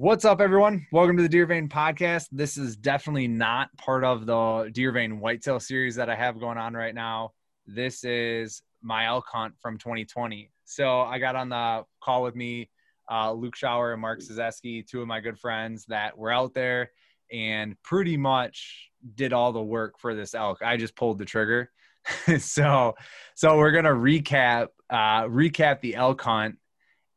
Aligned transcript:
What's 0.00 0.24
up, 0.24 0.40
everyone? 0.40 0.86
Welcome 0.92 1.16
to 1.16 1.24
the 1.24 1.28
Deer 1.28 1.44
Vein 1.44 1.68
podcast. 1.68 2.26
This 2.30 2.56
is 2.56 2.76
definitely 2.76 3.26
not 3.26 3.76
part 3.78 4.04
of 4.04 4.26
the 4.26 4.70
Deer 4.72 4.92
Vein 4.92 5.18
Whitetail 5.18 5.58
series 5.58 5.96
that 5.96 6.08
I 6.08 6.14
have 6.14 6.38
going 6.38 6.56
on 6.56 6.74
right 6.74 6.94
now. 6.94 7.32
This 7.66 8.04
is 8.04 8.62
my 8.80 9.06
elk 9.06 9.24
hunt 9.26 9.54
from 9.60 9.76
2020. 9.76 10.52
So 10.64 11.00
I 11.00 11.18
got 11.18 11.34
on 11.34 11.48
the 11.48 11.82
call 12.00 12.22
with 12.22 12.36
me, 12.36 12.70
uh, 13.10 13.32
Luke 13.32 13.56
Schauer 13.56 13.92
and 13.92 14.00
Mark 14.00 14.20
Zazeski, 14.20 14.86
two 14.86 15.02
of 15.02 15.08
my 15.08 15.18
good 15.18 15.36
friends 15.36 15.84
that 15.86 16.16
were 16.16 16.30
out 16.30 16.54
there 16.54 16.92
and 17.32 17.74
pretty 17.82 18.16
much 18.16 18.90
did 19.16 19.32
all 19.32 19.50
the 19.50 19.60
work 19.60 19.98
for 19.98 20.14
this 20.14 20.32
elk. 20.32 20.62
I 20.62 20.76
just 20.76 20.94
pulled 20.94 21.18
the 21.18 21.24
trigger. 21.24 21.72
so, 22.38 22.94
so 23.34 23.58
we're 23.58 23.72
gonna 23.72 23.88
recap 23.88 24.68
uh, 24.90 25.24
recap 25.24 25.80
the 25.80 25.96
elk 25.96 26.22
hunt, 26.22 26.54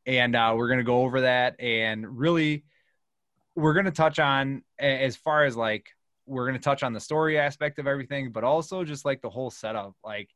and 0.07 0.36
uh, 0.36 0.55
we're 0.57 0.68
gonna 0.68 0.84
go 0.84 1.04
over 1.04 1.21
that 1.21 1.61
and 1.61 2.18
really 2.18 2.63
we're 3.55 3.73
going 3.73 3.86
to 3.86 3.91
touch 3.91 4.20
on 4.20 4.64
as 4.79 5.15
far 5.15 5.46
as 5.46 5.55
like 5.55 5.89
we're 6.25 6.46
going 6.47 6.57
to 6.57 6.64
touch 6.64 6.83
on 6.83 6.93
the 6.93 7.00
story 7.00 7.37
aspect 7.37 7.79
of 7.79 7.87
everything 7.87 8.32
but 8.32 8.43
also 8.43 8.83
just 8.83 9.05
like 9.05 9.21
the 9.21 9.29
whole 9.29 9.51
setup. 9.51 9.96
Like 10.04 10.29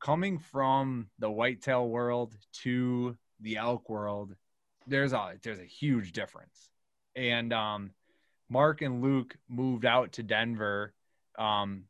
coming 0.00 0.38
from 0.38 1.08
the 1.18 1.30
whitetail 1.30 1.88
world 1.88 2.34
to 2.62 3.16
the 3.40 3.56
elk 3.56 3.88
world 3.88 4.34
there's 4.86 5.12
a 5.12 5.34
there's 5.42 5.58
a 5.58 5.64
huge 5.64 6.12
difference. 6.12 6.70
And 7.14 7.52
um 7.52 7.90
mark 8.48 8.82
and 8.82 9.02
luke 9.02 9.36
moved 9.48 9.84
out 9.84 10.12
to 10.12 10.22
denver 10.22 10.94
um 11.36 11.82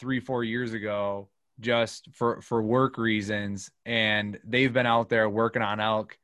three 0.00 0.18
four 0.18 0.42
years 0.42 0.72
ago 0.72 1.28
just 1.60 2.08
for 2.12 2.40
for 2.40 2.60
work 2.60 2.98
reasons 2.98 3.70
and 3.86 4.38
they've 4.44 4.72
been 4.72 4.86
out 4.86 5.08
there 5.08 5.28
working 5.28 5.62
on 5.62 5.78
elk 5.78 6.18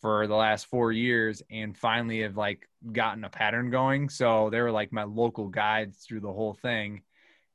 for 0.00 0.26
the 0.26 0.34
last 0.34 0.66
four 0.66 0.92
years 0.92 1.42
and 1.50 1.76
finally 1.76 2.20
have 2.20 2.36
like 2.36 2.68
gotten 2.92 3.24
a 3.24 3.30
pattern 3.30 3.70
going. 3.70 4.08
So 4.08 4.50
they 4.50 4.60
were 4.60 4.70
like 4.70 4.92
my 4.92 5.04
local 5.04 5.48
guides 5.48 5.98
through 5.98 6.20
the 6.20 6.32
whole 6.32 6.54
thing. 6.54 7.02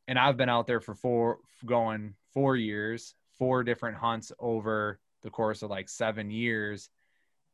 And 0.08 0.18
I've 0.18 0.38
been 0.38 0.50
out 0.50 0.68
there 0.68 0.82
for 0.82 0.96
four 0.96 1.40
going 1.66 2.16
four 2.34 2.56
years, 2.56 3.14
four 3.38 3.64
different 3.64 3.98
hunts 3.98 4.32
over 4.40 5.00
the 5.22 5.30
course 5.30 5.62
of 5.62 5.70
like 5.70 5.88
seven 5.88 6.32
years. 6.32 6.90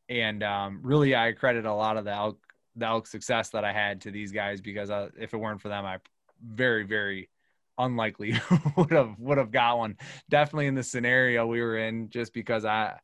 And 0.09 0.42
um, 0.42 0.80
really, 0.84 1.16
I 1.16 1.34
credit 1.34 1.66
a 1.66 1.73
lot 1.73 1.97
of 1.97 2.06
the 2.06 2.14
elk, 2.14 2.40
the 2.75 2.86
elk 2.86 3.08
success 3.08 3.50
that 3.50 3.66
I 3.66 3.73
had 3.73 4.02
to 4.02 4.12
these 4.12 4.31
guys 4.31 4.62
because 4.62 4.90
uh, 4.90 5.09
if 5.19 5.34
it 5.34 5.38
weren't 5.38 5.62
for 5.62 5.67
them, 5.67 5.86
I 5.86 5.97
very, 6.42 6.84
very 6.84 7.30
unlikely 7.78 8.40
would 8.78 8.92
have 8.92 9.19
would 9.19 9.38
have 9.38 9.52
got 9.52 9.78
one. 9.78 9.97
Definitely 10.30 10.67
in 10.67 10.75
the 10.75 10.84
scenario 10.84 11.45
we 11.45 11.62
were 11.62 11.78
in, 11.78 12.09
just 12.09 12.34
because 12.34 12.64
I 12.64 12.97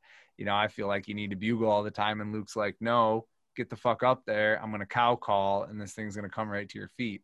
you 0.43 0.49
know, 0.49 0.57
I 0.57 0.67
feel 0.67 0.87
like 0.87 1.07
you 1.07 1.13
need 1.13 1.29
to 1.29 1.37
bugle 1.37 1.69
all 1.69 1.83
the 1.83 1.89
time. 1.89 2.19
And 2.19 2.33
Luke's 2.33 2.57
like, 2.57 2.75
no, 2.81 3.27
get 3.55 3.69
the 3.69 3.77
fuck 3.77 4.03
up 4.03 4.23
there. 4.25 4.61
I'm 4.61 4.71
going 4.71 4.81
to 4.81 4.85
cow 4.85 5.15
call 5.15 5.63
and 5.63 5.79
this 5.79 5.93
thing's 5.93 6.17
going 6.17 6.29
to 6.29 6.35
come 6.35 6.49
right 6.49 6.67
to 6.67 6.77
your 6.77 6.89
feet. 6.89 7.21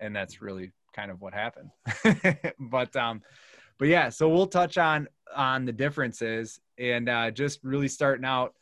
And 0.00 0.16
that's 0.16 0.40
really 0.40 0.72
kind 0.94 1.10
of 1.10 1.20
what 1.20 1.34
happened. 1.34 1.68
but, 2.58 2.96
um, 2.96 3.20
but 3.78 3.88
yeah, 3.88 4.08
so 4.08 4.26
we'll 4.26 4.46
touch 4.46 4.78
on, 4.78 5.06
on 5.36 5.66
the 5.66 5.72
differences 5.72 6.60
and, 6.78 7.10
uh, 7.10 7.30
just 7.30 7.62
really 7.62 7.88
starting 7.88 8.24
out. 8.24 8.54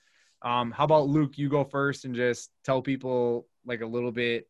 Um, 0.43 0.73
how 0.73 0.83
about 0.83 1.07
Luke, 1.07 1.39
you 1.39 1.49
go 1.49 1.63
first 1.63 2.05
and 2.05 2.13
just 2.13 2.51
tell 2.65 2.83
people 2.83 3.47
like 3.65 3.81
a 3.81 3.87
little 3.87 4.11
bit 4.11 4.49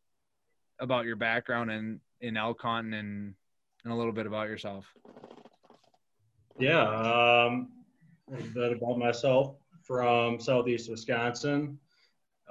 about 0.79 1.05
your 1.05 1.17
background 1.17 1.69
and 1.69 1.99
in 2.19 2.35
elk 2.35 2.63
hunting 2.63 2.95
and, 2.95 3.35
and 3.83 3.93
a 3.93 3.95
little 3.95 4.11
bit 4.11 4.25
about 4.25 4.49
yourself. 4.49 4.91
Yeah. 6.57 6.81
Um, 7.45 7.67
a 8.31 8.35
little 8.35 8.51
bit 8.53 8.77
about 8.77 8.97
myself 8.97 9.55
from 9.83 10.39
southeast 10.39 10.89
Wisconsin. 10.89 11.77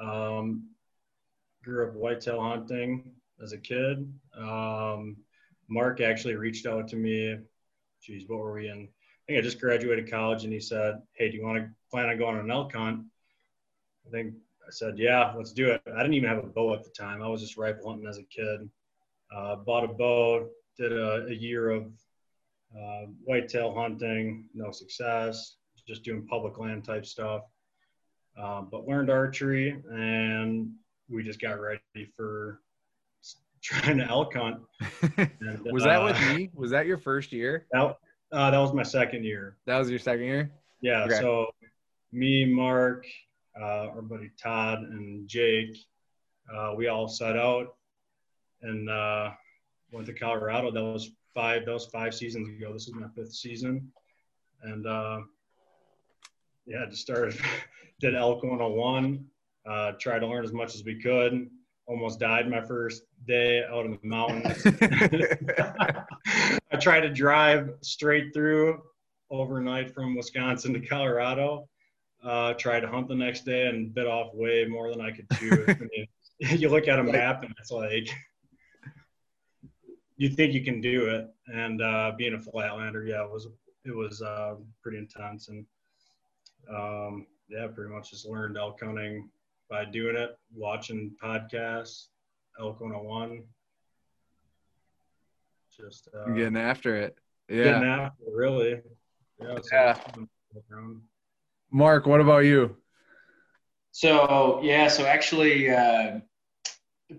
Um, 0.00 0.68
grew 1.64 1.86
up 1.86 1.94
whitetail 1.94 2.40
hunting 2.40 3.12
as 3.42 3.52
a 3.52 3.58
kid. 3.58 4.12
Um, 4.36 5.16
Mark 5.68 6.00
actually 6.00 6.34
reached 6.36 6.66
out 6.66 6.88
to 6.88 6.96
me. 6.96 7.38
Geez, 8.02 8.24
what 8.26 8.40
were 8.40 8.52
we 8.52 8.68
in? 8.68 8.88
I 8.88 9.22
think 9.26 9.38
I 9.38 9.42
just 9.42 9.60
graduated 9.60 10.10
college, 10.10 10.44
and 10.44 10.52
he 10.52 10.60
said, 10.60 11.00
"Hey, 11.12 11.30
do 11.30 11.36
you 11.36 11.44
want 11.44 11.58
to 11.58 11.70
plan 11.90 12.08
on 12.08 12.18
going 12.18 12.36
on 12.36 12.44
an 12.44 12.50
elk 12.50 12.74
hunt?" 12.74 13.06
I 14.06 14.10
think 14.10 14.34
I 14.66 14.70
said, 14.70 14.98
"Yeah, 14.98 15.32
let's 15.36 15.52
do 15.52 15.70
it." 15.70 15.82
I 15.86 15.98
didn't 15.98 16.14
even 16.14 16.28
have 16.28 16.38
a 16.38 16.46
bow 16.46 16.74
at 16.74 16.82
the 16.82 16.90
time. 16.90 17.22
I 17.22 17.28
was 17.28 17.40
just 17.40 17.56
rifle 17.56 17.90
hunting 17.90 18.08
as 18.08 18.18
a 18.18 18.24
kid. 18.24 18.68
Uh, 19.34 19.56
bought 19.56 19.84
a 19.84 19.88
bow, 19.88 20.48
did 20.76 20.92
a, 20.92 21.26
a 21.26 21.32
year 21.32 21.70
of 21.70 21.92
uh, 22.76 23.06
whitetail 23.24 23.74
hunting, 23.74 24.48
no 24.54 24.72
success 24.72 25.56
just 25.90 26.04
doing 26.04 26.24
public 26.24 26.56
land 26.58 26.84
type 26.84 27.04
stuff. 27.04 27.42
Uh, 28.40 28.62
but 28.62 28.86
learned 28.86 29.10
archery 29.10 29.82
and 29.90 30.70
we 31.08 31.24
just 31.24 31.40
got 31.40 31.60
ready 31.60 31.80
for 32.16 32.60
trying 33.62 33.98
to 33.98 34.04
elk 34.04 34.34
hunt. 34.34 34.60
And, 35.18 35.60
was 35.72 35.82
that 35.82 36.00
uh, 36.00 36.04
with 36.04 36.20
me? 36.28 36.50
Was 36.54 36.70
that 36.70 36.86
your 36.86 36.96
first 36.96 37.32
year? 37.32 37.66
That, 37.72 37.96
uh, 38.30 38.50
that 38.52 38.58
was 38.58 38.72
my 38.72 38.84
second 38.84 39.24
year. 39.24 39.56
That 39.66 39.78
was 39.78 39.90
your 39.90 39.98
second 39.98 40.26
year? 40.26 40.52
Yeah. 40.80 41.02
Okay. 41.04 41.18
So 41.18 41.48
me, 42.12 42.44
Mark, 42.44 43.04
uh, 43.60 43.88
our 43.88 44.02
buddy 44.02 44.30
Todd, 44.40 44.78
and 44.78 45.28
Jake, 45.28 45.76
uh, 46.54 46.72
we 46.76 46.86
all 46.86 47.08
set 47.08 47.36
out 47.36 47.74
and 48.62 48.88
uh, 48.88 49.30
went 49.90 50.06
to 50.06 50.14
Colorado. 50.14 50.70
That 50.70 50.84
was 50.84 51.10
five. 51.34 51.66
That 51.66 51.72
was 51.72 51.86
five 51.86 52.14
seasons 52.14 52.48
ago. 52.48 52.72
This 52.72 52.86
is 52.86 52.94
my 52.94 53.08
fifth 53.16 53.34
season, 53.34 53.90
and 54.62 54.86
yeah, 56.70 56.86
just 56.88 57.02
started, 57.02 57.38
did 58.00 58.14
elk 58.14 58.42
101, 58.42 59.24
uh, 59.68 59.92
tried 60.00 60.20
to 60.20 60.26
learn 60.26 60.44
as 60.44 60.52
much 60.52 60.74
as 60.74 60.84
we 60.84 61.00
could. 61.00 61.48
Almost 61.86 62.20
died 62.20 62.48
my 62.48 62.60
first 62.60 63.02
day 63.26 63.64
out 63.64 63.84
in 63.84 63.98
the 64.00 64.08
mountains. 64.08 64.64
I 66.72 66.76
tried 66.76 67.00
to 67.00 67.10
drive 67.10 67.70
straight 67.82 68.32
through 68.32 68.80
overnight 69.28 69.92
from 69.92 70.14
Wisconsin 70.14 70.72
to 70.74 70.80
Colorado. 70.80 71.68
Uh, 72.22 72.52
tried 72.54 72.80
to 72.80 72.86
hunt 72.86 73.08
the 73.08 73.14
next 73.14 73.44
day 73.44 73.66
and 73.66 73.92
bit 73.92 74.06
off 74.06 74.32
way 74.34 74.66
more 74.66 74.90
than 74.90 75.00
I 75.00 75.10
could 75.10 75.26
chew. 75.34 75.66
Mean, 75.66 76.06
you 76.60 76.68
look 76.68 76.86
at 76.86 76.98
a 76.98 77.02
map 77.02 77.42
and 77.42 77.52
it's 77.58 77.70
like 77.70 78.08
you 80.16 80.28
think 80.28 80.52
you 80.52 80.62
can 80.62 80.80
do 80.80 81.06
it. 81.06 81.28
And 81.52 81.82
uh, 81.82 82.12
being 82.16 82.34
a 82.34 82.38
flatlander, 82.38 83.08
yeah, 83.08 83.24
it 83.24 83.30
was 83.30 83.48
it 83.84 83.96
was 83.96 84.22
uh, 84.22 84.56
pretty 84.82 84.98
intense. 84.98 85.48
And 85.48 85.64
um, 86.74 87.26
yeah, 87.48 87.66
pretty 87.66 87.92
much 87.92 88.10
just 88.10 88.26
learned 88.26 88.56
elk 88.56 88.80
hunting 88.82 89.28
by 89.68 89.84
doing 89.84 90.16
it, 90.16 90.36
watching 90.54 91.12
podcasts, 91.22 92.06
Elk 92.60 92.80
101. 92.80 93.42
Just 95.76 96.08
uh, 96.14 96.30
getting 96.32 96.56
after 96.56 96.96
it. 96.96 97.16
Yeah. 97.48 97.64
Getting 97.64 97.88
after 97.88 98.22
it, 98.26 98.34
really. 98.34 98.80
Yeah. 99.40 99.58
yeah. 99.72 99.96
Mark, 101.70 102.06
what 102.06 102.20
about 102.20 102.40
you? 102.40 102.76
So, 103.92 104.60
yeah, 104.62 104.88
so 104.88 105.06
actually, 105.06 105.70
uh, 105.70 106.18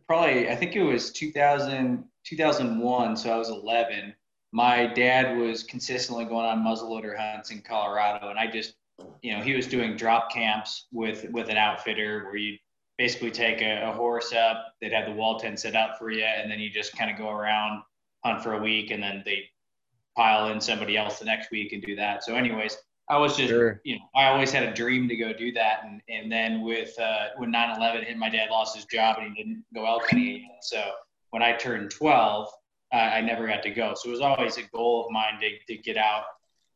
probably, 0.08 0.50
I 0.50 0.56
think 0.56 0.76
it 0.76 0.84
was 0.84 1.12
2000, 1.12 2.04
2001. 2.26 3.18
So 3.18 3.34
I 3.34 3.38
was 3.38 3.50
11. 3.50 4.14
My 4.52 4.88
dad 4.88 5.38
was 5.38 5.64
consistently 5.64 6.26
going 6.26 6.46
on 6.46 6.64
muzzleloader 6.64 7.18
hunts 7.18 7.52
in 7.52 7.62
Colorado, 7.62 8.30
and 8.30 8.38
I 8.38 8.48
just 8.48 8.74
you 9.22 9.36
know, 9.36 9.44
he 9.44 9.54
was 9.54 9.68
doing 9.68 9.96
drop 9.96 10.32
camps 10.32 10.88
with 10.92 11.26
with 11.32 11.50
an 11.50 11.58
outfitter 11.58 12.26
where 12.26 12.38
you 12.38 12.58
basically 12.98 13.32
take 13.32 13.62
a, 13.62 13.90
a, 13.90 13.92
horse 13.92 14.34
up, 14.34 14.76
they'd 14.80 14.92
have 14.92 15.08
the 15.08 15.14
wall 15.14 15.40
tent 15.40 15.60
set 15.60 15.76
up 15.76 15.98
for 15.98 16.12
you, 16.12 16.24
and 16.24 16.52
then 16.52 16.60
you 16.60 16.70
just 16.70 16.96
kind 16.96 17.10
of 17.10 17.18
go 17.18 17.30
around, 17.30 17.82
hunt 18.24 18.44
for 18.44 18.54
a 18.54 18.62
week, 18.62 18.92
and 18.92 19.02
then 19.02 19.24
they 19.26 19.44
pile 20.16 20.50
in 20.50 20.62
somebody 20.62 20.98
else 20.98 21.18
the 21.18 21.26
next 21.26 21.52
week 21.52 21.74
and 21.74 21.82
do 21.82 21.96
that. 21.96 22.24
So, 22.24 22.36
anyways, 22.36 22.78
I 23.10 23.18
was 23.18 23.36
just, 23.36 23.50
sure. 23.50 23.82
you 23.84 23.96
know, 23.96 24.02
I 24.16 24.28
always 24.28 24.52
had 24.52 24.64
a 24.64 24.74
dream 24.74 25.08
to 25.10 25.16
go 25.16 25.34
do 25.34 25.52
that, 25.54 25.84
and 25.86 26.02
and 26.10 26.32
then 26.32 26.62
with 26.62 26.98
uh, 27.00 27.30
when 27.38 27.52
9/11 27.52 28.06
hit, 28.06 28.18
my 28.18 28.30
dad 28.30 28.50
lost 28.50 28.76
his 28.76 28.86
job 28.86 29.18
and 29.20 29.34
he 29.36 29.44
didn't 29.44 29.64
go 29.74 29.86
elk 29.86 30.04
hunting. 30.10 30.48
So 30.62 30.92
when 31.32 31.42
I 31.42 31.54
turned 31.54 31.92
12, 31.92 32.48
uh, 32.94 32.96
I 32.96 33.22
never 33.22 33.48
got 33.48 33.64
to 33.64 33.72
go. 33.72 33.94
So 33.96 34.10
it 34.10 34.12
was 34.12 34.22
always 34.22 34.58
a 34.58 34.64
goal 34.74 35.06
of 35.06 35.12
mine 35.12 35.40
to 35.42 35.76
to 35.76 35.82
get 35.82 35.98
out 35.98 36.24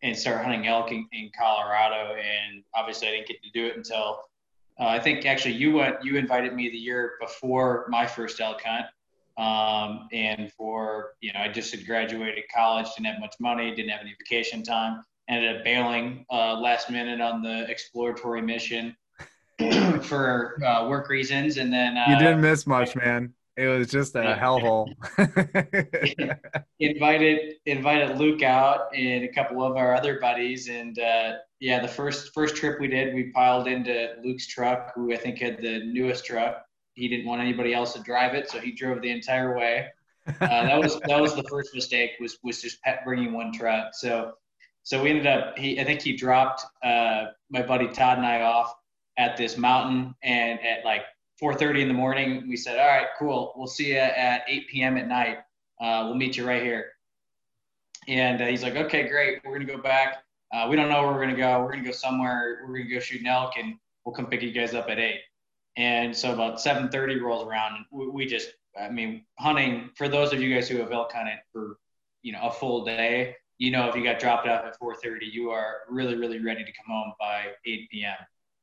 and 0.05 0.15
start 0.15 0.43
hunting 0.43 0.67
elk 0.67 0.91
in, 0.91 1.07
in, 1.11 1.31
Colorado. 1.37 2.15
And 2.15 2.63
obviously, 2.75 3.07
I 3.07 3.11
didn't 3.11 3.27
get 3.27 3.41
to 3.43 3.49
do 3.53 3.65
it 3.65 3.75
until 3.75 4.21
uh, 4.79 4.85
I 4.85 4.99
think 4.99 5.25
actually 5.25 5.55
you 5.55 5.73
went. 5.73 5.95
You 6.03 6.17
invited 6.17 6.53
me 6.53 6.69
the 6.69 6.77
year 6.77 7.13
before 7.19 7.87
my 7.89 8.05
first 8.05 8.39
elk 8.39 8.61
hunt. 8.63 8.85
Um, 9.37 10.07
and 10.13 10.51
for 10.53 11.13
you 11.21 11.33
know, 11.33 11.39
I 11.41 11.49
just 11.49 11.73
had 11.73 11.85
graduated 11.85 12.43
college, 12.53 12.87
didn't 12.95 13.07
have 13.07 13.19
much 13.19 13.35
money, 13.39 13.73
didn't 13.73 13.89
have 13.89 14.01
any 14.01 14.15
vacation 14.17 14.63
time. 14.63 15.03
Ended 15.27 15.57
up 15.57 15.63
bailing 15.63 16.25
uh, 16.31 16.53
last 16.59 16.91
minute 16.91 17.19
on 17.19 17.41
the 17.41 17.69
exploratory 17.69 18.43
mission 18.43 18.95
for 20.03 20.63
uh, 20.63 20.87
work 20.87 21.09
reasons, 21.09 21.57
and 21.57 21.73
then 21.73 21.95
you 22.07 22.17
didn't 22.17 22.39
uh, 22.39 22.49
miss 22.49 22.67
much, 22.67 22.95
man. 22.95 23.33
It 23.57 23.67
was 23.67 23.87
just 23.87 24.15
a 24.15 24.37
hellhole. 24.39 24.87
invited 26.79 27.53
invited 27.65 28.17
Luke 28.17 28.43
out 28.43 28.93
and 28.93 29.23
a 29.23 29.31
couple 29.31 29.63
of 29.63 29.77
our 29.77 29.95
other 29.95 30.19
buddies, 30.19 30.67
and 30.67 30.99
uh, 30.99 31.33
yeah, 31.61 31.81
the 31.81 31.87
first 31.87 32.33
first 32.33 32.57
trip 32.57 32.79
we 32.81 32.87
did, 32.87 33.15
we 33.15 33.31
piled 33.31 33.67
into 33.67 34.15
Luke's 34.23 34.47
truck, 34.47 34.91
who 34.93 35.13
I 35.13 35.17
think 35.17 35.39
had 35.39 35.61
the 35.61 35.85
newest 35.85 36.25
truck, 36.25 36.65
he 36.95 37.07
didn't 37.07 37.27
want 37.27 37.41
anybody 37.41 37.73
else 37.73 37.93
to 37.93 38.01
drive 38.01 38.33
it, 38.33 38.49
so 38.49 38.59
he 38.59 38.71
drove 38.71 39.01
the 39.01 39.11
entire 39.11 39.55
way. 39.55 39.87
Uh, 40.27 40.33
that 40.47 40.79
was 40.79 40.99
that 41.01 41.21
was 41.21 41.35
the 41.35 41.43
first 41.43 41.75
mistake 41.75 42.11
was 42.19 42.39
was 42.43 42.61
just 42.61 42.79
bringing 43.03 43.31
one 43.31 43.53
truck. 43.53 43.93
So 43.93 44.33
so 44.83 45.03
we 45.03 45.11
ended 45.11 45.27
up 45.27 45.57
he 45.57 45.79
I 45.79 45.83
think 45.83 46.01
he 46.01 46.15
dropped 46.15 46.63
uh, 46.83 47.25
my 47.49 47.61
buddy 47.61 47.87
Todd 47.87 48.17
and 48.17 48.25
I 48.25 48.41
off 48.41 48.73
at 49.17 49.37
this 49.37 49.57
mountain, 49.57 50.15
and 50.23 50.59
at 50.61 50.83
like 50.83 51.03
4:30 51.41 51.81
in 51.81 51.87
the 51.87 51.93
morning, 51.93 52.47
we 52.47 52.55
said, 52.55 52.79
"All 52.79 52.87
right, 52.87 53.07
cool. 53.19 53.53
We'll 53.55 53.67
see 53.67 53.89
you 53.89 53.97
at 53.97 54.43
8 54.47 54.67
p.m. 54.69 54.97
at 54.97 55.07
night. 55.07 55.39
Uh, 55.81 56.03
we'll 56.05 56.15
meet 56.15 56.37
you 56.37 56.47
right 56.47 56.63
here." 56.63 56.93
And 58.07 58.41
uh, 58.41 58.45
he's 58.45 58.63
like, 58.63 58.75
"Okay, 58.75 59.07
great. 59.07 59.41
We're 59.43 59.53
gonna 59.59 59.65
go 59.65 59.81
back. 59.81 60.23
Uh, 60.53 60.67
we 60.69 60.75
don't 60.75 60.89
know 60.89 61.03
where 61.03 61.11
we're 61.11 61.25
gonna 61.25 61.35
go. 61.35 61.61
We're 61.61 61.71
gonna 61.71 61.83
go 61.83 61.91
somewhere. 61.91 62.61
We're 62.65 62.77
gonna 62.77 62.89
go 62.89 62.99
shoot 62.99 63.21
an 63.21 63.27
elk, 63.27 63.57
and 63.57 63.75
we'll 64.05 64.15
come 64.15 64.27
pick 64.27 64.41
you 64.41 64.51
guys 64.51 64.73
up 64.73 64.89
at 64.89 64.99
8." 64.99 65.19
And 65.77 66.15
so 66.15 66.33
about 66.33 66.61
7:30 66.61 67.21
rolls 67.21 67.45
around, 67.45 67.75
and 67.75 67.85
we, 67.91 68.07
we 68.07 68.25
just, 68.25 68.53
I 68.79 68.89
mean, 68.89 69.25
hunting. 69.39 69.89
For 69.95 70.07
those 70.07 70.31
of 70.31 70.41
you 70.41 70.53
guys 70.53 70.69
who 70.69 70.77
have 70.77 70.91
elk 70.91 71.11
hunted 71.11 71.39
for, 71.51 71.79
you 72.21 72.31
know, 72.31 72.43
a 72.43 72.51
full 72.51 72.85
day, 72.85 73.35
you 73.57 73.71
know, 73.71 73.89
if 73.89 73.95
you 73.95 74.03
got 74.03 74.19
dropped 74.19 74.47
off 74.47 74.63
at 74.65 74.79
4:30, 74.79 75.25
you 75.31 75.49
are 75.49 75.81
really, 75.89 76.15
really 76.15 76.39
ready 76.39 76.63
to 76.63 76.71
come 76.71 76.85
home 76.87 77.13
by 77.19 77.47
8 77.65 77.89
p.m. 77.89 78.15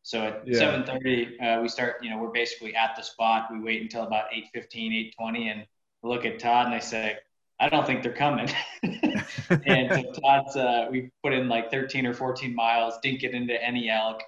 So 0.03 0.23
at 0.23 0.47
yeah. 0.47 0.59
7:30, 0.59 1.59
uh, 1.59 1.63
we 1.63 1.69
start. 1.69 2.03
You 2.03 2.11
know, 2.11 2.19
we're 2.19 2.33
basically 2.33 2.75
at 2.75 2.97
the 2.97 3.03
spot. 3.03 3.49
We 3.53 3.61
wait 3.61 3.83
until 3.83 4.03
about 4.03 4.33
8:15, 4.33 5.13
8:20, 5.19 5.51
and 5.51 5.67
look 6.03 6.25
at 6.25 6.39
Todd 6.39 6.67
and 6.67 6.75
I 6.75 6.81
say, 6.81 7.19
I 7.61 7.69
don't 7.69 7.87
think 7.87 8.03
they're 8.03 8.13
coming. 8.13 8.51
and 8.83 9.93
so 9.93 10.13
Todd's, 10.21 10.57
uh, 10.57 10.89
we 10.91 11.11
put 11.23 11.33
in 11.33 11.49
like 11.49 11.71
13 11.71 12.07
or 12.07 12.15
14 12.15 12.55
miles, 12.55 12.99
didn't 13.03 13.21
get 13.21 13.35
into 13.35 13.63
any 13.63 13.89
elk, 13.89 14.21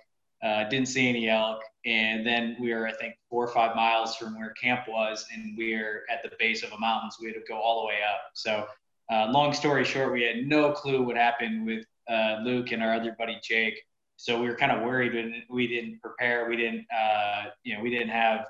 uh, 0.45 0.69
didn't 0.69 0.87
see 0.87 1.09
any 1.09 1.29
elk, 1.29 1.61
and 1.85 2.25
then 2.25 2.57
we 2.61 2.73
were, 2.73 2.87
I 2.87 2.93
think, 2.93 3.17
four 3.29 3.45
or 3.45 3.53
five 3.53 3.75
miles 3.75 4.17
from 4.17 4.39
where 4.39 4.51
camp 4.51 4.87
was, 4.87 5.27
and 5.35 5.57
we 5.59 5.75
are 5.75 6.03
at 6.11 6.23
the 6.23 6.31
base 6.39 6.63
of 6.63 6.73
a 6.73 6.79
mountain, 6.79 7.11
so 7.11 7.19
we 7.23 7.29
had 7.29 7.35
to 7.35 7.43
go 7.49 7.59
all 7.59 7.83
the 7.83 7.89
way 7.89 7.99
up. 8.09 8.31
So, 8.35 8.67
uh, 9.13 9.27
long 9.31 9.53
story 9.53 9.85
short, 9.85 10.13
we 10.13 10.23
had 10.23 10.47
no 10.47 10.71
clue 10.71 11.03
what 11.03 11.17
happened 11.17 11.67
with 11.67 11.85
uh, 12.09 12.39
Luke 12.43 12.71
and 12.71 12.83
our 12.83 12.95
other 12.95 13.17
buddy 13.19 13.41
Jake 13.43 13.81
so 14.25 14.41
we 14.41 14.49
were 14.49 14.55
kind 14.55 14.73
of 14.73 14.81
worried 14.81 15.13
when 15.13 15.43
we 15.51 15.67
didn't 15.67 16.01
prepare. 16.01 16.49
We 16.49 16.57
didn't, 16.57 16.87
uh, 16.91 17.51
you 17.63 17.77
know, 17.77 17.83
we 17.83 17.91
didn't 17.91 18.09
have 18.09 18.47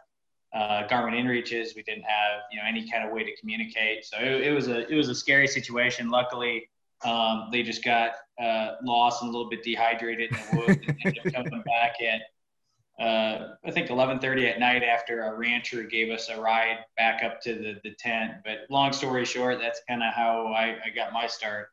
uh, 0.54 0.86
Garmin 0.86 1.20
inReaches. 1.20 1.74
We 1.74 1.82
didn't 1.82 2.04
have, 2.04 2.42
you 2.52 2.60
know, 2.60 2.64
any 2.64 2.88
kind 2.88 3.04
of 3.04 3.12
way 3.12 3.24
to 3.24 3.36
communicate. 3.40 4.04
So 4.04 4.16
it, 4.20 4.42
it 4.42 4.52
was 4.52 4.68
a 4.68 4.88
it 4.88 4.94
was 4.94 5.08
a 5.08 5.16
scary 5.16 5.48
situation. 5.48 6.10
Luckily, 6.10 6.70
um, 7.04 7.48
they 7.50 7.64
just 7.64 7.84
got 7.84 8.12
uh, 8.40 8.76
lost 8.84 9.22
and 9.22 9.30
a 9.30 9.32
little 9.36 9.50
bit 9.50 9.64
dehydrated 9.64 10.30
in 10.30 10.36
the 10.36 10.64
woods 10.64 10.80
and 10.86 10.96
ended 11.04 11.26
up 11.26 11.32
coming 11.34 11.62
back 11.66 11.96
at 12.00 13.04
uh, 13.04 13.54
I 13.66 13.72
think 13.72 13.88
11:30 13.88 14.48
at 14.48 14.60
night 14.60 14.84
after 14.84 15.24
a 15.24 15.34
rancher 15.34 15.82
gave 15.82 16.12
us 16.12 16.28
a 16.28 16.40
ride 16.40 16.84
back 16.96 17.24
up 17.24 17.40
to 17.40 17.54
the, 17.56 17.80
the 17.82 17.96
tent. 17.98 18.34
But 18.44 18.58
long 18.70 18.92
story 18.92 19.24
short, 19.24 19.58
that's 19.58 19.80
kind 19.88 20.04
of 20.04 20.14
how 20.14 20.52
I, 20.56 20.76
I 20.86 20.90
got 20.94 21.12
my 21.12 21.26
start 21.26 21.70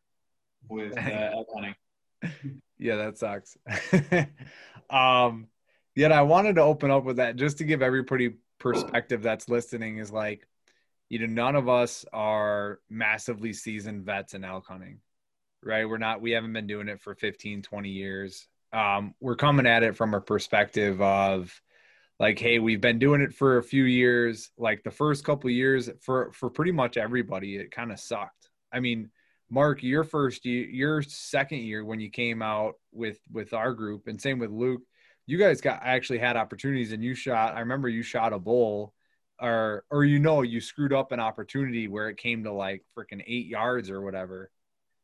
with 0.69 0.97
uh, 0.97 1.35
elk 1.35 1.49
hunting. 1.53 1.75
Yeah, 2.81 2.95
that 2.95 3.17
sucks. 3.19 3.55
um, 4.89 5.47
yet 5.95 6.11
I 6.11 6.23
wanted 6.23 6.55
to 6.55 6.61
open 6.63 6.89
up 6.89 7.03
with 7.03 7.17
that 7.17 7.35
just 7.35 7.59
to 7.59 7.63
give 7.63 7.83
everybody 7.83 8.33
perspective 8.57 9.21
that's 9.21 9.47
listening 9.47 9.99
is 9.99 10.11
like, 10.11 10.47
you 11.07 11.19
know, 11.19 11.27
none 11.27 11.55
of 11.55 11.69
us 11.69 12.05
are 12.11 12.79
massively 12.89 13.53
seasoned 13.53 14.03
vets 14.03 14.33
in 14.33 14.43
elk 14.43 14.65
hunting, 14.67 14.99
right? 15.63 15.87
We're 15.87 15.99
not, 15.99 16.21
we 16.21 16.31
haven't 16.31 16.53
been 16.53 16.65
doing 16.65 16.87
it 16.87 16.99
for 17.01 17.13
15, 17.13 17.61
20 17.61 17.89
years. 17.89 18.47
Um, 18.73 19.13
we're 19.19 19.35
coming 19.35 19.67
at 19.67 19.83
it 19.83 19.95
from 19.95 20.15
a 20.15 20.21
perspective 20.21 20.99
of 21.01 21.53
like, 22.19 22.39
hey, 22.39 22.57
we've 22.57 22.81
been 22.81 22.97
doing 22.97 23.21
it 23.21 23.33
for 23.33 23.57
a 23.57 23.63
few 23.63 23.83
years. 23.83 24.49
Like 24.57 24.81
the 24.81 24.89
first 24.89 25.23
couple 25.23 25.51
years 25.51 25.87
for, 25.99 26.31
for 26.33 26.49
pretty 26.49 26.71
much 26.71 26.97
everybody, 26.97 27.57
it 27.57 27.69
kind 27.69 27.91
of 27.91 27.99
sucked. 27.99 28.49
I 28.73 28.79
mean, 28.79 29.11
Mark, 29.51 29.83
your 29.83 30.05
first 30.05 30.45
year, 30.45 30.65
your 30.65 31.01
second 31.01 31.59
year 31.59 31.83
when 31.83 31.99
you 31.99 32.09
came 32.09 32.41
out 32.41 32.75
with 32.93 33.19
with 33.29 33.53
our 33.53 33.73
group, 33.73 34.07
and 34.07 34.19
same 34.19 34.39
with 34.39 34.49
Luke, 34.49 34.81
you 35.27 35.37
guys 35.37 35.59
got 35.59 35.81
actually 35.83 36.19
had 36.19 36.37
opportunities, 36.37 36.93
and 36.93 37.03
you 37.03 37.13
shot. 37.13 37.55
I 37.55 37.59
remember 37.59 37.89
you 37.89 38.01
shot 38.01 38.31
a 38.31 38.39
bull, 38.39 38.93
or 39.41 39.83
or 39.91 40.05
you 40.05 40.19
know 40.19 40.41
you 40.41 40.61
screwed 40.61 40.93
up 40.93 41.11
an 41.11 41.19
opportunity 41.19 41.89
where 41.89 42.07
it 42.07 42.15
came 42.15 42.45
to 42.45 42.53
like 42.53 42.85
freaking 42.97 43.21
eight 43.27 43.47
yards 43.47 43.89
or 43.89 44.01
whatever. 44.01 44.49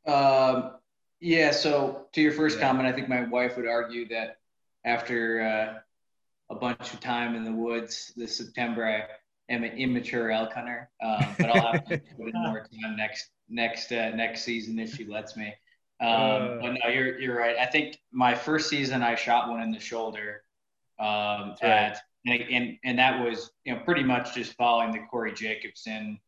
Um, 0.06 0.72
yeah. 1.20 1.52
So 1.52 2.08
to 2.14 2.22
your 2.22 2.32
first 2.32 2.58
yeah. 2.58 2.68
comment, 2.68 2.88
I 2.88 2.94
think 2.94 3.10
my 3.10 3.26
wife 3.26 3.58
would 3.58 3.68
argue 3.68 4.08
that 4.10 4.38
after 4.86 5.42
uh, 5.42 6.54
a 6.54 6.56
bunch 6.56 6.94
of 6.94 7.02
time 7.02 7.36
in 7.36 7.44
the 7.44 7.52
woods 7.52 8.14
this 8.16 8.38
September, 8.38 8.88
I 8.88 9.08
am 9.50 9.64
an 9.64 9.78
immature 9.78 10.32
elk 10.32 10.54
hunter. 10.54 10.90
Um, 11.04 11.36
but 11.38 11.50
I'll 11.50 11.72
have 11.74 11.86
to 11.86 11.98
put 12.18 12.28
in 12.28 12.42
more 12.42 12.60
time 12.60 12.96
next 12.98 13.30
next 13.50 13.92
uh, 13.92 14.12
next 14.12 14.44
season 14.44 14.80
if 14.80 14.96
she 14.96 15.06
lets 15.06 15.36
me. 15.36 15.54
Um, 16.00 16.10
uh, 16.10 16.48
but 16.62 16.78
no, 16.84 16.90
you're 16.90 17.20
you're 17.20 17.38
right. 17.38 17.56
I 17.58 17.66
think 17.66 17.98
my 18.12 18.36
first 18.36 18.70
season 18.70 19.02
I 19.02 19.16
shot 19.16 19.50
one 19.50 19.62
in 19.62 19.72
the 19.72 19.80
shoulder. 19.80 20.44
Um, 21.00 21.56
at, 21.62 22.02
and, 22.26 22.42
and 22.42 22.78
and 22.84 23.00
that 23.00 23.24
was 23.24 23.52
you 23.66 23.74
know 23.74 23.82
pretty 23.82 24.04
much 24.04 24.34
just 24.34 24.54
following 24.54 24.92
the 24.92 25.00
Corey 25.10 25.34
Jacobsen, 25.34 26.20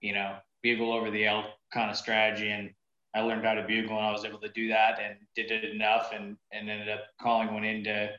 you 0.00 0.14
know, 0.14 0.36
bugle 0.62 0.92
over 0.92 1.10
the 1.10 1.26
elk 1.26 1.46
kind 1.72 1.90
of 1.90 1.96
strategy, 1.96 2.50
and 2.50 2.70
I 3.14 3.20
learned 3.20 3.44
how 3.44 3.54
to 3.54 3.62
bugle, 3.62 3.96
and 3.96 4.06
I 4.06 4.12
was 4.12 4.24
able 4.24 4.40
to 4.40 4.48
do 4.48 4.68
that, 4.68 5.00
and 5.00 5.16
did 5.34 5.50
it 5.50 5.64
enough, 5.64 6.12
and 6.12 6.36
and 6.52 6.68
ended 6.68 6.88
up 6.88 7.00
calling 7.20 7.52
one 7.52 7.64
into. 7.64 8.10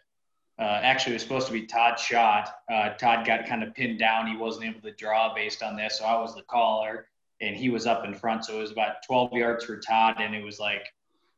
Uh, 0.59 0.81
actually, 0.83 1.13
it 1.13 1.15
was 1.15 1.23
supposed 1.23 1.47
to 1.47 1.53
be 1.53 1.65
Todd 1.65 1.97
shot. 1.97 2.53
Uh, 2.71 2.89
Todd 2.89 3.25
got 3.25 3.45
kind 3.45 3.63
of 3.63 3.73
pinned 3.73 3.97
down. 3.97 4.27
He 4.27 4.35
wasn't 4.35 4.65
able 4.65 4.81
to 4.81 4.91
draw 4.91 5.33
based 5.33 5.63
on 5.63 5.77
this, 5.77 5.99
so 5.99 6.05
I 6.05 6.19
was 6.19 6.35
the 6.35 6.41
caller 6.43 7.07
and 7.41 7.55
he 7.55 7.69
was 7.69 7.85
up 7.85 8.05
in 8.05 8.13
front. 8.13 8.45
So 8.45 8.57
it 8.57 8.61
was 8.61 8.71
about 8.71 9.03
12 9.05 9.33
yards 9.33 9.65
for 9.65 9.77
Todd, 9.77 10.17
and 10.19 10.35
it 10.35 10.43
was 10.43 10.59
like, 10.59 10.85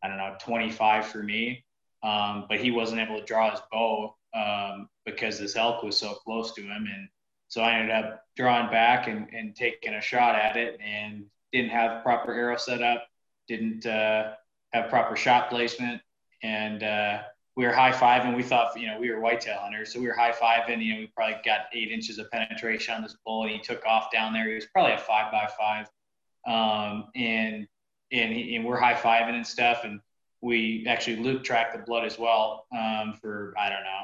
I 0.04 0.08
don't 0.08 0.18
know, 0.18 0.36
25 0.42 1.06
for 1.06 1.24
me. 1.24 1.64
Um, 2.04 2.46
but 2.50 2.60
he 2.60 2.72
wasn't 2.72 3.02
able 3.02 3.20
to 3.20 3.26
draw 3.26 3.52
his 3.52 3.60
bow 3.72 4.16
um, 4.34 4.90
because 5.06 5.38
this 5.38 5.56
elk 5.56 5.84
was 5.84 5.98
so 5.98 6.14
close 6.14 6.54
to 6.54 6.62
him. 6.62 6.88
And 6.92 7.08
so 7.48 7.62
I 7.62 7.74
ended 7.74 7.96
up 7.96 8.24
drawing 8.36 8.72
back 8.72 9.08
and, 9.08 9.28
and 9.32 9.56
taking 9.56 9.94
a 9.94 10.02
shot 10.02 10.34
at 10.36 10.58
it 10.58 10.80
and 10.84 11.26
didn't 11.54 11.70
have 11.70 12.02
proper 12.02 12.34
arrow 12.34 12.58
set 12.58 12.82
up, 12.82 13.06
didn't 13.48 13.86
uh, 13.86 14.34
have 14.74 14.90
proper 14.90 15.16
shot 15.16 15.52
placement. 15.52 16.02
And 16.42 16.82
uh, 16.82 17.20
we 17.62 17.68
were 17.68 17.74
high 17.74 17.92
five 17.92 18.26
and 18.26 18.36
we 18.36 18.42
thought, 18.42 18.76
you 18.76 18.88
know, 18.88 19.00
we 19.00 19.12
were 19.12 19.20
whitetail 19.20 19.60
hunters. 19.60 19.94
So 19.94 20.00
we 20.00 20.08
were 20.08 20.16
high 20.16 20.32
five 20.32 20.68
and, 20.68 20.82
you 20.82 20.96
know, 20.96 21.00
we 21.02 21.08
probably 21.16 21.36
got 21.46 21.68
eight 21.74 21.92
inches 21.92 22.18
of 22.18 22.32
penetration 22.32 22.96
on 22.96 23.04
this 23.04 23.16
bull 23.24 23.44
and 23.44 23.52
he 23.52 23.60
took 23.60 23.86
off 23.86 24.12
down 24.12 24.34
there. 24.34 24.48
He 24.48 24.56
was 24.56 24.66
probably 24.66 24.94
a 24.94 24.98
five 24.98 25.32
by 25.32 25.48
five. 25.60 25.88
Um, 26.48 27.10
and, 27.14 27.68
and, 28.12 28.34
he, 28.34 28.56
and 28.56 28.66
we're 28.66 28.80
high 28.80 28.96
fiving 28.96 29.36
and 29.36 29.46
stuff. 29.46 29.82
And 29.84 30.00
we 30.42 30.88
actually 30.88 31.18
Luke 31.18 31.44
tracked 31.44 31.78
the 31.78 31.84
blood 31.84 32.04
as 32.04 32.18
well 32.18 32.66
um, 32.76 33.20
for, 33.22 33.54
I 33.60 33.70
don't 33.70 33.84
know, 33.84 34.02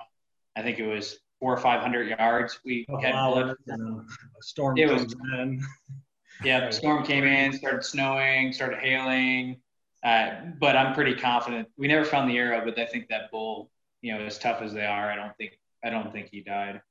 I 0.56 0.62
think 0.62 0.78
it 0.78 0.86
was 0.86 1.18
four 1.40 1.52
or 1.52 1.58
500 1.58 2.10
yards. 2.10 2.60
We 2.64 2.86
oh, 2.90 3.02
had 3.02 3.14
blood. 3.14 3.56
A 3.70 4.44
storm 4.44 4.78
it 4.78 4.88
was, 4.88 5.16
in. 5.34 5.66
yeah, 6.44 6.70
storm 6.70 7.04
came 7.04 7.24
in, 7.24 7.54
started 7.54 7.84
snowing, 7.84 8.54
started 8.54 8.78
hailing 8.78 9.60
uh, 10.04 10.30
but 10.60 10.76
I'm 10.76 10.94
pretty 10.94 11.16
confident. 11.16 11.68
We 11.78 11.88
never 11.88 12.06
found 12.06 12.30
the 12.30 12.38
arrow, 12.38 12.64
but 12.64 12.78
I 12.80 12.86
think 12.86 13.08
that 13.10 13.32
bull, 13.32 13.72
you 14.02 14.14
know, 14.14 14.22
as 14.22 14.38
tough 14.38 14.62
as 14.62 14.74
they 14.74 14.86
are, 14.86 15.12
I 15.12 15.16
don't 15.16 15.36
think 15.38 15.60
I 15.84 15.90
don't 15.90 16.12
think 16.12 16.30
he 16.32 16.42
died. 16.42 16.82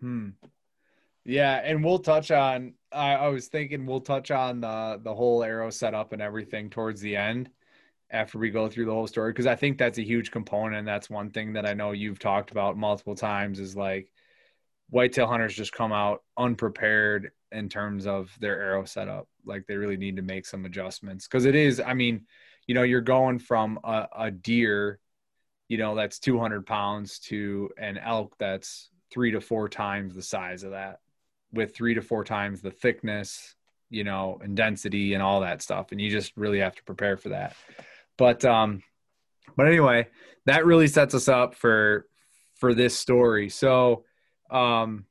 Hmm. 0.00 0.30
Yeah, 1.24 1.60
and 1.64 1.84
we'll 1.84 1.98
touch 1.98 2.30
on. 2.30 2.74
I, 2.92 3.14
I 3.14 3.28
was 3.28 3.48
thinking 3.48 3.84
we'll 3.84 4.00
touch 4.00 4.30
on 4.30 4.60
the 4.60 5.00
the 5.02 5.14
whole 5.14 5.42
arrow 5.42 5.70
setup 5.70 6.12
and 6.12 6.22
everything 6.22 6.70
towards 6.70 7.00
the 7.00 7.16
end 7.16 7.50
after 8.10 8.38
we 8.38 8.50
go 8.50 8.68
through 8.68 8.84
the 8.84 8.92
whole 8.92 9.08
story 9.08 9.32
because 9.32 9.46
I 9.46 9.56
think 9.56 9.78
that's 9.78 9.98
a 9.98 10.04
huge 10.04 10.30
component. 10.30 10.76
And 10.76 10.88
that's 10.88 11.10
one 11.10 11.30
thing 11.30 11.54
that 11.54 11.66
I 11.66 11.74
know 11.74 11.90
you've 11.90 12.20
talked 12.20 12.52
about 12.52 12.76
multiple 12.76 13.16
times 13.16 13.58
is 13.58 13.76
like 13.76 14.12
whitetail 14.90 15.26
hunters 15.26 15.54
just 15.54 15.72
come 15.72 15.92
out 15.92 16.22
unprepared 16.36 17.32
in 17.52 17.68
terms 17.68 18.06
of 18.06 18.34
their 18.40 18.60
arrow 18.60 18.84
setup. 18.84 19.28
Like 19.44 19.66
they 19.66 19.76
really 19.76 19.96
need 19.96 20.16
to 20.16 20.22
make 20.22 20.46
some 20.46 20.64
adjustments 20.64 21.26
because 21.26 21.44
it 21.44 21.54
is, 21.54 21.80
I 21.80 21.94
mean, 21.94 22.26
you 22.66 22.74
know, 22.74 22.82
you're 22.82 23.00
going 23.00 23.38
from 23.38 23.78
a, 23.84 24.08
a 24.16 24.30
deer, 24.30 24.98
you 25.68 25.78
know, 25.78 25.94
that's 25.94 26.18
200 26.18 26.66
pounds 26.66 27.18
to 27.20 27.70
an 27.78 27.98
elk 27.98 28.34
that's 28.38 28.90
three 29.12 29.30
to 29.32 29.40
four 29.40 29.68
times 29.68 30.14
the 30.14 30.22
size 30.22 30.62
of 30.64 30.72
that 30.72 31.00
with 31.52 31.74
three 31.74 31.94
to 31.94 32.02
four 32.02 32.24
times 32.24 32.60
the 32.60 32.70
thickness, 32.70 33.54
you 33.88 34.04
know, 34.04 34.38
and 34.42 34.56
density 34.56 35.14
and 35.14 35.22
all 35.22 35.40
that 35.40 35.62
stuff. 35.62 35.92
And 35.92 36.00
you 36.00 36.10
just 36.10 36.36
really 36.36 36.58
have 36.58 36.74
to 36.74 36.82
prepare 36.84 37.16
for 37.16 37.28
that. 37.30 37.54
But, 38.18 38.44
um, 38.44 38.82
but 39.56 39.66
anyway, 39.66 40.08
that 40.46 40.66
really 40.66 40.88
sets 40.88 41.14
us 41.14 41.28
up 41.28 41.54
for, 41.54 42.06
for 42.56 42.74
this 42.74 42.98
story. 42.98 43.48
So, 43.48 44.04
um, 44.50 45.06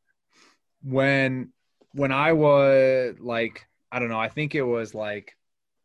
when 0.84 1.51
when 1.96 2.12
I 2.12 2.34
was 2.34 3.16
like, 3.20 3.66
I 3.92 4.00
don't 4.00 4.10
know, 4.10 4.20
I 4.20 4.28
think 4.28 4.54
it 4.54 4.62
was 4.62 4.94
like 4.94 5.36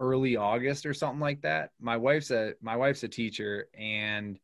early 0.01 0.37
August 0.37 0.85
or 0.85 0.93
something 0.93 1.21
like 1.21 1.43
that. 1.43 1.71
My 1.81 1.97
wife's 1.97 2.31
a 2.33 2.55
my 2.61 2.77
wife's 2.77 3.05
a 3.05 3.09
teacher 3.09 3.69
and 3.79 4.39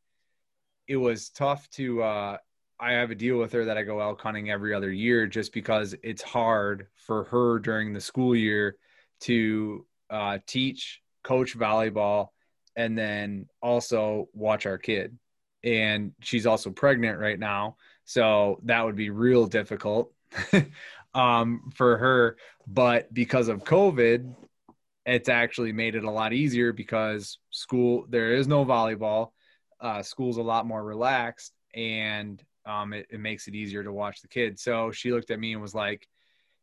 it 0.87 0.97
was 0.97 1.31
tough 1.31 1.69
to 1.71 2.03
uh 2.03 2.37
I 2.79 2.93
have 2.93 3.11
a 3.11 3.15
deal 3.15 3.39
with 3.39 3.53
her 3.53 3.65
that 3.65 3.79
I 3.79 3.83
go 3.83 4.01
elk 4.01 4.21
hunting 4.21 4.51
every 4.51 4.75
other 4.75 4.93
year 4.93 5.27
just 5.27 5.53
because 5.53 5.95
it's 6.03 6.23
hard 6.23 6.87
for 6.95 7.25
her 7.25 7.59
during 7.59 7.93
the 7.93 8.01
school 8.01 8.37
year 8.37 8.77
to 9.21 9.87
uh, 10.11 10.39
teach, 10.47 11.01
coach 11.23 11.59
volleyball, 11.59 12.29
and 12.77 12.97
then 12.97 13.47
also 13.63 14.29
watch 14.35 14.67
our 14.67 14.77
kid. 14.77 15.19
And 15.65 16.13
she's 16.21 16.45
also 16.45 16.69
pregnant 16.69 17.19
right 17.19 17.39
now. 17.39 17.77
So 18.05 18.61
that 18.65 18.85
would 18.85 18.95
be 18.95 19.09
real 19.09 19.47
difficult 19.47 20.13
um, 21.17 21.71
for 21.75 21.97
her. 21.97 22.37
But 22.67 23.13
because 23.13 23.49
of 23.49 23.65
COVID, 23.65 24.35
it's 25.07 25.29
actually 25.29 25.73
made 25.73 25.95
it 25.95 26.05
a 26.05 26.11
lot 26.11 26.33
easier 26.33 26.73
because 26.73 27.39
school, 27.51 28.07
there 28.09 28.35
is 28.35 28.47
no 28.47 28.65
volleyball. 28.65 29.31
Uh, 29.81 30.03
school's 30.03 30.37
a 30.37 30.43
lot 30.43 30.67
more 30.67 30.83
relaxed 30.83 31.53
and 31.75 32.43
um, 32.65 32.93
it, 32.93 33.07
it 33.11 33.21
makes 33.21 33.47
it 33.47 33.55
easier 33.55 33.83
to 33.83 33.93
watch 33.93 34.21
the 34.21 34.29
kids. 34.29 34.63
So 34.63 34.91
she 34.91 35.13
looked 35.13 35.31
at 35.31 35.39
me 35.39 35.53
and 35.53 35.63
was 35.63 35.75
like, 35.75 36.07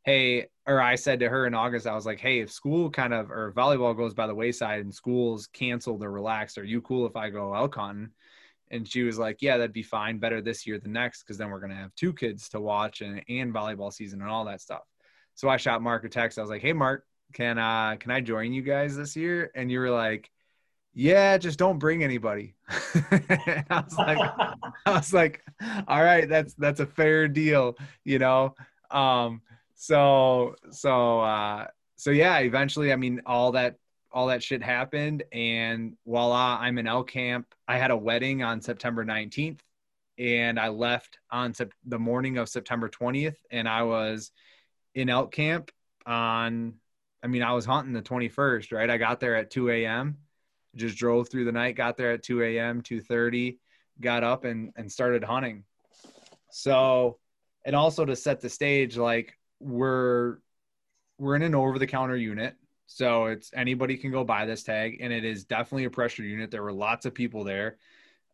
hey, 0.03 0.47
or 0.67 0.81
I 0.81 0.95
said 0.95 1.19
to 1.19 1.29
her 1.29 1.47
in 1.47 1.53
August, 1.53 1.87
I 1.87 1.95
was 1.95 2.05
like, 2.05 2.19
hey, 2.19 2.39
if 2.39 2.51
school 2.51 2.89
kind 2.89 3.13
of 3.13 3.31
or 3.31 3.53
volleyball 3.53 3.95
goes 3.95 4.13
by 4.13 4.27
the 4.27 4.35
wayside 4.35 4.81
and 4.81 4.93
schools 4.93 5.47
canceled 5.47 6.03
or 6.03 6.11
relaxed, 6.11 6.57
are 6.57 6.65
you 6.65 6.81
cool 6.81 7.05
if 7.05 7.15
I 7.15 7.29
go 7.29 7.53
hunting? 7.53 8.09
And 8.73 8.87
she 8.87 9.03
was 9.03 9.17
like, 9.17 9.37
yeah, 9.41 9.57
that'd 9.57 9.71
be 9.71 9.83
fine. 9.83 10.17
Better 10.17 10.41
this 10.41 10.67
year 10.67 10.79
than 10.79 10.91
next 10.91 11.23
because 11.23 11.37
then 11.37 11.49
we're 11.49 11.59
gonna 11.59 11.75
have 11.75 11.95
two 11.95 12.11
kids 12.11 12.49
to 12.49 12.59
watch 12.59 13.01
and, 13.01 13.23
and 13.29 13.53
volleyball 13.53 13.93
season 13.93 14.21
and 14.21 14.29
all 14.29 14.45
that 14.45 14.61
stuff. 14.61 14.81
So 15.35 15.47
I 15.47 15.57
shot 15.57 15.81
Mark 15.81 16.03
a 16.03 16.09
text. 16.09 16.37
I 16.37 16.41
was 16.41 16.49
like, 16.49 16.61
hey, 16.61 16.73
Mark, 16.73 17.05
can 17.33 17.57
uh 17.57 17.95
can 17.99 18.11
I 18.11 18.19
join 18.19 18.51
you 18.51 18.61
guys 18.61 18.97
this 18.97 19.15
year? 19.15 19.51
And 19.55 19.71
you 19.71 19.79
were 19.79 19.89
like, 19.89 20.29
yeah, 20.93 21.37
just 21.37 21.57
don't 21.57 21.79
bring 21.79 22.03
anybody. 22.03 22.55
I 22.69 23.63
was 23.69 23.97
like, 23.97 24.17
I 24.85 24.91
was 24.91 25.13
like, 25.13 25.43
all 25.87 26.03
right, 26.03 26.27
that's 26.27 26.53
that's 26.55 26.79
a 26.79 26.85
fair 26.85 27.27
deal, 27.27 27.77
you 28.03 28.19
know. 28.19 28.55
Um, 28.91 29.41
so 29.75 30.55
so 30.71 31.21
uh, 31.21 31.67
so 31.95 32.11
yeah, 32.11 32.39
eventually, 32.39 32.93
I 32.93 32.95
mean, 32.95 33.21
all 33.25 33.53
that 33.53 33.77
all 34.13 34.27
that 34.27 34.43
shit 34.43 34.61
happened, 34.61 35.23
and 35.31 35.97
voila, 36.05 36.57
I'm 36.59 36.77
in 36.77 36.87
elk 36.87 37.09
camp. 37.09 37.47
I 37.67 37.77
had 37.77 37.91
a 37.91 37.97
wedding 37.97 38.43
on 38.43 38.61
September 38.61 39.03
19th, 39.03 39.59
and 40.17 40.59
I 40.59 40.69
left 40.69 41.17
on 41.31 41.53
sep- 41.53 41.73
the 41.85 41.99
morning 41.99 42.37
of 42.37 42.47
September 42.47 42.87
20th, 42.89 43.37
and 43.51 43.67
I 43.67 43.83
was 43.83 44.31
in 44.93 45.09
elk 45.09 45.31
camp 45.31 45.71
on. 46.05 46.75
I 47.23 47.27
mean, 47.27 47.41
I 47.41 47.53
was 47.53 47.65
hunting 47.65 47.93
the 47.93 48.01
21st, 48.01 48.73
right? 48.73 48.89
I 48.89 48.97
got 48.97 49.19
there 49.19 49.35
at 49.35 49.49
2 49.49 49.69
a.m 49.69 50.17
just 50.75 50.97
drove 50.97 51.29
through 51.29 51.45
the 51.45 51.51
night, 51.51 51.75
got 51.75 51.97
there 51.97 52.11
at 52.11 52.23
2 52.23 52.43
a.m., 52.43 52.81
2:30, 52.81 53.57
got 54.01 54.23
up 54.23 54.45
and 54.45 54.71
and 54.75 54.91
started 54.91 55.23
hunting. 55.23 55.63
So, 56.51 57.19
and 57.65 57.75
also 57.75 58.05
to 58.05 58.15
set 58.15 58.41
the 58.41 58.49
stage, 58.49 58.97
like 58.97 59.37
we're 59.59 60.37
we're 61.19 61.35
in 61.35 61.43
an 61.43 61.55
over-the-counter 61.55 62.15
unit, 62.15 62.55
so 62.85 63.25
it's 63.27 63.51
anybody 63.53 63.97
can 63.97 64.11
go 64.11 64.23
buy 64.23 64.45
this 64.45 64.63
tag, 64.63 64.97
and 65.01 65.11
it 65.11 65.25
is 65.25 65.45
definitely 65.45 65.85
a 65.85 65.89
pressure 65.89 66.23
unit. 66.23 66.51
There 66.51 66.63
were 66.63 66.73
lots 66.73 67.05
of 67.05 67.13
people 67.13 67.43
there. 67.43 67.77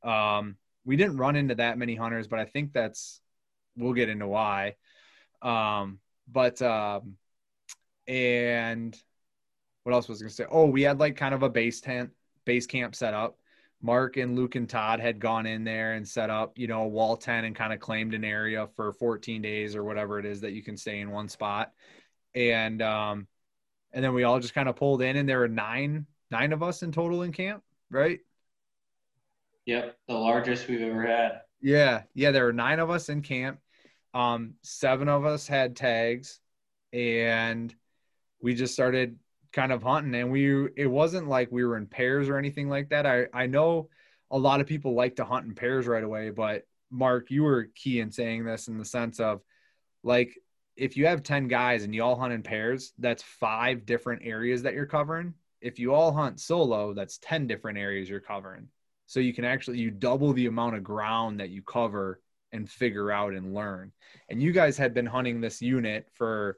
Um, 0.04 0.56
we 0.86 0.96
didn't 0.96 1.18
run 1.18 1.36
into 1.36 1.56
that 1.56 1.78
many 1.78 1.96
hunters, 1.96 2.28
but 2.28 2.40
I 2.40 2.46
think 2.46 2.74
that's 2.74 3.22
we'll 3.76 3.94
get 3.94 4.10
into 4.10 4.28
why. 4.28 4.76
Um, 5.42 6.00
but 6.28 6.62
um, 6.62 7.16
and 8.08 8.98
what 9.84 9.94
else 9.94 10.08
was 10.08 10.22
I 10.22 10.24
gonna 10.24 10.32
say? 10.32 10.46
Oh, 10.50 10.66
we 10.66 10.82
had 10.82 11.00
like 11.00 11.16
kind 11.16 11.34
of 11.34 11.44
a 11.44 11.50
base 11.50 11.82
tent 11.82 12.12
base 12.46 12.66
camp 12.66 12.96
set 12.96 13.14
up. 13.14 13.38
Mark 13.82 14.18
and 14.18 14.36
Luke 14.36 14.56
and 14.56 14.68
Todd 14.68 15.00
had 15.00 15.20
gone 15.20 15.46
in 15.46 15.64
there 15.64 15.94
and 15.94 16.06
set 16.06 16.30
up, 16.30 16.58
you 16.58 16.68
know, 16.68 16.82
a 16.82 16.88
wall 16.88 17.16
tent 17.16 17.46
and 17.46 17.56
kind 17.56 17.72
of 17.72 17.80
claimed 17.80 18.14
an 18.14 18.26
area 18.26 18.68
for 18.76 18.92
14 18.92 19.42
days 19.42 19.74
or 19.74 19.86
whatever 19.86 20.20
it 20.20 20.26
is 20.26 20.42
that 20.42 20.52
you 20.52 20.62
can 20.62 20.76
stay 20.76 21.00
in 21.00 21.12
one 21.12 21.30
spot. 21.30 21.72
And 22.36 22.82
um 22.82 23.28
and 23.94 24.04
then 24.04 24.14
we 24.14 24.24
all 24.24 24.40
just 24.40 24.54
kind 24.54 24.70
of 24.70 24.76
pulled 24.76 25.02
in 25.02 25.18
and 25.18 25.28
there 25.28 25.40
were 25.40 25.48
nine 25.48 26.06
nine 26.32 26.54
of 26.54 26.62
us 26.62 26.84
in 26.84 26.92
total 26.92 27.24
in 27.24 27.32
camp, 27.32 27.64
right? 27.90 28.20
Yep, 29.66 29.98
the 30.08 30.14
largest 30.14 30.68
we've 30.68 30.82
ever 30.82 31.06
had. 31.06 31.42
Yeah, 31.62 32.04
yeah, 32.14 32.32
there 32.32 32.46
were 32.46 32.54
nine 32.54 32.80
of 32.80 32.90
us 32.90 33.10
in 33.10 33.22
camp. 33.22 33.60
Um, 34.14 34.56
seven 34.64 35.10
of 35.10 35.26
us 35.26 35.48
had 35.48 35.76
tags, 35.76 36.40
and 36.94 37.74
we 38.42 38.56
just 38.56 38.74
started 38.74 39.18
kind 39.52 39.72
of 39.72 39.82
hunting 39.82 40.14
and 40.16 40.32
we 40.32 40.68
it 40.76 40.86
wasn't 40.86 41.28
like 41.28 41.52
we 41.52 41.66
were 41.66 41.78
in 41.78 41.88
pairs 41.88 42.30
or 42.30 42.38
anything 42.38 42.70
like 42.70 42.90
that 42.90 43.06
i 43.06 43.26
i 43.34 43.48
know 43.48 43.90
a 44.32 44.38
lot 44.38 44.62
of 44.62 44.68
people 44.68 44.94
like 44.94 45.16
to 45.16 45.26
hunt 45.26 45.48
in 45.48 45.56
pairs 45.56 45.88
right 45.88 46.04
away 46.04 46.30
but 46.30 46.68
mark 46.92 47.32
you 47.32 47.44
were 47.44 47.68
key 47.76 48.00
in 48.00 48.12
saying 48.12 48.46
this 48.46 48.68
in 48.68 48.78
the 48.78 48.86
sense 48.86 49.20
of 49.20 49.42
like 50.04 50.38
if 50.80 50.98
you 50.98 51.06
have 51.06 51.24
10 51.24 51.48
guys 51.48 51.84
and 51.84 51.94
you 51.94 52.04
all 52.04 52.18
hunt 52.18 52.34
in 52.34 52.42
pairs 52.42 52.94
that's 53.00 53.24
five 53.24 53.86
different 53.86 54.22
areas 54.24 54.64
that 54.64 54.74
you're 54.74 54.86
covering 54.86 55.34
if 55.62 55.78
you 55.78 55.94
all 55.94 56.12
hunt 56.12 56.40
solo 56.40 56.94
that's 56.94 57.18
10 57.20 57.48
different 57.48 57.78
areas 57.78 58.10
you're 58.10 58.20
covering 58.20 58.68
so 59.06 59.20
you 59.20 59.34
can 59.34 59.46
actually 59.46 59.78
you 59.78 59.92
double 59.92 60.34
the 60.34 60.46
amount 60.46 60.76
of 60.76 60.84
ground 60.84 61.40
that 61.40 61.50
you 61.50 61.62
cover 61.62 62.22
and 62.52 62.70
figure 62.70 63.12
out 63.12 63.34
and 63.34 63.54
learn 63.54 63.92
and 64.30 64.42
you 64.42 64.52
guys 64.52 64.78
had 64.78 64.94
been 64.94 65.06
hunting 65.06 65.42
this 65.42 65.62
unit 65.62 66.08
for 66.14 66.58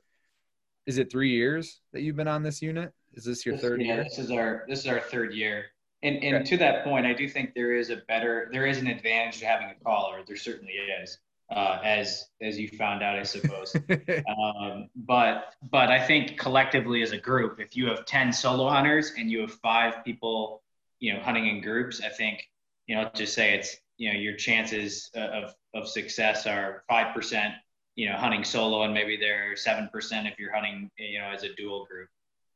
is 0.86 0.98
it 0.98 1.12
three 1.12 1.30
years 1.30 1.80
that 1.94 2.02
you've 2.02 2.16
been 2.16 2.28
on 2.28 2.44
this 2.44 2.62
unit? 2.62 2.92
Is 3.14 3.24
this 3.24 3.46
your 3.46 3.56
this, 3.56 3.64
third 3.64 3.82
yeah, 3.82 3.96
year? 3.96 4.04
this 4.04 4.18
is 4.18 4.32
our 4.32 4.66
this 4.68 4.80
is 4.80 4.88
our 4.88 5.00
third 5.00 5.34
year. 5.34 5.66
And 6.04 6.24
and 6.24 6.38
okay. 6.38 6.46
to 6.46 6.58
that 6.58 6.84
point, 6.84 7.06
I 7.06 7.14
do 7.14 7.28
think 7.28 7.54
there 7.54 7.76
is 7.76 7.90
a 7.90 7.98
better 8.08 8.50
there 8.52 8.66
is 8.66 8.80
an 8.80 8.88
advantage 8.88 9.40
to 9.40 9.46
having 9.46 9.70
a 9.70 9.84
caller. 9.84 10.22
There 10.26 10.36
certainly 10.36 10.74
is, 10.74 11.20
uh, 11.52 11.80
as 11.84 12.28
as 12.42 12.58
you 12.58 12.70
found 12.70 13.04
out, 13.04 13.20
I 13.20 13.24
suppose. 13.24 13.76
um, 13.90 14.90
but 14.96 15.54
but 15.70 15.90
I 15.90 16.06
think 16.06 16.40
collectively 16.40 17.02
as 17.02 17.12
a 17.12 17.18
group, 17.18 17.60
if 17.60 17.76
you 17.76 17.88
have 17.88 18.06
ten 18.06 18.32
solo 18.32 18.70
hunters 18.70 19.14
and 19.18 19.30
you 19.30 19.42
have 19.42 19.54
five 19.56 20.04
people, 20.04 20.64
you 21.00 21.14
know, 21.14 21.20
hunting 21.20 21.48
in 21.48 21.62
groups, 21.62 22.02
I 22.02 22.10
think 22.10 22.48
you 22.88 22.96
know 22.96 23.10
just 23.14 23.34
say 23.34 23.54
it's 23.54 23.76
you 23.98 24.12
know 24.12 24.20
your 24.20 24.36
chances 24.36 25.10
of 25.14 25.54
of 25.74 25.88
success 25.88 26.48
are 26.48 26.84
five 26.90 27.14
percent 27.14 27.54
you 27.96 28.10
know 28.10 28.16
hunting 28.16 28.44
solo 28.44 28.84
and 28.84 28.94
maybe 28.94 29.18
they're 29.18 29.56
seven 29.56 29.90
percent 29.92 30.28
if 30.28 30.40
you're 30.40 30.54
hunting 30.54 30.90
you 30.98 31.20
know 31.20 31.28
as 31.28 31.44
a 31.44 31.54
dual 31.56 31.86
group. 31.86 32.08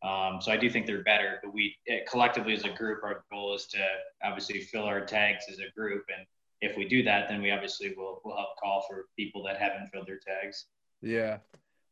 Um, 0.03 0.39
so 0.39 0.51
I 0.51 0.57
do 0.57 0.69
think 0.69 0.85
they're 0.85 1.03
better, 1.03 1.39
but 1.43 1.53
we 1.53 1.75
eh, 1.87 1.99
collectively 2.09 2.53
as 2.53 2.63
a 2.63 2.69
group, 2.69 3.03
our 3.03 3.23
goal 3.31 3.55
is 3.55 3.65
to 3.67 3.83
obviously 4.23 4.61
fill 4.61 4.83
our 4.83 5.03
tags 5.03 5.45
as 5.49 5.59
a 5.59 5.71
group, 5.75 6.03
and 6.15 6.27
if 6.61 6.77
we 6.77 6.87
do 6.87 7.03
that, 7.03 7.27
then 7.29 7.41
we 7.41 7.51
obviously 7.51 7.93
will 7.95 8.21
will 8.23 8.35
help 8.35 8.57
call 8.61 8.85
for 8.87 9.05
people 9.17 9.43
that 9.43 9.57
haven't 9.57 9.87
filled 9.89 10.07
their 10.07 10.19
tags. 10.19 10.65
Yeah, 11.01 11.37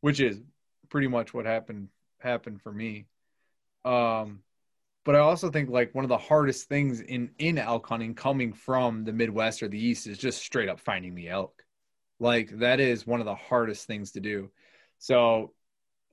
which 0.01 0.19
is 0.19 0.41
pretty 0.89 1.07
much 1.07 1.33
what 1.33 1.45
happened 1.45 1.89
happened 2.19 2.61
for 2.61 2.71
me. 2.71 3.07
Um, 3.85 4.39
but 5.05 5.15
I 5.15 5.19
also 5.19 5.49
think 5.49 5.69
like 5.69 5.93
one 5.93 6.05
of 6.05 6.09
the 6.09 6.17
hardest 6.17 6.69
things 6.69 7.01
in 7.01 7.31
in 7.37 7.57
elk 7.57 7.87
hunting 7.87 8.15
coming 8.15 8.53
from 8.53 9.03
the 9.03 9.13
Midwest 9.13 9.61
or 9.61 9.67
the 9.67 9.83
East 9.83 10.07
is 10.07 10.17
just 10.17 10.41
straight 10.41 10.69
up 10.69 10.79
finding 10.79 11.15
the 11.15 11.29
elk. 11.29 11.63
Like 12.19 12.49
that 12.59 12.79
is 12.79 13.05
one 13.05 13.19
of 13.19 13.25
the 13.25 13.35
hardest 13.35 13.85
things 13.85 14.11
to 14.11 14.21
do. 14.21 14.49
So 14.99 15.53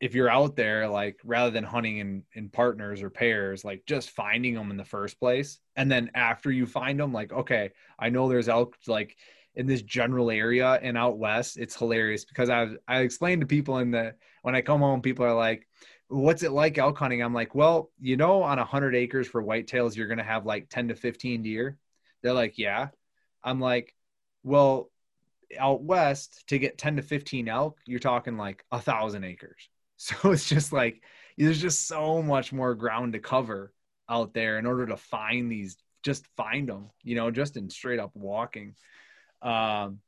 if 0.01 0.15
you're 0.15 0.31
out 0.31 0.57
there, 0.57 0.89
like 0.89 1.21
rather 1.25 1.51
than 1.51 1.63
hunting 1.63 1.99
in, 1.99 2.23
in 2.33 2.49
partners 2.49 3.03
or 3.03 3.11
pairs, 3.11 3.65
like 3.65 3.85
just 3.87 4.11
finding 4.11 4.55
them 4.55 4.71
in 4.71 4.79
the 4.79 4.85
first 4.85 5.21
place. 5.21 5.59
And 5.77 5.93
then 5.93 6.11
after 6.15 6.51
you 6.51 6.67
find 6.67 6.99
them, 6.99 7.13
like, 7.13 7.33
okay, 7.33 7.71
I 7.99 8.09
know 8.09 8.29
there's 8.29 8.49
elk 8.49 8.77
like 8.87 9.17
in 9.55 9.67
this 9.67 9.83
general 9.83 10.31
area 10.31 10.79
and 10.83 10.97
out 10.97 11.19
west. 11.19 11.59
It's 11.59 11.77
hilarious 11.77 12.25
because 12.25 12.49
I've 12.49 12.79
I 12.89 13.01
explained 13.01 13.43
to 13.43 13.47
people 13.47 13.79
in 13.79 13.91
the 13.91 14.15
when 14.43 14.55
I 14.55 14.63
come 14.63 14.81
home, 14.81 15.03
people 15.03 15.27
are 15.27 15.35
like, 15.35 15.69
what's 16.09 16.43
it 16.43 16.53
like 16.53 16.79
elk 16.79 16.97
hunting? 16.99 17.23
I'm 17.23 17.35
like, 17.35 17.55
well, 17.55 17.91
you 18.01 18.17
know, 18.17 18.43
on 18.43 18.57
hundred 18.59 18.95
acres 18.95 19.29
for 19.29 19.43
whitetails, 19.43 19.97
you're 19.97 20.09
gonna 20.09 20.23
have 20.23 20.47
like 20.47 20.71
10 20.71 20.89
to 20.89 20.95
15 20.95 21.43
deer. 21.43 21.79
They're 22.23 22.33
like, 22.33 22.57
yeah. 22.57 22.89
I'm 23.45 23.61
like, 23.61 23.95
well, 24.45 24.91
out 25.59 25.83
west 25.83 26.45
to 26.49 26.59
get 26.59 26.79
10 26.79 26.97
to 26.97 27.03
15 27.03 27.49
elk 27.49 27.79
you're 27.87 27.99
talking 27.99 28.37
like 28.37 28.65
a 28.71 28.81
thousand 28.81 29.25
acres 29.25 29.69
so 30.01 30.15
it's 30.33 30.49
just 30.49 30.73
like 30.73 31.03
there's 31.37 31.61
just 31.61 31.87
so 31.87 32.23
much 32.23 32.53
more 32.53 32.75
ground 32.75 33.13
to 33.13 33.19
cover 33.19 33.73
out 34.09 34.35
there 34.35 34.59
in 34.59 34.67
order 34.67 34.87
to 34.87 34.97
find 34.97 35.51
these 35.51 35.77
just 36.03 36.27
find 36.37 36.69
them 36.69 36.91
you 37.03 37.15
know 37.15 37.31
just 37.31 37.57
in 37.57 37.69
straight 37.71 38.01
up 38.01 38.11
walking 38.15 38.75
um 39.43 40.01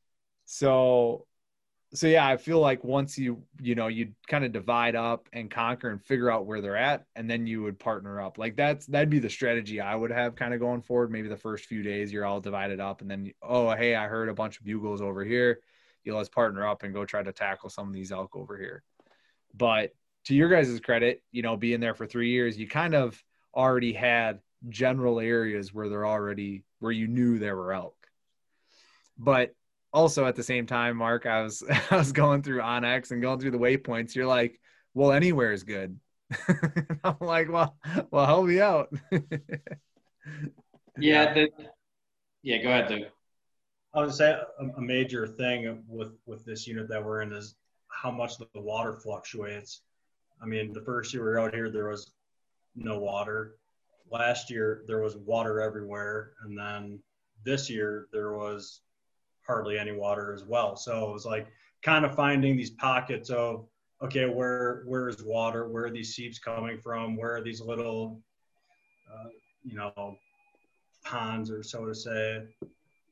so 0.44 1.26
so 1.94 2.06
yeah, 2.06 2.26
I 2.26 2.38
feel 2.38 2.58
like 2.58 2.82
once 2.84 3.18
you 3.18 3.42
you 3.60 3.74
know 3.74 3.88
you 3.88 4.12
kind 4.26 4.44
of 4.44 4.52
divide 4.52 4.96
up 4.96 5.28
and 5.32 5.50
conquer 5.50 5.90
and 5.90 6.02
figure 6.02 6.30
out 6.30 6.46
where 6.46 6.60
they're 6.60 6.76
at, 6.76 7.04
and 7.16 7.28
then 7.28 7.46
you 7.46 7.62
would 7.62 7.78
partner 7.78 8.20
up. 8.20 8.38
Like 8.38 8.56
that's 8.56 8.86
that'd 8.86 9.10
be 9.10 9.18
the 9.18 9.28
strategy 9.28 9.80
I 9.80 9.94
would 9.94 10.10
have 10.10 10.34
kind 10.34 10.54
of 10.54 10.60
going 10.60 10.80
forward. 10.82 11.10
Maybe 11.10 11.28
the 11.28 11.36
first 11.36 11.66
few 11.66 11.82
days 11.82 12.12
you're 12.12 12.24
all 12.24 12.40
divided 12.40 12.80
up, 12.80 13.02
and 13.02 13.10
then 13.10 13.32
oh 13.42 13.70
hey, 13.72 13.94
I 13.94 14.06
heard 14.06 14.28
a 14.30 14.34
bunch 14.34 14.58
of 14.58 14.64
bugles 14.64 15.02
over 15.02 15.24
here. 15.24 15.60
You 16.04 16.12
know, 16.12 16.18
let's 16.18 16.30
partner 16.30 16.66
up 16.66 16.82
and 16.82 16.94
go 16.94 17.04
try 17.04 17.22
to 17.22 17.32
tackle 17.32 17.68
some 17.70 17.88
of 17.88 17.94
these 17.94 18.10
elk 18.10 18.34
over 18.36 18.58
here. 18.58 18.82
But 19.54 19.94
to 20.24 20.34
your 20.34 20.48
guys' 20.48 20.80
credit, 20.80 21.22
you 21.30 21.42
know, 21.42 21.56
being 21.56 21.80
there 21.80 21.94
for 21.94 22.06
three 22.06 22.30
years, 22.30 22.58
you 22.58 22.68
kind 22.68 22.94
of 22.94 23.22
already 23.54 23.92
had 23.92 24.40
general 24.68 25.20
areas 25.20 25.74
where 25.74 25.88
they're 25.88 26.06
already 26.06 26.64
where 26.78 26.92
you 26.92 27.08
knew 27.08 27.38
there 27.38 27.56
were 27.56 27.72
elk. 27.72 27.96
But 29.18 29.54
also 29.92 30.24
at 30.26 30.36
the 30.36 30.42
same 30.42 30.66
time, 30.66 30.96
Mark, 30.96 31.26
I 31.26 31.42
was 31.42 31.62
I 31.90 31.96
was 31.96 32.12
going 32.12 32.42
through 32.42 32.60
onX 32.60 33.10
and 33.10 33.22
going 33.22 33.40
through 33.40 33.52
the 33.52 33.58
waypoints. 33.58 34.14
You're 34.14 34.26
like, 34.26 34.60
well, 34.94 35.12
anywhere 35.12 35.52
is 35.52 35.64
good. 35.64 35.98
I'm 37.04 37.16
like, 37.20 37.50
well, 37.50 37.76
well, 38.10 38.26
help 38.26 38.46
me 38.46 38.60
out. 38.60 38.88
yeah, 40.98 41.34
the, 41.34 41.48
yeah. 42.42 42.62
Go 42.62 42.68
ahead, 42.70 42.90
Luke. 42.90 43.08
I 43.94 44.00
would 44.00 44.14
say 44.14 44.30
a, 44.30 44.64
a 44.76 44.80
major 44.80 45.26
thing 45.26 45.82
with 45.86 46.12
with 46.24 46.44
this 46.44 46.66
unit 46.66 46.88
that 46.88 47.04
we're 47.04 47.20
in 47.20 47.32
is 47.32 47.54
how 47.92 48.10
much 48.10 48.38
the 48.38 48.46
water 48.54 48.92
fluctuates. 48.92 49.82
I 50.42 50.46
mean, 50.46 50.72
the 50.72 50.80
first 50.82 51.12
year 51.12 51.22
we 51.22 51.30
were 51.30 51.40
out 51.40 51.54
here, 51.54 51.70
there 51.70 51.88
was 51.88 52.12
no 52.74 52.98
water. 52.98 53.56
Last 54.10 54.50
year, 54.50 54.82
there 54.86 55.00
was 55.00 55.16
water 55.16 55.60
everywhere, 55.60 56.32
and 56.44 56.58
then 56.58 56.98
this 57.44 57.70
year 57.70 58.08
there 58.12 58.32
was 58.32 58.80
hardly 59.46 59.78
any 59.78 59.92
water 59.92 60.32
as 60.32 60.44
well. 60.44 60.76
So 60.76 61.08
it 61.08 61.12
was 61.12 61.24
like 61.24 61.46
kind 61.82 62.04
of 62.04 62.14
finding 62.14 62.56
these 62.56 62.70
pockets 62.70 63.30
of 63.30 63.66
okay, 64.02 64.26
where 64.26 64.82
where 64.86 65.08
is 65.08 65.22
water? 65.22 65.68
Where 65.68 65.84
are 65.84 65.90
these 65.90 66.14
seeps 66.14 66.38
coming 66.38 66.78
from? 66.78 67.16
Where 67.16 67.36
are 67.36 67.42
these 67.42 67.60
little, 67.60 68.20
uh, 69.12 69.28
you 69.64 69.76
know, 69.76 70.18
ponds 71.04 71.50
or 71.50 71.62
so 71.62 71.86
to 71.86 71.94
say? 71.94 72.42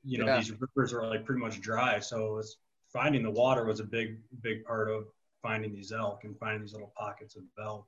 You 0.04 0.18
know, 0.18 0.26
yeah. 0.26 0.38
these 0.38 0.52
rivers 0.52 0.92
are 0.92 1.06
like 1.06 1.24
pretty 1.24 1.40
much 1.40 1.60
dry. 1.60 2.00
So 2.00 2.38
it's 2.38 2.56
finding 2.92 3.22
the 3.22 3.30
water 3.30 3.64
was 3.64 3.80
a 3.80 3.84
big 3.84 4.18
big 4.42 4.64
part 4.64 4.90
of 4.90 5.04
finding 5.42 5.72
these 5.72 5.92
elk 5.92 6.24
and 6.24 6.38
finding 6.38 6.62
these 6.62 6.72
little 6.72 6.92
pockets 6.96 7.36
of 7.36 7.42
elk. 7.62 7.86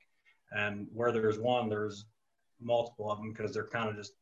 And 0.52 0.86
where 0.92 1.12
there's 1.12 1.38
one, 1.38 1.68
there's 1.68 2.06
multiple 2.60 3.10
of 3.10 3.18
them 3.18 3.32
because 3.32 3.52
they're 3.52 3.68
kind 3.68 3.88
of 3.88 3.96
just 3.96 4.12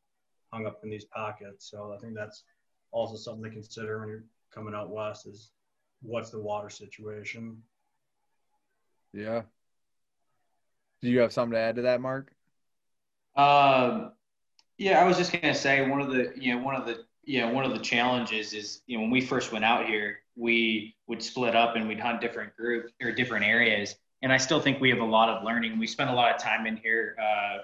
hung 0.52 0.66
up 0.66 0.80
in 0.82 0.90
these 0.90 1.04
pockets. 1.04 1.70
So 1.70 1.92
I 1.96 1.98
think 1.98 2.14
that's 2.14 2.44
also 2.92 3.16
something 3.16 3.44
to 3.44 3.50
consider 3.50 4.00
when 4.00 4.08
you're 4.08 4.24
coming 4.52 4.74
out 4.74 4.90
west 4.90 5.26
is 5.26 5.50
what's 6.02 6.30
the 6.30 6.40
water 6.40 6.70
situation. 6.70 7.62
Yeah. 9.12 9.42
Do 11.02 11.08
you 11.08 11.20
have 11.20 11.32
something 11.32 11.54
to 11.54 11.58
add 11.58 11.76
to 11.76 11.82
that, 11.82 12.00
Mark? 12.00 12.32
Um, 13.36 14.12
yeah, 14.76 15.00
I 15.00 15.04
was 15.04 15.16
just 15.16 15.32
gonna 15.32 15.54
say 15.54 15.88
one 15.88 16.00
of 16.00 16.10
the 16.10 16.32
you 16.36 16.54
know 16.54 16.62
one 16.62 16.74
of 16.74 16.86
the 16.86 17.04
yeah 17.24 17.50
one 17.50 17.64
of 17.64 17.72
the 17.72 17.78
challenges 17.78 18.52
is 18.52 18.82
you 18.86 18.96
know 18.96 19.02
when 19.02 19.10
we 19.10 19.20
first 19.20 19.52
went 19.52 19.64
out 19.64 19.86
here 19.86 20.18
we 20.40 20.96
would 21.06 21.22
split 21.22 21.54
up 21.54 21.76
and 21.76 21.86
we'd 21.86 22.00
hunt 22.00 22.20
different 22.20 22.56
groups 22.56 22.92
or 23.02 23.12
different 23.12 23.44
areas 23.44 23.94
and 24.22 24.32
I 24.32 24.36
still 24.36 24.60
think 24.60 24.80
we 24.80 24.90
have 24.90 24.98
a 24.98 25.04
lot 25.04 25.28
of 25.28 25.44
learning. 25.44 25.78
We 25.78 25.86
spend 25.86 26.10
a 26.10 26.14
lot 26.14 26.34
of 26.34 26.40
time 26.40 26.66
in 26.66 26.76
here 26.76 27.16
uh, 27.20 27.58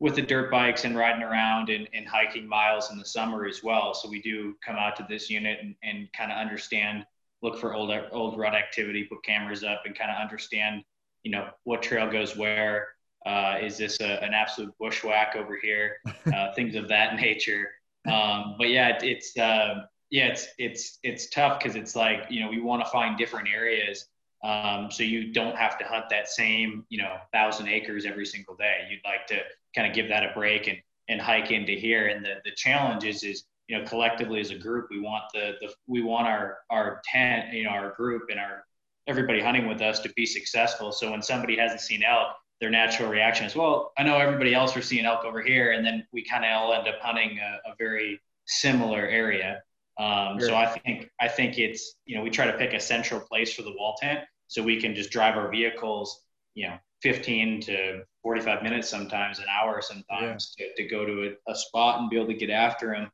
with 0.00 0.16
the 0.16 0.22
dirt 0.22 0.50
bikes 0.50 0.84
and 0.84 0.96
riding 0.96 1.22
around 1.22 1.70
and, 1.70 1.88
and, 1.94 2.06
hiking 2.06 2.48
miles 2.48 2.90
in 2.90 2.98
the 2.98 3.04
summer 3.04 3.46
as 3.46 3.62
well. 3.62 3.94
So 3.94 4.08
we 4.08 4.20
do 4.20 4.56
come 4.64 4.76
out 4.76 4.96
to 4.96 5.06
this 5.08 5.30
unit 5.30 5.60
and, 5.62 5.74
and 5.84 6.08
kind 6.12 6.32
of 6.32 6.38
understand, 6.38 7.06
look 7.42 7.58
for 7.58 7.74
old 7.74 7.92
old 8.10 8.36
rut 8.36 8.54
activity, 8.54 9.04
put 9.04 9.22
cameras 9.24 9.62
up, 9.62 9.82
and 9.86 9.96
kind 9.96 10.10
of 10.10 10.20
understand, 10.20 10.82
you 11.22 11.30
know, 11.30 11.48
what 11.62 11.82
trail 11.82 12.10
goes 12.10 12.36
where. 12.36 12.88
Uh, 13.24 13.56
is 13.62 13.78
this 13.78 14.00
a, 14.00 14.22
an 14.22 14.34
absolute 14.34 14.74
bushwhack 14.78 15.36
over 15.36 15.56
here? 15.56 15.96
Uh, 16.34 16.52
things 16.54 16.74
of 16.74 16.88
that 16.88 17.16
nature. 17.16 17.68
Um, 18.10 18.54
but 18.58 18.70
yeah, 18.70 18.96
it, 18.96 19.02
it's 19.02 19.36
uh, 19.36 19.82
yeah, 20.14 20.26
it's 20.26 20.46
it's 20.58 20.98
it's 21.02 21.28
tough 21.28 21.58
because 21.58 21.76
it's 21.76 21.96
like 21.96 22.26
you 22.30 22.40
know 22.40 22.48
we 22.48 22.60
want 22.60 22.84
to 22.84 22.90
find 22.90 23.18
different 23.18 23.48
areas 23.48 24.06
um, 24.44 24.90
so 24.90 25.02
you 25.02 25.32
don't 25.32 25.56
have 25.56 25.78
to 25.78 25.84
hunt 25.86 26.04
that 26.10 26.28
same, 26.28 26.84
you 26.90 26.98
know, 26.98 27.16
thousand 27.32 27.68
acres 27.68 28.04
every 28.04 28.26
single 28.26 28.54
day. 28.54 28.86
You'd 28.90 29.00
like 29.02 29.26
to 29.28 29.40
kind 29.74 29.88
of 29.88 29.94
give 29.94 30.08
that 30.08 30.22
a 30.22 30.32
break 30.34 30.68
and, 30.68 30.76
and 31.08 31.18
hike 31.18 31.50
into 31.50 31.72
here. 31.72 32.08
And 32.08 32.22
the, 32.22 32.34
the 32.44 32.50
challenge 32.54 33.04
is, 33.04 33.24
is, 33.24 33.44
you 33.68 33.78
know, 33.78 33.86
collectively 33.86 34.40
as 34.40 34.50
a 34.50 34.58
group, 34.58 34.88
we 34.90 35.00
want 35.00 35.24
the, 35.32 35.54
the, 35.62 35.72
we 35.86 36.02
want 36.02 36.26
our, 36.26 36.58
our 36.68 37.00
tent, 37.10 37.54
you 37.54 37.64
know, 37.64 37.70
our 37.70 37.94
group 37.94 38.24
and 38.30 38.38
our, 38.38 38.66
everybody 39.06 39.40
hunting 39.40 39.66
with 39.66 39.80
us 39.80 40.00
to 40.00 40.10
be 40.10 40.26
successful. 40.26 40.92
So 40.92 41.10
when 41.10 41.22
somebody 41.22 41.56
hasn't 41.56 41.80
seen 41.80 42.02
elk, 42.02 42.36
their 42.60 42.70
natural 42.70 43.08
reaction 43.08 43.46
is, 43.46 43.56
well, 43.56 43.92
I 43.96 44.02
know 44.02 44.18
everybody 44.18 44.54
else 44.54 44.76
are 44.76 44.82
seeing 44.82 45.06
elk 45.06 45.24
over 45.24 45.40
here. 45.40 45.72
And 45.72 45.84
then 45.84 46.06
we 46.12 46.22
kind 46.22 46.44
of 46.44 46.50
all 46.50 46.74
end 46.74 46.86
up 46.86 47.00
hunting 47.00 47.38
a, 47.38 47.70
a 47.70 47.74
very 47.78 48.20
similar 48.44 49.06
area. 49.06 49.62
Um, 49.98 50.38
sure. 50.38 50.48
So 50.48 50.56
I 50.56 50.66
think 50.66 51.10
I 51.20 51.28
think 51.28 51.58
it's 51.58 51.96
you 52.04 52.16
know 52.16 52.22
we 52.22 52.30
try 52.30 52.46
to 52.46 52.58
pick 52.58 52.72
a 52.72 52.80
central 52.80 53.20
place 53.20 53.54
for 53.54 53.62
the 53.62 53.72
wall 53.72 53.96
tent 54.00 54.20
so 54.48 54.62
we 54.62 54.80
can 54.80 54.94
just 54.94 55.10
drive 55.10 55.36
our 55.36 55.50
vehicles, 55.50 56.22
you 56.54 56.68
know, 56.68 56.76
15 57.02 57.60
to 57.62 58.02
45 58.22 58.62
minutes 58.62 58.88
sometimes, 58.88 59.38
an 59.38 59.46
hour 59.50 59.82
sometimes 59.82 60.54
yeah. 60.58 60.66
to, 60.76 60.82
to 60.82 60.88
go 60.88 61.04
to 61.04 61.34
a, 61.48 61.52
a, 61.52 61.56
spot 61.56 62.00
and 62.00 62.08
be 62.08 62.16
able 62.16 62.28
to 62.28 62.34
get 62.34 62.50
after 62.50 62.94
them. 62.94 63.10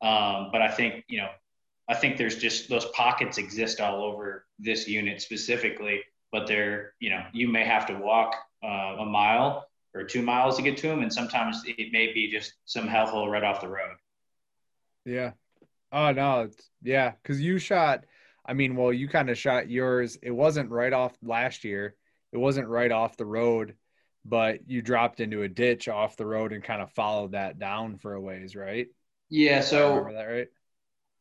Um, 0.00 0.48
but 0.52 0.62
I 0.62 0.70
think, 0.70 1.04
you 1.08 1.18
know, 1.18 1.28
I 1.88 1.94
think 1.94 2.16
there's 2.16 2.36
just 2.36 2.68
those 2.68 2.86
pockets 2.86 3.38
exist 3.38 3.80
all 3.80 4.02
over 4.02 4.46
this 4.58 4.88
unit 4.88 5.20
specifically, 5.22 6.02
but 6.32 6.46
they're, 6.46 6.94
you 7.00 7.10
know, 7.10 7.22
you 7.32 7.48
may 7.48 7.64
have 7.64 7.86
to 7.86 7.94
walk 7.94 8.34
uh, 8.64 8.96
a 8.98 9.04
mile 9.04 9.66
or 9.94 10.04
two 10.04 10.22
miles 10.22 10.56
to 10.56 10.62
get 10.62 10.76
to 10.78 10.88
them. 10.88 11.02
And 11.02 11.12
sometimes 11.12 11.62
it 11.66 11.92
may 11.92 12.12
be 12.12 12.30
just 12.30 12.52
some 12.66 12.88
hellhole 12.88 13.30
right 13.30 13.44
off 13.44 13.60
the 13.60 13.68
road. 13.68 13.96
Yeah. 15.04 15.32
Oh, 15.92 16.12
no. 16.12 16.50
yeah. 16.82 17.12
Cause 17.24 17.40
you 17.40 17.58
shot, 17.58 18.04
I 18.44 18.52
mean, 18.54 18.76
well, 18.76 18.92
you 18.92 19.08
kind 19.08 19.30
of 19.30 19.38
shot 19.38 19.70
yours. 19.70 20.18
It 20.22 20.30
wasn't 20.30 20.70
right 20.70 20.92
off 20.92 21.16
last 21.22 21.64
year. 21.64 21.94
It 22.32 22.38
wasn't 22.38 22.68
right 22.68 22.92
off 22.92 23.16
the 23.16 23.26
road, 23.26 23.74
but 24.24 24.68
you 24.68 24.82
dropped 24.82 25.20
into 25.20 25.42
a 25.42 25.48
ditch 25.48 25.88
off 25.88 26.16
the 26.16 26.26
road 26.26 26.52
and 26.52 26.62
kind 26.62 26.82
of 26.82 26.90
followed 26.92 27.32
that 27.32 27.58
down 27.58 27.96
for 27.96 28.14
a 28.14 28.20
ways, 28.20 28.54
right? 28.54 28.88
Yeah. 29.30 29.60
So 29.60 29.94
remember 29.94 30.12
that 30.14 30.24
right? 30.24 30.48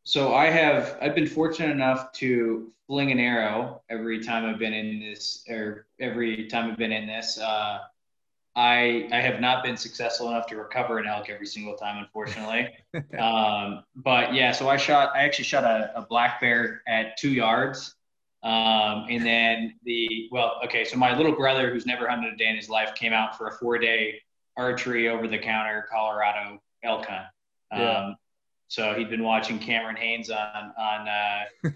So 0.04 0.34
I 0.34 0.46
have 0.46 0.98
I've 1.02 1.16
been 1.16 1.28
fortunate 1.28 1.72
enough 1.72 2.12
to 2.14 2.72
fling 2.88 3.12
an 3.12 3.20
arrow 3.20 3.82
every 3.90 4.24
time 4.24 4.46
I've 4.46 4.60
been 4.60 4.74
in 4.74 5.00
this, 5.00 5.44
or 5.50 5.88
every 6.00 6.48
time 6.48 6.72
I've 6.72 6.78
been 6.78 6.94
in 6.94 7.08
this. 7.08 7.38
Uh, 7.38 7.80
I 8.58 9.08
I 9.12 9.22
have 9.22 9.40
not 9.40 9.64
been 9.64 9.78
successful 9.78 10.30
enough 10.30 10.48
to 10.48 10.58
recover 10.58 10.98
an 10.98 11.08
elk 11.08 11.30
every 11.30 11.46
single 11.46 11.76
time, 11.76 12.00
unfortunately. 12.00 12.70
um, 13.20 13.84
but 13.96 14.34
yeah, 14.34 14.52
so 14.52 14.68
I 14.68 14.78
shot. 14.78 15.16
I 15.16 15.20
actually 15.20 15.46
shot 15.46 15.64
a, 15.64 15.92
a 15.96 16.02
black 16.02 16.42
bear 16.42 16.82
at 16.88 17.18
two 17.18 17.30
yards, 17.30 17.94
um, 18.42 19.06
and 19.10 19.24
then 19.24 19.76
the 19.84 20.28
well, 20.32 20.60
okay. 20.66 20.84
So 20.86 20.98
my 20.98 21.16
little 21.16 21.34
brother, 21.34 21.72
who's 21.72 21.86
never 21.86 22.10
hunted 22.10 22.34
a 22.34 22.36
day 22.36 22.48
in 22.50 22.56
his 22.56 22.68
life, 22.68 22.96
came 22.96 23.14
out 23.14 23.38
for 23.38 23.48
a 23.48 23.52
four 23.52 23.78
day 23.78 24.20
archery 24.58 25.08
over 25.08 25.28
the 25.28 25.38
counter 25.38 25.86
Colorado 25.92 26.60
elk 26.84 27.06
hunt. 27.06 27.28
Um, 27.72 27.80
yeah. 27.80 28.14
So 28.70 28.96
he'd 28.96 29.12
been 29.12 29.24
watching 29.24 29.60
Cameron 29.60 29.98
Hanes 29.98 30.32
on 30.32 30.74
on 30.80 31.08
uh, 31.08 31.44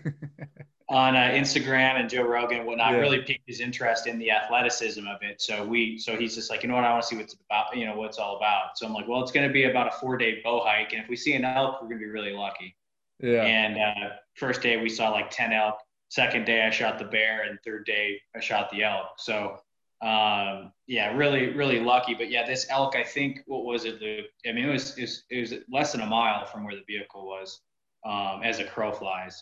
on 0.91 1.15
uh, 1.15 1.19
Instagram 1.19 1.97
and 1.97 2.09
Joe 2.09 2.23
Rogan 2.23 2.57
and 2.57 2.67
whatnot 2.67 2.91
yeah. 2.91 2.97
really 2.97 3.21
piqued 3.21 3.47
his 3.47 3.61
interest 3.61 4.07
in 4.07 4.19
the 4.19 4.29
athleticism 4.29 5.07
of 5.07 5.21
it. 5.21 5.41
So 5.41 5.65
we, 5.65 5.97
so 5.97 6.17
he's 6.17 6.35
just 6.35 6.49
like, 6.49 6.63
you 6.63 6.69
know 6.69 6.75
what, 6.75 6.83
I 6.83 6.91
want 6.91 7.03
to 7.03 7.07
see 7.07 7.15
what's 7.15 7.33
about, 7.33 7.77
you 7.77 7.85
know, 7.85 7.95
what's 7.95 8.17
all 8.17 8.35
about. 8.35 8.77
So 8.77 8.85
I'm 8.85 8.93
like, 8.93 9.07
well, 9.07 9.23
it's 9.23 9.31
going 9.31 9.47
to 9.47 9.53
be 9.53 9.63
about 9.63 9.87
a 9.87 9.91
four 9.91 10.17
day 10.17 10.41
bow 10.43 10.65
hike. 10.65 10.91
And 10.91 11.01
if 11.01 11.07
we 11.07 11.15
see 11.15 11.33
an 11.33 11.45
elk, 11.45 11.81
we're 11.81 11.87
going 11.87 12.01
to 12.01 12.05
be 12.05 12.11
really 12.11 12.33
lucky. 12.33 12.75
Yeah. 13.21 13.43
And 13.43 13.77
uh, 13.77 14.09
first 14.35 14.61
day 14.61 14.75
we 14.75 14.89
saw 14.89 15.11
like 15.11 15.31
10 15.31 15.53
elk. 15.53 15.77
Second 16.09 16.45
day 16.45 16.65
I 16.65 16.69
shot 16.71 16.99
the 16.99 17.05
bear 17.05 17.43
and 17.43 17.57
third 17.63 17.85
day 17.85 18.19
I 18.35 18.41
shot 18.41 18.69
the 18.69 18.83
elk. 18.83 19.11
So 19.17 19.59
um, 20.01 20.73
yeah, 20.87 21.15
really, 21.15 21.53
really 21.53 21.79
lucky. 21.79 22.15
But 22.15 22.29
yeah, 22.29 22.45
this 22.45 22.67
elk, 22.69 22.97
I 22.97 23.03
think, 23.05 23.43
what 23.45 23.63
was 23.63 23.85
it, 23.85 24.01
Luke? 24.01 24.25
I 24.45 24.51
mean, 24.51 24.65
it 24.65 24.71
was, 24.73 24.97
it 24.97 25.03
was, 25.03 25.23
it 25.29 25.39
was 25.39 25.53
less 25.71 25.93
than 25.93 26.01
a 26.01 26.05
mile 26.05 26.45
from 26.47 26.65
where 26.65 26.75
the 26.75 26.83
vehicle 26.85 27.25
was 27.25 27.61
um, 28.05 28.41
as 28.43 28.59
a 28.59 28.65
crow 28.65 28.91
flies. 28.91 29.41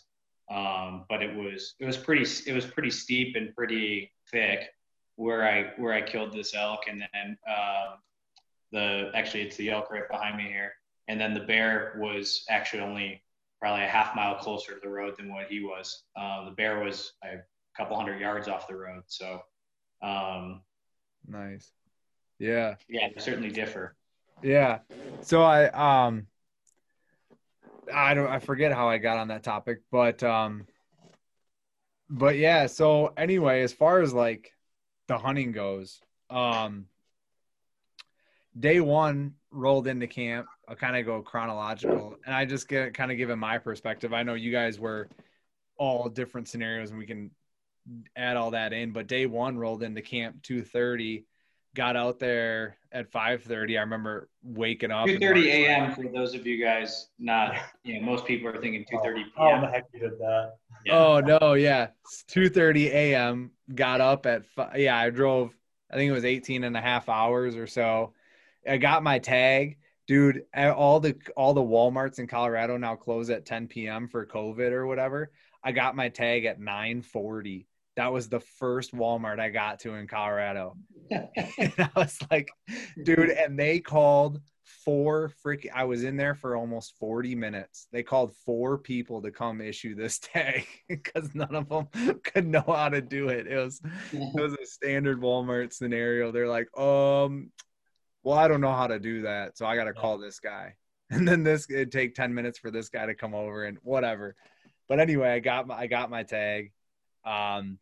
Um, 0.50 1.04
but 1.08 1.22
it 1.22 1.34
was 1.34 1.74
it 1.78 1.84
was 1.84 1.96
pretty 1.96 2.26
it 2.46 2.52
was 2.52 2.66
pretty 2.66 2.90
steep 2.90 3.36
and 3.36 3.54
pretty 3.54 4.12
thick 4.30 4.70
where 5.16 5.46
I 5.46 5.72
where 5.76 5.92
I 5.92 6.02
killed 6.02 6.32
this 6.32 6.54
elk, 6.54 6.80
and 6.88 7.02
then 7.12 7.36
uh, 7.48 7.96
the 8.72 9.10
actually 9.14 9.42
it's 9.42 9.56
the 9.56 9.70
elk 9.70 9.90
right 9.90 10.08
behind 10.10 10.36
me 10.36 10.44
here, 10.44 10.72
and 11.08 11.20
then 11.20 11.34
the 11.34 11.40
bear 11.40 11.94
was 11.98 12.44
actually 12.48 12.82
only 12.82 13.22
probably 13.60 13.84
a 13.84 13.88
half 13.88 14.16
mile 14.16 14.36
closer 14.36 14.74
to 14.74 14.80
the 14.82 14.88
road 14.88 15.14
than 15.18 15.32
what 15.32 15.46
he 15.46 15.62
was. 15.62 16.04
Uh, 16.16 16.46
the 16.46 16.50
bear 16.50 16.82
was 16.82 17.12
a 17.22 17.36
couple 17.76 17.96
hundred 17.96 18.20
yards 18.20 18.48
off 18.48 18.66
the 18.66 18.74
road, 18.74 19.02
so 19.06 19.40
um, 20.02 20.62
nice. 21.28 21.70
Yeah. 22.38 22.76
Yeah, 22.88 23.08
certainly 23.18 23.50
differ. 23.50 23.94
Yeah. 24.42 24.78
So 25.20 25.42
I 25.42 25.68
um 26.06 26.26
I 27.92 28.14
don't 28.14 28.28
I 28.28 28.38
forget 28.38 28.72
how 28.72 28.88
I 28.88 28.98
got 28.98 29.18
on 29.18 29.28
that 29.28 29.42
topic, 29.42 29.82
but 29.90 30.22
um 30.22 30.66
but 32.08 32.36
yeah, 32.36 32.66
so 32.66 33.12
anyway, 33.16 33.62
as 33.62 33.72
far 33.72 34.00
as 34.00 34.12
like 34.12 34.52
the 35.06 35.18
hunting 35.18 35.52
goes, 35.52 36.00
um 36.28 36.86
day 38.58 38.80
1 38.80 39.34
rolled 39.50 39.86
into 39.86 40.06
camp. 40.06 40.46
I'll 40.68 40.76
kind 40.76 40.96
of 40.96 41.06
go 41.06 41.22
chronological 41.22 42.16
and 42.24 42.34
I 42.34 42.44
just 42.44 42.68
get 42.68 42.94
kind 42.94 43.10
of 43.10 43.16
given 43.16 43.38
my 43.38 43.58
perspective. 43.58 44.12
I 44.12 44.22
know 44.22 44.34
you 44.34 44.52
guys 44.52 44.78
were 44.78 45.08
all 45.76 46.08
different 46.08 46.48
scenarios 46.48 46.90
and 46.90 46.98
we 46.98 47.06
can 47.06 47.30
add 48.16 48.36
all 48.36 48.52
that 48.52 48.72
in, 48.72 48.92
but 48.92 49.06
day 49.06 49.26
1 49.26 49.56
rolled 49.58 49.82
into 49.82 50.02
camp 50.02 50.42
2:30 50.42 51.24
got 51.74 51.96
out 51.96 52.18
there 52.18 52.76
at 52.92 53.10
5:30. 53.10 53.78
I 53.78 53.80
remember 53.80 54.28
waking 54.42 54.90
up. 54.90 55.06
2:30 55.06 55.46
a.m. 55.46 55.94
for 55.94 56.04
those 56.04 56.34
of 56.34 56.46
you 56.46 56.62
guys 56.62 57.08
not, 57.18 57.54
you 57.84 58.00
know, 58.00 58.06
most 58.06 58.26
people 58.26 58.48
are 58.48 58.60
thinking 58.60 58.84
2:30 58.92 59.14
p.m. 59.14 59.24
Oh, 59.36 59.60
the 59.60 59.66
heck 59.68 59.84
you 59.92 60.00
did 60.00 60.18
that? 60.18 60.54
Yeah. 60.84 60.98
Oh 60.98 61.20
no, 61.20 61.54
yeah, 61.54 61.88
it's 62.04 62.24
2:30 62.30 62.86
a.m. 62.86 63.50
Got 63.74 64.00
up 64.00 64.26
at 64.26 64.46
five, 64.46 64.78
yeah. 64.78 64.96
I 64.96 65.10
drove. 65.10 65.52
I 65.90 65.96
think 65.96 66.08
it 66.08 66.14
was 66.14 66.24
18 66.24 66.62
and 66.64 66.76
a 66.76 66.80
half 66.80 67.08
hours 67.08 67.56
or 67.56 67.66
so. 67.66 68.12
I 68.68 68.76
got 68.76 69.02
my 69.02 69.18
tag, 69.18 69.78
dude. 70.06 70.44
All 70.54 71.00
the 71.00 71.16
all 71.36 71.54
the 71.54 71.60
WalMarts 71.60 72.18
in 72.18 72.26
Colorado 72.26 72.76
now 72.76 72.96
close 72.96 73.30
at 73.30 73.46
10 73.46 73.68
p.m. 73.68 74.08
for 74.08 74.26
COVID 74.26 74.72
or 74.72 74.86
whatever. 74.86 75.32
I 75.62 75.72
got 75.72 75.96
my 75.96 76.08
tag 76.08 76.44
at 76.44 76.60
9:40 76.60 77.66
that 77.96 78.12
was 78.12 78.28
the 78.28 78.40
first 78.40 78.94
Walmart 78.94 79.40
I 79.40 79.50
got 79.50 79.80
to 79.80 79.94
in 79.94 80.06
Colorado. 80.06 80.76
and 81.10 81.28
I 81.78 81.90
was 81.96 82.18
like, 82.30 82.50
dude, 83.04 83.30
and 83.30 83.58
they 83.58 83.80
called 83.80 84.40
four 84.84 85.32
freaking 85.44 85.70
I 85.74 85.84
was 85.84 86.04
in 86.04 86.16
there 86.16 86.34
for 86.34 86.56
almost 86.56 86.94
40 86.98 87.34
minutes. 87.34 87.88
They 87.92 88.02
called 88.02 88.34
four 88.46 88.78
people 88.78 89.20
to 89.22 89.30
come 89.30 89.60
issue 89.60 89.94
this 89.94 90.18
tag 90.22 90.66
because 90.88 91.34
none 91.34 91.54
of 91.54 91.68
them 91.68 91.88
could 92.22 92.46
know 92.46 92.64
how 92.66 92.88
to 92.88 93.00
do 93.00 93.28
it. 93.28 93.46
It 93.46 93.56
was 93.56 93.80
it 94.12 94.40
was 94.40 94.54
a 94.54 94.66
standard 94.66 95.20
Walmart 95.20 95.72
scenario. 95.72 96.30
They're 96.30 96.48
like, 96.48 96.68
um, 96.78 97.50
well, 98.22 98.38
I 98.38 98.48
don't 98.48 98.60
know 98.60 98.72
how 98.72 98.86
to 98.86 98.98
do 98.98 99.22
that. 99.22 99.58
So 99.58 99.66
I 99.66 99.76
gotta 99.76 99.94
call 99.94 100.18
this 100.18 100.40
guy. 100.40 100.74
And 101.10 101.26
then 101.26 101.42
this 101.42 101.68
it'd 101.68 101.90
take 101.90 102.14
10 102.14 102.32
minutes 102.32 102.58
for 102.58 102.70
this 102.70 102.88
guy 102.88 103.06
to 103.06 103.14
come 103.14 103.34
over 103.34 103.64
and 103.64 103.78
whatever. 103.82 104.36
But 104.88 105.00
anyway, 105.00 105.30
I 105.30 105.40
got 105.40 105.66
my 105.66 105.76
I 105.76 105.86
got 105.86 106.10
my 106.10 106.22
tag 106.22 106.72
um, 107.24 107.78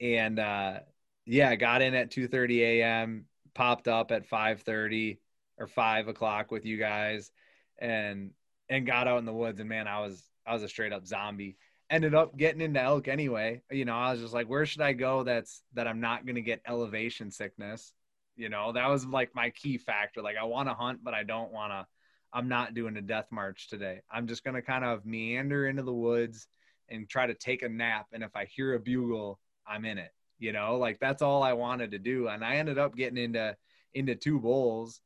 and 0.00 0.38
uh, 0.38 0.80
yeah, 1.24 1.54
got 1.56 1.82
in 1.82 1.94
at 1.94 2.10
2:30 2.10 2.60
a.m. 2.60 3.26
Popped 3.54 3.88
up 3.88 4.10
at 4.10 4.28
5:30 4.28 5.18
or 5.58 5.66
five 5.66 6.08
o'clock 6.08 6.50
with 6.50 6.64
you 6.64 6.76
guys, 6.76 7.30
and 7.78 8.30
and 8.68 8.86
got 8.86 9.08
out 9.08 9.18
in 9.18 9.24
the 9.24 9.32
woods. 9.32 9.60
And 9.60 9.68
man, 9.68 9.88
I 9.88 10.00
was 10.00 10.22
I 10.46 10.54
was 10.54 10.62
a 10.62 10.68
straight 10.68 10.92
up 10.92 11.06
zombie. 11.06 11.56
Ended 11.88 12.14
up 12.14 12.36
getting 12.36 12.60
into 12.60 12.80
elk 12.80 13.06
anyway. 13.08 13.62
You 13.70 13.84
know, 13.84 13.96
I 13.96 14.10
was 14.10 14.20
just 14.20 14.34
like, 14.34 14.48
where 14.48 14.66
should 14.66 14.80
I 14.80 14.92
go? 14.92 15.22
That's 15.22 15.62
that 15.74 15.86
I'm 15.86 16.00
not 16.00 16.26
gonna 16.26 16.40
get 16.40 16.62
elevation 16.66 17.30
sickness. 17.30 17.92
You 18.36 18.48
know, 18.48 18.72
that 18.72 18.88
was 18.88 19.06
like 19.06 19.34
my 19.34 19.50
key 19.50 19.78
factor. 19.78 20.20
Like 20.20 20.36
I 20.36 20.44
want 20.44 20.68
to 20.68 20.74
hunt, 20.74 21.00
but 21.02 21.14
I 21.14 21.22
don't 21.22 21.52
want 21.52 21.72
to. 21.72 21.86
I'm 22.32 22.48
not 22.48 22.74
doing 22.74 22.96
a 22.96 23.02
death 23.02 23.28
march 23.30 23.68
today. 23.68 24.02
I'm 24.10 24.26
just 24.26 24.44
gonna 24.44 24.62
kind 24.62 24.84
of 24.84 25.06
meander 25.06 25.66
into 25.68 25.82
the 25.82 25.94
woods 25.94 26.48
and 26.88 27.08
try 27.08 27.26
to 27.26 27.34
take 27.34 27.62
a 27.62 27.68
nap. 27.68 28.06
And 28.12 28.22
if 28.22 28.34
I 28.36 28.44
hear 28.44 28.74
a 28.74 28.80
bugle, 28.80 29.38
I'm 29.66 29.84
in 29.84 29.98
it. 29.98 30.12
You 30.38 30.52
know, 30.52 30.76
like 30.76 30.98
that's 31.00 31.22
all 31.22 31.42
I 31.42 31.54
wanted 31.54 31.92
to 31.92 31.98
do. 31.98 32.28
And 32.28 32.44
I 32.44 32.56
ended 32.56 32.78
up 32.78 32.94
getting 32.94 33.18
into 33.18 33.56
into 33.94 34.14
two 34.14 34.38
bulls. 34.38 35.00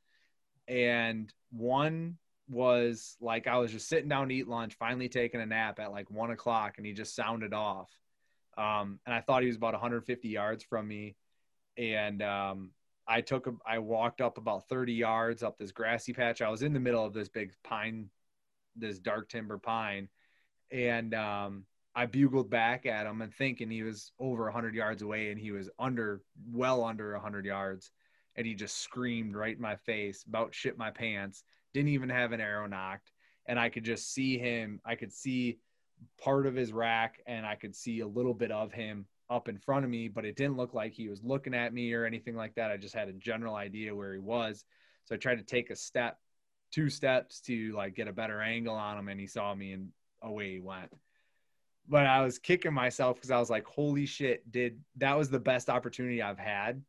And 0.66 1.32
one 1.50 2.18
was 2.48 3.16
like 3.20 3.46
I 3.46 3.58
was 3.58 3.70
just 3.70 3.88
sitting 3.88 4.08
down 4.08 4.28
to 4.28 4.34
eat 4.34 4.48
lunch, 4.48 4.74
finally 4.78 5.08
taking 5.08 5.40
a 5.40 5.46
nap 5.46 5.78
at 5.78 5.92
like 5.92 6.10
one 6.10 6.30
o'clock, 6.30 6.74
and 6.76 6.86
he 6.86 6.92
just 6.92 7.14
sounded 7.14 7.54
off. 7.54 7.90
Um, 8.58 8.98
and 9.06 9.14
I 9.14 9.20
thought 9.20 9.42
he 9.42 9.48
was 9.48 9.56
about 9.56 9.72
150 9.72 10.28
yards 10.28 10.64
from 10.64 10.86
me. 10.86 11.16
And 11.76 12.22
um, 12.22 12.70
I 13.06 13.20
took 13.20 13.46
a, 13.46 13.52
I 13.66 13.78
walked 13.78 14.20
up 14.20 14.36
about 14.36 14.68
30 14.68 14.92
yards 14.92 15.42
up 15.42 15.58
this 15.58 15.72
grassy 15.72 16.12
patch. 16.12 16.42
I 16.42 16.50
was 16.50 16.62
in 16.62 16.72
the 16.72 16.80
middle 16.80 17.04
of 17.04 17.12
this 17.12 17.28
big 17.28 17.52
pine, 17.62 18.10
this 18.76 18.98
dark 18.98 19.28
timber 19.28 19.58
pine, 19.58 20.08
and 20.70 21.14
um, 21.14 21.64
I 22.00 22.06
bugled 22.06 22.48
back 22.48 22.86
at 22.86 23.04
him 23.04 23.20
and 23.20 23.30
thinking 23.30 23.68
he 23.68 23.82
was 23.82 24.12
over 24.18 24.44
100 24.44 24.74
yards 24.74 25.02
away 25.02 25.30
and 25.30 25.38
he 25.38 25.50
was 25.50 25.68
under, 25.78 26.22
well 26.50 26.82
under 26.82 27.12
100 27.12 27.44
yards. 27.44 27.90
And 28.36 28.46
he 28.46 28.54
just 28.54 28.78
screamed 28.78 29.36
right 29.36 29.54
in 29.54 29.60
my 29.60 29.76
face, 29.76 30.24
about 30.26 30.54
shit 30.54 30.78
my 30.78 30.90
pants, 30.90 31.44
didn't 31.74 31.90
even 31.90 32.08
have 32.08 32.32
an 32.32 32.40
arrow 32.40 32.66
nocked. 32.66 33.12
And 33.44 33.60
I 33.60 33.68
could 33.68 33.84
just 33.84 34.14
see 34.14 34.38
him, 34.38 34.80
I 34.82 34.94
could 34.94 35.12
see 35.12 35.58
part 36.18 36.46
of 36.46 36.54
his 36.54 36.72
rack 36.72 37.20
and 37.26 37.44
I 37.44 37.54
could 37.54 37.76
see 37.76 38.00
a 38.00 38.06
little 38.06 38.32
bit 38.32 38.50
of 38.50 38.72
him 38.72 39.04
up 39.28 39.50
in 39.50 39.58
front 39.58 39.84
of 39.84 39.90
me, 39.90 40.08
but 40.08 40.24
it 40.24 40.36
didn't 40.36 40.56
look 40.56 40.72
like 40.72 40.94
he 40.94 41.10
was 41.10 41.22
looking 41.22 41.52
at 41.52 41.74
me 41.74 41.92
or 41.92 42.06
anything 42.06 42.34
like 42.34 42.54
that. 42.54 42.70
I 42.70 42.78
just 42.78 42.94
had 42.94 43.08
a 43.08 43.12
general 43.12 43.56
idea 43.56 43.94
where 43.94 44.14
he 44.14 44.20
was. 44.20 44.64
So 45.04 45.16
I 45.16 45.18
tried 45.18 45.36
to 45.36 45.44
take 45.44 45.68
a 45.68 45.76
step, 45.76 46.16
two 46.72 46.88
steps 46.88 47.42
to 47.42 47.74
like 47.76 47.94
get 47.94 48.08
a 48.08 48.12
better 48.14 48.40
angle 48.40 48.76
on 48.76 48.96
him, 48.96 49.08
and 49.08 49.20
he 49.20 49.26
saw 49.26 49.54
me 49.54 49.72
and 49.72 49.90
away 50.22 50.52
he 50.52 50.60
went 50.60 50.90
but 51.88 52.06
I 52.06 52.22
was 52.22 52.38
kicking 52.38 52.72
myself 52.72 53.16
because 53.16 53.30
I 53.30 53.38
was 53.38 53.50
like, 53.50 53.66
holy 53.66 54.06
shit, 54.06 54.50
did 54.50 54.80
that 54.96 55.16
was 55.16 55.30
the 55.30 55.40
best 55.40 55.68
opportunity 55.68 56.22
I've 56.22 56.38
had 56.38 56.82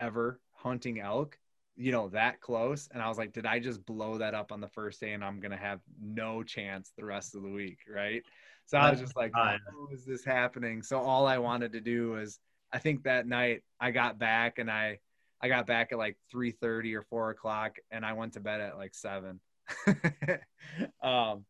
ever 0.00 0.40
hunting 0.52 1.00
elk, 1.00 1.38
you 1.76 1.92
know, 1.92 2.08
that 2.08 2.40
close. 2.40 2.88
And 2.92 3.02
I 3.02 3.08
was 3.08 3.18
like, 3.18 3.32
did 3.32 3.46
I 3.46 3.58
just 3.58 3.84
blow 3.86 4.18
that 4.18 4.34
up 4.34 4.52
on 4.52 4.60
the 4.60 4.68
first 4.68 5.00
day 5.00 5.12
and 5.12 5.24
I'm 5.24 5.40
going 5.40 5.52
to 5.52 5.56
have 5.56 5.80
no 6.00 6.42
chance 6.42 6.92
the 6.96 7.04
rest 7.04 7.34
of 7.34 7.42
the 7.42 7.50
week? 7.50 7.78
Right. 7.88 8.22
So 8.66 8.78
I 8.78 8.90
was 8.90 9.00
just 9.00 9.16
like, 9.16 9.32
how 9.34 9.56
is 9.92 10.04
this 10.04 10.24
happening? 10.24 10.82
So 10.82 10.98
all 10.98 11.26
I 11.26 11.38
wanted 11.38 11.72
to 11.72 11.80
do 11.80 12.10
was, 12.10 12.38
I 12.72 12.78
think 12.78 13.02
that 13.04 13.26
night 13.26 13.62
I 13.80 13.90
got 13.90 14.18
back 14.18 14.58
and 14.58 14.70
I, 14.70 14.98
I 15.42 15.48
got 15.48 15.66
back 15.66 15.90
at 15.92 15.98
like 15.98 16.16
3:30 16.32 16.94
or 16.94 17.02
4 17.02 17.30
o'clock, 17.30 17.78
and 17.90 18.06
I 18.06 18.12
went 18.12 18.34
to 18.34 18.40
bed 18.40 18.60
at 18.60 18.78
like 18.78 18.94
seven. 18.94 19.40
um, 21.02 21.44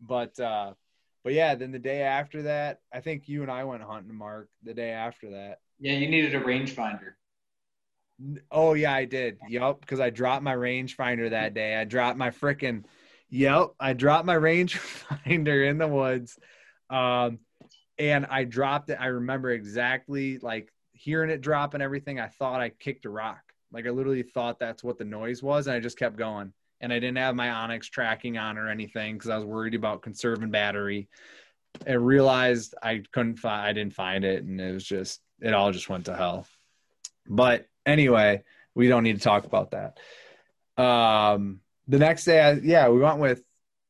but 0.00 0.38
uh, 0.40 0.72
but 1.24 1.32
yeah, 1.32 1.54
then 1.54 1.72
the 1.72 1.78
day 1.78 2.02
after 2.02 2.42
that, 2.42 2.80
I 2.92 3.00
think 3.00 3.28
you 3.28 3.42
and 3.42 3.50
I 3.50 3.64
went 3.64 3.82
hunting, 3.82 4.14
Mark. 4.14 4.48
The 4.62 4.74
day 4.74 4.90
after 4.90 5.30
that. 5.30 5.60
Yeah, 5.78 5.92
you 5.92 6.08
needed 6.08 6.34
a 6.34 6.40
rangefinder. 6.40 7.12
Oh 8.50 8.74
yeah, 8.74 8.92
I 8.92 9.04
did. 9.04 9.38
Yep, 9.48 9.80
because 9.80 10.00
I 10.00 10.10
dropped 10.10 10.42
my 10.42 10.54
rangefinder 10.54 11.30
that 11.30 11.54
day. 11.54 11.76
I 11.76 11.84
dropped 11.84 12.18
my 12.18 12.30
freaking. 12.30 12.84
Yep, 13.30 13.70
I 13.78 13.92
dropped 13.92 14.26
my 14.26 14.34
rangefinder 14.36 15.68
in 15.68 15.78
the 15.78 15.88
woods, 15.88 16.38
um, 16.90 17.38
and 17.98 18.26
I 18.26 18.44
dropped 18.44 18.90
it. 18.90 18.98
I 19.00 19.06
remember 19.06 19.50
exactly 19.50 20.38
like 20.38 20.72
hearing 20.92 21.30
it 21.30 21.40
drop 21.40 21.74
and 21.74 21.82
everything. 21.82 22.18
I 22.18 22.28
thought 22.28 22.60
I 22.60 22.70
kicked 22.70 23.04
a 23.04 23.10
rock. 23.10 23.42
Like 23.70 23.86
I 23.86 23.90
literally 23.90 24.22
thought 24.22 24.58
that's 24.58 24.82
what 24.82 24.98
the 24.98 25.04
noise 25.04 25.42
was, 25.42 25.66
and 25.66 25.76
I 25.76 25.80
just 25.80 25.98
kept 25.98 26.16
going 26.16 26.52
and 26.80 26.92
I 26.92 26.98
didn't 26.98 27.18
have 27.18 27.34
my 27.34 27.48
onX 27.48 27.90
tracking 27.90 28.38
on 28.38 28.58
or 28.58 28.68
anything 28.68 29.14
because 29.14 29.30
I 29.30 29.36
was 29.36 29.44
worried 29.44 29.74
about 29.74 30.02
conserving 30.02 30.50
battery. 30.50 31.08
I 31.86 31.92
realized 31.92 32.74
I 32.82 33.02
couldn't 33.12 33.36
find, 33.36 33.66
I 33.66 33.72
didn't 33.72 33.94
find 33.94 34.24
it, 34.24 34.42
and 34.44 34.60
it 34.60 34.72
was 34.72 34.84
just, 34.84 35.20
it 35.40 35.54
all 35.54 35.72
just 35.72 35.88
went 35.88 36.06
to 36.06 36.16
hell. 36.16 36.46
But 37.26 37.66
anyway, 37.84 38.42
we 38.74 38.88
don't 38.88 39.04
need 39.04 39.16
to 39.16 39.22
talk 39.22 39.44
about 39.44 39.72
that. 39.72 39.98
Um, 40.82 41.60
the 41.88 41.98
next 41.98 42.24
day, 42.24 42.40
I, 42.40 42.52
yeah, 42.52 42.88
we 42.88 43.00
went 43.00 43.18
with 43.18 43.42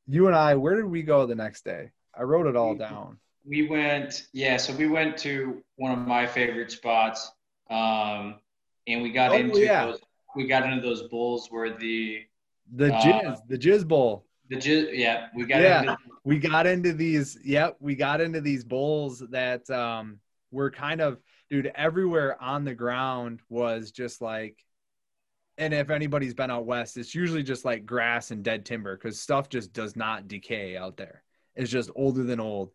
you 0.06 0.26
and 0.26 0.36
I. 0.36 0.54
Where 0.54 0.76
did 0.76 0.86
we 0.86 1.02
go 1.02 1.26
the 1.26 1.34
next 1.34 1.64
day? 1.64 1.90
I 2.18 2.22
wrote 2.22 2.46
it 2.46 2.56
all 2.56 2.74
down. 2.74 3.18
We 3.46 3.68
went, 3.68 4.26
yeah, 4.32 4.56
so 4.56 4.74
we 4.74 4.88
went 4.88 5.16
to 5.18 5.62
one 5.76 5.92
of 5.92 6.06
my 6.06 6.26
favorite 6.26 6.70
spots, 6.72 7.30
um, 7.70 8.36
and 8.86 9.02
we 9.02 9.10
got 9.10 9.32
oh, 9.32 9.34
into 9.34 9.60
yeah. 9.60 9.86
those. 9.86 10.00
We 10.36 10.46
got 10.46 10.64
into 10.64 10.86
those 10.86 11.02
bulls 11.08 11.48
where 11.50 11.76
the 11.76 12.22
the 12.74 12.94
uh, 12.94 13.00
jizz, 13.00 13.38
the 13.48 13.58
jizz 13.58 13.86
bowl. 13.86 14.24
The 14.50 14.56
jizz, 14.56 14.90
yeah, 14.92 15.28
we 15.34 15.44
got 15.44 15.60
yeah, 15.60 15.80
into- 15.80 15.98
we 16.24 16.38
got 16.38 16.66
into 16.66 16.92
these. 16.92 17.38
Yep, 17.44 17.76
we 17.80 17.94
got 17.94 18.20
into 18.20 18.40
these 18.40 18.64
bowls 18.64 19.22
that 19.30 19.68
um 19.70 20.18
were 20.50 20.70
kind 20.70 21.00
of, 21.00 21.18
dude. 21.50 21.70
Everywhere 21.74 22.40
on 22.42 22.64
the 22.64 22.74
ground 22.74 23.40
was 23.48 23.90
just 23.90 24.20
like, 24.22 24.56
and 25.58 25.74
if 25.74 25.90
anybody's 25.90 26.34
been 26.34 26.50
out 26.50 26.66
west, 26.66 26.96
it's 26.96 27.14
usually 27.14 27.42
just 27.42 27.64
like 27.64 27.84
grass 27.84 28.30
and 28.30 28.42
dead 28.42 28.64
timber 28.64 28.96
because 28.96 29.20
stuff 29.20 29.48
just 29.48 29.72
does 29.72 29.96
not 29.96 30.28
decay 30.28 30.76
out 30.76 30.96
there. 30.96 31.22
It's 31.54 31.70
just 31.70 31.90
older 31.94 32.22
than 32.22 32.40
old, 32.40 32.70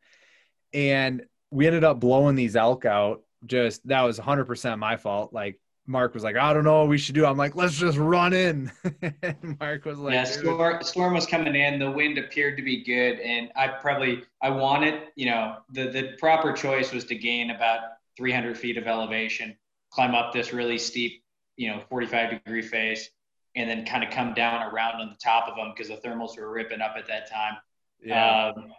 and 0.74 1.24
we 1.50 1.68
ended 1.68 1.84
up 1.84 2.00
blowing 2.00 2.36
these 2.36 2.56
elk 2.56 2.86
out. 2.86 3.22
Just 3.46 3.86
that 3.88 4.02
was 4.04 4.20
100% 4.20 4.80
my 4.80 4.96
fault. 4.96 5.34
Like 5.34 5.60
Mark 5.86 6.14
was 6.14 6.24
like, 6.24 6.38
I 6.38 6.54
don't 6.54 6.64
know 6.64 6.80
what 6.80 6.90
we 6.90 6.98
should 6.98 7.16
do. 7.16 7.26
I'm 7.26 7.38
like, 7.38 7.56
let's 7.56 7.78
just 7.78 7.98
run 7.98 8.32
in. 8.32 8.72
Mark 9.60 9.84
was 9.84 10.00
like, 10.00 10.14
Yeah, 10.14 10.24
storm, 10.24 10.82
storm 10.82 11.14
was 11.14 11.26
coming 11.26 11.56
in. 11.56 11.78
The 11.78 11.92
wind 11.92 12.18
appeared 12.18 12.56
to 12.58 12.64
be 12.64 12.84
good. 12.84 13.20
And 13.20 13.52
I 13.56 13.68
probably, 13.68 14.24
I 14.42 14.50
wanted, 14.50 15.10
you 15.16 15.26
know, 15.26 15.58
the, 15.72 15.90
the 15.90 16.16
proper 16.20 16.54
choice 16.54 16.94
was 16.94 17.04
to 17.06 17.16
gain 17.16 17.52
about 17.52 17.82
300 18.16 18.58
feet 18.58 18.78
of 18.78 18.88
elevation, 18.88 19.58
climb 19.92 20.16
up 20.16 20.32
this 20.32 20.54
really 20.54 20.78
steep, 20.78 21.24
you 21.58 21.70
know, 21.70 21.82
45 21.90 22.30
degree 22.44 22.62
face, 22.62 23.10
and 23.56 23.70
then 23.70 23.86
kind 23.86 24.04
of 24.04 24.10
come 24.10 24.34
down 24.34 24.64
around 24.74 25.02
on 25.02 25.10
the 25.10 25.18
top 25.22 25.50
of 25.50 25.58
them 25.58 25.74
because 25.76 25.90
the 25.90 26.08
thermals 26.08 26.38
were 26.38 26.50
ripping 26.50 26.80
up 26.80 26.96
at 26.98 27.08
that 27.08 27.30
time. 27.30 27.58
Yeah. 28.02 28.54
Um, 28.56 28.72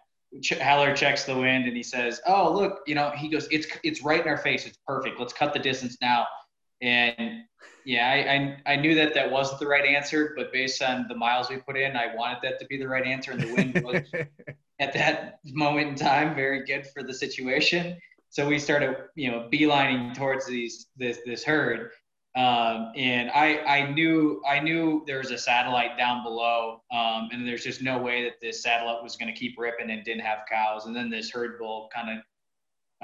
Haller 0.60 0.96
checks 0.96 1.24
the 1.24 1.36
wind 1.36 1.66
and 1.66 1.76
he 1.76 1.82
says, 1.84 2.20
"Oh, 2.26 2.52
look, 2.52 2.80
you 2.88 2.96
know," 2.96 3.10
he 3.10 3.28
goes, 3.28 3.46
"It's 3.52 3.68
it's 3.84 4.02
right 4.02 4.20
in 4.20 4.26
our 4.26 4.36
face. 4.36 4.66
It's 4.66 4.78
perfect. 4.84 5.20
Let's 5.20 5.32
cut 5.32 5.52
the 5.52 5.60
distance 5.60 5.96
now." 6.00 6.26
And 6.84 7.44
yeah, 7.86 8.08
I, 8.08 8.70
I, 8.70 8.74
I, 8.74 8.76
knew 8.76 8.94
that 8.94 9.14
that 9.14 9.30
wasn't 9.30 9.58
the 9.58 9.66
right 9.66 9.86
answer, 9.86 10.34
but 10.36 10.52
based 10.52 10.82
on 10.82 11.06
the 11.08 11.14
miles 11.14 11.48
we 11.48 11.56
put 11.56 11.78
in, 11.78 11.96
I 11.96 12.14
wanted 12.14 12.38
that 12.42 12.60
to 12.60 12.66
be 12.66 12.76
the 12.76 12.86
right 12.86 13.06
answer. 13.06 13.32
And 13.32 13.40
the 13.40 13.54
wind 13.54 13.82
was 13.82 14.02
at 14.80 14.92
that 14.92 15.38
moment 15.46 15.88
in 15.88 15.94
time 15.94 16.34
very 16.34 16.64
good 16.66 16.86
for 16.88 17.02
the 17.02 17.14
situation. 17.14 17.98
So 18.28 18.46
we 18.46 18.58
started, 18.58 18.96
you 19.14 19.30
know, 19.30 19.48
beelining 19.50 20.14
towards 20.14 20.46
these 20.46 20.88
this 20.96 21.20
this 21.24 21.42
herd, 21.42 21.92
Um, 22.36 22.92
and 22.96 23.30
I, 23.30 23.58
I 23.60 23.92
knew 23.92 24.42
I 24.46 24.60
knew 24.60 25.04
there 25.06 25.18
was 25.18 25.30
a 25.30 25.38
satellite 25.38 25.96
down 25.96 26.22
below, 26.22 26.82
um, 26.92 27.28
and 27.32 27.46
there's 27.46 27.64
just 27.64 27.80
no 27.80 27.96
way 27.96 28.24
that 28.24 28.40
this 28.42 28.62
satellite 28.62 29.02
was 29.02 29.16
going 29.16 29.32
to 29.32 29.38
keep 29.38 29.54
ripping 29.58 29.90
and 29.90 30.04
didn't 30.04 30.24
have 30.24 30.40
cows. 30.50 30.84
And 30.84 30.94
then 30.94 31.08
this 31.08 31.30
herd 31.30 31.58
bull 31.58 31.88
kind 31.94 32.18
of 32.18 32.24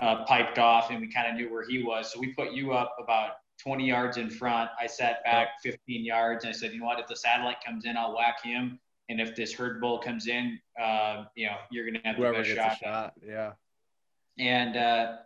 uh, 0.03 0.25
piped 0.25 0.59
off, 0.59 0.91
and 0.91 1.01
we 1.01 1.11
kind 1.11 1.29
of 1.29 1.37
knew 1.37 1.51
where 1.51 1.67
he 1.67 1.83
was. 1.83 2.13
So 2.13 2.21
we 2.21 2.35
put 2.35 2.53
you 2.53 2.73
up 2.73 2.95
about 3.03 3.35
20 3.63 3.87
yards 3.87 4.17
in 4.17 4.31
front. 4.31 4.71
I 4.81 4.87
sat 4.87 5.23
back 5.25 5.61
15 5.63 6.05
yards, 6.05 6.45
and 6.45 6.55
I 6.55 6.57
said, 6.57 6.73
you 6.73 6.81
know 6.81 6.87
what? 6.87 6.99
If 7.01 7.07
the 7.07 7.17
satellite 7.17 7.59
comes 7.65 7.85
in, 7.85 7.97
I'll 7.97 8.15
whack 8.15 8.43
him. 8.43 8.79
And 9.09 9.21
if 9.21 9.35
this 9.35 9.53
herd 9.53 9.81
bull 9.81 9.99
comes 9.99 10.29
in, 10.29 10.59
uh, 10.81 11.25
you 11.35 11.47
know, 11.47 11.57
you're 11.71 11.85
going 11.85 12.01
to 12.01 12.07
have 12.07 12.17
Whoever 12.17 12.43
the 12.43 12.55
best 12.55 12.81
shot. 12.81 12.81
a 12.81 12.85
shot. 12.85 13.15
Yeah. 13.27 13.53
And 14.39 14.77
uh, 14.77 15.17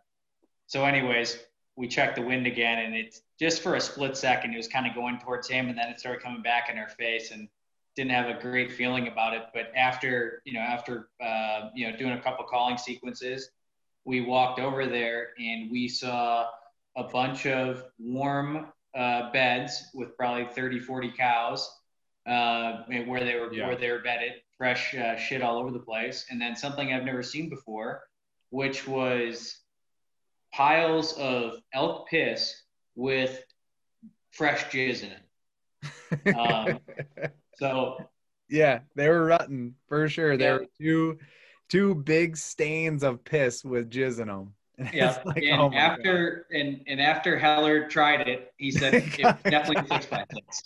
so, 0.66 0.84
anyways, 0.84 1.38
we 1.76 1.86
checked 1.88 2.16
the 2.16 2.22
wind 2.22 2.46
again, 2.46 2.78
and 2.78 2.94
it's 2.94 3.20
just 3.38 3.62
for 3.62 3.74
a 3.74 3.80
split 3.80 4.16
second, 4.16 4.54
it 4.54 4.56
was 4.56 4.68
kind 4.68 4.86
of 4.86 4.94
going 4.94 5.18
towards 5.18 5.48
him, 5.48 5.68
and 5.68 5.76
then 5.76 5.88
it 5.88 6.00
started 6.00 6.22
coming 6.22 6.42
back 6.42 6.70
in 6.70 6.78
our 6.78 6.88
face, 6.88 7.30
and 7.30 7.48
didn't 7.96 8.10
have 8.10 8.34
a 8.34 8.40
great 8.40 8.72
feeling 8.72 9.08
about 9.08 9.34
it. 9.34 9.42
But 9.52 9.72
after, 9.76 10.42
you 10.44 10.54
know, 10.54 10.60
after 10.60 11.08
uh, 11.22 11.70
you 11.74 11.90
know, 11.90 11.96
doing 11.96 12.12
a 12.12 12.20
couple 12.20 12.44
calling 12.44 12.76
sequences, 12.76 13.50
we 14.04 14.20
walked 14.20 14.60
over 14.60 14.86
there 14.86 15.28
and 15.38 15.70
we 15.70 15.88
saw 15.88 16.46
a 16.96 17.04
bunch 17.04 17.46
of 17.46 17.84
warm 17.98 18.66
uh, 18.94 19.32
beds 19.32 19.90
with 19.94 20.16
probably 20.16 20.46
30, 20.54 20.78
40 20.80 21.12
cows 21.16 21.68
uh, 22.26 22.82
where 23.06 23.24
they 23.24 23.34
were 23.38 23.52
Yeah. 23.52 23.66
where 23.66 23.76
they 23.76 23.90
were 23.90 24.00
bedded, 24.00 24.32
fresh 24.56 24.94
uh, 24.94 25.16
shit 25.16 25.42
all 25.42 25.58
over 25.58 25.70
the 25.70 25.80
place, 25.80 26.26
and 26.30 26.40
then 26.40 26.54
something 26.56 26.92
I've 26.92 27.04
never 27.04 27.22
seen 27.22 27.48
before, 27.50 28.04
which 28.50 28.86
was 28.86 29.58
piles 30.52 31.12
of 31.14 31.54
elk 31.72 32.08
piss 32.08 32.54
with 32.94 33.42
fresh 34.30 34.64
jizz 34.66 35.02
in 35.02 35.10
it. 35.10 36.36
Um, 36.36 36.80
So 37.56 38.10
yeah, 38.48 38.80
they 38.96 39.08
were 39.08 39.24
rotten 39.26 39.76
for 39.88 40.08
sure. 40.08 40.36
There 40.36 40.54
Yeah. 40.54 40.58
were 40.60 40.66
two 40.80 41.18
two 41.68 41.94
big 41.94 42.36
stains 42.36 43.02
of 43.04 43.22
piss 43.24 43.64
with 43.64 43.90
jizz 43.90 44.20
in 44.20 44.26
them. 44.28 44.54
yeah, 44.92 45.16
and 45.36 45.74
after 45.74 46.46
and 46.52 46.80
and 46.86 47.00
after 47.00 47.38
Heller 47.38 47.88
tried 47.88 48.26
it, 48.28 48.52
he 48.56 48.70
said 48.70 48.94
it's 48.94 49.16
definitely 49.44 49.86
six 49.88 50.06
by 50.06 50.24
six. 50.32 50.62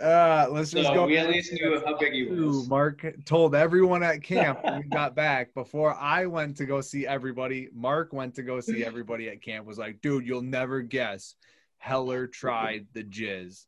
uh, 0.00 0.46
let's 0.50 0.70
just 0.70 0.88
So 0.88 0.94
go. 0.94 1.06
we 1.06 1.18
at 1.18 1.28
least 1.28 1.52
knew 1.52 1.82
how 1.84 1.96
big 1.98 2.12
he 2.12 2.24
was. 2.24 2.68
Mark 2.68 3.04
told 3.24 3.54
everyone 3.54 4.02
at 4.02 4.22
camp 4.22 4.62
when 4.64 4.78
we 4.78 4.88
got 4.88 5.14
back 5.14 5.54
before 5.54 5.94
I 5.94 6.26
went 6.26 6.56
to 6.58 6.66
go 6.66 6.80
see 6.80 7.06
everybody. 7.06 7.68
Mark 7.74 8.12
went 8.12 8.34
to 8.36 8.42
go 8.42 8.60
see 8.60 8.84
everybody 8.84 9.28
at 9.28 9.42
camp. 9.42 9.66
Was 9.66 9.78
like, 9.78 10.00
dude, 10.00 10.26
you'll 10.26 10.42
never 10.42 10.82
guess. 10.82 11.34
Heller 11.78 12.26
tried 12.26 12.86
the 12.92 13.04
jizz. 13.04 13.64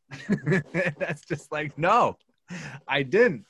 That's 0.98 1.24
just 1.24 1.52
like, 1.52 1.78
no, 1.78 2.16
I 2.88 3.04
didn't. 3.04 3.44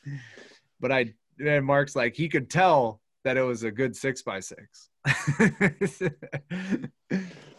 But 0.81 0.92
I 0.92 1.14
and 1.44 1.64
Mark's 1.64 1.96
like, 1.96 2.14
he 2.14 2.29
could 2.29 2.51
tell 2.51 3.01
that 3.25 3.37
it 3.37 3.42
was 3.42 3.62
a 3.62 3.70
good 3.70 3.96
six 3.96 4.23
by 4.23 4.40
six. 4.40 4.89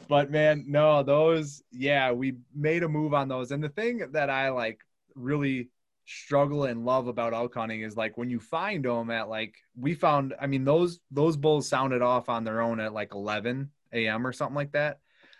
but 0.08 0.32
man, 0.32 0.66
no, 0.68 1.04
those, 1.04 1.64
yeah, 1.72 2.12
we 2.12 2.36
made 2.56 2.84
a 2.84 2.90
move 2.90 3.14
on 3.14 3.28
those. 3.28 3.52
And 3.52 3.64
the 3.64 3.70
thing 3.70 4.12
that 4.14 4.30
I 4.30 4.50
like 4.50 4.80
really 5.16 5.70
struggle 6.06 6.66
and 6.66 6.84
love 6.84 7.08
about 7.08 7.34
elk 7.34 7.54
hunting 7.56 7.82
is 7.82 7.96
like 7.96 8.18
when 8.18 8.30
you 8.30 8.40
find 8.40 8.84
them 8.84 9.12
at 9.12 9.30
like 9.30 9.56
we 9.80 9.94
found 9.94 10.34
i 10.42 10.48
mean 10.48 10.66
those 10.66 11.00
those 11.12 11.38
bulls 11.38 11.70
sounded 11.70 12.02
off 12.02 12.28
on 12.28 12.44
their 12.44 12.60
own 12.60 12.80
at 12.80 12.92
like 12.92 13.14
11 13.14 13.70
a.m 13.94 14.26
or 14.26 14.34
something 14.34 14.56
like 14.56 14.72
that 14.72 15.00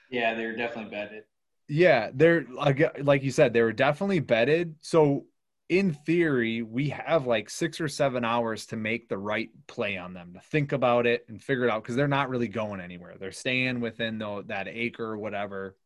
Yeah, 0.10 0.36
they're 0.36 0.56
definitely 0.56 0.92
bedded. 0.92 1.24
yeah 1.68 2.10
they're 2.14 2.46
like 2.54 2.82
like 3.04 3.24
you 3.24 3.32
said 3.32 3.54
they 3.54 3.62
were 3.62 3.72
definitely 3.72 4.20
bedded 4.20 4.76
so 4.82 5.26
in 5.72 5.94
theory 5.94 6.62
we 6.62 6.90
have 6.90 7.26
like 7.26 7.50
six 7.50 7.80
or 7.80 7.88
seven 7.88 8.26
hours 8.26 8.66
to 8.66 8.76
make 8.76 9.08
the 9.08 9.18
right 9.18 9.50
play 9.68 9.98
on 9.98 10.14
them 10.14 10.34
to 10.34 10.42
think 10.42 10.74
about 10.74 11.08
it 11.08 11.24
and 11.30 11.42
figure 11.42 11.64
it 11.64 11.72
out 11.72 11.82
because 11.82 11.96
they're 11.96 12.10
not 12.10 12.30
really 12.30 12.50
going 12.50 12.82
anywhere. 12.82 13.16
They're 13.18 13.32
staying 13.32 13.80
within 13.80 14.18
the, 14.18 14.44
that 14.48 14.68
acre 14.68 15.06
or 15.06 15.18
whatever 15.18 15.78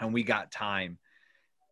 and 0.00 0.14
we 0.14 0.22
got 0.22 0.52
time. 0.52 0.98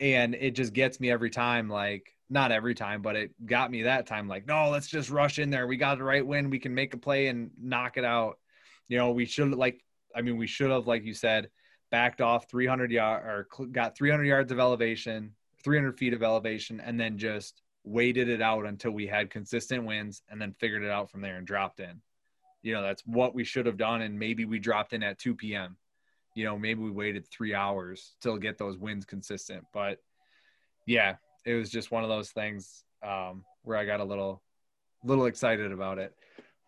And 0.01 0.35
it 0.35 0.57
just 0.57 0.73
gets 0.73 0.99
me 0.99 1.09
every 1.09 1.31
time 1.31 1.71
like 1.71 2.13
not 2.29 2.51
every 2.51 2.75
time 2.75 3.01
but 3.01 3.15
it 3.15 3.31
got 3.47 3.71
me 3.71 3.85
that 3.85 4.09
time 4.09 4.27
like 4.27 4.45
no 4.49 4.69
let's 4.71 4.89
just 4.89 5.09
rush 5.09 5.39
in 5.39 5.51
there. 5.51 5.69
We 5.69 5.77
got 5.77 5.99
the 5.99 6.05
right 6.05 6.27
wind 6.27 6.51
we 6.51 6.59
can 6.59 6.75
make 6.75 6.95
a 6.95 6.99
play 6.99 7.29
and 7.29 7.53
knock 7.63 7.97
it 7.97 8.05
out. 8.05 8.41
You 8.89 8.99
know 8.99 9.13
we 9.13 9.25
should 9.25 9.53
like 9.53 9.85
i 10.17 10.21
mean 10.21 10.37
we 10.37 10.49
should 10.49 10.71
have 10.73 10.89
like 10.89 11.05
you 11.05 11.15
said 11.15 11.49
backed 11.93 12.21
off 12.21 12.51
300 12.51 12.91
yard 12.91 13.25
or 13.25 13.67
got 13.71 13.97
300 13.97 14.25
yards 14.25 14.51
of 14.51 14.59
elevation 14.59 15.33
300 15.67 15.99
feet 15.99 16.13
of 16.13 16.23
elevation 16.23 16.79
and 16.79 16.99
then 16.99 17.19
just 17.19 17.61
waited 17.83 18.29
it 18.29 18.41
out 18.41 18.67
until 18.67 18.93
we 18.93 19.05
had 19.05 19.31
consistent 19.31 19.85
winds 19.85 20.23
and 20.31 20.41
then 20.41 20.55
figured 20.61 20.85
it 20.85 20.93
out 20.93 21.11
from 21.11 21.21
there 21.21 21.39
and 21.39 21.47
dropped 21.47 21.81
in. 21.81 22.01
You 22.63 22.75
know 22.75 22.83
that's 22.83 23.03
what 23.05 23.35
we 23.35 23.43
should 23.43 23.67
have 23.67 23.77
done. 23.77 24.03
And 24.03 24.17
maybe 24.17 24.45
we 24.45 24.61
dropped 24.61 24.93
in 24.93 25.03
at 25.03 25.19
2 25.19 25.35
p.m 25.35 25.77
you 26.37 26.45
know 26.45 26.57
maybe 26.57 26.83
we 26.83 26.91
waited 26.91 27.27
three 27.27 27.55
hours 27.55 28.15
till 28.21 28.37
get 28.37 28.59
those 28.59 28.79
winds 28.79 29.05
consistent. 29.05 29.65
But 29.73 29.99
yeah 30.87 31.17
it 31.45 31.55
was 31.55 31.69
just 31.69 31.91
one 31.91 32.05
of 32.05 32.09
those 32.09 32.31
things 32.31 32.85
um, 33.05 33.45
where 33.63 33.77
i 33.77 33.85
got 33.85 34.01
a 34.01 34.05
little 34.05 34.43
little 35.03 35.27
excited 35.27 35.73
about 35.73 35.99
it. 35.99 36.15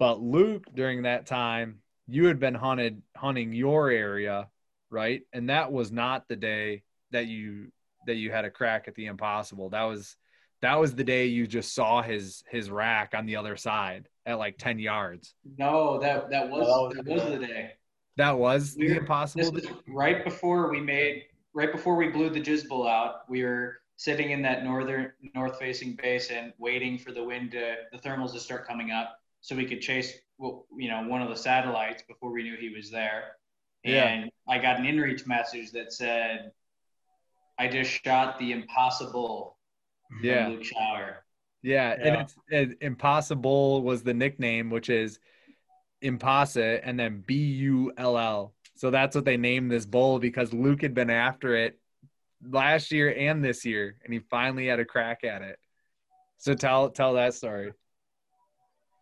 But 0.00 0.20
luke 0.20 0.64
during 0.74 1.02
that 1.02 1.26
time 1.26 1.82
you 2.08 2.24
had 2.24 2.40
been 2.40 2.54
hunted 2.54 3.00
hunting 3.16 3.52
your 3.52 3.90
area 3.90 4.48
right? 4.90 5.22
And 5.32 5.50
that 5.50 5.70
was 5.70 5.92
not 5.92 6.28
the 6.28 6.36
day 6.36 6.82
that 7.10 7.26
you 7.26 7.70
that 8.08 8.16
you 8.16 8.30
had 8.32 8.44
a 8.46 8.50
crack 8.50 8.88
at 8.88 8.94
the 8.94 9.06
impossible 9.06 9.68
that 9.68 9.82
was 9.84 10.16
that 10.62 10.74
was 10.80 10.94
the 10.94 11.04
day 11.04 11.26
you 11.26 11.46
just 11.46 11.74
saw 11.74 12.02
his 12.02 12.42
his 12.50 12.70
rack 12.70 13.12
on 13.14 13.26
the 13.26 13.36
other 13.36 13.56
side 13.56 14.08
at 14.26 14.38
like 14.38 14.56
10 14.58 14.78
yards 14.78 15.34
No, 15.58 15.98
that 16.00 16.30
that 16.30 16.48
was 16.50 16.66
Oh, 16.68 16.90
that 16.92 17.04
was 17.06 17.22
the 17.38 17.38
day. 17.46 17.72
that 18.16 18.36
was 18.36 18.74
the 18.74 18.86
We're- 18.86 18.98
impossible 18.98 19.52
This 19.52 19.64
is 19.64 19.70
right 19.86 20.24
before 20.24 20.70
we 20.70 20.80
made, 20.80 21.24
right 21.52 21.70
before 21.70 21.96
we 21.96 22.08
blew 22.08 22.30
the 22.30 22.40
Jizz 22.40 22.66
Bull 22.66 22.88
out. 22.88 23.28
We 23.28 23.44
were 23.44 23.76
sitting 23.96 24.30
in 24.30 24.40
that 24.42 24.64
northern, 24.64 25.12
north-facing 25.34 25.98
basin, 26.02 26.52
waiting 26.58 26.98
for 26.98 27.12
the 27.12 27.22
wind 27.22 27.50
to, 27.52 27.74
the 27.92 27.98
thermals 27.98 28.32
to 28.32 28.40
start 28.40 28.66
coming 28.66 28.90
up, 28.90 29.18
so 29.40 29.54
we 29.56 29.66
could 29.66 29.80
chase, 29.80 30.12
well, 30.38 30.66
you 30.76 30.88
know, 30.88 31.02
one 31.08 31.20
of 31.20 31.28
the 31.28 31.36
satellites 31.36 32.02
before 32.08 32.30
we 32.30 32.42
knew 32.44 32.56
he 32.56 32.68
was 32.70 32.90
there. 32.90 33.22
Yeah. 33.84 34.04
And 34.08 34.30
I 34.48 34.58
got 34.58 34.78
an 34.78 34.84
inReach 34.86 35.26
message 35.26 35.72
that 35.72 35.92
said, 35.92 36.52
"I 37.58 37.68
just 37.68 37.90
shot 37.90 38.38
the 38.38 38.52
impossible." 38.52 39.56
Yeah. 40.22 40.48
Luke 40.48 40.64
Shower. 40.64 41.24
Yeah, 41.62 41.96
and 42.00 42.16
it's 42.16 42.34
it, 42.48 42.78
impossible 42.80 43.82
was 43.82 44.02
the 44.02 44.14
nickname, 44.14 44.70
which 44.70 44.88
is 44.88 45.18
Impossa, 46.02 46.80
and 46.82 46.98
then 46.98 47.22
B 47.26 47.34
U 47.34 47.92
L 47.98 48.16
L. 48.16 48.54
So 48.76 48.90
that's 48.90 49.16
what 49.16 49.24
they 49.24 49.36
named 49.36 49.70
this 49.70 49.84
bull 49.84 50.20
because 50.20 50.52
Luke 50.52 50.82
had 50.82 50.94
been 50.94 51.10
after 51.10 51.56
it 51.56 51.78
last 52.48 52.92
year 52.92 53.12
and 53.12 53.44
this 53.44 53.64
year, 53.64 53.96
and 54.04 54.14
he 54.14 54.20
finally 54.20 54.68
had 54.68 54.78
a 54.78 54.84
crack 54.84 55.24
at 55.24 55.42
it. 55.42 55.58
So 56.38 56.54
tell 56.54 56.90
tell 56.90 57.14
that 57.14 57.34
story. 57.34 57.72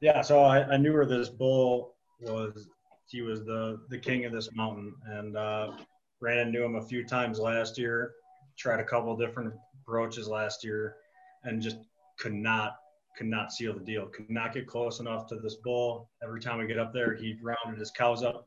Yeah, 0.00 0.22
so 0.22 0.40
I, 0.40 0.64
I 0.64 0.76
knew 0.78 0.94
where 0.94 1.06
this 1.06 1.28
bull 1.28 1.94
was. 2.20 2.68
He 3.08 3.20
was 3.20 3.44
the 3.44 3.80
the 3.90 3.98
king 3.98 4.24
of 4.24 4.32
this 4.32 4.48
mountain, 4.54 4.94
and 5.04 5.36
uh, 5.36 5.72
ran 6.20 6.38
into 6.38 6.64
him 6.64 6.76
a 6.76 6.82
few 6.82 7.04
times 7.04 7.38
last 7.38 7.78
year. 7.78 8.12
Tried 8.56 8.80
a 8.80 8.84
couple 8.84 9.16
different 9.16 9.54
approaches 9.82 10.28
last 10.28 10.64
year, 10.64 10.96
and 11.44 11.60
just 11.60 11.78
could 12.18 12.34
not 12.34 12.78
could 13.16 13.26
not 13.26 13.52
seal 13.52 13.72
the 13.72 13.80
deal. 13.80 14.06
Could 14.06 14.30
not 14.30 14.52
get 14.52 14.66
close 14.66 15.00
enough 15.00 15.26
to 15.28 15.36
this 15.36 15.54
bull. 15.54 16.08
Every 16.22 16.40
time 16.40 16.58
we 16.58 16.66
get 16.66 16.78
up 16.78 16.92
there, 16.92 17.14
he 17.14 17.36
rounded 17.42 17.78
his 17.78 17.90
cows 17.90 18.22
up, 18.22 18.46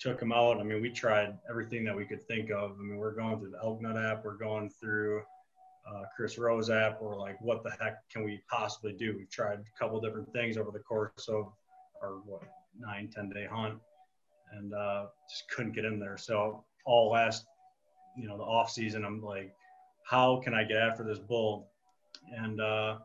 took 0.00 0.20
him 0.20 0.32
out. 0.32 0.58
I 0.58 0.64
mean, 0.64 0.82
we 0.82 0.90
tried 0.90 1.38
everything 1.48 1.84
that 1.84 1.96
we 1.96 2.04
could 2.04 2.22
think 2.26 2.50
of. 2.50 2.72
I 2.78 2.82
mean, 2.82 2.96
we're 2.96 3.14
going 3.14 3.38
through 3.38 3.50
the 3.50 3.62
Elk 3.62 3.80
Nut 3.80 3.96
app. 3.96 4.24
We're 4.24 4.36
going 4.36 4.68
through 4.68 5.22
uh, 5.88 6.02
Chris 6.16 6.38
Rose 6.38 6.70
app. 6.70 7.00
We're 7.00 7.16
like, 7.16 7.40
what 7.40 7.62
the 7.62 7.70
heck 7.80 8.08
can 8.10 8.24
we 8.24 8.42
possibly 8.50 8.92
do? 8.92 9.16
We've 9.16 9.30
tried 9.30 9.60
a 9.60 9.78
couple 9.78 10.00
different 10.00 10.32
things 10.32 10.56
over 10.56 10.70
the 10.70 10.80
course 10.80 11.28
of 11.28 11.52
our 12.02 12.16
what 12.24 12.42
nine, 12.78 13.10
ten 13.14 13.30
day 13.30 13.46
hunt, 13.50 13.78
and 14.52 14.74
uh, 14.74 15.06
just 15.30 15.48
couldn't 15.50 15.72
get 15.72 15.84
in 15.84 15.98
there. 15.98 16.16
So 16.16 16.64
all 16.84 17.10
last, 17.10 17.46
you 18.16 18.28
know, 18.28 18.36
the 18.36 18.44
off 18.44 18.70
season, 18.70 19.04
I'm 19.04 19.22
like, 19.22 19.54
how 20.04 20.40
can 20.42 20.54
I 20.54 20.64
get 20.64 20.76
after 20.76 21.02
this 21.02 21.18
bull? 21.18 21.68
And 22.36 22.60
uh, 22.60 22.98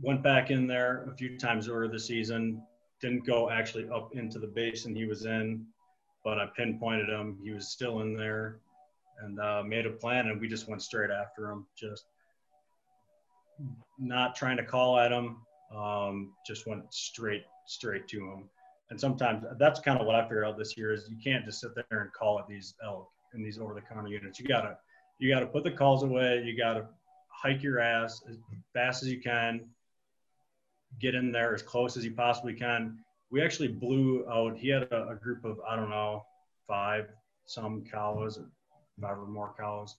went 0.00 0.22
back 0.22 0.50
in 0.50 0.66
there 0.66 1.08
a 1.10 1.14
few 1.14 1.38
times 1.38 1.68
over 1.68 1.88
the 1.88 1.98
season. 1.98 2.62
Didn't 3.00 3.26
go 3.26 3.50
actually 3.50 3.88
up 3.88 4.14
into 4.14 4.38
the 4.38 4.46
basin 4.46 4.94
he 4.94 5.06
was 5.06 5.26
in, 5.26 5.66
but 6.24 6.38
I 6.38 6.46
pinpointed 6.56 7.08
him. 7.08 7.38
He 7.42 7.50
was 7.50 7.68
still 7.68 8.00
in 8.00 8.16
there 8.16 8.58
and 9.22 9.40
uh, 9.40 9.62
made 9.64 9.86
a 9.86 9.90
plan, 9.90 10.28
and 10.28 10.40
we 10.40 10.48
just 10.48 10.68
went 10.68 10.82
straight 10.82 11.10
after 11.10 11.50
him. 11.50 11.66
Just 11.76 12.06
not 13.98 14.34
trying 14.34 14.56
to 14.56 14.64
call 14.64 14.98
at 14.98 15.12
him, 15.12 15.38
um, 15.74 16.32
just 16.46 16.66
went 16.66 16.92
straight 16.92 17.44
straight 17.66 18.08
to 18.08 18.18
him. 18.18 18.48
And 18.90 19.00
sometimes 19.00 19.44
that's 19.58 19.80
kind 19.80 19.98
of 19.98 20.06
what 20.06 20.16
I 20.16 20.22
figured 20.22 20.44
out 20.44 20.58
this 20.58 20.76
year 20.76 20.92
is 20.92 21.08
you 21.08 21.16
can't 21.22 21.44
just 21.44 21.60
sit 21.60 21.70
there 21.74 22.00
and 22.00 22.12
call 22.12 22.38
at 22.38 22.46
these 22.46 22.74
elk. 22.84 23.08
In 23.34 23.42
these 23.42 23.58
over-the-counter 23.58 24.08
units. 24.08 24.38
You 24.38 24.46
gotta 24.46 24.78
you 25.18 25.32
gotta 25.32 25.46
put 25.46 25.64
the 25.64 25.70
calls 25.70 26.02
away. 26.02 26.42
You 26.44 26.56
gotta 26.56 26.86
hike 27.28 27.62
your 27.62 27.80
ass 27.80 28.22
as 28.28 28.36
fast 28.72 29.02
as 29.02 29.08
you 29.10 29.20
can. 29.20 29.68
Get 31.00 31.14
in 31.14 31.32
there 31.32 31.54
as 31.54 31.62
close 31.62 31.96
as 31.96 32.04
you 32.04 32.12
possibly 32.12 32.54
can. 32.54 32.98
We 33.30 33.42
actually 33.42 33.68
blew 33.68 34.26
out. 34.28 34.56
He 34.56 34.68
had 34.68 34.82
a, 34.84 35.08
a 35.08 35.14
group 35.14 35.44
of 35.44 35.58
I 35.68 35.76
don't 35.76 35.90
know 35.90 36.24
five 36.66 37.08
some 37.46 37.84
cows, 37.90 38.38
five 39.00 39.18
or 39.18 39.26
more 39.26 39.54
cows. 39.58 39.96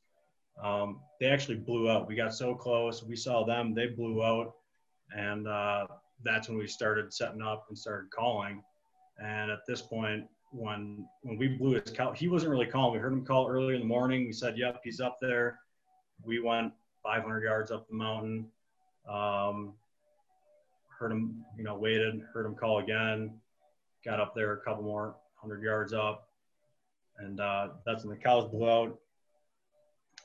Um, 0.61 0.99
they 1.19 1.27
actually 1.27 1.57
blew 1.57 1.89
out. 1.89 2.07
We 2.07 2.15
got 2.15 2.33
so 2.33 2.53
close. 2.53 3.03
We 3.03 3.15
saw 3.15 3.43
them. 3.43 3.73
They 3.73 3.87
blew 3.87 4.23
out, 4.23 4.53
and 5.15 5.47
uh, 5.47 5.87
that's 6.23 6.47
when 6.47 6.57
we 6.57 6.67
started 6.67 7.13
setting 7.13 7.41
up 7.41 7.65
and 7.69 7.77
started 7.77 8.11
calling. 8.11 8.63
And 9.17 9.51
at 9.51 9.59
this 9.67 9.81
point, 9.81 10.25
when 10.53 11.07
when 11.21 11.37
we 11.37 11.47
blew 11.47 11.79
his 11.79 11.91
call, 11.91 12.11
he 12.11 12.27
wasn't 12.27 12.51
really 12.51 12.67
calling. 12.67 12.93
We 12.93 12.99
heard 12.99 13.11
him 13.11 13.25
call 13.25 13.47
early 13.47 13.73
in 13.73 13.81
the 13.81 13.87
morning. 13.87 14.25
We 14.25 14.33
said, 14.33 14.57
"Yep, 14.57 14.81
he's 14.83 14.99
up 14.99 15.17
there." 15.19 15.59
We 16.23 16.39
went 16.39 16.73
500 17.01 17.43
yards 17.43 17.71
up 17.71 17.87
the 17.89 17.95
mountain. 17.95 18.47
Um, 19.09 19.73
heard 20.87 21.11
him, 21.11 21.43
you 21.57 21.63
know, 21.63 21.75
waited. 21.75 22.21
Heard 22.33 22.45
him 22.45 22.55
call 22.55 22.79
again. 22.79 23.39
Got 24.05 24.19
up 24.19 24.35
there 24.35 24.53
a 24.53 24.61
couple 24.61 24.83
more 24.83 25.15
hundred 25.35 25.63
yards 25.63 25.91
up, 25.91 26.29
and 27.17 27.39
uh, 27.39 27.69
that's 27.85 28.05
when 28.05 28.15
the 28.15 28.23
cows 28.23 28.49
blew 28.49 28.69
out. 28.69 28.99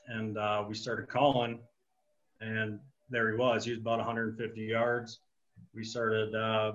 And 0.07 0.37
uh, 0.37 0.63
we 0.67 0.75
started 0.75 1.07
calling, 1.09 1.59
and 2.39 2.79
there 3.09 3.31
he 3.31 3.37
was. 3.37 3.65
He 3.65 3.71
was 3.71 3.79
about 3.79 3.97
150 3.97 4.61
yards. 4.61 5.19
We 5.73 5.83
started 5.83 6.33
uh, 6.33 6.73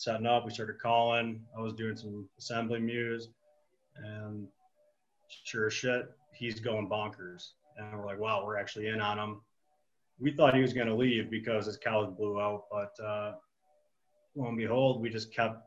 setting 0.00 0.26
up. 0.26 0.46
We 0.46 0.50
started 0.50 0.78
calling. 0.78 1.42
I 1.56 1.60
was 1.60 1.74
doing 1.74 1.94
some 1.94 2.26
assembly 2.38 2.80
mews, 2.80 3.28
and 3.96 4.48
sure 5.44 5.66
as 5.66 5.74
shit, 5.74 6.10
he's 6.34 6.58
going 6.58 6.88
bonkers. 6.88 7.50
And 7.76 7.98
we're 7.98 8.06
like, 8.06 8.18
wow, 8.18 8.42
we're 8.44 8.58
actually 8.58 8.88
in 8.88 9.00
on 9.00 9.18
him. 9.18 9.42
We 10.18 10.32
thought 10.32 10.54
he 10.54 10.62
was 10.62 10.72
going 10.72 10.86
to 10.86 10.94
leave 10.94 11.30
because 11.30 11.66
his 11.66 11.76
cows 11.76 12.08
blew 12.16 12.40
out, 12.40 12.64
but 12.70 12.92
uh, 13.04 13.32
lo 14.34 14.48
and 14.48 14.56
behold, 14.56 15.02
we 15.02 15.10
just 15.10 15.34
kept 15.34 15.66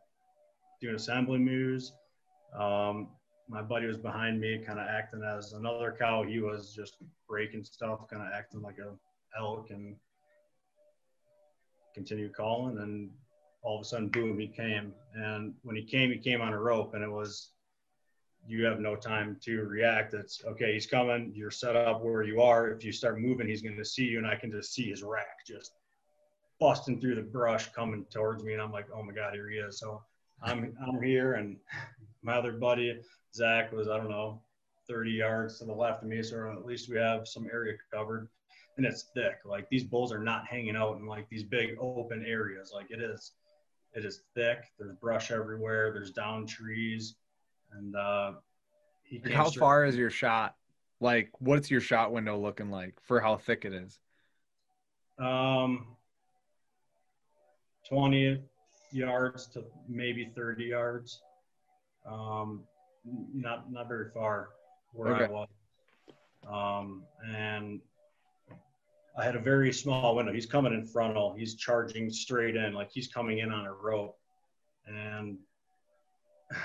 doing 0.82 0.96
assembly 0.96 1.38
mews. 1.38 1.94
Um, 2.58 3.10
my 3.48 3.62
buddy 3.62 3.86
was 3.86 3.98
behind 3.98 4.40
me, 4.40 4.64
kind 4.66 4.80
of 4.80 4.88
acting 4.88 5.22
as 5.24 5.54
another 5.54 5.96
cow. 5.98 6.24
He 6.24 6.40
was 6.40 6.74
just 6.76 6.98
breaking 7.30 7.66
stuff, 7.66 8.08
kind 8.10 8.24
of 8.24 8.30
acting 8.34 8.62
like 8.62 8.80
a 8.80 8.94
elk, 9.40 9.68
and 9.70 9.96
continued 11.94 12.34
calling. 12.34 12.80
And 12.80 13.12
all 13.64 13.78
of 13.78 13.82
a 13.82 13.86
sudden, 13.86 14.10
boom, 14.10 14.38
he 14.40 14.48
came. 14.48 14.94
And 15.16 15.54
when 15.64 15.76
he 15.76 15.84
came, 15.84 16.12
he 16.12 16.18
came 16.18 16.42
on 16.42 16.54
a 16.54 16.60
rope, 16.60 16.94
and 16.94 17.04
it 17.04 17.12
was 17.12 17.50
you 18.46 18.66
have 18.66 18.80
no 18.80 18.96
time 18.96 19.38
to 19.42 19.64
react. 19.64 20.14
It's 20.14 20.44
okay, 20.46 20.74
he's 20.74 20.86
coming. 20.86 21.32
You're 21.34 21.52
set 21.52 21.76
up 21.76 22.04
where 22.04 22.24
you 22.24 22.42
are. 22.42 22.70
If 22.70 22.84
you 22.84 22.92
start 22.92 23.20
moving, 23.20 23.48
he's 23.48 23.62
going 23.62 23.78
to 23.78 23.86
see 23.86 24.04
you, 24.04 24.18
and 24.18 24.28
I 24.28 24.36
can 24.36 24.52
just 24.52 24.74
see 24.74 24.90
his 24.90 25.02
rack 25.02 25.46
just 25.48 25.72
busting 26.60 27.00
through 27.00 27.16
the 27.16 27.22
brush 27.22 27.72
coming 27.72 28.06
towards 28.10 28.44
me, 28.44 28.54
and 28.54 28.62
I'm 28.62 28.72
like, 28.72 28.88
oh 28.94 29.04
my 29.04 29.14
god, 29.14 29.34
here 29.34 29.50
he 29.50 29.58
is. 29.58 29.80
So 29.80 30.02
I'm 30.42 30.76
I'm 30.86 31.02
here, 31.02 31.34
and 31.34 31.58
my 32.22 32.34
other 32.34 32.54
buddy 32.54 33.00
Zach 33.34 33.72
was 33.72 33.88
I 33.88 33.98
don't 33.98 34.10
know 34.10 34.42
30 34.88 35.12
yards 35.12 35.60
to 35.60 35.66
the 35.66 35.74
left 35.74 36.04
of 36.04 36.10
me, 36.10 36.22
so 36.22 36.52
at 36.52 36.66
least 36.66 36.90
we 36.90 36.98
have 36.98 37.28
some 37.28 37.48
area 37.52 37.74
covered. 37.92 38.28
And 38.76 38.86
it's 38.86 39.06
thick. 39.14 39.38
Like 39.46 39.70
these 39.70 39.84
bulls 39.84 40.12
are 40.12 40.24
not 40.24 40.48
hanging 40.48 40.76
out 40.76 40.98
in 40.98 41.06
like 41.06 41.30
these 41.30 41.44
big 41.44 41.78
open 41.80 42.26
areas. 42.26 42.72
Like 42.74 42.90
it 42.90 43.02
is, 43.02 43.34
it 43.94 44.06
is 44.06 44.22
thick. 44.36 44.66
There's 44.78 44.96
brush 44.96 45.32
everywhere. 45.32 45.92
There's 45.94 46.12
down 46.12 46.46
trees, 46.46 47.16
and 47.72 47.96
uh, 47.96 48.34
he 49.04 49.20
Like, 49.20 49.34
how 49.34 49.50
far 49.50 49.86
is 49.86 49.96
your 49.96 50.10
shot? 50.10 50.56
Like, 51.00 51.30
what's 51.40 51.70
your 51.70 51.82
shot 51.82 52.12
window 52.12 52.38
looking 52.40 52.72
like 52.72 52.96
for 53.04 53.20
how 53.20 53.38
thick 53.38 53.66
it 53.66 53.74
is? 53.74 54.00
Um, 55.20 55.88
20 57.90 58.42
yards 58.92 59.48
to 59.48 59.64
maybe 59.88 60.32
30 60.36 60.64
yards. 60.64 61.22
Um, 62.06 62.64
not 63.34 63.72
not 63.72 63.88
very 63.88 64.10
far 64.14 64.50
where 64.94 65.16
I 65.16 65.28
was. 65.28 65.48
Um, 66.48 67.04
and 67.26 67.80
I 69.18 69.24
had 69.24 69.36
a 69.36 69.40
very 69.40 69.72
small 69.72 70.16
window. 70.16 70.34
He's 70.34 70.46
coming 70.46 70.74
in 70.74 70.86
frontal. 70.86 71.34
He's 71.38 71.56
charging 71.56 72.10
straight 72.10 72.56
in, 72.56 72.74
like 72.74 72.90
he's 72.92 73.08
coming 73.08 73.40
in 73.40 73.52
on 73.52 73.66
a 73.66 73.74
rope. 73.74 74.18
And 74.88 75.38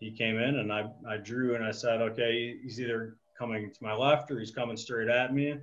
he 0.00 0.10
came 0.10 0.38
in, 0.38 0.56
and 0.58 0.72
I 0.72 0.90
I 1.08 1.18
drew, 1.18 1.54
and 1.54 1.64
I 1.64 1.72
said, 1.72 2.00
okay, 2.00 2.58
he's 2.62 2.80
either 2.80 3.16
coming 3.38 3.70
to 3.70 3.84
my 3.84 3.94
left 3.94 4.30
or 4.30 4.38
he's 4.38 4.50
coming 4.50 4.76
straight 4.76 5.08
at 5.08 5.34
me. 5.34 5.58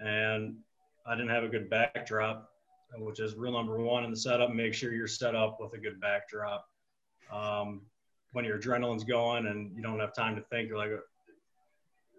And 0.00 0.56
I 1.06 1.14
didn't 1.14 1.30
have 1.30 1.44
a 1.44 1.48
good 1.48 1.70
backdrop, 1.70 2.50
which 2.98 3.20
is 3.20 3.34
rule 3.34 3.52
number 3.52 3.78
one 3.78 4.04
in 4.04 4.10
the 4.10 4.16
setup. 4.16 4.52
Make 4.52 4.74
sure 4.74 4.92
you're 4.92 5.06
set 5.06 5.34
up 5.34 5.58
with 5.60 5.72
a 5.74 5.78
good 5.78 6.00
backdrop. 6.00 6.66
Um, 7.32 7.82
when 8.32 8.44
your 8.44 8.58
adrenaline's 8.58 9.04
going 9.04 9.46
and 9.46 9.74
you 9.74 9.82
don't 9.82 9.98
have 9.98 10.14
time 10.14 10.36
to 10.36 10.42
think, 10.42 10.68
you're 10.68 10.78
like, 10.78 10.90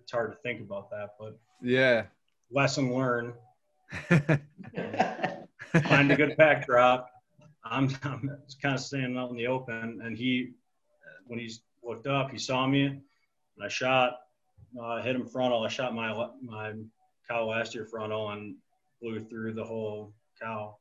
it's 0.01 0.11
hard 0.11 0.31
to 0.31 0.37
think 0.39 0.61
about 0.61 0.89
that. 0.89 1.11
But 1.19 1.37
Yeah. 1.61 2.05
Lesson 2.51 2.93
learned: 2.93 3.33
find 4.09 6.11
a 6.11 6.15
good 6.15 6.35
backdrop. 6.37 7.09
I'm, 7.63 7.89
I'm 8.03 8.37
kind 8.61 8.75
of 8.75 8.81
standing 8.81 9.17
out 9.17 9.29
in 9.29 9.37
the 9.37 9.47
open, 9.47 10.01
and 10.03 10.17
he, 10.17 10.51
when 11.27 11.39
he 11.39 11.51
looked 11.83 12.07
up, 12.07 12.31
he 12.31 12.37
saw 12.37 12.67
me, 12.67 12.85
and 12.85 13.01
I 13.63 13.67
shot. 13.67 14.17
Uh, 14.77 14.85
I 14.85 15.01
hit 15.01 15.15
him 15.15 15.25
frontal. 15.25 15.63
I 15.63 15.67
shot 15.67 15.93
my 15.93 16.29
my 16.41 16.73
cow 17.29 17.45
last 17.45 17.75
year 17.75 17.85
frontal 17.85 18.31
and 18.31 18.55
blew 19.01 19.19
through 19.19 19.53
the 19.53 19.63
whole 19.63 20.13
cow. 20.41 20.77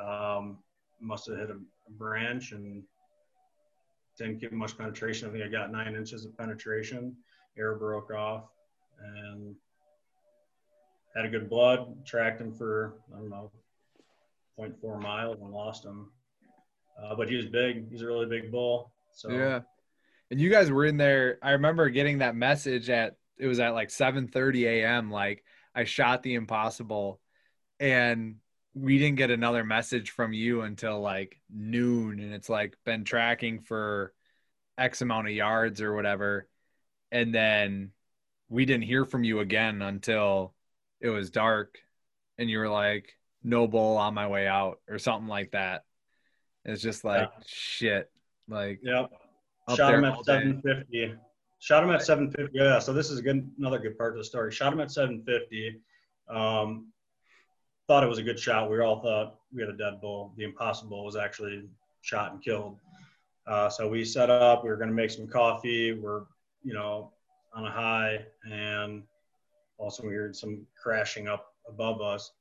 Um, 0.00 0.58
must 1.00 1.28
have 1.28 1.38
hit 1.38 1.50
a 1.50 1.58
branch 1.90 2.52
and 2.52 2.82
didn't 4.18 4.40
get 4.40 4.52
much 4.52 4.76
penetration. 4.76 5.28
I 5.28 5.32
think 5.32 5.44
I 5.44 5.48
got 5.48 5.70
nine 5.70 5.94
inches 5.94 6.24
of 6.24 6.36
penetration. 6.36 7.14
Air 7.58 7.76
broke 7.76 8.12
off 8.12 8.44
and 8.98 9.54
had 11.16 11.24
a 11.24 11.28
good 11.28 11.48
blood. 11.48 12.04
Tracked 12.04 12.40
him 12.40 12.52
for 12.52 12.98
I 13.14 13.18
don't 13.18 13.30
know 13.30 13.50
0.4 14.58 15.00
miles 15.00 15.40
and 15.40 15.50
lost 15.50 15.84
him. 15.84 16.10
Uh, 17.02 17.14
but 17.14 17.28
he 17.28 17.36
was 17.36 17.46
big. 17.46 17.90
He's 17.90 18.02
a 18.02 18.06
really 18.06 18.26
big 18.26 18.50
bull. 18.50 18.92
So 19.12 19.30
Yeah. 19.30 19.60
And 20.30 20.40
you 20.40 20.50
guys 20.50 20.70
were 20.70 20.84
in 20.84 20.96
there. 20.96 21.38
I 21.42 21.52
remember 21.52 21.88
getting 21.88 22.18
that 22.18 22.34
message 22.34 22.90
at 22.90 23.16
it 23.38 23.46
was 23.46 23.60
at 23.60 23.74
like 23.74 23.90
7:30 23.90 24.64
a.m. 24.64 25.10
Like 25.10 25.44
I 25.74 25.84
shot 25.84 26.22
the 26.22 26.34
impossible, 26.34 27.20
and 27.78 28.36
we 28.74 28.98
didn't 28.98 29.18
get 29.18 29.30
another 29.30 29.62
message 29.62 30.10
from 30.10 30.32
you 30.32 30.62
until 30.62 31.00
like 31.00 31.40
noon, 31.48 32.18
and 32.18 32.34
it's 32.34 32.48
like 32.48 32.76
been 32.84 33.04
tracking 33.04 33.60
for 33.60 34.12
X 34.78 35.00
amount 35.02 35.28
of 35.28 35.34
yards 35.34 35.80
or 35.80 35.94
whatever, 35.94 36.48
and 37.12 37.34
then 37.34 37.92
we 38.48 38.64
didn't 38.64 38.84
hear 38.84 39.04
from 39.04 39.22
you 39.22 39.40
again 39.40 39.82
until 39.82 40.54
it 41.06 41.10
was 41.10 41.30
dark, 41.30 41.78
and 42.38 42.50
you 42.50 42.58
were 42.58 42.68
like, 42.68 43.16
"No 43.42 43.66
bull 43.66 43.96
on 43.96 44.14
my 44.14 44.26
way 44.26 44.46
out" 44.46 44.80
or 44.88 44.98
something 44.98 45.28
like 45.28 45.52
that. 45.52 45.84
It's 46.64 46.82
just 46.82 47.04
like 47.04 47.30
shit. 47.46 48.10
Like 48.48 48.80
Yep. 48.82 49.10
Shot 49.76 49.94
him 49.94 50.04
at 50.04 50.16
day. 50.18 50.22
750. 50.24 51.14
Shot 51.58 51.84
him 51.84 51.90
at 51.90 52.02
750. 52.02 52.56
Yeah. 52.56 52.78
So 52.78 52.92
this 52.92 53.10
is 53.10 53.18
a 53.18 53.22
good, 53.22 53.50
another 53.58 53.78
good 53.78 53.96
part 53.98 54.12
of 54.12 54.18
the 54.18 54.24
story. 54.24 54.52
Shot 54.52 54.72
him 54.72 54.80
at 54.80 54.90
750. 54.90 55.80
Um, 56.28 56.92
thought 57.88 58.02
it 58.02 58.08
was 58.08 58.18
a 58.18 58.22
good 58.22 58.38
shot. 58.38 58.70
We 58.70 58.80
all 58.80 59.00
thought 59.00 59.36
we 59.52 59.62
had 59.62 59.70
a 59.70 59.76
dead 59.76 60.00
bull. 60.00 60.34
The 60.36 60.44
impossible 60.44 61.04
was 61.04 61.16
actually 61.16 61.68
shot 62.02 62.32
and 62.32 62.42
killed. 62.42 62.78
Uh, 63.46 63.68
so 63.68 63.88
we 63.88 64.04
set 64.04 64.28
up. 64.28 64.64
We 64.64 64.70
were 64.70 64.76
going 64.76 64.90
to 64.90 64.94
make 64.94 65.10
some 65.10 65.28
coffee. 65.28 65.92
We're, 65.92 66.22
you 66.64 66.74
know, 66.74 67.12
on 67.54 67.64
a 67.64 67.70
high, 67.70 68.26
and 68.50 69.04
also 69.78 70.06
we 70.06 70.14
heard 70.14 70.36
some 70.36 70.66
crashing 70.80 71.28
up 71.28 71.54
above 71.68 72.00
us. 72.00 72.32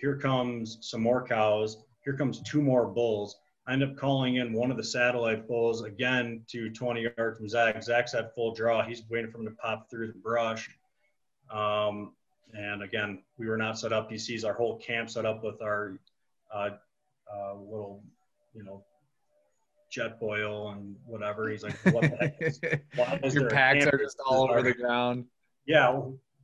Here 0.00 0.16
comes 0.16 0.78
some 0.80 1.02
more 1.02 1.26
cows. 1.26 1.78
Here 2.04 2.16
comes 2.16 2.40
two 2.42 2.62
more 2.62 2.86
bulls. 2.86 3.36
I 3.66 3.74
end 3.74 3.82
up 3.82 3.96
calling 3.96 4.36
in 4.36 4.52
one 4.54 4.70
of 4.70 4.76
the 4.76 4.84
satellite 4.84 5.46
bulls 5.46 5.82
again 5.82 6.42
to 6.48 6.70
20 6.70 7.02
yards 7.16 7.38
from 7.38 7.48
Zach. 7.48 7.82
Zach's 7.82 8.14
at 8.14 8.34
full 8.34 8.54
draw. 8.54 8.82
He's 8.82 9.02
waiting 9.10 9.30
for 9.30 9.38
him 9.38 9.44
to 9.44 9.50
pop 9.52 9.90
through 9.90 10.06
the 10.06 10.18
brush. 10.18 10.70
Um, 11.50 12.14
and 12.54 12.82
again, 12.82 13.22
we 13.36 13.46
were 13.46 13.58
not 13.58 13.78
set 13.78 13.92
up. 13.92 14.10
He 14.10 14.16
sees 14.16 14.44
our 14.44 14.54
whole 14.54 14.78
camp 14.78 15.10
set 15.10 15.26
up 15.26 15.44
with 15.44 15.60
our 15.60 15.98
uh, 16.52 16.70
uh, 17.30 17.54
little, 17.56 18.02
you 18.54 18.64
know, 18.64 18.84
Jetboil 19.94 20.72
and 20.72 20.96
whatever. 21.04 21.50
He's 21.50 21.62
like, 21.62 21.76
what 21.92 22.02
the 22.02 22.16
heck 22.16 22.36
is, 22.40 22.60
why 22.94 23.20
is 23.22 23.34
Your 23.34 23.50
packs 23.50 23.86
are 23.86 23.98
just 23.98 24.18
all 24.26 24.50
over 24.50 24.62
the 24.62 24.72
ground. 24.72 25.26
Yeah, 25.66 26.00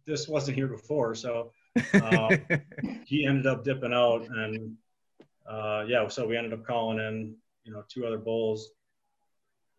this 0.06 0.28
wasn't 0.28 0.56
here 0.56 0.68
before. 0.68 1.14
So 1.14 1.52
um, 1.94 2.30
he 3.06 3.26
ended 3.26 3.46
up 3.46 3.64
dipping 3.64 3.92
out 3.92 4.26
and 4.28 4.76
uh, 5.48 5.84
yeah 5.86 6.08
so 6.08 6.26
we 6.26 6.38
ended 6.38 6.54
up 6.54 6.66
calling 6.66 6.98
in 6.98 7.36
you 7.64 7.72
know 7.72 7.84
two 7.88 8.06
other 8.06 8.18
bulls 8.18 8.70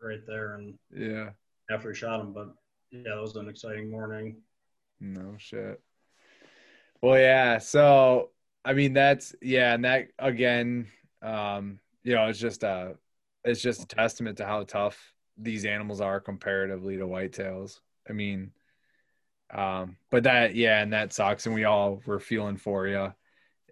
right 0.02 0.26
there 0.28 0.56
and 0.56 0.78
yeah. 0.96 1.30
after 1.70 1.90
we 1.90 1.96
shot 1.96 2.22
him. 2.22 2.34
But 2.34 2.54
yeah, 2.92 3.16
that 3.16 3.22
was 3.22 3.36
an 3.36 3.50
exciting 3.50 3.90
morning. 3.90 4.38
No 5.00 5.36
shit. 5.38 5.82
Well, 7.02 7.20
yeah. 7.20 7.58
So 7.58 8.30
I 8.64 8.74
mean, 8.74 8.94
that's 8.94 9.36
yeah, 9.42 9.74
and 9.74 9.86
that 9.86 10.08
again, 10.18 10.88
um, 11.22 11.80
you 12.04 12.16
know, 12.16 12.28
it's 12.28 12.40
just 12.40 12.64
a, 12.64 12.96
it's 13.44 13.62
just 13.62 13.84
a 13.84 13.88
testament 13.88 14.38
to 14.38 14.46
how 14.46 14.64
tough 14.64 15.14
these 15.38 15.66
animals 15.66 16.02
are 16.02 16.20
comparatively 16.20 16.98
to 16.98 17.06
whitetails. 17.06 17.80
I 18.10 18.14
mean, 18.14 18.52
um, 19.56 19.96
but 20.12 20.24
that 20.24 20.56
yeah, 20.56 20.82
and 20.82 20.92
that 20.94 21.14
sucks, 21.14 21.46
and 21.46 21.56
we 21.56 21.64
all 21.64 22.02
were 22.06 22.20
feeling 22.20 22.58
for 22.58 22.88
you. 22.88 23.14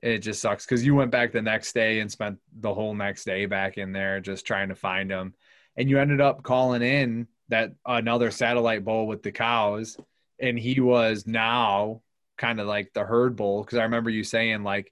It 0.02 0.20
just 0.20 0.42
sucks 0.42 0.66
because 0.66 0.86
you 0.86 0.96
went 0.96 1.12
back 1.12 1.32
the 1.32 1.42
next 1.42 1.74
day 1.74 2.00
and 2.00 2.12
spent 2.12 2.40
the 2.60 2.74
whole 2.74 2.94
next 2.96 3.26
day 3.26 3.46
back 3.46 3.78
in 3.78 3.92
there 3.92 4.20
just 4.20 4.46
trying 4.48 4.70
to 4.70 4.76
find 4.76 5.12
them, 5.12 5.34
and 5.76 5.90
you 5.90 6.00
ended 6.00 6.22
up 6.22 6.44
calling 6.44 6.82
in 6.82 7.28
that 7.50 7.74
another 7.86 8.32
satellite 8.32 8.86
bull 8.86 9.08
with 9.08 9.24
the 9.24 9.32
cows, 9.32 9.98
and 10.40 10.58
he 10.58 10.80
was 10.80 11.28
now 11.28 12.02
kind 12.38 12.60
of 12.60 12.68
like 12.68 12.94
the 12.94 13.04
herd 13.04 13.36
bull 13.36 13.64
because 13.64 13.78
I 13.78 13.84
remember 13.84 14.10
you 14.10 14.24
saying 14.24 14.64
like 14.64 14.92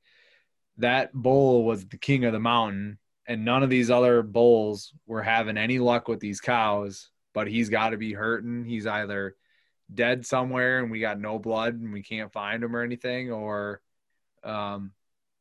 that 0.77 1.13
bull 1.13 1.63
was 1.63 1.85
the 1.85 1.97
king 1.97 2.25
of 2.25 2.33
the 2.33 2.39
mountain 2.39 2.97
and 3.27 3.45
none 3.45 3.63
of 3.63 3.69
these 3.69 3.89
other 3.89 4.21
bulls 4.21 4.93
were 5.07 5.23
having 5.23 5.57
any 5.57 5.79
luck 5.79 6.07
with 6.07 6.19
these 6.19 6.39
cows 6.39 7.09
but 7.33 7.47
he's 7.47 7.69
got 7.69 7.89
to 7.89 7.97
be 7.97 8.13
hurting 8.13 8.63
he's 8.63 8.85
either 8.85 9.35
dead 9.93 10.25
somewhere 10.25 10.79
and 10.79 10.91
we 10.91 10.99
got 10.99 11.19
no 11.19 11.37
blood 11.37 11.73
and 11.75 11.91
we 11.91 12.01
can't 12.01 12.31
find 12.31 12.63
him 12.63 12.75
or 12.75 12.81
anything 12.81 13.31
or 13.31 13.81
um 14.43 14.91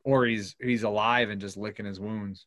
or 0.04 0.26
he's 0.26 0.56
he's 0.60 0.82
alive 0.82 1.30
and 1.30 1.40
just 1.40 1.56
licking 1.56 1.86
his 1.86 2.00
wounds. 2.00 2.46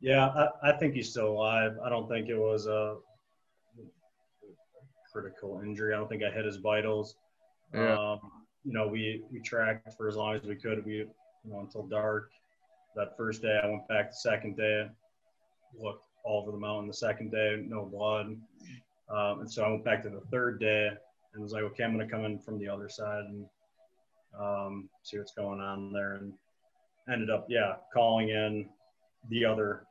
Yeah 0.00 0.26
i, 0.26 0.70
I 0.70 0.72
think 0.78 0.94
he's 0.94 1.10
still 1.10 1.28
alive. 1.28 1.76
I 1.84 1.88
don't 1.88 2.08
think 2.08 2.28
it 2.28 2.38
was 2.38 2.66
a 2.66 2.96
critical 5.12 5.60
injury. 5.64 5.94
I 5.94 5.96
don't 5.96 6.08
think 6.08 6.22
i 6.22 6.30
hit 6.30 6.44
his 6.44 6.58
vitals. 6.58 7.16
Yeah. 7.74 7.96
um 7.98 8.20
you 8.64 8.72
know 8.72 8.86
we 8.86 9.22
we 9.32 9.40
tracked 9.40 9.94
for 9.96 10.08
as 10.08 10.16
long 10.16 10.36
as 10.36 10.42
we 10.44 10.54
could. 10.54 10.84
We 10.84 10.94
you 10.94 11.10
know 11.44 11.60
until 11.60 11.86
dark. 11.86 12.30
That 12.96 13.16
first 13.16 13.42
day 13.42 13.58
i 13.62 13.66
went 13.66 13.86
back 13.88 14.10
the 14.10 14.16
second 14.16 14.56
day 14.56 14.86
looked 15.78 16.04
all 16.24 16.42
over 16.42 16.50
the 16.50 16.58
mountain 16.58 16.88
the 16.88 16.94
second 16.94 17.30
day 17.30 17.64
no 17.66 17.84
blood. 17.86 18.36
Um, 19.10 19.40
and 19.40 19.50
so 19.50 19.64
i 19.64 19.68
went 19.68 19.84
back 19.84 20.02
to 20.04 20.10
the 20.10 20.22
third 20.30 20.60
day 20.60 20.90
and 21.34 21.42
was 21.42 21.52
like, 21.52 21.62
okay, 21.62 21.84
I'm 21.84 21.94
going 21.94 22.06
to 22.06 22.12
come 22.12 22.24
in 22.24 22.38
from 22.38 22.58
the 22.58 22.68
other 22.68 22.88
side 22.88 23.24
and 23.24 23.46
um, 24.38 24.88
see 25.02 25.18
what's 25.18 25.32
going 25.32 25.60
on 25.60 25.92
there. 25.92 26.14
And 26.14 26.32
ended 27.10 27.30
up, 27.30 27.46
yeah, 27.48 27.76
calling 27.92 28.30
in 28.30 28.68
the 29.30 29.44
other 29.44 29.84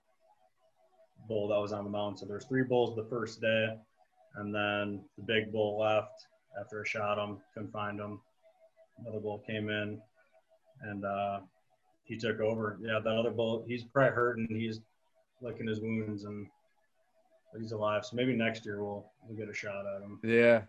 bull 1.27 1.47
that 1.49 1.59
was 1.59 1.73
on 1.73 1.83
the 1.83 1.89
mountain. 1.89 2.17
So 2.17 2.25
there's 2.25 2.45
three 2.45 2.63
bulls 2.63 2.95
the 2.95 3.05
first 3.09 3.41
day, 3.41 3.75
and 4.35 4.53
then 4.53 5.01
the 5.17 5.23
big 5.23 5.51
bull 5.51 5.79
left 5.79 6.27
after 6.59 6.81
I 6.81 6.87
shot 6.87 7.17
him, 7.17 7.37
couldn't 7.53 7.71
find 7.71 7.99
him. 7.99 8.19
Another 8.99 9.19
bull 9.19 9.43
came 9.45 9.69
in, 9.69 10.01
and 10.81 11.05
uh, 11.05 11.39
he 12.03 12.17
took 12.17 12.39
over. 12.39 12.79
Yeah, 12.81 12.99
that 13.03 13.13
other 13.13 13.31
bull, 13.31 13.63
he's 13.67 13.83
probably 13.83 14.15
hurting. 14.15 14.47
He's 14.49 14.79
licking 15.41 15.67
his 15.67 15.81
wounds, 15.81 16.23
and 16.23 16.47
he's 17.59 17.73
alive. 17.73 18.05
So 18.05 18.15
maybe 18.15 18.35
next 18.35 18.65
year 18.65 18.83
we'll 18.83 19.11
we'll 19.27 19.37
get 19.37 19.49
a 19.49 19.53
shot 19.53 19.85
at 19.85 20.01
him. 20.01 20.19
Yeah, 20.23 20.61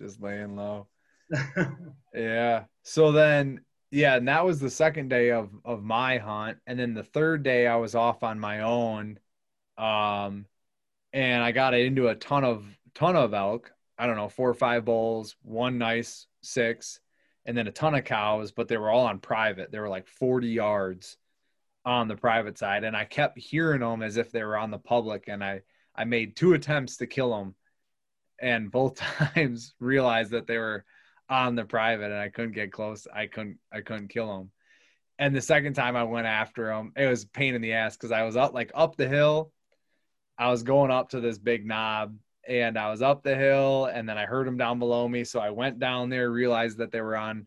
just 0.00 0.20
laying 0.20 0.56
low. 0.56 0.88
yeah. 2.14 2.64
So 2.82 3.12
then, 3.12 3.60
yeah, 3.90 4.16
and 4.16 4.28
that 4.28 4.44
was 4.44 4.60
the 4.60 4.70
second 4.70 5.08
day 5.08 5.30
of 5.30 5.50
of 5.64 5.82
my 5.82 6.18
hunt, 6.18 6.58
and 6.66 6.78
then 6.78 6.94
the 6.94 7.04
third 7.04 7.42
day 7.42 7.66
I 7.66 7.76
was 7.76 7.94
off 7.94 8.22
on 8.22 8.40
my 8.40 8.60
own, 8.60 9.18
um, 9.78 10.46
and 11.12 11.42
I 11.42 11.52
got 11.52 11.74
into 11.74 12.08
a 12.08 12.14
ton 12.14 12.44
of 12.44 12.66
ton 12.94 13.16
of 13.16 13.34
elk. 13.34 13.72
I 13.96 14.06
don't 14.06 14.16
know, 14.16 14.28
four 14.28 14.50
or 14.50 14.54
five 14.54 14.84
bulls, 14.84 15.36
one 15.42 15.78
nice 15.78 16.26
six, 16.42 16.98
and 17.46 17.56
then 17.56 17.68
a 17.68 17.72
ton 17.72 17.94
of 17.94 18.04
cows, 18.04 18.50
but 18.52 18.66
they 18.68 18.76
were 18.76 18.90
all 18.90 19.06
on 19.06 19.20
private. 19.20 19.70
They 19.70 19.78
were 19.78 19.88
like 19.88 20.08
40 20.08 20.48
yards 20.48 21.16
on 21.84 22.08
the 22.08 22.16
private 22.16 22.58
side, 22.58 22.82
and 22.82 22.96
I 22.96 23.04
kept 23.04 23.38
hearing 23.38 23.80
them 23.80 24.02
as 24.02 24.16
if 24.16 24.32
they 24.32 24.42
were 24.42 24.56
on 24.56 24.70
the 24.70 24.78
public, 24.78 25.28
and 25.28 25.44
I 25.44 25.62
I 25.94 26.04
made 26.04 26.34
two 26.34 26.54
attempts 26.54 26.96
to 26.96 27.06
kill 27.06 27.36
them 27.36 27.54
and 28.40 28.70
both 28.70 28.96
times 29.34 29.74
realized 29.80 30.32
that 30.32 30.46
they 30.46 30.58
were 30.58 30.84
on 31.28 31.54
the 31.54 31.64
private 31.64 32.10
and 32.10 32.20
I 32.20 32.28
couldn't 32.28 32.52
get 32.52 32.72
close. 32.72 33.06
I 33.12 33.26
couldn't 33.26 33.58
I 33.72 33.80
couldn't 33.80 34.08
kill 34.08 34.36
them. 34.36 34.50
And 35.18 35.34
the 35.34 35.40
second 35.40 35.74
time 35.74 35.96
I 35.96 36.04
went 36.04 36.26
after 36.26 36.66
them, 36.66 36.92
it 36.96 37.06
was 37.06 37.24
pain 37.24 37.54
in 37.54 37.62
the 37.62 37.74
ass 37.74 37.96
because 37.96 38.12
I 38.12 38.24
was 38.24 38.36
up 38.36 38.52
like 38.52 38.72
up 38.74 38.96
the 38.96 39.08
hill. 39.08 39.52
I 40.36 40.50
was 40.50 40.64
going 40.64 40.90
up 40.90 41.10
to 41.10 41.20
this 41.20 41.38
big 41.38 41.64
knob 41.64 42.16
and 42.48 42.76
I 42.76 42.90
was 42.90 43.00
up 43.00 43.22
the 43.22 43.36
hill 43.36 43.86
and 43.86 44.08
then 44.08 44.18
I 44.18 44.26
heard 44.26 44.46
them 44.46 44.56
down 44.56 44.78
below 44.78 45.08
me. 45.08 45.24
So 45.24 45.38
I 45.40 45.50
went 45.50 45.78
down 45.78 46.10
there, 46.10 46.30
realized 46.30 46.78
that 46.78 46.90
they 46.90 47.00
were 47.00 47.16
on 47.16 47.46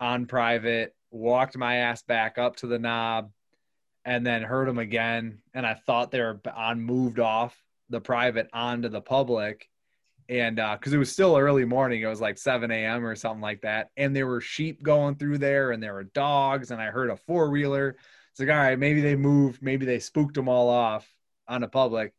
on 0.00 0.26
private, 0.26 0.94
walked 1.10 1.56
my 1.56 1.76
ass 1.76 2.02
back 2.02 2.38
up 2.38 2.56
to 2.56 2.66
the 2.66 2.78
knob 2.78 3.30
and 4.04 4.26
then 4.26 4.42
heard 4.42 4.68
them 4.68 4.78
again. 4.78 5.42
And 5.54 5.66
I 5.66 5.74
thought 5.74 6.10
they 6.10 6.20
were 6.20 6.40
on 6.54 6.80
moved 6.80 7.20
off 7.20 7.56
the 7.88 8.00
private 8.00 8.48
onto 8.52 8.88
the 8.88 9.00
public 9.00 9.68
and 10.28 10.56
because 10.56 10.92
uh, 10.92 10.96
it 10.96 10.98
was 10.98 11.12
still 11.12 11.36
early 11.36 11.64
morning 11.64 12.02
it 12.02 12.06
was 12.06 12.20
like 12.20 12.38
7 12.38 12.70
a.m 12.70 13.04
or 13.04 13.14
something 13.14 13.40
like 13.40 13.60
that 13.62 13.90
and 13.96 14.14
there 14.14 14.26
were 14.26 14.40
sheep 14.40 14.82
going 14.82 15.14
through 15.14 15.38
there 15.38 15.70
and 15.70 15.82
there 15.82 15.94
were 15.94 16.04
dogs 16.04 16.70
and 16.70 16.80
i 16.80 16.86
heard 16.86 17.10
a 17.10 17.16
four-wheeler. 17.16 17.96
It's 18.30 18.40
like 18.40 18.50
all 18.50 18.56
right 18.56 18.78
maybe 18.78 19.00
they 19.00 19.16
moved 19.16 19.62
maybe 19.62 19.86
they 19.86 19.98
spooked 19.98 20.34
them 20.34 20.48
all 20.48 20.68
off 20.68 21.08
on 21.48 21.60
the 21.60 21.68
public. 21.68 22.12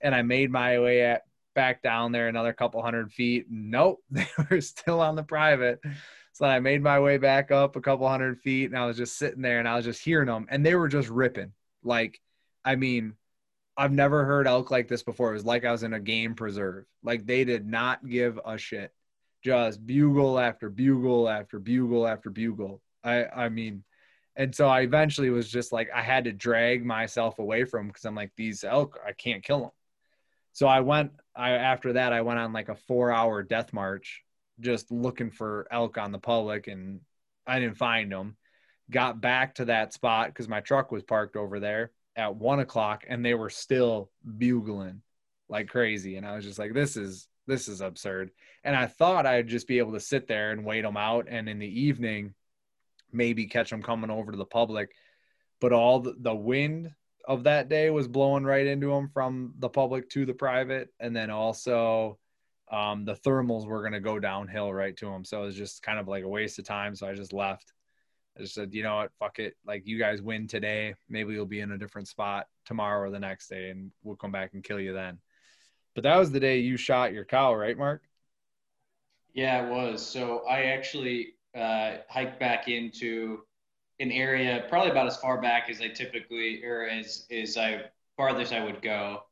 And 0.00 0.14
i 0.14 0.22
made 0.22 0.50
my 0.50 0.78
way 0.78 1.02
at, 1.02 1.22
back 1.54 1.82
down 1.82 2.12
there 2.12 2.28
another 2.28 2.52
couple 2.52 2.80
hundred 2.82 3.12
feet 3.12 3.46
nope 3.50 4.00
they 4.10 4.28
were 4.50 4.60
still 4.60 5.00
on 5.00 5.16
the 5.16 5.22
private. 5.22 5.80
So 6.32 6.44
i 6.46 6.60
made 6.60 6.82
my 6.82 7.00
way 7.00 7.18
back 7.18 7.50
up 7.50 7.76
a 7.76 7.80
couple 7.80 8.08
hundred 8.08 8.40
feet 8.40 8.66
and 8.66 8.78
i 8.78 8.86
was 8.86 8.96
just 8.96 9.16
sitting 9.16 9.42
there 9.42 9.58
and 9.58 9.68
i 9.68 9.74
was 9.74 9.84
just 9.84 10.04
hearing 10.04 10.28
them 10.28 10.46
and 10.50 10.64
they 10.64 10.74
were 10.74 10.88
just 10.88 11.08
ripping. 11.08 11.52
Like 11.82 12.20
i 12.64 12.76
mean 12.76 13.14
I've 13.78 13.92
never 13.92 14.24
heard 14.24 14.48
elk 14.48 14.72
like 14.72 14.88
this 14.88 15.04
before. 15.04 15.30
It 15.30 15.34
was 15.34 15.44
like 15.44 15.64
I 15.64 15.70
was 15.70 15.84
in 15.84 15.92
a 15.92 16.00
game 16.00 16.34
preserve. 16.34 16.84
Like 17.04 17.24
they 17.24 17.44
did 17.44 17.64
not 17.64 18.04
give 18.04 18.40
a 18.44 18.58
shit. 18.58 18.92
Just 19.44 19.86
bugle 19.86 20.40
after 20.40 20.68
bugle 20.68 21.28
after 21.28 21.60
bugle 21.60 22.04
after 22.04 22.28
bugle. 22.28 22.82
I 23.04 23.26
I 23.26 23.48
mean, 23.50 23.84
and 24.34 24.52
so 24.52 24.66
I 24.68 24.80
eventually 24.80 25.30
was 25.30 25.48
just 25.48 25.72
like 25.72 25.90
I 25.94 26.02
had 26.02 26.24
to 26.24 26.32
drag 26.32 26.84
myself 26.84 27.38
away 27.38 27.64
from 27.64 27.86
because 27.86 28.04
I'm 28.04 28.16
like 28.16 28.32
these 28.36 28.64
elk 28.64 28.98
I 29.06 29.12
can't 29.12 29.44
kill 29.44 29.60
them. 29.60 29.70
So 30.54 30.66
I 30.66 30.80
went. 30.80 31.12
I 31.36 31.52
after 31.52 31.92
that 31.92 32.12
I 32.12 32.22
went 32.22 32.40
on 32.40 32.52
like 32.52 32.68
a 32.70 32.74
four 32.74 33.12
hour 33.12 33.44
death 33.44 33.72
march, 33.72 34.24
just 34.58 34.90
looking 34.90 35.30
for 35.30 35.68
elk 35.70 35.98
on 35.98 36.10
the 36.10 36.18
public, 36.18 36.66
and 36.66 37.00
I 37.46 37.60
didn't 37.60 37.76
find 37.76 38.10
them. 38.10 38.36
Got 38.90 39.20
back 39.20 39.54
to 39.56 39.66
that 39.66 39.92
spot 39.92 40.28
because 40.28 40.48
my 40.48 40.60
truck 40.60 40.90
was 40.90 41.04
parked 41.04 41.36
over 41.36 41.60
there 41.60 41.92
at 42.18 42.34
one 42.34 42.58
o'clock 42.58 43.04
and 43.08 43.24
they 43.24 43.34
were 43.34 43.48
still 43.48 44.10
bugling 44.36 45.00
like 45.48 45.68
crazy. 45.68 46.16
And 46.16 46.26
I 46.26 46.34
was 46.34 46.44
just 46.44 46.58
like, 46.58 46.74
this 46.74 46.96
is 46.96 47.28
this 47.46 47.68
is 47.68 47.80
absurd. 47.80 48.30
And 48.64 48.76
I 48.76 48.86
thought 48.86 49.24
I'd 49.24 49.48
just 49.48 49.66
be 49.66 49.78
able 49.78 49.92
to 49.92 50.00
sit 50.00 50.28
there 50.28 50.50
and 50.50 50.66
wait 50.66 50.82
them 50.82 50.98
out 50.98 51.28
and 51.30 51.48
in 51.48 51.58
the 51.58 51.80
evening 51.80 52.34
maybe 53.10 53.46
catch 53.46 53.70
them 53.70 53.82
coming 53.82 54.10
over 54.10 54.30
to 54.30 54.36
the 54.36 54.44
public. 54.44 54.90
But 55.60 55.72
all 55.72 56.00
the, 56.00 56.14
the 56.18 56.34
wind 56.34 56.90
of 57.26 57.44
that 57.44 57.70
day 57.70 57.88
was 57.88 58.06
blowing 58.06 58.44
right 58.44 58.66
into 58.66 58.88
them 58.88 59.08
from 59.08 59.54
the 59.58 59.70
public 59.70 60.10
to 60.10 60.26
the 60.26 60.34
private. 60.34 60.88
And 61.00 61.16
then 61.16 61.30
also 61.30 62.18
um, 62.70 63.06
the 63.06 63.14
thermals 63.14 63.66
were 63.66 63.80
going 63.80 63.92
to 63.92 64.00
go 64.00 64.18
downhill 64.18 64.72
right 64.74 64.96
to 64.98 65.06
them. 65.06 65.24
So 65.24 65.42
it 65.42 65.46
was 65.46 65.56
just 65.56 65.82
kind 65.82 65.98
of 65.98 66.06
like 66.06 66.24
a 66.24 66.28
waste 66.28 66.58
of 66.58 66.66
time. 66.66 66.94
So 66.94 67.06
I 67.06 67.14
just 67.14 67.32
left. 67.32 67.72
I 68.38 68.42
just 68.42 68.54
said, 68.54 68.72
you 68.72 68.84
know 68.84 68.96
what, 68.96 69.10
fuck 69.18 69.40
it. 69.40 69.56
Like 69.66 69.86
you 69.86 69.98
guys 69.98 70.22
win 70.22 70.46
today. 70.46 70.94
Maybe 71.08 71.32
you'll 71.32 71.46
be 71.46 71.60
in 71.60 71.72
a 71.72 71.78
different 71.78 72.06
spot 72.06 72.46
tomorrow 72.64 73.08
or 73.08 73.10
the 73.10 73.18
next 73.18 73.48
day, 73.48 73.70
and 73.70 73.90
we'll 74.04 74.16
come 74.16 74.30
back 74.30 74.54
and 74.54 74.62
kill 74.62 74.78
you 74.78 74.92
then. 74.92 75.18
But 75.94 76.04
that 76.04 76.16
was 76.16 76.30
the 76.30 76.38
day 76.38 76.60
you 76.60 76.76
shot 76.76 77.12
your 77.12 77.24
cow, 77.24 77.54
right, 77.54 77.76
Mark? 77.76 78.02
Yeah, 79.34 79.66
it 79.66 79.70
was. 79.70 80.06
So 80.06 80.46
I 80.46 80.64
actually 80.64 81.34
uh, 81.56 81.96
hiked 82.08 82.38
back 82.38 82.68
into 82.68 83.40
an 83.98 84.12
area 84.12 84.64
probably 84.68 84.90
about 84.92 85.08
as 85.08 85.16
far 85.16 85.40
back 85.40 85.68
as 85.68 85.80
I 85.80 85.88
typically 85.88 86.64
or 86.64 86.86
as 86.86 87.26
as 87.32 87.56
I 87.56 87.82
farthest 88.16 88.52
I 88.52 88.64
would 88.64 88.80
go, 88.80 89.24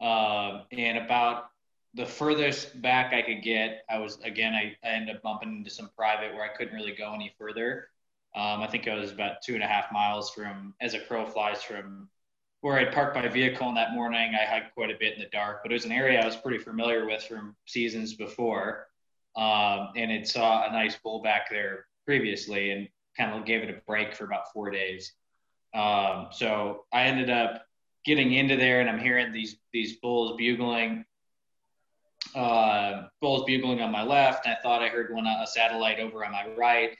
um, 0.00 0.62
and 0.72 0.98
about 0.98 1.50
the 1.94 2.06
furthest 2.06 2.80
back 2.82 3.12
I 3.12 3.22
could 3.22 3.42
get, 3.42 3.84
I 3.88 3.98
was 3.98 4.18
again 4.24 4.54
I, 4.54 4.76
I 4.84 4.92
ended 4.92 5.16
up 5.16 5.22
bumping 5.22 5.56
into 5.56 5.70
some 5.70 5.90
private 5.96 6.34
where 6.34 6.44
I 6.44 6.48
couldn't 6.48 6.74
really 6.74 6.94
go 6.94 7.14
any 7.14 7.32
further. 7.38 7.88
Um, 8.34 8.60
I 8.60 8.66
think 8.68 8.86
I 8.86 8.94
was 8.94 9.10
about 9.10 9.42
two 9.44 9.54
and 9.54 9.62
a 9.62 9.66
half 9.66 9.90
miles 9.92 10.30
from, 10.30 10.74
as 10.80 10.94
a 10.94 11.00
crow 11.00 11.26
flies, 11.26 11.62
from 11.62 12.08
where 12.60 12.78
I'd 12.78 12.92
parked 12.92 13.16
my 13.16 13.26
vehicle 13.28 13.68
in 13.68 13.74
that 13.74 13.92
morning. 13.92 14.34
I 14.34 14.44
hiked 14.44 14.74
quite 14.74 14.90
a 14.90 14.98
bit 14.98 15.14
in 15.14 15.20
the 15.20 15.28
dark, 15.30 15.62
but 15.62 15.72
it 15.72 15.74
was 15.74 15.84
an 15.84 15.92
area 15.92 16.20
I 16.20 16.26
was 16.26 16.36
pretty 16.36 16.58
familiar 16.58 17.06
with 17.06 17.22
from 17.22 17.56
seasons 17.66 18.14
before. 18.14 18.86
Um, 19.36 19.88
and 19.96 20.12
it 20.12 20.28
saw 20.28 20.68
a 20.68 20.72
nice 20.72 20.96
bull 20.96 21.22
back 21.22 21.50
there 21.50 21.86
previously 22.04 22.70
and 22.70 22.88
kind 23.16 23.32
of 23.32 23.44
gave 23.46 23.62
it 23.62 23.70
a 23.70 23.80
break 23.86 24.14
for 24.14 24.24
about 24.24 24.52
four 24.52 24.70
days. 24.70 25.12
Um, 25.74 26.28
so 26.32 26.84
I 26.92 27.04
ended 27.04 27.30
up 27.30 27.64
getting 28.04 28.32
into 28.32 28.56
there 28.56 28.80
and 28.80 28.90
I'm 28.90 28.98
hearing 28.98 29.32
these, 29.32 29.56
these 29.72 29.96
bulls 29.96 30.36
bugling. 30.36 31.04
uh, 32.34 33.08
bulls 33.20 33.44
bugling 33.44 33.80
on 33.80 33.90
my 33.90 34.02
left. 34.02 34.46
I 34.46 34.56
thought 34.62 34.82
I 34.82 34.88
heard 34.88 35.12
one 35.12 35.26
a 35.26 35.46
satellite 35.46 35.98
over 35.98 36.24
on 36.24 36.32
my 36.32 36.46
right, 36.56 36.96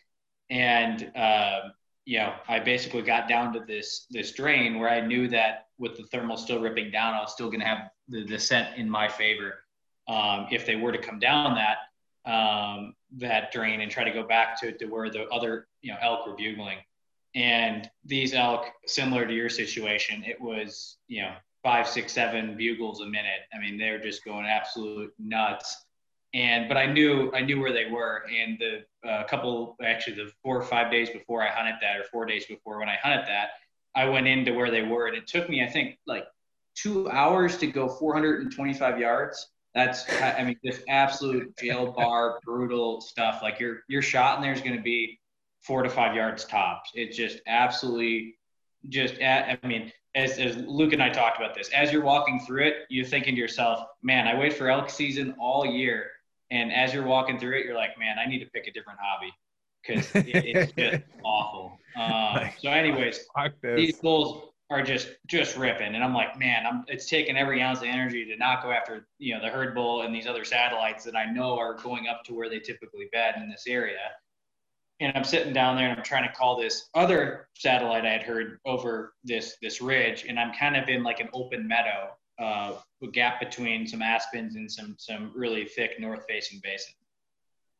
and 0.50 1.10
uh, 1.16 1.60
you 2.04 2.18
know, 2.18 2.34
I 2.48 2.58
basically 2.58 3.02
got 3.02 3.28
down 3.28 3.52
to 3.54 3.60
this 3.60 4.06
this 4.10 4.32
drain 4.32 4.78
where 4.78 4.90
I 4.90 5.00
knew 5.00 5.28
that 5.28 5.68
with 5.78 5.96
the 5.96 6.02
thermal 6.04 6.36
still 6.36 6.60
ripping 6.60 6.90
down, 6.90 7.14
I 7.14 7.20
was 7.20 7.32
still 7.32 7.48
going 7.48 7.60
to 7.60 7.66
have 7.66 7.90
the 8.08 8.24
descent 8.24 8.76
in 8.76 8.90
my 8.90 9.08
favor. 9.08 9.64
Um, 10.08 10.48
if 10.50 10.66
they 10.66 10.76
were 10.76 10.92
to 10.92 10.98
come 10.98 11.18
down 11.18 11.54
that 11.54 12.30
um, 12.30 12.94
that 13.18 13.52
drain 13.52 13.80
and 13.80 13.90
try 13.90 14.04
to 14.04 14.10
go 14.10 14.24
back 14.24 14.60
to, 14.60 14.72
to 14.72 14.86
where 14.86 15.08
the 15.08 15.24
other 15.28 15.68
you 15.82 15.92
know 15.92 15.98
elk 16.00 16.26
were 16.26 16.34
bugling, 16.34 16.78
and 17.34 17.88
these 18.04 18.34
elk, 18.34 18.66
similar 18.86 19.26
to 19.26 19.32
your 19.32 19.48
situation, 19.48 20.24
it 20.26 20.40
was 20.40 20.96
you 21.06 21.22
know 21.22 21.32
five, 21.62 21.86
six, 21.86 22.12
seven 22.12 22.56
bugles 22.56 23.00
a 23.00 23.06
minute. 23.06 23.42
I 23.54 23.60
mean, 23.60 23.78
they're 23.78 24.00
just 24.00 24.24
going 24.24 24.46
absolute 24.46 25.12
nuts. 25.18 25.84
And 26.32 26.68
but 26.68 26.76
I 26.76 26.86
knew 26.86 27.32
I 27.34 27.40
knew 27.40 27.60
where 27.60 27.72
they 27.72 27.90
were, 27.90 28.24
and 28.30 28.58
the 28.58 29.08
uh, 29.08 29.24
couple 29.24 29.76
actually 29.82 30.16
the 30.16 30.30
four 30.42 30.56
or 30.56 30.62
five 30.62 30.90
days 30.90 31.10
before 31.10 31.42
I 31.42 31.48
hunted 31.48 31.76
that, 31.80 31.98
or 31.98 32.04
four 32.04 32.24
days 32.24 32.46
before 32.46 32.78
when 32.78 32.88
I 32.88 32.96
hunted 33.02 33.26
that, 33.26 33.50
I 33.94 34.08
went 34.08 34.28
into 34.28 34.52
where 34.54 34.70
they 34.70 34.82
were, 34.82 35.08
and 35.08 35.16
it 35.16 35.26
took 35.26 35.48
me 35.48 35.64
I 35.64 35.66
think 35.66 35.98
like 36.06 36.26
two 36.76 37.10
hours 37.10 37.56
to 37.58 37.66
go 37.66 37.88
425 37.88 38.98
yards. 38.98 39.48
That's 39.74 40.04
I 40.22 40.44
mean 40.44 40.56
just 40.64 40.82
absolute 40.88 41.56
jail 41.58 41.92
bar 41.92 42.38
brutal 42.44 43.00
stuff. 43.00 43.40
Like 43.42 43.58
your 43.58 43.80
your 43.88 44.02
shot 44.02 44.36
in 44.36 44.42
there 44.42 44.52
is 44.52 44.60
going 44.60 44.76
to 44.76 44.82
be 44.82 45.18
four 45.62 45.82
to 45.82 45.90
five 45.90 46.14
yards 46.14 46.44
tops. 46.44 46.90
It's 46.94 47.16
just 47.16 47.40
absolutely 47.46 48.36
just 48.88 49.20
I 49.20 49.58
mean 49.64 49.92
as, 50.14 50.38
as 50.38 50.56
Luke 50.56 50.92
and 50.92 51.02
I 51.02 51.08
talked 51.10 51.38
about 51.38 51.54
this, 51.54 51.68
as 51.70 51.92
you're 51.92 52.02
walking 52.02 52.40
through 52.40 52.64
it, 52.64 52.74
you're 52.88 53.06
thinking 53.06 53.34
to 53.34 53.40
yourself, 53.40 53.86
man, 54.02 54.26
I 54.26 54.36
wait 54.36 54.54
for 54.54 54.68
elk 54.68 54.90
season 54.90 55.34
all 55.38 55.64
year. 55.64 56.10
And 56.50 56.72
as 56.72 56.92
you're 56.92 57.04
walking 57.04 57.38
through 57.38 57.58
it, 57.58 57.64
you're 57.64 57.76
like, 57.76 57.98
man, 57.98 58.16
I 58.18 58.26
need 58.26 58.40
to 58.40 58.50
pick 58.50 58.66
a 58.66 58.72
different 58.72 58.98
hobby. 59.00 59.32
Because 59.86 60.10
it, 60.14 60.28
it's 60.28 60.72
just 60.78 61.02
awful. 61.24 61.78
Um, 61.96 62.50
so, 62.60 62.70
anyways, 62.70 63.26
these 63.62 63.98
bulls 63.98 64.50
are 64.70 64.82
just 64.82 65.08
just 65.26 65.56
ripping, 65.56 65.94
and 65.94 66.04
I'm 66.04 66.14
like, 66.14 66.38
man, 66.38 66.64
I'm 66.64 66.84
it's 66.86 67.08
taking 67.08 67.36
every 67.36 67.60
ounce 67.60 67.80
of 67.80 67.86
energy 67.86 68.24
to 68.24 68.36
not 68.36 68.62
go 68.62 68.70
after 68.70 69.06
you 69.18 69.34
know 69.34 69.40
the 69.42 69.48
herd 69.48 69.74
bull 69.74 70.02
and 70.02 70.14
these 70.14 70.26
other 70.26 70.44
satellites 70.44 71.04
that 71.04 71.16
I 71.16 71.26
know 71.26 71.58
are 71.58 71.74
going 71.74 72.06
up 72.06 72.22
to 72.24 72.34
where 72.34 72.48
they 72.48 72.60
typically 72.60 73.08
bed 73.12 73.34
in 73.36 73.50
this 73.50 73.64
area. 73.66 73.98
And 75.00 75.12
I'm 75.16 75.24
sitting 75.24 75.54
down 75.54 75.76
there 75.76 75.88
and 75.88 75.98
I'm 75.98 76.04
trying 76.04 76.28
to 76.28 76.34
call 76.34 76.60
this 76.60 76.88
other 76.94 77.48
satellite 77.56 78.04
I 78.04 78.10
had 78.10 78.22
heard 78.22 78.58
over 78.64 79.14
this 79.24 79.56
this 79.60 79.80
ridge, 79.80 80.24
and 80.28 80.38
I'm 80.38 80.52
kind 80.54 80.76
of 80.76 80.88
in 80.88 81.02
like 81.02 81.20
an 81.20 81.30
open 81.32 81.66
meadow, 81.66 82.10
uh, 82.40 82.74
a 83.02 83.06
gap 83.06 83.40
between 83.40 83.86
some 83.86 84.02
aspens 84.02 84.56
and 84.56 84.70
some 84.70 84.96
some 84.98 85.32
really 85.34 85.64
thick 85.64 86.00
north 86.00 86.24
facing 86.28 86.60
basin. 86.62 86.94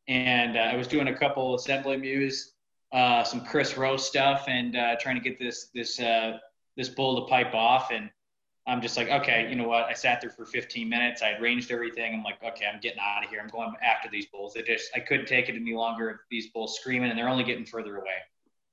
And 0.07 0.57
uh, 0.57 0.61
I 0.61 0.75
was 0.75 0.87
doing 0.87 1.07
a 1.07 1.17
couple 1.17 1.55
assembly 1.55 1.97
mews, 1.97 2.53
uh, 2.91 3.23
some 3.23 3.45
Chris 3.45 3.77
Rowe 3.77 3.97
stuff, 3.97 4.45
and 4.47 4.75
uh, 4.75 4.95
trying 4.99 5.15
to 5.15 5.21
get 5.21 5.39
this 5.39 5.69
this 5.73 5.99
uh, 5.99 6.37
this 6.77 6.89
bull 6.89 7.21
to 7.21 7.29
pipe 7.29 7.53
off, 7.53 7.91
and 7.91 8.09
I'm 8.67 8.81
just 8.81 8.95
like, 8.95 9.09
okay, 9.09 9.47
you 9.49 9.55
know 9.55 9.67
what? 9.67 9.85
I 9.85 9.93
sat 9.93 10.21
there 10.21 10.29
for 10.29 10.45
15 10.45 10.87
minutes. 10.87 11.21
I 11.21 11.29
had 11.29 11.41
ranged 11.41 11.71
everything. 11.71 12.13
I'm 12.13 12.23
like, 12.23 12.41
okay, 12.43 12.65
I'm 12.71 12.79
getting 12.79 12.99
out 12.99 13.23
of 13.23 13.29
here. 13.29 13.39
I'm 13.41 13.49
going 13.49 13.73
after 13.81 14.07
these 14.09 14.27
bulls. 14.27 14.55
It 14.55 14.67
just, 14.67 14.91
I 14.95 14.99
couldn't 14.99 15.25
take 15.25 15.49
it 15.49 15.55
any 15.55 15.73
longer. 15.73 16.21
These 16.29 16.51
bulls 16.51 16.77
screaming, 16.79 17.09
and 17.09 17.17
they're 17.17 17.29
only 17.29 17.43
getting 17.43 17.65
further 17.65 17.97
away. 17.97 18.17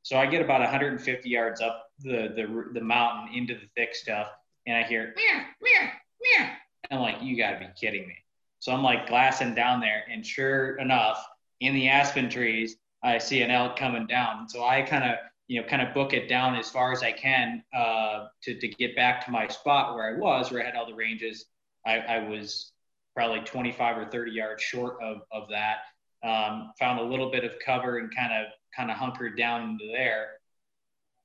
So 0.03 0.19
I 0.19 0.27
get 0.27 0.43
about 0.43 0.61
150 0.61 1.29
yards 1.29 1.61
up 1.61 1.87
the 2.01 2.33
the, 2.35 2.71
the 2.73 2.81
mountain 2.81 3.35
into 3.35 3.55
the 3.55 3.67
thick 3.77 3.95
stuff, 3.95 4.29
and 4.69 4.77
I 4.77 4.87
hear 4.87 5.15
meow 5.17 5.45
meow 5.61 5.91
meow. 6.23 6.51
I'm 6.91 7.01
like, 7.01 7.23
you 7.23 7.37
got 7.37 7.53
to 7.53 7.59
be 7.59 7.67
kidding 7.79 8.07
me. 8.07 8.15
So 8.61 8.73
I'm 8.73 8.83
like 8.83 9.09
glassing 9.09 9.55
down 9.55 9.81
there, 9.81 10.05
and 10.11 10.25
sure 10.25 10.77
enough, 10.77 11.25
in 11.61 11.75
the 11.75 11.89
aspen 11.89 12.29
trees, 12.31 12.77
I 13.03 13.19
see 13.19 13.43
an 13.43 13.51
elk 13.51 13.77
coming 13.77 14.07
down. 14.07 14.49
So 14.49 14.65
I 14.65 14.83
kind 14.83 15.05
of 15.05 15.19
you 15.49 15.61
know, 15.61 15.67
kind 15.67 15.81
of 15.81 15.95
book 15.95 16.13
it 16.13 16.29
down 16.29 16.55
as 16.55 16.69
far 16.71 16.93
as 16.93 17.03
I 17.03 17.11
can 17.11 17.65
uh, 17.75 18.27
to, 18.43 18.55
to 18.55 18.69
get 18.69 18.95
back 18.95 19.25
to 19.25 19.31
my 19.31 19.49
spot 19.49 19.95
where 19.95 20.15
I 20.15 20.19
was, 20.19 20.51
where 20.51 20.63
I 20.63 20.67
had 20.67 20.77
all 20.77 20.87
the 20.87 20.95
ranges. 20.95 21.47
I, 21.87 21.99
I 21.99 22.29
was 22.29 22.73
probably 23.17 23.41
25 23.41 23.99
or 23.99 24.05
30 24.11 24.31
yards 24.31 24.63
short 24.63 24.99
of, 25.03 25.23
of 25.33 25.49
that. 25.49 25.79
Um, 26.23 26.73
found 26.79 27.01
a 27.01 27.03
little 27.03 27.31
bit 27.31 27.45
of 27.45 27.53
cover 27.65 27.99
and 27.99 28.15
kind 28.15 28.33
of 28.33 28.53
kind 28.77 28.91
of 28.91 28.99
hunkered 28.99 29.39
down 29.39 29.71
into 29.71 29.87
there. 29.87 30.33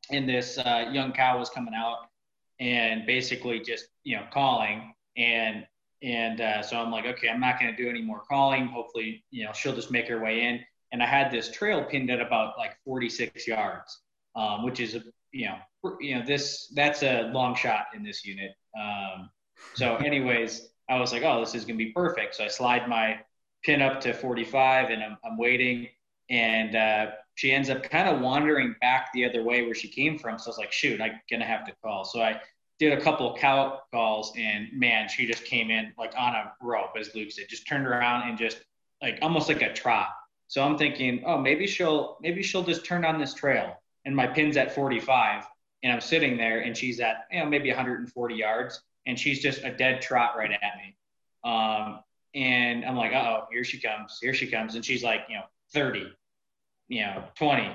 And 0.09 0.27
this 0.27 0.57
uh, 0.57 0.89
young 0.91 1.11
cow 1.11 1.37
was 1.37 1.49
coming 1.49 1.73
out 1.75 2.07
and 2.64 3.05
basically 3.05 3.59
just 3.59 3.88
you 4.03 4.16
know 4.16 4.24
calling 4.32 4.93
and 5.18 5.66
and 6.01 6.41
uh, 6.41 6.61
so 6.61 6.78
I'm 6.78 6.91
like, 6.91 7.05
okay, 7.05 7.30
I'm 7.30 7.39
not 7.39 7.59
going 7.59 7.74
to 7.74 7.82
do 7.82 7.89
any 7.89 8.01
more 8.01 8.24
calling. 8.28 8.68
Hopefully, 8.68 9.24
you 9.32 9.45
know, 9.45 9.53
she'll 9.53 9.74
just 9.74 9.89
make 9.89 10.09
her 10.09 10.22
way 10.22 10.41
in. 10.41 10.59
And 10.91 11.01
I 11.01 11.05
had 11.05 11.32
this 11.32 11.49
trail 11.49 11.82
pinned 11.86 12.11
at 12.11 12.20
about 12.20 12.57
like 12.57 12.76
46 12.84 13.47
yards 13.47 14.03
um, 14.36 14.64
which 14.64 14.80
is 14.80 14.95
a 14.95 15.03
you 15.32 15.47
know 15.47 15.57
you 15.99 16.16
know 16.16 16.26
this 16.26 16.72
that's 16.76 17.03
a 17.03 17.30
long 17.34 17.55
shot 17.55 17.88
in 17.95 18.03
this 18.03 18.26
unit. 18.26 18.51
Um, 18.80 19.30
so, 19.76 19.95
anyways, 20.05 20.70
I 20.89 20.99
was 20.99 21.11
like, 21.11 21.24
oh, 21.24 21.39
this 21.39 21.55
is 21.55 21.66
gonna 21.66 21.78
be 21.78 21.91
perfect. 21.91 22.36
So 22.36 22.43
I 22.43 22.47
slide 22.47 22.88
my 22.88 23.20
pin 23.64 23.82
up 23.82 24.01
to 24.01 24.14
45, 24.14 24.89
and 24.89 25.03
I'm, 25.03 25.18
I'm 25.24 25.38
waiting, 25.38 25.88
and 26.30 26.76
uh, 26.76 27.11
she 27.36 27.51
ends 27.51 27.70
up 27.70 27.84
kind 27.84 28.09
of 28.09 28.22
wandering 28.22 28.76
back 28.82 29.09
the 29.14 29.26
other 29.26 29.43
way 29.43 29.66
where 29.66 29.76
she 29.76 29.88
came 29.88 30.18
from. 30.18 30.38
So 30.38 30.47
I 30.47 30.49
was 30.49 30.57
like, 30.57 30.72
shoot, 30.72 31.01
I'm 31.01 31.20
gonna 31.30 31.45
have 31.45 31.66
to 31.66 31.74
call. 31.84 32.05
So 32.05 32.22
I 32.22 32.39
did 32.89 32.97
a 32.97 33.01
couple 33.01 33.34
of 33.34 33.39
cow 33.39 33.81
calls, 33.91 34.34
and 34.38 34.67
man, 34.73 35.07
she 35.07 35.25
just 35.25 35.45
came 35.45 35.71
in 35.71 35.93
like 35.97 36.13
on 36.17 36.34
a 36.36 36.53
rope, 36.61 36.91
as 36.99 37.13
Luke 37.15 37.31
said, 37.31 37.45
just 37.49 37.67
turned 37.67 37.88
around 37.88 38.29
and 38.29 38.38
just 38.38 38.63
like 39.01 39.19
almost 39.21 39.47
like 39.47 39.61
a 39.61 39.73
trot. 39.73 40.09
So 40.47 40.63
I'm 40.63 40.77
thinking, 40.77 41.23
oh, 41.25 41.38
maybe 41.38 41.67
she'll 41.67 42.17
maybe 42.21 42.43
she'll 42.43 42.63
just 42.63 42.86
turn 42.86 43.05
on 43.05 43.19
this 43.19 43.34
trail 43.34 43.75
and 44.05 44.15
my 44.15 44.27
pin's 44.27 44.57
at 44.57 44.73
45 44.73 45.45
and 45.81 45.91
I'm 45.91 46.01
sitting 46.01 46.38
there 46.38 46.59
and 46.59 46.75
she's 46.75 46.99
at 46.99 47.25
you 47.31 47.39
know 47.39 47.45
maybe 47.45 47.69
140 47.69 48.36
yards 48.36 48.81
and 49.05 49.19
she's 49.19 49.41
just 49.41 49.63
a 49.63 49.71
dead 49.71 50.01
trot 50.01 50.38
right 50.38 50.51
at 50.51 50.61
me. 50.77 50.95
Um, 51.43 51.99
and 52.36 52.86
I'm 52.86 52.95
like, 52.95 53.11
oh, 53.13 53.45
here 53.51 53.63
she 53.63 53.79
comes, 53.79 54.17
here 54.21 54.34
she 54.34 54.47
comes, 54.47 54.75
and 54.75 54.84
she's 54.84 55.03
like, 55.03 55.21
you 55.29 55.36
know, 55.36 55.43
30, 55.73 56.11
you 56.88 57.01
know, 57.01 57.23
20, 57.36 57.71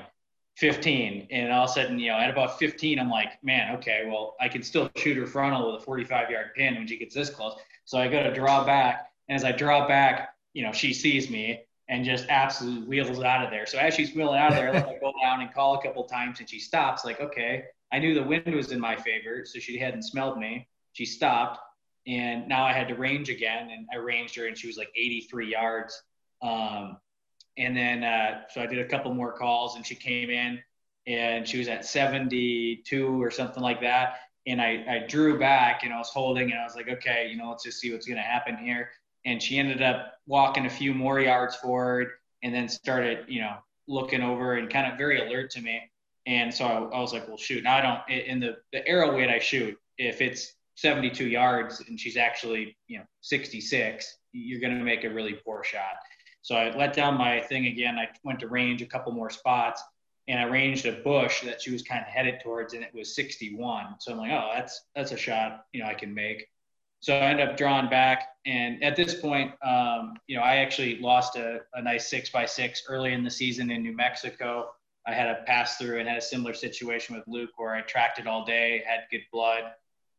15, 0.59 1.29
and 1.31 1.53
all 1.53 1.65
of 1.65 1.71
a 1.71 1.73
sudden, 1.73 2.01
you 2.01 2.11
know, 2.11 2.19
at 2.19 2.31
about 2.31 2.59
15, 2.59 2.99
I'm 2.99 3.09
like, 3.09 3.43
man, 3.45 3.77
okay, 3.77 4.05
well, 4.09 4.35
I 4.41 4.49
can 4.49 4.65
still 4.65 4.91
shoot 4.97 5.17
her 5.17 5.27
frontal 5.27 5.71
with 5.71 5.81
a 5.81 5.85
45 5.85 6.31
yard 6.31 6.49
pin 6.57 6.75
when 6.75 6.87
she 6.87 6.99
gets 6.99 7.15
this 7.15 7.31
close. 7.31 7.57
So 7.85 7.97
I 7.97 8.09
go 8.09 8.25
to 8.25 8.35
draw 8.35 8.65
back, 8.65 9.13
and 9.29 9.37
as 9.37 9.45
I 9.45 9.53
draw 9.53 9.87
back, 9.87 10.35
you 10.55 10.65
know, 10.65 10.73
she 10.73 10.93
sees 10.93 11.31
me, 11.31 11.61
and 11.89 12.05
just 12.05 12.27
absolutely 12.29 12.89
wheels 12.89 13.23
out 13.23 13.45
of 13.45 13.51
there. 13.51 13.67
So 13.67 13.79
as 13.79 13.95
she's 13.95 14.13
wheeling 14.15 14.39
out 14.39 14.51
of 14.51 14.57
there, 14.57 14.75
I 14.75 14.99
go 14.99 15.13
down 15.23 15.43
and 15.43 15.55
call 15.55 15.79
a 15.79 15.83
couple 15.83 16.03
times, 16.05 16.41
and 16.41 16.51
she 16.51 16.59
stops. 16.59 17.05
Like, 17.05 17.21
okay, 17.21 17.63
I 17.93 18.01
knew 18.01 18.13
the 18.13 18.25
wind 18.25 18.53
was 18.53 18.73
in 18.73 18.81
my 18.81 18.97
favor, 18.97 19.45
so 19.45 19.61
she 19.61 19.79
hadn't 19.79 20.03
smelled 20.03 20.39
me. 20.39 20.67
She 20.93 21.07
stopped, 21.07 21.61
and 22.09 22.49
now 22.49 22.65
I 22.65 22.73
had 22.73 22.89
to 22.89 22.97
range 22.97 23.31
again, 23.31 23.71
and 23.71 23.87
I 23.93 23.99
ranged 23.99 24.35
her, 24.35 24.47
and 24.47 24.59
she 24.59 24.67
was 24.67 24.77
like 24.77 24.91
83 24.97 25.53
yards. 25.53 26.03
Um, 26.43 26.99
and 27.59 27.77
then 27.77 28.05
uh, 28.05 28.43
so 28.51 28.63
I 28.63 28.67
did 28.67 28.79
a 28.79 28.89
couple 28.89 29.13
more 29.13 29.33
calls, 29.33 29.77
and 29.77 29.87
she 29.87 29.95
came 29.95 30.31
in, 30.31 30.61
and 31.07 31.47
she 31.47 31.59
was 31.59 31.69
at 31.69 31.85
72 31.85 33.23
or 33.23 33.31
something 33.31 33.63
like 33.63 33.81
that. 33.81 34.21
And 34.47 34.63
I, 34.63 34.85
I 34.89 35.07
drew 35.07 35.39
back, 35.39 35.83
and 35.85 35.93
I 35.93 35.99
was 35.99 36.09
holding, 36.09 36.51
and 36.51 36.61
I 36.61 36.65
was 36.65 36.75
like, 36.75 36.89
okay, 36.89 37.29
you 37.31 37.37
know, 37.37 37.51
let's 37.51 37.65
just 37.65 37.81
see 37.81 37.93
what's 37.93 38.07
going 38.07 38.17
to 38.17 38.23
happen 38.23 38.57
here 38.57 38.91
and 39.25 39.43
she 39.43 39.59
ended 39.59 39.83
up 39.83 40.15
walking 40.27 40.67
a 40.67 40.71
few 40.71 40.95
more 40.95 41.21
yards 41.21 41.57
forward 41.57 42.13
and 42.43 42.55
then 42.55 42.69
started, 42.69 43.27
you 43.29 43.41
know, 43.41 43.57
looking 43.87 44.23
over 44.23 44.55
and 44.55 44.71
kind 44.71 44.91
of 44.91 44.99
very 44.99 45.21
alert 45.21 45.51
to 45.51 45.61
me. 45.61 45.81
And 46.27 46.53
so 46.53 46.65
I, 46.65 46.97
I 46.97 47.01
was 47.01 47.13
like, 47.13 47.27
well, 47.27 47.37
shoot, 47.37 47.65
now 47.65 47.77
I 47.77 47.81
don't, 47.81 48.21
in 48.27 48.41
the, 48.41 48.57
the 48.73 48.87
arrow 48.87 49.15
weight 49.17 49.29
I 49.29 49.39
shoot, 49.39 49.77
if 49.97 50.21
it's 50.21 50.55
72 50.77 51.27
yards 51.27 51.81
and 51.89 51.99
she's 51.99 52.17
actually, 52.17 52.77
you 52.87 52.99
know, 52.99 53.05
66, 53.23 54.17
you're 54.33 54.61
going 54.61 54.79
to 54.79 54.85
make 54.85 55.05
a 55.05 55.11
really 55.11 55.35
poor 55.45 55.65
shot. 55.65 55.97
So 56.43 56.55
I 56.55 56.75
let 56.77 56.95
down 56.95 57.17
my 57.17 57.41
thing 57.41 57.67
again. 57.67 57.99
I 57.99 58.09
went 58.25 58.41
to 58.41 58.49
range 58.49 58.83
a 58.83 58.87
couple 58.87 59.13
more 59.13 59.31
spots 59.31 59.83
and 60.29 60.39
I 60.39 60.45
ranged 60.45 60.87
a 60.87 60.93
bush 60.93 61.43
that 61.43 61.61
she 61.61 61.71
was 61.71 61.83
kind 61.83 62.01
of 62.01 62.07
headed 62.07 62.41
towards 62.43 62.75
and 62.75 62.83
it 62.83 62.95
was 62.95 63.15
61. 63.15 63.97
So 63.99 64.13
I'm 64.13 64.19
like, 64.19 64.31
oh, 64.31 64.51
that's, 64.55 64.83
that's 64.95 65.13
a 65.13 65.17
shot, 65.17 65.65
you 65.73 65.81
know, 65.81 65.87
I 65.87 65.95
can 65.95 66.15
make. 66.15 66.47
So 67.01 67.15
I 67.15 67.27
ended 67.27 67.49
up 67.49 67.57
drawing 67.57 67.89
back. 67.89 68.29
And 68.45 68.83
at 68.83 68.97
this 68.97 69.15
point, 69.15 69.53
um, 69.63 70.15
you 70.27 70.37
know, 70.37 70.43
I 70.43 70.57
actually 70.57 70.99
lost 70.99 71.37
a, 71.37 71.61
a 71.75 71.83
nice 71.83 72.09
six 72.09 72.31
by 72.31 72.45
six 72.45 72.83
early 72.89 73.13
in 73.13 73.23
the 73.23 73.31
season 73.31 73.71
in 73.71 73.83
New 73.83 73.95
Mexico. 73.97 74.71
I 75.07 75.13
had 75.13 75.29
a 75.29 75.43
pass 75.47 75.77
through 75.77 76.01
and 76.01 76.09
had 76.09 76.19
a 76.19 76.23
similar 76.23 76.53
situation 76.53 77.15
with 77.15 77.25
Luke 77.27 77.51
where 77.57 77.75
I 77.75 77.81
tracked 77.83 78.19
it 78.19 78.27
all 78.27 78.45
day, 78.45 78.83
had 78.87 79.01
good 79.11 79.23
blood, 79.33 79.65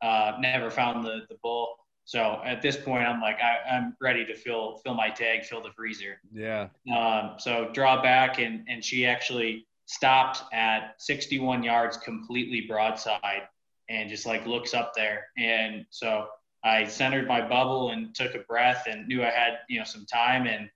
uh, 0.02 0.34
never 0.40 0.72
found 0.72 1.06
the, 1.06 1.26
the 1.30 1.36
bull. 1.44 1.76
So 2.10 2.42
at 2.44 2.64
this 2.64 2.76
point, 2.76 3.04
I'm 3.04 3.22
like, 3.22 3.38
I, 3.40 3.60
am 3.68 3.96
ready 4.02 4.26
to 4.26 4.36
fill 4.36 4.78
fill 4.84 4.96
my 4.96 5.12
tag, 5.12 5.46
fill 5.46 5.62
the 5.62 5.70
freezer. 5.70 6.20
Yeah. 6.34 6.70
Um, 6.92 7.36
so 7.38 7.70
draw 7.72 8.02
back, 8.02 8.40
and 8.40 8.66
and 8.68 8.84
she 8.84 9.06
actually 9.06 9.68
stopped 9.86 10.42
at 10.52 10.96
61 10.98 11.62
yards, 11.62 11.98
completely 11.98 12.62
broadside, 12.62 13.44
and 13.90 14.10
just 14.10 14.26
like 14.26 14.48
looks 14.48 14.74
up 14.74 14.94
there. 14.96 15.28
And 15.38 15.86
so 15.92 16.26
I 16.64 16.86
centered 16.86 17.28
my 17.28 17.48
bubble 17.48 17.92
and 17.92 18.16
took 18.16 18.34
a 18.34 18.40
breath 18.40 18.88
and 18.90 19.08
knew 19.08 19.22
I 19.22 19.30
had 19.30 19.60
you 19.70 19.78
know 19.78 19.86
some 19.86 20.08
time 20.08 20.48
and 20.48 20.68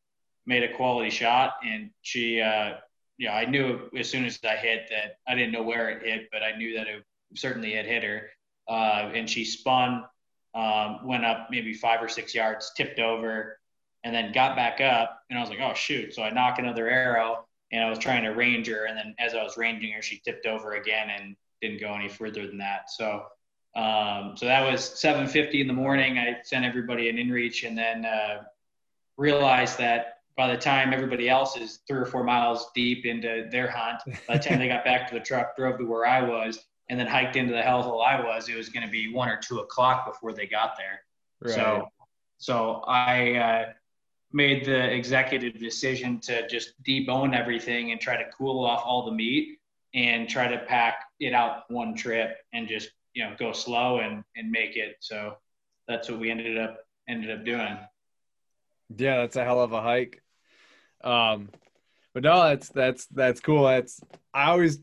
made 0.45 0.61
a 0.61 0.75
quality 0.75 1.09
shot. 1.09 1.55
And 1.65 1.89
she, 2.03 2.41
uh, 2.41 2.73
you 3.17 3.27
know, 3.27 3.33
I 3.33 3.45
knew 3.45 3.89
as 3.97 4.07
soon 4.07 4.25
as 4.25 4.37
I 4.47 4.55
hit 4.55 4.87
that 4.91 5.17
I 5.27 5.33
didn't 5.33 5.51
know 5.51 5.63
where 5.63 5.89
it 5.89 6.05
hit, 6.05 6.29
but 6.31 6.43
I 6.43 6.55
knew 6.55 6.77
that 6.77 6.85
it 6.85 7.03
certainly 7.33 7.73
had 7.73 7.87
hit 7.87 8.03
her. 8.03 8.29
Uh, 8.67 9.09
and 9.15 9.27
she 9.27 9.43
spun, 9.43 10.03
um, 10.55 11.05
went 11.05 11.25
up 11.25 11.47
maybe 11.49 11.73
five 11.73 12.01
or 12.01 12.07
six 12.07 12.33
yards, 12.33 12.71
tipped 12.75 12.99
over, 12.99 13.59
and 14.03 14.13
then 14.13 14.31
got 14.31 14.55
back 14.55 14.81
up. 14.81 15.21
And 15.29 15.37
I 15.37 15.41
was 15.41 15.49
like, 15.49 15.59
oh 15.61 15.73
shoot! 15.73 16.13
So 16.13 16.23
I 16.23 16.29
nock 16.29 16.59
another 16.59 16.87
arrow, 16.87 17.45
and 17.71 17.83
I 17.83 17.89
was 17.89 17.99
trying 17.99 18.23
to 18.23 18.29
range 18.29 18.67
her. 18.67 18.85
And 18.85 18.97
then 18.97 19.15
as 19.19 19.33
I 19.33 19.43
was 19.43 19.57
ranging 19.57 19.91
her, 19.93 20.01
she 20.01 20.21
tipped 20.23 20.45
over 20.45 20.73
again 20.73 21.09
and 21.09 21.35
didn't 21.61 21.79
go 21.79 21.93
any 21.93 22.09
further 22.09 22.45
than 22.45 22.57
that. 22.59 22.91
So 22.91 23.25
um, 23.75 24.33
so 24.35 24.45
that 24.45 24.69
was 24.69 24.81
7:50 24.81 25.61
in 25.61 25.67
the 25.67 25.73
morning. 25.73 26.19
I 26.19 26.37
sent 26.43 26.65
everybody 26.65 27.09
an 27.09 27.17
inReach, 27.17 27.67
and 27.67 27.77
then 27.77 28.05
uh, 28.05 28.43
realized 29.17 29.77
that 29.79 30.19
by 30.35 30.47
the 30.47 30.57
time 30.57 30.93
everybody 30.93 31.29
else 31.29 31.57
is 31.57 31.79
three 31.87 31.99
or 31.99 32.05
four 32.05 32.23
miles 32.23 32.71
deep 32.75 33.05
into 33.05 33.47
their 33.51 33.69
hunt, 33.69 34.01
by 34.27 34.37
the 34.37 34.43
time 34.43 34.59
they 34.59 34.67
got 34.67 34.85
back 34.85 35.07
to 35.09 35.15
the 35.15 35.19
truck, 35.19 35.55
drove 35.55 35.79
to 35.79 35.85
where 35.85 36.05
I 36.05 36.21
was, 36.21 36.63
and 36.89 36.99
then 36.99 37.07
hiked 37.07 37.35
into 37.35 37.53
the 37.53 37.61
hellhole 37.61 38.05
I 38.05 38.21
was, 38.21 38.49
it 38.49 38.55
was 38.55 38.69
going 38.69 38.85
to 38.85 38.91
be 38.91 39.13
one 39.13 39.29
or 39.29 39.37
two 39.37 39.59
o'clock 39.59 40.05
before 40.05 40.33
they 40.33 40.45
got 40.45 40.75
there. 40.77 41.01
Right. 41.41 41.55
So, 41.55 41.87
so 42.37 42.83
I 42.87 43.35
uh, 43.35 43.65
made 44.31 44.65
the 44.65 44.93
executive 44.93 45.59
decision 45.59 46.19
to 46.21 46.47
just 46.47 46.73
debone 46.83 47.35
everything 47.35 47.91
and 47.91 48.01
try 48.01 48.17
to 48.17 48.25
cool 48.37 48.65
off 48.65 48.83
all 48.85 49.05
the 49.05 49.11
meat 49.11 49.59
and 49.93 50.27
try 50.27 50.47
to 50.47 50.57
pack 50.57 51.05
it 51.19 51.33
out 51.33 51.63
one 51.69 51.95
trip 51.95 52.37
and 52.51 52.67
just 52.67 52.89
you 53.13 53.23
know 53.23 53.35
go 53.37 53.51
slow 53.51 53.99
and 53.99 54.23
and 54.35 54.51
make 54.51 54.75
it. 54.75 54.97
So 54.99 55.37
that's 55.87 56.09
what 56.09 56.19
we 56.19 56.31
ended 56.31 56.57
up 56.57 56.79
ended 57.07 57.31
up 57.31 57.45
doing. 57.45 57.77
Yeah, 58.95 59.17
that's 59.17 59.35
a 59.35 59.43
hell 59.43 59.61
of 59.61 59.71
a 59.71 59.81
hike. 59.81 60.21
Um, 61.03 61.49
but 62.13 62.23
no, 62.23 62.43
that's 62.43 62.69
that's 62.69 63.05
that's 63.07 63.39
cool. 63.39 63.65
That's 63.65 64.01
I 64.33 64.49
always. 64.49 64.79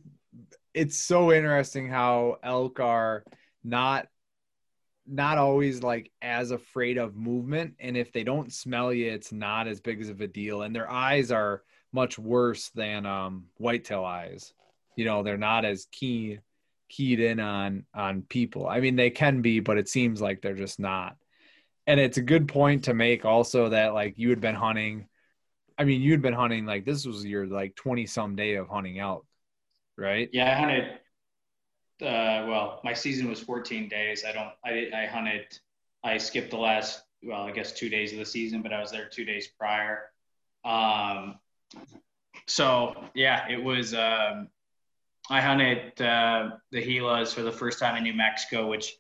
It's 0.75 0.99
so 0.99 1.33
interesting 1.33 1.89
how 1.89 2.39
elk 2.43 2.81
are 2.81 3.25
not 3.65 4.07
not 5.07 5.39
always 5.39 5.83
like 5.83 6.13
as 6.23 6.53
afraid 6.53 6.97
of 6.97 7.17
movement 7.17 7.75
and 7.81 7.97
if 7.97 8.13
they 8.13 8.23
don't 8.23 8.53
smell 8.53 8.93
you 8.93 9.11
it's 9.11 9.33
not 9.33 9.67
as 9.67 9.81
big 9.81 10.01
as 10.01 10.09
of 10.09 10.21
a 10.21 10.29
deal 10.29 10.63
and 10.63 10.75
their 10.75 10.89
eyes 10.89 11.33
are 11.33 11.63
much 11.93 12.17
worse 12.17 12.69
than 12.77 13.05
um 13.07 13.47
whitetail 13.57 14.05
eyes 14.05 14.53
you 14.95 15.05
know 15.05 15.23
they're 15.25 15.37
not 15.37 15.65
as 15.65 15.89
keen 15.91 16.41
keyed 16.91 17.21
in 17.21 17.41
on 17.41 17.87
on 17.95 18.23
people. 18.23 18.67
I 18.67 18.81
mean, 18.81 18.97
they 18.97 19.09
can 19.09 19.41
be, 19.41 19.61
but 19.61 19.79
it 19.79 19.89
seems 19.89 20.21
like 20.21 20.43
they're 20.43 20.55
just 20.55 20.79
not. 20.79 21.17
And 21.87 21.99
it's 21.99 22.19
a 22.19 22.23
good 22.23 22.49
point 22.49 22.85
to 22.85 22.95
make 22.95 23.25
also 23.25 23.71
that 23.71 23.95
like 23.95 24.19
you 24.19 24.29
had 24.29 24.41
been 24.41 24.55
hunting. 24.55 25.07
I 25.79 25.85
mean, 25.85 26.03
you 26.03 26.11
had 26.11 26.21
been 26.21 26.35
hunting 26.35 26.67
like 26.67 26.85
this 26.85 27.07
was 27.07 27.25
your 27.25 27.47
like 27.47 27.75
twenty 27.77 28.05
some 28.05 28.37
day 28.37 28.57
of 28.57 28.69
hunting 28.69 28.99
elk, 28.99 29.25
right? 30.01 30.29
Yeah, 30.33 30.51
I 30.51 30.55
hunted. 30.55 30.85
Uh, 32.03 32.49
well, 32.49 32.81
my 32.83 32.95
season 32.95 33.29
was 33.29 33.41
14 33.41 33.89
days. 33.89 34.25
I 34.25 34.33
don't. 34.33 34.51
I 34.65 35.03
I 35.03 35.07
hunted. 35.07 35.59
I 36.03 36.19
skipped 36.19 36.51
the 36.51 36.57
last. 36.57 37.03
Well, 37.23 37.43
I 37.43 37.51
guess 37.51 37.73
two 37.73 37.91
days 37.91 38.13
of 38.13 38.19
the 38.19 38.25
season, 38.25 38.63
but 38.63 38.73
I 38.73 38.81
was 38.81 38.91
there 38.91 39.07
two 39.07 39.27
days 39.27 39.47
prior. 39.47 40.05
Um, 40.65 41.39
so 42.47 43.05
yeah, 43.15 43.47
it 43.49 43.63
was. 43.63 43.95
Um, 43.95 44.49
I 45.29 45.41
hunted 45.41 46.01
uh, 46.01 46.51
the 46.73 46.83
Gilas 46.83 47.35
for 47.35 47.43
the 47.43 47.53
first 47.53 47.79
time 47.79 47.97
in 47.97 48.03
New 48.03 48.15
Mexico, 48.15 48.69
which, 48.69 48.97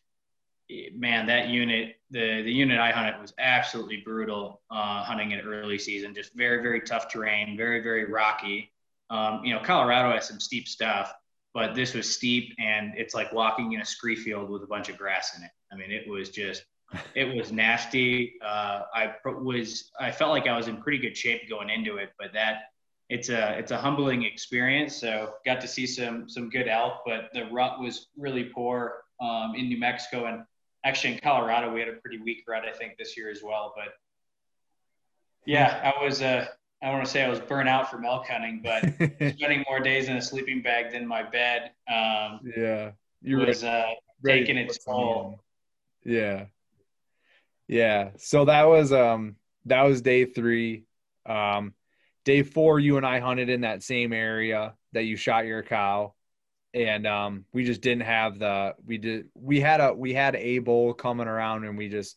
man, 0.94 1.26
that 1.26 1.48
unit, 1.48 1.96
the 2.10 2.42
the 2.42 2.52
unit 2.52 2.78
I 2.78 2.92
hunted 2.92 3.18
was 3.20 3.32
absolutely 3.38 4.02
brutal. 4.04 4.60
Uh, 4.70 5.02
hunting 5.02 5.32
in 5.32 5.40
early 5.40 5.78
season, 5.78 6.14
just 6.14 6.34
very 6.34 6.62
very 6.62 6.82
tough 6.82 7.10
terrain, 7.10 7.56
very 7.56 7.82
very 7.82 8.04
rocky. 8.04 8.72
Um, 9.10 9.44
you 9.44 9.54
know, 9.54 9.60
Colorado 9.60 10.12
has 10.12 10.26
some 10.28 10.40
steep 10.40 10.68
stuff, 10.68 11.12
but 11.52 11.74
this 11.74 11.94
was 11.94 12.12
steep, 12.12 12.54
and 12.58 12.92
it's 12.96 13.14
like 13.14 13.32
walking 13.32 13.72
in 13.72 13.80
a 13.80 13.84
scree 13.84 14.16
field 14.16 14.50
with 14.50 14.62
a 14.62 14.66
bunch 14.66 14.88
of 14.88 14.96
grass 14.96 15.36
in 15.36 15.42
it. 15.42 15.50
I 15.72 15.76
mean, 15.76 15.90
it 15.90 16.08
was 16.08 16.30
just, 16.30 16.64
it 17.14 17.36
was 17.36 17.52
nasty. 17.52 18.34
Uh, 18.44 18.82
I 18.94 19.14
was, 19.24 19.90
I 19.98 20.10
felt 20.10 20.30
like 20.30 20.46
I 20.46 20.56
was 20.56 20.68
in 20.68 20.76
pretty 20.76 20.98
good 20.98 21.16
shape 21.16 21.48
going 21.48 21.70
into 21.70 21.96
it, 21.96 22.10
but 22.18 22.32
that 22.34 22.62
it's 23.10 23.28
a 23.28 23.58
it's 23.58 23.72
a 23.72 23.76
humbling 23.76 24.24
experience. 24.24 24.96
So 24.96 25.34
got 25.44 25.60
to 25.60 25.68
see 25.68 25.86
some 25.86 26.28
some 26.28 26.48
good 26.48 26.68
elk, 26.68 27.02
but 27.04 27.30
the 27.34 27.46
rut 27.46 27.80
was 27.80 28.06
really 28.16 28.44
poor 28.44 29.02
um, 29.20 29.54
in 29.56 29.68
New 29.68 29.78
Mexico 29.78 30.26
and 30.26 30.44
actually 30.84 31.14
in 31.14 31.18
Colorado 31.18 31.74
we 31.74 31.80
had 31.80 31.88
a 31.88 31.94
pretty 31.94 32.18
weak 32.18 32.44
rut 32.48 32.62
I 32.64 32.72
think 32.72 32.96
this 32.96 33.16
year 33.16 33.30
as 33.30 33.42
well. 33.42 33.74
But 33.76 33.94
yeah, 35.44 35.92
I 35.92 36.02
was 36.02 36.22
uh, 36.22 36.46
I 36.82 36.86
don't 36.86 36.94
want 36.94 37.06
to 37.06 37.10
say 37.10 37.22
I 37.22 37.28
was 37.28 37.40
burnt 37.40 37.68
out 37.68 37.90
from 37.90 38.04
elk 38.04 38.26
hunting, 38.26 38.62
but 38.62 38.82
spending 39.36 39.64
more 39.68 39.80
days 39.80 40.08
in 40.08 40.16
a 40.16 40.22
sleeping 40.22 40.62
bag 40.62 40.92
than 40.92 41.06
my 41.06 41.22
bed. 41.22 41.72
Um, 41.88 42.40
yeah, 42.56 42.92
you 43.22 43.38
was 43.38 43.62
uh, 43.62 43.86
taking 44.24 44.56
its 44.56 44.82
toll. 44.82 45.40
Yeah, 46.04 46.46
yeah. 47.68 48.10
So 48.16 48.46
that 48.46 48.64
was 48.64 48.92
um 48.92 49.36
that 49.66 49.82
was 49.82 50.00
day 50.00 50.24
three. 50.24 50.84
Um, 51.26 51.74
day 52.24 52.42
four, 52.42 52.78
you 52.78 52.96
and 52.96 53.06
I 53.06 53.20
hunted 53.20 53.50
in 53.50 53.62
that 53.62 53.82
same 53.82 54.12
area 54.12 54.74
that 54.92 55.02
you 55.02 55.16
shot 55.16 55.46
your 55.46 55.62
cow. 55.62 56.14
And 56.72 57.06
um, 57.06 57.44
we 57.52 57.64
just 57.64 57.80
didn't 57.80 58.04
have 58.04 58.38
the 58.38 58.74
we 58.86 58.98
did 58.98 59.28
we 59.34 59.60
had 59.60 59.80
a 59.80 59.92
we 59.92 60.14
had 60.14 60.36
a 60.36 60.60
bull 60.60 60.94
coming 60.94 61.26
around 61.26 61.64
and 61.64 61.76
we 61.76 61.88
just 61.88 62.16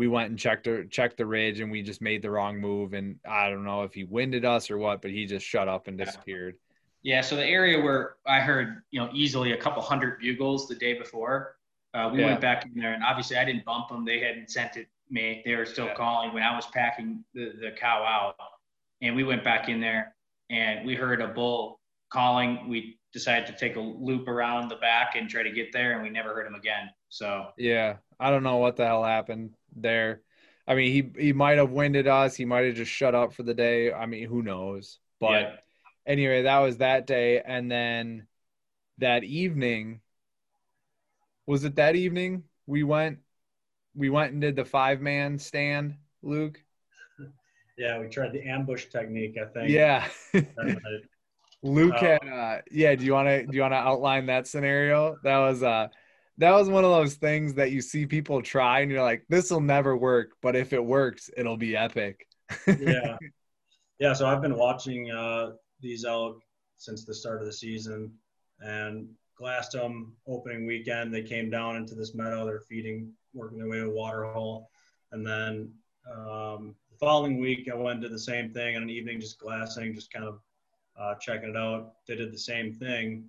we 0.00 0.08
went 0.08 0.30
and 0.30 0.38
checked 0.38 0.64
the 0.64 0.86
checked 0.90 1.18
the 1.18 1.26
ridge 1.26 1.60
and 1.60 1.70
we 1.70 1.82
just 1.82 2.00
made 2.00 2.22
the 2.22 2.30
wrong 2.30 2.58
move 2.58 2.94
and 2.94 3.16
I 3.28 3.50
don't 3.50 3.64
know 3.64 3.82
if 3.82 3.92
he 3.92 4.04
winded 4.04 4.46
us 4.46 4.70
or 4.70 4.78
what, 4.78 5.02
but 5.02 5.10
he 5.10 5.26
just 5.26 5.44
shut 5.44 5.68
up 5.68 5.88
and 5.88 5.98
disappeared. 5.98 6.56
Yeah, 7.02 7.20
so 7.20 7.36
the 7.36 7.44
area 7.44 7.78
where 7.78 8.14
I 8.26 8.40
heard 8.40 8.80
you 8.90 8.98
know 8.98 9.10
easily 9.12 9.52
a 9.52 9.58
couple 9.58 9.82
hundred 9.82 10.18
bugles 10.18 10.68
the 10.68 10.74
day 10.74 10.94
before, 10.94 11.56
uh, 11.92 12.08
we 12.10 12.20
yeah. 12.20 12.28
went 12.28 12.40
back 12.40 12.64
in 12.64 12.80
there 12.80 12.94
and 12.94 13.04
obviously 13.04 13.36
I 13.36 13.44
didn't 13.44 13.66
bump 13.66 13.90
them; 13.90 14.06
they 14.06 14.20
hadn't 14.20 14.50
sent 14.50 14.78
it 14.78 14.86
me. 15.10 15.42
They 15.44 15.54
were 15.54 15.66
still 15.66 15.84
yeah. 15.84 15.94
calling 15.94 16.32
when 16.32 16.44
I 16.44 16.56
was 16.56 16.64
packing 16.68 17.22
the, 17.34 17.52
the 17.60 17.72
cow 17.78 18.02
out 18.02 18.36
and 19.02 19.14
we 19.14 19.22
went 19.22 19.44
back 19.44 19.68
in 19.68 19.82
there 19.82 20.14
and 20.48 20.86
we 20.86 20.94
heard 20.94 21.20
a 21.20 21.28
bull 21.28 21.78
calling. 22.10 22.70
We 22.70 22.98
decided 23.12 23.46
to 23.48 23.52
take 23.52 23.76
a 23.76 23.80
loop 23.80 24.28
around 24.28 24.70
the 24.70 24.76
back 24.76 25.14
and 25.14 25.28
try 25.28 25.42
to 25.42 25.50
get 25.50 25.74
there, 25.74 25.92
and 25.92 26.02
we 26.02 26.08
never 26.08 26.34
heard 26.34 26.46
him 26.46 26.54
again. 26.54 26.88
So 27.10 27.48
yeah, 27.58 27.96
I 28.18 28.30
don't 28.30 28.42
know 28.42 28.56
what 28.56 28.76
the 28.76 28.86
hell 28.86 29.04
happened 29.04 29.50
there. 29.74 30.22
I 30.66 30.74
mean, 30.74 30.92
he 30.92 31.22
he 31.22 31.32
might 31.32 31.58
have 31.58 31.70
winded 31.70 32.06
us. 32.06 32.36
He 32.36 32.44
might 32.44 32.66
have 32.66 32.74
just 32.74 32.90
shut 32.90 33.14
up 33.14 33.32
for 33.32 33.42
the 33.42 33.54
day. 33.54 33.92
I 33.92 34.06
mean, 34.06 34.28
who 34.28 34.42
knows? 34.42 34.98
But 35.18 35.40
yeah. 35.40 35.52
anyway, 36.06 36.42
that 36.42 36.58
was 36.58 36.78
that 36.78 37.06
day, 37.06 37.40
and 37.40 37.70
then 37.70 38.26
that 38.98 39.24
evening. 39.24 40.00
Was 41.46 41.64
it 41.64 41.76
that 41.76 41.96
evening 41.96 42.44
we 42.66 42.84
went? 42.84 43.18
We 43.94 44.10
went 44.10 44.32
and 44.32 44.40
did 44.40 44.54
the 44.54 44.64
five 44.64 45.00
man 45.00 45.38
stand, 45.38 45.96
Luke. 46.22 46.62
Yeah, 47.76 47.98
we 47.98 48.08
tried 48.08 48.32
the 48.32 48.42
ambush 48.42 48.86
technique. 48.86 49.36
I 49.40 49.46
think. 49.46 49.70
Yeah. 49.70 50.06
Luke 51.62 51.94
uh, 51.94 51.98
had, 51.98 52.28
uh, 52.28 52.58
yeah. 52.70 52.94
Do 52.94 53.04
you 53.04 53.12
want 53.12 53.28
to 53.28 53.46
do 53.46 53.56
you 53.56 53.62
want 53.62 53.72
to 53.72 53.78
outline 53.78 54.26
that 54.26 54.46
scenario? 54.46 55.16
That 55.24 55.38
was 55.38 55.62
uh, 55.62 55.88
that 56.40 56.52
was 56.52 56.70
one 56.70 56.84
of 56.84 56.90
those 56.90 57.14
things 57.14 57.52
that 57.54 57.70
you 57.70 57.82
see 57.82 58.06
people 58.06 58.40
try, 58.40 58.80
and 58.80 58.90
you're 58.90 59.02
like, 59.02 59.24
this 59.28 59.50
will 59.50 59.60
never 59.60 59.94
work, 59.96 60.30
but 60.40 60.56
if 60.56 60.72
it 60.72 60.82
works, 60.82 61.28
it'll 61.36 61.58
be 61.58 61.76
epic. 61.76 62.26
yeah, 62.66 63.18
yeah. 63.98 64.12
So 64.14 64.26
I've 64.26 64.40
been 64.40 64.56
watching 64.56 65.10
uh, 65.10 65.50
these 65.80 66.06
elk 66.06 66.42
since 66.78 67.04
the 67.04 67.14
start 67.14 67.40
of 67.40 67.46
the 67.46 67.52
season, 67.52 68.10
and 68.60 69.06
glassed 69.36 69.72
them 69.72 70.14
opening 70.26 70.66
weekend. 70.66 71.12
They 71.12 71.22
came 71.22 71.50
down 71.50 71.76
into 71.76 71.94
this 71.94 72.14
meadow. 72.14 72.46
They're 72.46 72.60
feeding, 72.60 73.12
working 73.34 73.58
their 73.58 73.68
way 73.68 73.76
to 73.76 73.86
a 73.86 73.90
water 73.90 74.24
hole, 74.24 74.70
and 75.12 75.26
then 75.26 75.70
um, 76.10 76.74
the 76.90 76.96
following 76.98 77.38
week, 77.38 77.68
I 77.70 77.76
went 77.76 78.00
to 78.00 78.08
the 78.08 78.18
same 78.18 78.50
thing 78.50 78.76
on 78.76 78.84
an 78.84 78.90
evening, 78.90 79.20
just 79.20 79.38
glassing, 79.38 79.94
just 79.94 80.10
kind 80.10 80.24
of 80.24 80.40
uh, 80.98 81.16
checking 81.16 81.50
it 81.50 81.56
out. 81.56 81.92
They 82.08 82.16
did 82.16 82.32
the 82.32 82.38
same 82.38 82.72
thing. 82.72 83.26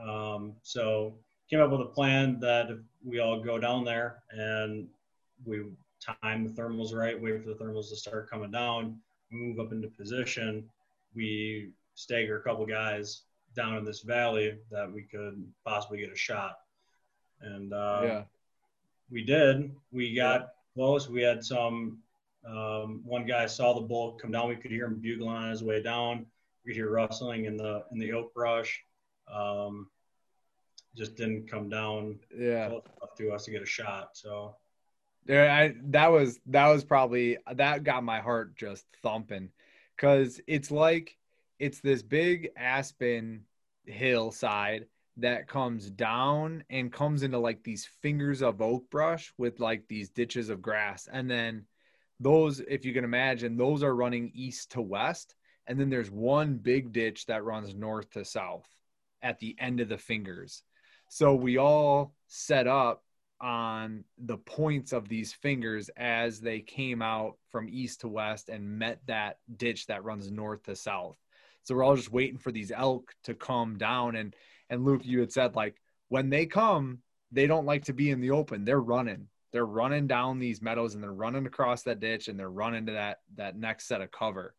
Um, 0.00 0.54
so 0.62 1.14
came 1.52 1.60
up 1.60 1.70
with 1.70 1.82
a 1.82 1.84
plan 1.84 2.40
that 2.40 2.70
if 2.70 2.78
we 3.04 3.18
all 3.18 3.38
go 3.38 3.58
down 3.58 3.84
there 3.84 4.22
and 4.30 4.88
we 5.44 5.62
time 6.00 6.44
the 6.44 6.62
thermals 6.62 6.94
right, 6.94 7.20
wait 7.20 7.42
for 7.42 7.50
the 7.50 7.54
thermals 7.54 7.90
to 7.90 7.96
start 7.96 8.30
coming 8.30 8.50
down, 8.50 8.98
move 9.30 9.60
up 9.60 9.70
into 9.70 9.86
position, 9.88 10.64
we 11.14 11.68
stagger 11.94 12.38
a 12.38 12.42
couple 12.42 12.64
guys 12.64 13.24
down 13.54 13.76
in 13.76 13.84
this 13.84 14.00
valley 14.00 14.56
that 14.70 14.90
we 14.90 15.02
could 15.02 15.46
possibly 15.62 15.98
get 15.98 16.10
a 16.10 16.16
shot. 16.16 16.56
And 17.42 17.74
uh, 17.74 18.00
yeah. 18.02 18.22
we 19.10 19.22
did. 19.22 19.74
We 19.92 20.14
got 20.14 20.54
close. 20.72 21.10
We 21.10 21.20
had 21.20 21.44
some 21.44 21.98
um, 22.48 23.02
one 23.04 23.26
guy 23.26 23.44
saw 23.44 23.74
the 23.74 23.86
bull 23.86 24.12
come 24.12 24.30
down. 24.30 24.48
We 24.48 24.56
could 24.56 24.70
hear 24.70 24.86
him 24.86 25.00
bugling 25.00 25.36
on 25.36 25.50
his 25.50 25.62
way 25.62 25.82
down. 25.82 26.24
We 26.64 26.70
could 26.70 26.76
hear 26.78 26.90
rustling 26.90 27.44
in 27.44 27.58
the 27.58 27.84
in 27.92 27.98
the 27.98 28.12
oak 28.14 28.32
brush. 28.32 28.82
Um, 29.30 29.88
just 30.96 31.16
didn't 31.16 31.50
come 31.50 31.68
down 31.68 32.18
yeah. 32.36 32.68
close 32.68 32.82
enough 32.96 33.14
to 33.16 33.32
us 33.32 33.44
to 33.44 33.50
get 33.50 33.62
a 33.62 33.66
shot. 33.66 34.10
So 34.14 34.56
Yeah, 35.26 35.54
I 35.54 35.74
that 35.90 36.10
was 36.10 36.40
that 36.46 36.68
was 36.68 36.84
probably 36.84 37.38
that 37.54 37.84
got 37.84 38.04
my 38.04 38.20
heart 38.20 38.56
just 38.56 38.84
thumping 39.02 39.50
because 39.96 40.40
it's 40.46 40.70
like 40.70 41.16
it's 41.58 41.80
this 41.80 42.02
big 42.02 42.50
aspen 42.56 43.44
hillside 43.86 44.86
that 45.18 45.46
comes 45.46 45.90
down 45.90 46.64
and 46.70 46.92
comes 46.92 47.22
into 47.22 47.38
like 47.38 47.62
these 47.62 47.84
fingers 48.00 48.42
of 48.42 48.62
oak 48.62 48.88
brush 48.90 49.32
with 49.36 49.60
like 49.60 49.86
these 49.88 50.08
ditches 50.08 50.48
of 50.48 50.62
grass 50.62 51.08
and 51.12 51.30
then 51.30 51.64
those 52.18 52.60
if 52.60 52.84
you 52.84 52.94
can 52.94 53.04
imagine 53.04 53.56
those 53.56 53.82
are 53.82 53.94
running 53.94 54.30
east 54.34 54.70
to 54.72 54.80
west 54.80 55.34
and 55.66 55.78
then 55.78 55.90
there's 55.90 56.10
one 56.10 56.56
big 56.56 56.92
ditch 56.92 57.26
that 57.26 57.44
runs 57.44 57.74
north 57.74 58.10
to 58.10 58.24
south 58.24 58.66
at 59.22 59.38
the 59.38 59.54
end 59.58 59.80
of 59.80 59.88
the 59.88 59.98
fingers 59.98 60.62
so 61.14 61.34
we 61.34 61.58
all 61.58 62.14
set 62.26 62.66
up 62.66 63.04
on 63.38 64.02
the 64.16 64.38
points 64.38 64.94
of 64.94 65.10
these 65.10 65.30
fingers 65.30 65.90
as 65.94 66.40
they 66.40 66.60
came 66.60 67.02
out 67.02 67.36
from 67.50 67.68
east 67.68 68.00
to 68.00 68.08
west 68.08 68.48
and 68.48 68.78
met 68.78 68.98
that 69.06 69.36
ditch 69.58 69.88
that 69.88 70.04
runs 70.04 70.30
north 70.30 70.62
to 70.62 70.74
south. 70.74 71.18
So 71.64 71.74
we're 71.74 71.84
all 71.84 71.96
just 71.96 72.10
waiting 72.10 72.38
for 72.38 72.50
these 72.50 72.72
elk 72.74 73.12
to 73.24 73.34
come 73.34 73.76
down. 73.76 74.16
And 74.16 74.34
and 74.70 74.86
Luke, 74.86 75.02
you 75.04 75.20
had 75.20 75.30
said 75.30 75.54
like 75.54 75.76
when 76.08 76.30
they 76.30 76.46
come, 76.46 77.00
they 77.30 77.46
don't 77.46 77.66
like 77.66 77.84
to 77.84 77.92
be 77.92 78.10
in 78.10 78.22
the 78.22 78.30
open. 78.30 78.64
They're 78.64 78.80
running. 78.80 79.28
They're 79.52 79.66
running 79.66 80.06
down 80.06 80.38
these 80.38 80.62
meadows 80.62 80.94
and 80.94 81.04
they're 81.04 81.12
running 81.12 81.44
across 81.44 81.82
that 81.82 82.00
ditch 82.00 82.28
and 82.28 82.38
they're 82.38 82.48
running 82.48 82.86
to 82.86 82.92
that 82.92 83.18
that 83.36 83.54
next 83.54 83.86
set 83.86 84.00
of 84.00 84.10
cover. 84.10 84.54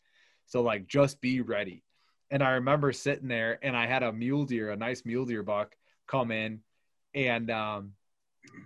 So 0.46 0.62
like 0.62 0.86
just 0.86 1.20
be 1.20 1.42
ready. 1.42 1.84
And 2.30 2.44
I 2.44 2.52
remember 2.52 2.92
sitting 2.92 3.28
there 3.28 3.58
and 3.64 3.76
I 3.76 3.88
had 3.88 4.04
a 4.04 4.14
mule 4.14 4.46
deer, 4.46 4.70
a 4.70 4.78
nice 4.78 5.04
mule 5.04 5.26
deer 5.26 5.42
buck 5.42 5.76
come 6.08 6.32
in. 6.32 6.62
And 7.14 7.50
um 7.52 7.92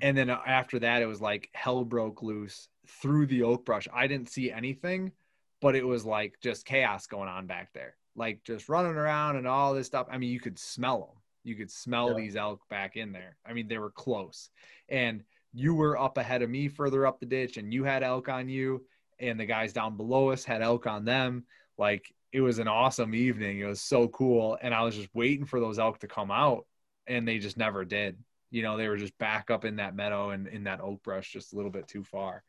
and 0.02 0.18
then 0.18 0.30
after 0.30 0.80
that 0.80 1.02
it 1.02 1.06
was 1.06 1.22
like 1.22 1.50
hell 1.54 1.84
broke 1.84 2.22
loose 2.24 2.68
through 3.02 3.28
the 3.28 3.44
oak 3.44 3.66
brush. 3.66 3.88
I 3.94 4.08
didn't 4.08 4.30
see 4.30 4.52
anything 4.52 5.12
but 5.60 5.76
it 5.76 5.86
was 5.86 6.06
like 6.06 6.36
just 6.42 6.66
chaos 6.66 7.08
going 7.08 7.30
on 7.30 7.48
back 7.48 7.74
there. 7.74 7.96
Like 8.16 8.44
just 8.44 8.70
running 8.70 8.96
around 8.96 9.38
and 9.38 9.48
all 9.48 9.74
this 9.74 9.88
stuff. 9.88 10.08
I 10.10 10.18
mean 10.18 10.32
you 10.32 10.40
could 10.40 10.60
smell 10.60 11.00
them 11.00 11.18
you 11.48 11.56
could 11.56 11.72
smell 11.72 12.10
yeah. 12.10 12.18
these 12.18 12.36
elk 12.36 12.62
back 12.70 12.98
in 12.98 13.14
there. 13.14 13.38
I 13.46 13.54
mean 13.54 13.68
they 13.68 13.78
were 13.78 13.90
close. 13.90 14.50
And 14.90 15.24
you 15.54 15.74
were 15.74 15.98
up 15.98 16.18
ahead 16.18 16.42
of 16.42 16.50
me 16.50 16.68
further 16.68 17.08
up 17.08 17.20
the 17.20 17.26
ditch 17.26 17.58
and 17.58 17.74
you 17.74 17.86
had 17.86 18.04
elk 18.04 18.28
on 18.30 18.50
you. 18.50 18.86
And 19.20 19.40
the 19.40 19.46
guys 19.46 19.74
down 19.74 19.98
below 19.98 20.30
us 20.30 20.44
had 20.44 20.62
elk 20.62 20.86
on 20.86 21.06
them. 21.06 21.46
Like 21.78 22.14
it 22.34 22.42
was 22.42 22.60
an 22.60 22.68
awesome 22.68 23.16
evening. 23.16 23.60
It 23.60 23.66
was 23.66 23.82
so 23.82 24.10
cool. 24.10 24.58
And 24.62 24.74
i 24.74 24.84
was 24.84 24.96
just 24.96 25.10
waiting 25.16 25.46
for 25.46 25.60
those 25.60 25.80
elk 25.80 26.00
to 26.00 26.08
come 26.08 26.32
out 26.32 26.66
and 27.08 27.28
they 27.28 27.38
just 27.40 27.58
never 27.58 27.86
did. 27.86 28.18
You 28.50 28.64
know 28.64 28.78
they 28.78 28.88
were 28.88 28.98
just 28.98 29.18
back 29.18 29.50
up 29.52 29.66
in 29.66 29.78
that 29.78 29.96
meadow 29.96 30.30
and 30.30 30.48
in 30.48 30.64
that 30.66 30.82
oak 30.82 31.04
brush 31.04 31.32
just 31.34 31.54
a 31.54 31.56
little 31.56 31.72
bit 31.72 31.88
too 31.88 32.04
far. 32.04 32.44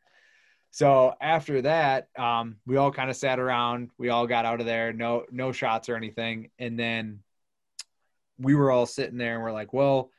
So 0.71 1.13
after 1.19 1.61
that 1.63 2.07
um, 2.17 2.57
we 2.65 2.77
all 2.77 2.91
kind 2.91 3.09
of 3.09 3.15
sat 3.15 3.39
around 3.39 3.89
we 3.97 4.09
all 4.09 4.27
got 4.27 4.45
out 4.45 4.59
of 4.59 4.65
there 4.65 4.93
no 4.93 5.25
no 5.31 5.51
shots 5.51 5.89
or 5.89 5.95
anything. 5.95 6.51
And 6.59 6.79
then 6.79 7.19
we 8.37 8.55
were 8.55 8.71
all 8.71 8.85
sitting 8.85 9.17
there 9.17 9.35
and 9.35 9.43
we're 9.43 9.51
like 9.51 9.73
well 9.73 10.11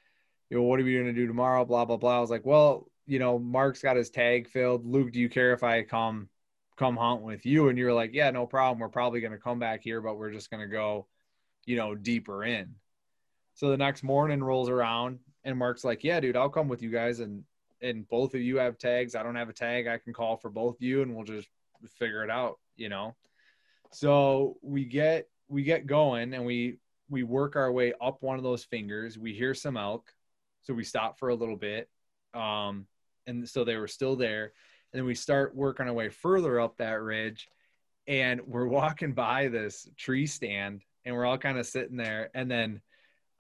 you 0.51 0.57
know 0.59 0.65
what 0.65 0.81
are 0.81 0.85
we 0.85 0.95
going 0.95 1.07
to 1.07 1.13
do 1.13 1.27
tomorrow? 1.27 1.65
Blah 1.65 1.85
blah 1.87 1.97
blah. 1.97 2.19
I 2.19 2.21
was 2.21 2.31
like 2.31 2.45
well 2.45 2.87
you 3.07 3.19
know 3.19 3.39
mark's 3.39 3.83
got 3.83 3.97
his 3.97 4.11
tag 4.11 4.49
filled. 4.49 4.85
Luke 4.85 5.13
do 5.13 5.21
you 5.21 5.29
care 5.29 5.53
if 5.53 5.63
i 5.63 5.83
come 5.83 6.29
come 6.77 6.97
hunt 6.97 7.23
with 7.23 7.47
you? 7.47 7.69
And 7.69 7.79
you're 7.79 7.95
like 7.95 8.11
yeah 8.13 8.31
no 8.31 8.47
problem. 8.47 8.81
We're 8.81 8.89
probably 8.89 9.21
going 9.21 9.33
to 9.33 9.39
come 9.39 9.59
back 9.59 9.83
here 9.83 10.03
but 10.03 10.19
we're 10.19 10.33
just 10.33 10.51
going 10.51 10.63
to 10.63 10.73
go 10.73 11.07
you 11.65 11.77
know 11.77 11.95
deeper 11.95 12.45
in 12.45 12.75
so 13.61 13.69
the 13.69 13.77
next 13.77 14.03
morning 14.03 14.43
rolls 14.43 14.71
around 14.71 15.19
and 15.45 15.59
Mark's 15.59 15.85
like, 15.85 16.03
"Yeah, 16.03 16.19
dude, 16.19 16.35
I'll 16.35 16.49
come 16.49 16.67
with 16.67 16.81
you 16.81 16.91
guys, 16.91 17.21
and 17.21 17.45
and 17.83 18.09
both 18.09 18.35
of 18.35 18.41
you 18.41 18.57
have 18.57 18.79
tags. 18.79 19.15
I 19.15 19.23
don't 19.23 19.37
have 19.37 19.51
a 19.51 19.53
tag. 19.53 19.87
I 19.87 19.99
can 19.99 20.15
call 20.15 20.39
for 20.39 20.49
both 20.49 20.77
of 20.77 20.83
you, 20.83 21.03
and 21.03 21.15
we'll 21.15 21.27
just 21.27 21.47
figure 21.99 22.25
it 22.25 22.31
out." 22.31 22.59
You 22.79 22.89
know. 22.89 23.15
So 23.91 24.57
we 24.63 24.87
get 24.87 25.29
we 25.49 25.63
get 25.63 25.87
going, 25.87 26.33
and 26.33 26.47
we 26.47 26.79
we 27.11 27.23
work 27.23 27.55
our 27.55 27.71
way 27.71 27.93
up 28.01 28.23
one 28.23 28.39
of 28.39 28.43
those 28.43 28.65
fingers. 28.65 29.19
We 29.19 29.35
hear 29.35 29.53
some 29.53 29.77
elk, 29.77 30.11
so 30.63 30.73
we 30.73 30.83
stop 30.83 31.19
for 31.19 31.29
a 31.29 31.35
little 31.35 31.57
bit, 31.57 31.91
um, 32.33 32.87
and 33.27 33.47
so 33.47 33.63
they 33.63 33.77
were 33.77 33.89
still 33.89 34.17
there. 34.17 34.55
And 34.93 35.01
then 35.01 35.05
we 35.05 35.15
start 35.15 35.55
working 35.55 35.87
our 35.87 35.93
way 35.93 36.09
further 36.09 36.61
up 36.61 36.79
that 36.79 37.03
ridge, 37.03 37.47
and 38.07 38.41
we're 38.47 38.67
walking 38.81 39.13
by 39.13 39.49
this 39.49 39.87
tree 39.99 40.27
stand, 40.27 40.81
and 41.05 41.15
we're 41.15 41.27
all 41.27 41.37
kind 41.37 41.59
of 41.59 41.67
sitting 41.67 41.99
there, 41.99 42.31
and 42.33 42.51
then 42.51 42.81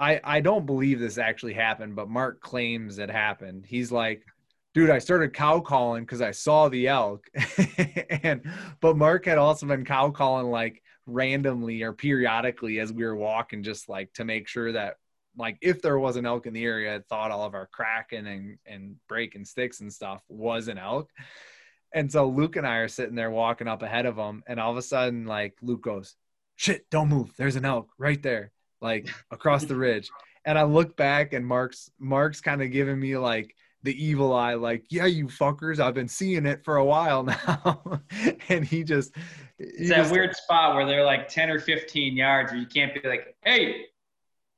I, 0.01 0.19
I 0.25 0.41
don't 0.41 0.65
believe 0.65 0.99
this 0.99 1.19
actually 1.19 1.53
happened, 1.53 1.95
but 1.95 2.09
Mark 2.09 2.41
claims 2.41 2.99
it 2.99 3.11
happened. 3.11 3.67
He's 3.69 3.93
like, 3.93 4.25
dude, 4.73 4.89
I 4.89 4.99
started 4.99 5.35
cow 5.35 5.61
calling 5.61 6.05
because 6.05 6.23
I 6.23 6.31
saw 6.31 6.71
the 6.71 6.89
elk. 6.89 7.27
and 8.23 8.41
but 8.81 8.97
Mark 8.97 9.27
had 9.27 9.37
also 9.37 9.67
been 9.67 9.85
cow 9.85 10.11
calling 10.11 10.47
like 10.47 10.83
randomly 11.05 11.83
or 11.83 11.93
periodically 11.93 12.81
as 12.81 12.91
we 12.91 13.05
were 13.05 13.15
walking, 13.15 13.63
just 13.63 13.91
like 13.91 14.11
to 14.15 14.25
make 14.25 14.49
sure 14.49 14.73
that 14.73 14.97
like 15.37 15.59
if 15.61 15.83
there 15.83 15.99
was 15.99 16.17
an 16.17 16.25
elk 16.25 16.47
in 16.47 16.55
the 16.55 16.65
area, 16.65 16.97
I 16.97 17.01
thought 17.01 17.31
all 17.31 17.45
of 17.45 17.55
our 17.55 17.67
cracking 17.67 18.27
and, 18.27 18.59
and 18.65 18.97
breaking 19.07 19.45
sticks 19.45 19.81
and 19.81 19.93
stuff 19.93 20.23
was 20.31 20.69
an 20.69 20.79
elk. 20.79 21.11
And 21.93 22.11
so 22.11 22.27
Luke 22.27 22.57
and 22.57 22.67
I 22.67 22.77
are 22.77 22.89
sitting 22.89 23.17
there 23.17 23.31
walking 23.31 23.69
up 23.69 23.83
ahead 23.83 24.07
of 24.07 24.17
him, 24.17 24.45
and 24.47 24.61
all 24.61 24.71
of 24.71 24.77
a 24.79 24.83
sudden, 24.83 25.27
like 25.27 25.57
Luke 25.61 25.83
goes, 25.83 26.15
Shit, 26.57 26.89
don't 26.91 27.09
move. 27.09 27.33
There's 27.37 27.57
an 27.57 27.65
elk 27.65 27.91
right 27.99 28.23
there 28.23 28.53
like 28.81 29.09
across 29.31 29.65
the 29.65 29.77
ridge. 29.77 30.11
And 30.45 30.59
I 30.59 30.63
look 30.63 30.97
back 30.97 31.33
and 31.33 31.47
Mark's 31.47 31.91
Mark's 31.99 32.41
kind 32.41 32.63
of 32.63 32.71
giving 32.71 32.99
me 32.99 33.17
like 33.17 33.55
the 33.83 34.05
evil 34.05 34.35
eye, 34.35 34.55
like, 34.55 34.85
yeah, 34.91 35.07
you 35.07 35.27
fuckers, 35.27 35.81
I've 35.81 35.95
been 35.95 36.09
seeing 36.09 36.45
it 36.47 36.65
for 36.65 36.77
a 36.77 36.85
while 36.85 37.23
now. 37.49 38.03
and 38.49 38.65
he 38.65 38.85
just 38.85 39.15
It's 39.59 39.89
that 39.89 39.97
just, 39.97 40.13
weird 40.13 40.37
spot 40.37 40.75
where 40.75 40.87
they're 40.87 41.05
like 41.05 41.29
10 41.29 41.51
or 41.51 41.59
15 41.61 42.17
yards 42.17 42.53
where 42.53 42.61
you 42.61 42.67
can't 42.67 42.93
be 42.95 43.09
like, 43.09 43.35
hey, 43.43 43.87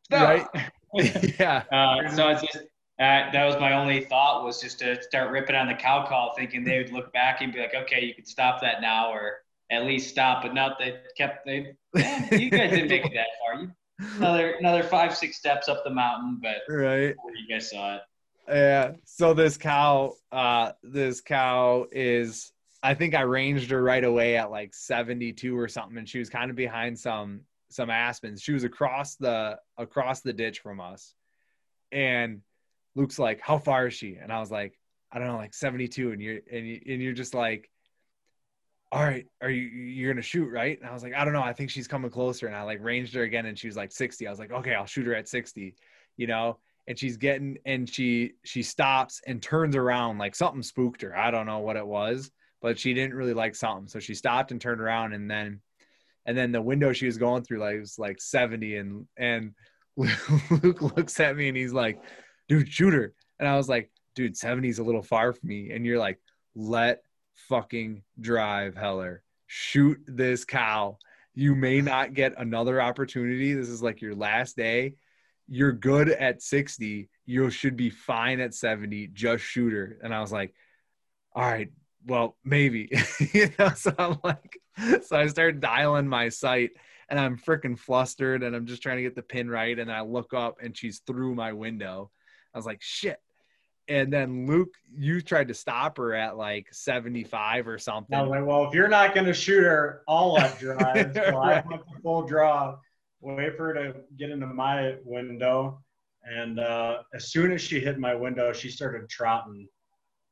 stop. 0.05 0.53
Right. 0.55 0.71
yeah. 1.41 1.63
Uh, 1.73 2.09
so 2.11 2.29
it's 2.29 2.43
just 2.43 2.65
uh, 3.03 3.31
that 3.33 3.45
was 3.45 3.57
my 3.59 3.73
only 3.73 4.05
thought 4.05 4.45
was 4.45 4.61
just 4.61 4.79
to 4.79 5.03
start 5.03 5.31
ripping 5.31 5.57
on 5.57 5.67
the 5.67 5.75
cow 5.75 6.07
call, 6.07 6.35
thinking 6.37 6.63
they 6.63 6.79
would 6.79 6.93
look 6.93 7.13
back 7.13 7.41
and 7.41 7.53
be 7.53 7.59
like, 7.59 7.75
okay, 7.75 8.05
you 8.05 8.15
can 8.15 8.25
stop 8.25 8.61
that 8.61 8.81
now, 8.81 9.11
or 9.11 9.39
at 9.71 9.85
least 9.85 10.11
stop. 10.11 10.43
But 10.43 10.55
not 10.55 10.79
they 10.79 10.99
kept 11.17 11.45
they. 11.47 11.75
You 11.95 12.51
guys 12.51 12.71
didn't 12.71 12.89
make 12.89 13.05
it 13.05 13.13
that 13.15 13.29
far. 13.41 13.63
You 13.63 13.71
another 14.17 14.53
another 14.53 14.83
five 14.83 15.17
six 15.17 15.37
steps 15.37 15.69
up 15.69 15.85
the 15.85 15.91
mountain, 15.91 16.41
but 16.43 16.73
right, 16.73 17.15
you 17.35 17.49
guys 17.49 17.71
saw 17.71 17.97
it. 17.97 18.03
Yeah. 18.49 18.93
So 19.05 19.35
this 19.35 19.57
cow, 19.57 20.15
uh, 20.31 20.73
this 20.83 21.21
cow 21.21 21.87
is. 21.91 22.53
I 22.85 22.95
think 22.95 23.15
I 23.15 23.21
ranged 23.21 23.71
her 23.71 23.81
right 23.81 24.03
away 24.03 24.37
at 24.37 24.51
like 24.51 24.75
72 24.75 25.57
or 25.57 25.69
something, 25.69 25.99
and 25.99 26.09
she 26.09 26.19
was 26.19 26.29
kind 26.29 26.51
of 26.51 26.57
behind 26.57 26.99
some 26.99 27.43
some 27.71 27.91
aspens. 27.91 28.43
She 28.43 28.53
was 28.53 28.65
across 28.65 29.15
the 29.15 29.59
across 29.79 30.21
the 30.21 30.33
ditch 30.33 30.61
from 30.61 30.81
us, 30.81 31.15
and 31.93 32.43
Luke's 32.97 33.19
like, 33.19 33.41
"How 33.41 33.59
far 33.59 33.87
is 33.87 33.95
she?" 33.95 34.17
And 34.17 34.33
I 34.33 34.41
was 34.41 34.51
like, 34.51 34.79
"I 35.13 35.19
don't 35.19 35.29
know, 35.29 35.37
like 35.37 35.55
72." 35.55 36.11
And 36.11 36.21
you're 36.21 36.41
and, 36.51 36.67
you, 36.67 36.81
and 36.87 37.01
you're 37.01 37.13
just 37.13 37.35
like, 37.35 37.71
all 38.93 39.03
right, 39.03 39.27
are 39.41 39.49
you 39.49 39.63
you're 39.63 40.13
gonna 40.13 40.23
shoot 40.23 40.51
right? 40.51 40.79
And 40.79 40.89
I 40.89 40.93
was 40.93 41.03
like, 41.03 41.15
I 41.15 41.25
don't 41.25 41.33
know, 41.33 41.43
I 41.43 41.55
think 41.55 41.71
she's 41.71 41.89
coming 41.89 42.11
closer. 42.11 42.47
And 42.47 42.55
I 42.55 42.63
like 42.63 42.79
ranged 42.83 43.15
her 43.15 43.23
again, 43.23 43.47
and 43.47 43.59
she 43.59 43.67
was 43.67 43.77
like 43.77 43.91
60. 43.91 44.27
I 44.27 44.31
was 44.31 44.39
like, 44.39 44.53
okay, 44.53 44.75
I'll 44.75 44.87
shoot 44.87 45.07
her 45.07 45.15
at 45.15 45.29
60, 45.29 45.75
you 46.19 46.27
know. 46.27 46.59
And 46.87 46.99
she's 46.99 47.17
getting 47.17 47.57
and 47.65 47.89
she 47.89 48.33
she 48.45 48.63
stops 48.63 49.23
and 49.27 49.41
turns 49.41 49.77
around 49.77 50.19
like 50.19 50.35
something 50.35 50.63
spooked 50.63 51.01
her. 51.03 51.17
I 51.17 51.31
don't 51.31 51.47
know 51.47 51.61
what 51.61 51.77
it 51.77 51.87
was, 51.87 52.31
but 52.61 52.79
she 52.79 52.93
didn't 52.93 53.15
really 53.15 53.35
like 53.35 53.55
something. 53.55 53.89
So 53.89 53.99
she 53.99 54.15
stopped 54.15 54.51
and 54.51 54.61
turned 54.61 54.81
around, 54.81 55.15
and 55.15 55.31
then 55.31 55.61
and 56.27 56.37
then 56.37 56.53
the 56.53 56.61
window 56.61 56.93
she 56.93 57.07
was 57.07 57.17
going 57.17 57.45
through 57.45 57.61
like 57.61 57.81
was 57.81 57.99
like 57.99 58.21
70, 58.21 58.77
and 58.77 59.07
and 59.17 59.55
Luke 59.97 60.83
looks 60.83 61.19
at 61.19 61.37
me 61.37 61.49
and 61.49 61.57
he's 61.57 61.73
like, 61.73 62.03
dude, 62.49 62.71
shoot 62.71 62.93
her. 62.93 63.15
And 63.39 63.49
I 63.49 63.57
was 63.57 63.69
like, 63.69 63.91
dude, 64.15 64.37
70 64.37 64.69
is 64.69 64.79
a 64.79 64.85
little 64.85 65.03
far 65.03 65.33
for 65.33 65.47
me. 65.47 65.71
And 65.71 65.85
you're 65.87 65.99
like, 65.99 66.19
let 66.55 67.03
fucking 67.49 68.03
drive, 68.21 68.77
Heller. 68.77 69.23
Shoot 69.47 69.99
this 70.07 70.45
cow. 70.45 70.99
You 71.35 71.55
may 71.55 71.81
not 71.81 72.15
get 72.15 72.35
another 72.39 72.81
opportunity. 72.81 73.55
This 73.55 73.69
is 73.69 73.83
like 73.83 74.01
your 74.01 74.15
last 74.15 74.57
day. 74.57 74.95
You're 75.49 75.73
good 75.73 76.09
at 76.09 76.43
60. 76.43 77.09
You 77.27 77.51
should 77.51 77.77
be 77.77 77.91
fine 77.91 78.41
at 78.41 78.55
70. 78.55 79.09
Just 79.09 79.45
shoot 79.45 79.73
her. 79.73 79.99
And 80.03 80.15
I 80.15 80.21
was 80.21 80.33
like, 80.33 80.55
all 81.35 81.43
right, 81.43 81.71
well, 82.07 82.37
maybe. 82.45 82.91
you 83.33 83.51
know, 83.59 83.71
so 83.71 83.95
I'm 83.99 84.19
like, 84.23 84.59
so 85.05 85.17
I 85.17 85.27
start 85.27 85.61
dialing 85.61 86.09
my 86.09 86.29
sight 86.29 86.71
and 87.09 87.19
I'm 87.19 87.39
freaking 87.39 87.79
flustered 87.79 88.43
and 88.43 88.55
I'm 88.55 88.67
just 88.67 88.83
trying 88.83 88.97
to 88.97 89.03
get 89.03 89.15
the 89.15 89.23
pin 89.23 89.49
right. 89.49 89.79
And 89.79 89.91
I 89.91 90.03
look 90.03 90.35
up 90.35 90.57
and 90.63 90.77
she's 90.77 91.01
through 91.07 91.35
my 91.35 91.53
window. 91.53 92.11
I 92.55 92.59
was 92.59 92.67
like, 92.67 92.83
shit 92.83 93.19
and 93.89 94.13
then 94.13 94.47
Luke, 94.47 94.75
you 94.95 95.21
tried 95.21 95.49
to 95.49 95.55
stop 95.55 95.97
her 95.97 96.15
at 96.15 96.37
like 96.37 96.69
75 96.73 97.67
or 97.67 97.79
something. 97.79 98.17
I 98.17 98.23
was 98.23 98.31
like, 98.31 98.47
well, 98.47 98.67
if 98.67 98.75
you're 98.75 98.89
not 98.89 99.15
going 99.15 99.27
to 99.27 99.35
shoot 99.35 99.63
her, 99.63 100.03
I'll 100.09 100.35
let 100.35 100.59
drive. 100.59 101.13
so 101.15 101.37
right. 101.37 101.65
I 101.65 101.69
went 101.69 101.83
the 101.87 102.01
full 102.03 102.23
draw, 102.23 102.77
wait 103.21 103.57
for 103.57 103.67
her 103.67 103.75
to 103.75 103.95
get 104.17 104.31
into 104.31 104.47
my 104.47 104.97
window. 105.05 105.83
And 106.25 106.61
uh, 106.61 107.03
as 107.15 107.33
soon 107.33 107.51
as 107.51 107.61
she 107.61 107.81
hit 107.81 107.99
my 107.99 108.15
window, 108.15 108.53
she 108.53 108.69
started 108.69 109.09
trotting. 109.09 109.69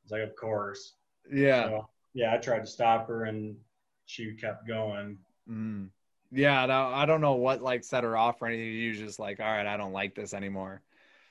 was 0.03 0.11
like, 0.11 0.21
of 0.21 0.35
course. 0.35 0.93
Yeah. 1.31 1.65
So, 1.65 1.89
yeah, 2.13 2.33
I 2.33 2.37
tried 2.37 2.59
to 2.59 2.67
stop 2.67 3.07
her 3.07 3.25
and 3.25 3.57
she 4.05 4.33
kept 4.35 4.67
going. 4.67 5.17
Mm. 5.49 5.89
Yeah, 6.31 6.63
I 6.63 7.05
don't 7.05 7.19
know 7.19 7.33
what 7.33 7.61
like 7.61 7.83
set 7.83 8.05
her 8.05 8.15
off 8.15 8.41
or 8.41 8.47
anything. 8.47 8.67
You 8.67 8.93
just 8.93 9.19
like, 9.19 9.41
all 9.41 9.45
right, 9.45 9.67
I 9.67 9.75
don't 9.75 9.91
like 9.91 10.15
this 10.15 10.33
anymore. 10.33 10.81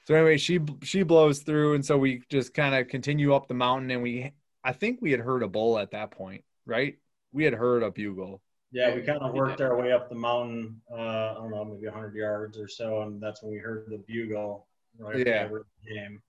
So 0.07 0.15
anyway, 0.15 0.39
she 0.39 0.61
she 0.83 1.03
blows 1.03 1.41
through, 1.41 1.75
and 1.75 1.85
so 1.85 1.99
we 1.99 2.23
just 2.29 2.55
kind 2.55 2.75
of 2.75 2.89
continue 2.89 3.35
up 3.35 3.49
the 3.49 3.55
mountain, 3.55 3.91
and 3.91 4.03
we 4.03 4.33
I 4.65 4.73
think 4.73 5.01
we 5.01 5.11
had 5.11 5.21
heard 5.21 5.43
a 5.43 5.49
bull 5.49 5.79
at 5.79 5.91
that 5.93 6.11
point, 6.11 6.45
right? 6.67 6.97
We 7.33 7.45
had 7.45 7.55
heard 7.55 7.83
a 7.83 7.91
bugle. 7.91 8.43
Yeah, 8.73 8.95
we 8.95 9.03
kind 9.03 9.19
of 9.21 9.35
worked 9.35 9.61
our 9.61 9.77
way 9.77 9.93
up 9.93 10.09
the 10.09 10.15
mountain. 10.15 10.81
Uh, 10.91 10.95
I 10.95 11.35
don't 11.35 11.51
know, 11.51 11.65
maybe 11.65 11.87
100 11.87 12.15
yards 12.15 12.57
or 12.59 12.69
so, 12.69 13.03
and 13.03 13.21
that's 13.21 13.43
when 13.43 13.53
we 13.53 13.59
heard 13.59 13.87
the 13.89 13.99
bugle. 13.99 14.67
Right 14.99 15.27
Yeah. 15.27 15.49
the 15.49 15.65
game. 15.89 16.23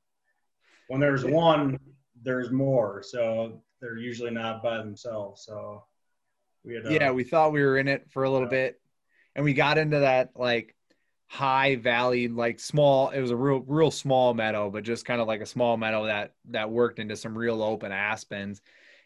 When 0.88 1.00
there's 1.00 1.26
one, 1.26 1.80
there's 2.24 2.52
more, 2.52 3.04
so 3.04 3.62
they're 3.80 3.98
usually 3.98 4.32
not 4.32 4.64
by 4.64 4.78
themselves. 4.78 5.44
So 5.46 5.84
we 6.64 6.76
had. 6.76 6.86
Uh, 6.88 6.90
yeah, 6.92 7.12
we 7.12 7.24
thought 7.24 7.52
we 7.52 7.64
were 7.64 7.78
in 7.78 7.88
it 7.88 8.10
for 8.12 8.24
a 8.24 8.30
little 8.30 8.48
Yeah. 8.48 8.70
bit, 8.70 8.82
and 9.36 9.44
we 9.46 9.54
got 9.54 9.78
into 9.78 10.00
that 10.00 10.32
like 10.36 10.76
high 11.32 11.78
valley, 11.78 12.28
like 12.28 12.60
small. 12.60 13.10
It 13.10 13.22
was 13.22 13.32
a 13.32 13.38
real, 13.38 13.64
real 13.66 13.90
small 13.90 14.34
meadow, 14.34 14.70
but 14.70 14.84
just 14.84 15.06
kind 15.06 15.22
of 15.22 15.28
like 15.28 15.40
a 15.40 15.46
small 15.46 15.78
meadow 15.78 16.06
that 16.08 16.34
that 16.50 16.70
worked 16.70 17.00
into 17.00 17.16
some 17.16 17.38
real 17.38 17.64
open 17.64 17.94
aspens. 17.94 18.62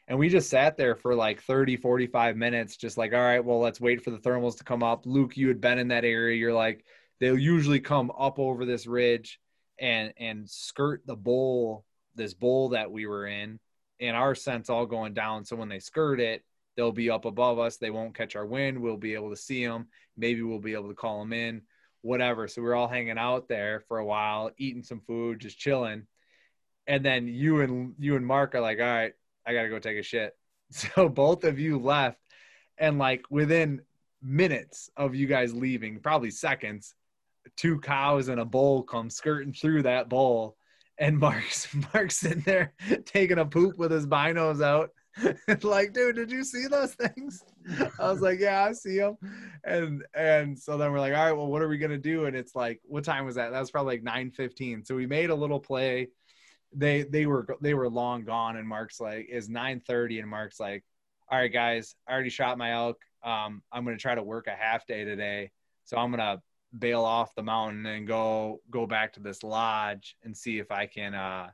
And 0.07 0.17
we 0.17 0.27
just 0.27 0.49
sat 0.49 0.75
there 0.75 0.95
for 0.95 1.13
like 1.13 1.43
30, 1.43 1.77
45 1.77 2.35
minutes, 2.35 2.77
just 2.77 2.97
like, 2.97 3.13
all 3.13 3.19
right, 3.19 3.45
well, 3.45 3.59
let's 3.59 3.79
wait 3.79 4.03
for 4.03 4.09
the 4.09 4.17
thermals 4.17 4.57
to 4.57 4.63
come 4.63 4.81
up. 4.81 5.05
Luke, 5.05 5.37
you 5.37 5.47
had 5.47 5.61
been 5.61 5.77
in 5.77 5.89
that 5.89 6.03
area. 6.03 6.35
You're 6.35 6.51
like, 6.51 6.83
they'll 7.19 7.37
usually 7.37 7.79
come 7.79 8.11
up 8.17 8.39
over 8.39 8.65
this 8.65 8.87
ridge 8.87 9.39
and 9.79 10.11
and 10.17 10.49
skirt 10.49 11.03
the 11.05 11.15
bowl, 11.15 11.85
this 12.15 12.33
bowl 12.33 12.69
that 12.69 12.91
we 12.91 13.05
were 13.05 13.27
in, 13.27 13.59
and 13.99 14.17
our 14.17 14.33
scent's 14.33 14.71
all 14.71 14.87
going 14.87 15.13
down. 15.13 15.45
So 15.45 15.55
when 15.55 15.69
they 15.69 15.79
skirt 15.79 16.19
it, 16.19 16.43
they'll 16.75 16.91
be 16.91 17.11
up 17.11 17.25
above 17.25 17.59
us. 17.59 17.77
They 17.77 17.91
won't 17.91 18.15
catch 18.15 18.35
our 18.35 18.47
wind. 18.47 18.79
We'll 18.81 18.97
be 18.97 19.13
able 19.13 19.29
to 19.29 19.37
see 19.37 19.63
them. 19.63 19.89
Maybe 20.17 20.41
we'll 20.41 20.57
be 20.57 20.73
able 20.73 20.89
to 20.89 20.95
call 20.95 21.19
them 21.19 21.33
in, 21.33 21.61
whatever. 22.05 22.47
So 22.47 22.61
we're 22.61 22.75
all 22.75 22.87
hanging 22.87 23.17
out 23.17 23.47
there 23.49 23.83
for 23.87 23.97
a 23.97 24.05
while, 24.05 24.51
eating 24.57 24.83
some 24.83 25.01
food, 25.01 25.39
just 25.39 25.57
chilling. 25.57 26.05
And 26.87 27.03
then 27.03 27.27
you 27.27 27.61
and 27.61 27.95
you 27.97 28.15
and 28.15 28.25
Mark 28.25 28.53
are 28.53 28.61
like, 28.61 28.79
all 28.79 28.85
right, 28.85 29.13
I 29.45 29.53
gotta 29.53 29.69
go 29.69 29.79
take 29.79 29.97
a 29.97 30.03
shit. 30.03 30.33
So 30.71 31.07
both 31.07 31.43
of 31.43 31.59
you 31.59 31.77
left, 31.77 32.17
and 32.79 32.97
like 32.97 33.23
within 33.29 33.81
minutes 34.21 34.89
of 34.97 35.13
you 35.13 35.27
guys 35.27 35.53
leaving, 35.53 35.99
probably 35.99 36.31
seconds, 36.31 36.95
two 37.55 37.79
cows 37.79 38.29
and 38.29 38.39
a 38.41 38.45
bull 38.45 38.81
come 38.81 39.11
skirting 39.11 39.53
through 39.53 39.83
that 39.83 40.09
bowl. 40.09 40.57
And 40.97 41.19
Mark's 41.19 41.67
Mark's 41.93 42.25
in 42.25 42.41
there 42.41 42.73
taking 43.05 43.37
a 43.37 43.45
poop 43.45 43.77
with 43.77 43.91
his 43.91 44.07
binos 44.07 44.63
out. 44.63 44.89
like, 45.63 45.93
dude, 45.93 46.15
did 46.15 46.31
you 46.31 46.43
see 46.43 46.67
those 46.67 46.93
things? 46.93 47.43
I 47.99 48.11
was 48.11 48.21
like, 48.21 48.39
yeah, 48.39 48.65
I 48.65 48.73
see 48.73 48.97
them. 48.97 49.17
And 49.63 50.03
and 50.13 50.57
so 50.57 50.77
then 50.77 50.91
we're 50.91 50.99
like, 50.99 51.13
all 51.13 51.25
right, 51.25 51.31
well, 51.31 51.47
what 51.47 51.61
are 51.61 51.67
we 51.67 51.77
gonna 51.77 51.97
do? 51.97 52.25
And 52.25 52.35
it's 52.35 52.55
like, 52.55 52.81
what 52.85 53.03
time 53.03 53.25
was 53.25 53.35
that? 53.35 53.51
That 53.51 53.59
was 53.59 53.71
probably 53.71 53.95
like 53.95 54.03
nine 54.03 54.31
fifteen. 54.31 54.83
So 54.83 54.95
we 54.95 55.05
made 55.07 55.29
a 55.29 55.35
little 55.35 55.59
play. 55.59 56.09
They 56.73 57.03
they 57.03 57.25
were 57.25 57.47
they 57.61 57.73
were 57.73 57.89
long 57.89 58.25
gone, 58.25 58.57
and 58.57 58.67
Mark's 58.67 58.99
like, 58.99 59.27
is 59.29 59.49
nine 59.49 59.81
thirty, 59.87 60.19
and 60.19 60.29
Mark's 60.29 60.59
like, 60.59 60.83
all 61.29 61.39
right, 61.39 61.51
guys, 61.51 61.95
I 62.07 62.13
already 62.13 62.29
shot 62.29 62.57
my 62.57 62.73
elk. 62.73 63.01
Um, 63.23 63.61
I'm 63.71 63.85
gonna 63.85 63.97
try 63.97 64.15
to 64.15 64.23
work 64.23 64.47
a 64.47 64.55
half 64.55 64.85
day 64.85 65.05
today, 65.05 65.51
so 65.85 65.97
I'm 65.97 66.11
gonna 66.11 66.41
bail 66.77 67.05
off 67.05 67.33
the 67.35 67.43
mountain 67.43 67.85
and 67.85 68.07
go 68.07 68.59
go 68.69 68.85
back 68.85 69.13
to 69.13 69.19
this 69.21 69.43
lodge 69.43 70.17
and 70.23 70.35
see 70.35 70.59
if 70.59 70.71
I 70.71 70.87
can 70.87 71.13
uh 71.13 71.49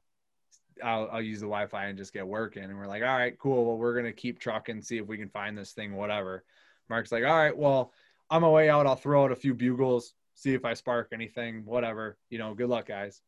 I'll, 0.84 1.10
I'll 1.12 1.22
use 1.22 1.40
the 1.40 1.46
Wi-Fi 1.46 1.86
and 1.86 1.98
just 1.98 2.14
get 2.14 2.28
working. 2.28 2.64
And 2.64 2.78
we're 2.78 2.88
like, 2.88 3.04
all 3.04 3.18
right, 3.18 3.38
cool. 3.38 3.66
Well, 3.66 3.78
we're 3.78 3.96
gonna 3.96 4.12
keep 4.12 4.40
trucking, 4.40 4.82
see 4.82 4.98
if 4.98 5.08
we 5.08 5.18
can 5.18 5.30
find 5.30 5.58
this 5.58 5.72
thing, 5.72 5.94
whatever. 5.94 6.44
Mark's 6.90 7.12
like, 7.12 7.24
all 7.24 7.38
right, 7.38 7.56
well, 7.56 7.94
on 8.30 8.42
my 8.42 8.50
way 8.50 8.70
out, 8.70 8.88
I'll 8.88 8.96
throw 8.96 9.24
out 9.26 9.32
a 9.32 9.36
few 9.36 9.54
bugles, 9.54 10.14
see 10.36 10.54
if 10.54 10.66
I 10.66 10.74
spark 10.74 11.10
anything, 11.14 11.66
whatever. 11.66 12.18
You 12.30 12.38
know, 12.38 12.54
good 12.54 12.70
luck, 12.70 12.88
guys. 12.88 13.22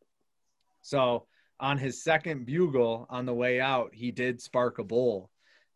So 0.82 1.26
on 1.60 1.78
his 1.78 2.04
second 2.04 2.46
bugle 2.46 3.08
on 3.10 3.26
the 3.26 3.34
way 3.34 3.60
out, 3.60 3.94
he 3.94 4.12
did 4.12 4.42
spark 4.42 4.80
a 4.80 4.84
bull. 4.84 5.30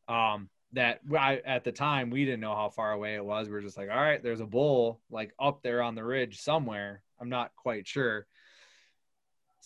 Um, 0.08 0.50
that 0.74 1.00
I, 1.18 1.38
at 1.46 1.64
the 1.64 1.72
time 1.72 2.10
we 2.10 2.26
didn't 2.26 2.42
know 2.42 2.56
how 2.56 2.70
far 2.70 2.92
away 2.92 3.16
it 3.16 3.26
was. 3.26 3.48
We 3.48 3.56
are 3.56 3.62
just 3.62 3.78
like, 3.78 3.90
all 3.90 3.96
right, 3.96 4.22
there's 4.22 4.42
a 4.42 4.46
bull 4.46 5.00
like 5.10 5.34
up 5.40 5.62
there 5.64 5.82
on 5.82 5.96
the 5.96 6.04
ridge 6.04 6.42
somewhere. 6.42 7.02
I'm 7.20 7.30
not 7.30 7.56
quite 7.56 7.88
sure. 7.88 8.28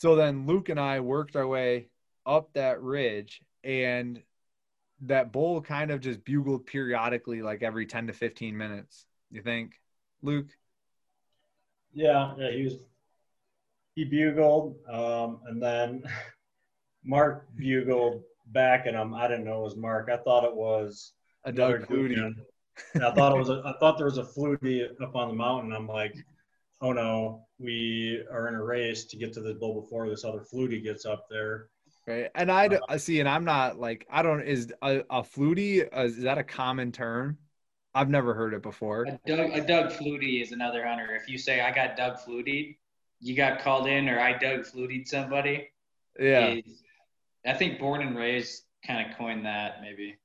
So 0.01 0.15
then 0.15 0.47
Luke 0.47 0.69
and 0.69 0.79
I 0.79 0.99
worked 0.99 1.35
our 1.35 1.45
way 1.45 1.89
up 2.25 2.53
that 2.53 2.81
ridge 2.81 3.39
and 3.63 4.19
that 5.01 5.31
bull 5.31 5.61
kind 5.61 5.91
of 5.91 6.01
just 6.01 6.25
bugled 6.25 6.65
periodically 6.65 7.43
like 7.43 7.61
every 7.61 7.85
10 7.85 8.07
to 8.07 8.13
15 8.13 8.57
minutes. 8.57 9.05
You 9.29 9.43
think, 9.43 9.79
Luke? 10.23 10.47
Yeah, 11.93 12.33
yeah, 12.39 12.49
he 12.49 12.63
was. 12.63 12.77
He 13.93 14.05
bugled, 14.05 14.77
um, 14.91 15.41
and 15.45 15.61
then 15.61 16.01
Mark 17.05 17.47
bugled 17.55 18.23
back 18.47 18.87
at 18.87 18.95
him. 18.95 19.13
I 19.13 19.27
didn't 19.27 19.45
know 19.45 19.59
it 19.59 19.65
was 19.65 19.75
Mark. 19.75 20.09
I 20.11 20.17
thought 20.17 20.45
it 20.45 20.55
was 20.55 21.13
A 21.45 21.51
Doug. 21.51 21.85
Flutie. 21.85 22.33
I 22.95 23.11
thought 23.11 23.35
it 23.35 23.37
was. 23.37 23.49
A, 23.49 23.61
I 23.63 23.77
thought 23.79 23.97
there 23.97 24.07
was 24.07 24.17
a 24.17 24.23
flutie 24.23 24.83
up 24.99 25.15
on 25.15 25.27
the 25.27 25.35
mountain. 25.35 25.73
I'm 25.73 25.87
like, 25.87 26.15
oh 26.81 26.91
no, 26.91 27.45
we 27.61 28.23
are 28.31 28.47
in 28.47 28.55
a 28.55 28.63
race 28.63 29.05
to 29.05 29.17
get 29.17 29.33
to 29.33 29.41
the 29.41 29.53
bowl 29.53 29.81
before 29.81 30.09
this 30.09 30.23
other 30.23 30.39
flutie 30.39 30.83
gets 30.83 31.05
up 31.05 31.27
there. 31.29 31.67
Right. 32.07 32.29
And 32.33 32.51
I 32.51 32.79
I 32.89 32.97
see, 32.97 33.19
and 33.19 33.29
I'm 33.29 33.45
not 33.45 33.79
like, 33.79 34.07
I 34.11 34.23
don't, 34.23 34.41
is 34.41 34.73
a, 34.81 35.03
a 35.09 35.21
flutie, 35.21 35.87
uh, 35.95 36.01
is 36.05 36.17
that 36.23 36.37
a 36.37 36.43
common 36.43 36.91
term? 36.91 37.37
I've 37.93 38.09
never 38.09 38.33
heard 38.33 38.53
it 38.53 38.63
before. 38.63 39.03
A 39.03 39.19
Doug, 39.25 39.51
a 39.51 39.61
Doug 39.61 39.91
Flutie 39.91 40.41
is 40.41 40.53
another 40.53 40.87
hunter. 40.87 41.13
If 41.13 41.27
you 41.27 41.37
say 41.37 41.59
I 41.59 41.71
got 41.73 41.97
Doug 41.97 42.17
Flutied, 42.19 42.77
you 43.19 43.35
got 43.35 43.59
called 43.59 43.87
in, 43.87 44.07
or 44.07 44.19
I 44.19 44.37
Doug 44.37 44.61
Flutied 44.61 45.07
somebody. 45.07 45.69
Yeah. 46.19 46.47
is- 46.47 46.83
I 47.45 47.53
think 47.53 47.79
Born 47.79 48.01
and 48.01 48.15
Raised 48.15 48.63
kind 48.85 49.09
of 49.09 49.17
coined 49.17 49.45
that 49.45 49.81
maybe. 49.81 50.15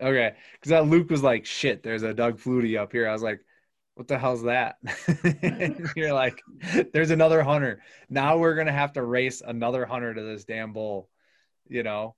Okay. 0.00 0.34
Cause 0.62 0.70
that 0.70 0.86
Luke 0.86 1.10
was 1.10 1.22
like, 1.22 1.44
shit, 1.44 1.82
there's 1.82 2.02
a 2.04 2.14
Doug 2.14 2.38
Flutie 2.38 2.78
up 2.78 2.92
here. 2.92 3.08
I 3.08 3.12
was 3.12 3.22
like, 3.22 3.40
what 3.98 4.06
the 4.06 4.16
hell's 4.16 4.44
that? 4.44 4.76
You're 5.96 6.12
like, 6.12 6.40
there's 6.92 7.10
another 7.10 7.42
hunter. 7.42 7.82
Now 8.08 8.38
we're 8.38 8.54
going 8.54 8.68
to 8.68 8.72
have 8.72 8.92
to 8.92 9.02
race 9.02 9.42
another 9.44 9.86
hunter 9.86 10.14
to 10.14 10.22
this 10.22 10.44
damn 10.44 10.72
bull, 10.72 11.08
you 11.68 11.82
know? 11.82 12.14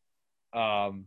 Um, 0.53 1.07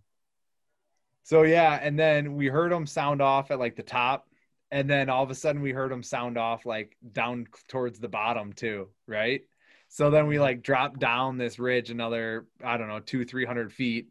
so 1.21 1.43
yeah. 1.43 1.79
And 1.79 1.97
then 1.97 2.33
we 2.33 2.47
heard 2.47 2.71
him 2.71 2.87
sound 2.87 3.21
off 3.21 3.51
at 3.51 3.59
like 3.59 3.75
the 3.75 3.83
top. 3.83 4.27
And 4.71 4.89
then 4.89 5.11
all 5.11 5.23
of 5.23 5.29
a 5.29 5.35
sudden 5.35 5.61
we 5.61 5.73
heard 5.73 5.91
him 5.91 6.01
sound 6.01 6.39
off 6.39 6.65
like 6.65 6.97
down 7.11 7.45
towards 7.67 7.99
the 7.99 8.09
bottom 8.09 8.51
too. 8.51 8.89
Right. 9.07 9.41
So 9.89 10.09
then 10.09 10.25
we 10.25 10.39
like 10.39 10.63
dropped 10.63 10.97
down 10.97 11.37
this 11.37 11.59
ridge 11.59 11.91
another, 11.91 12.47
I 12.63 12.77
don't 12.77 12.87
know, 12.87 12.99
two, 12.99 13.25
300 13.25 13.71
feet 13.71 14.07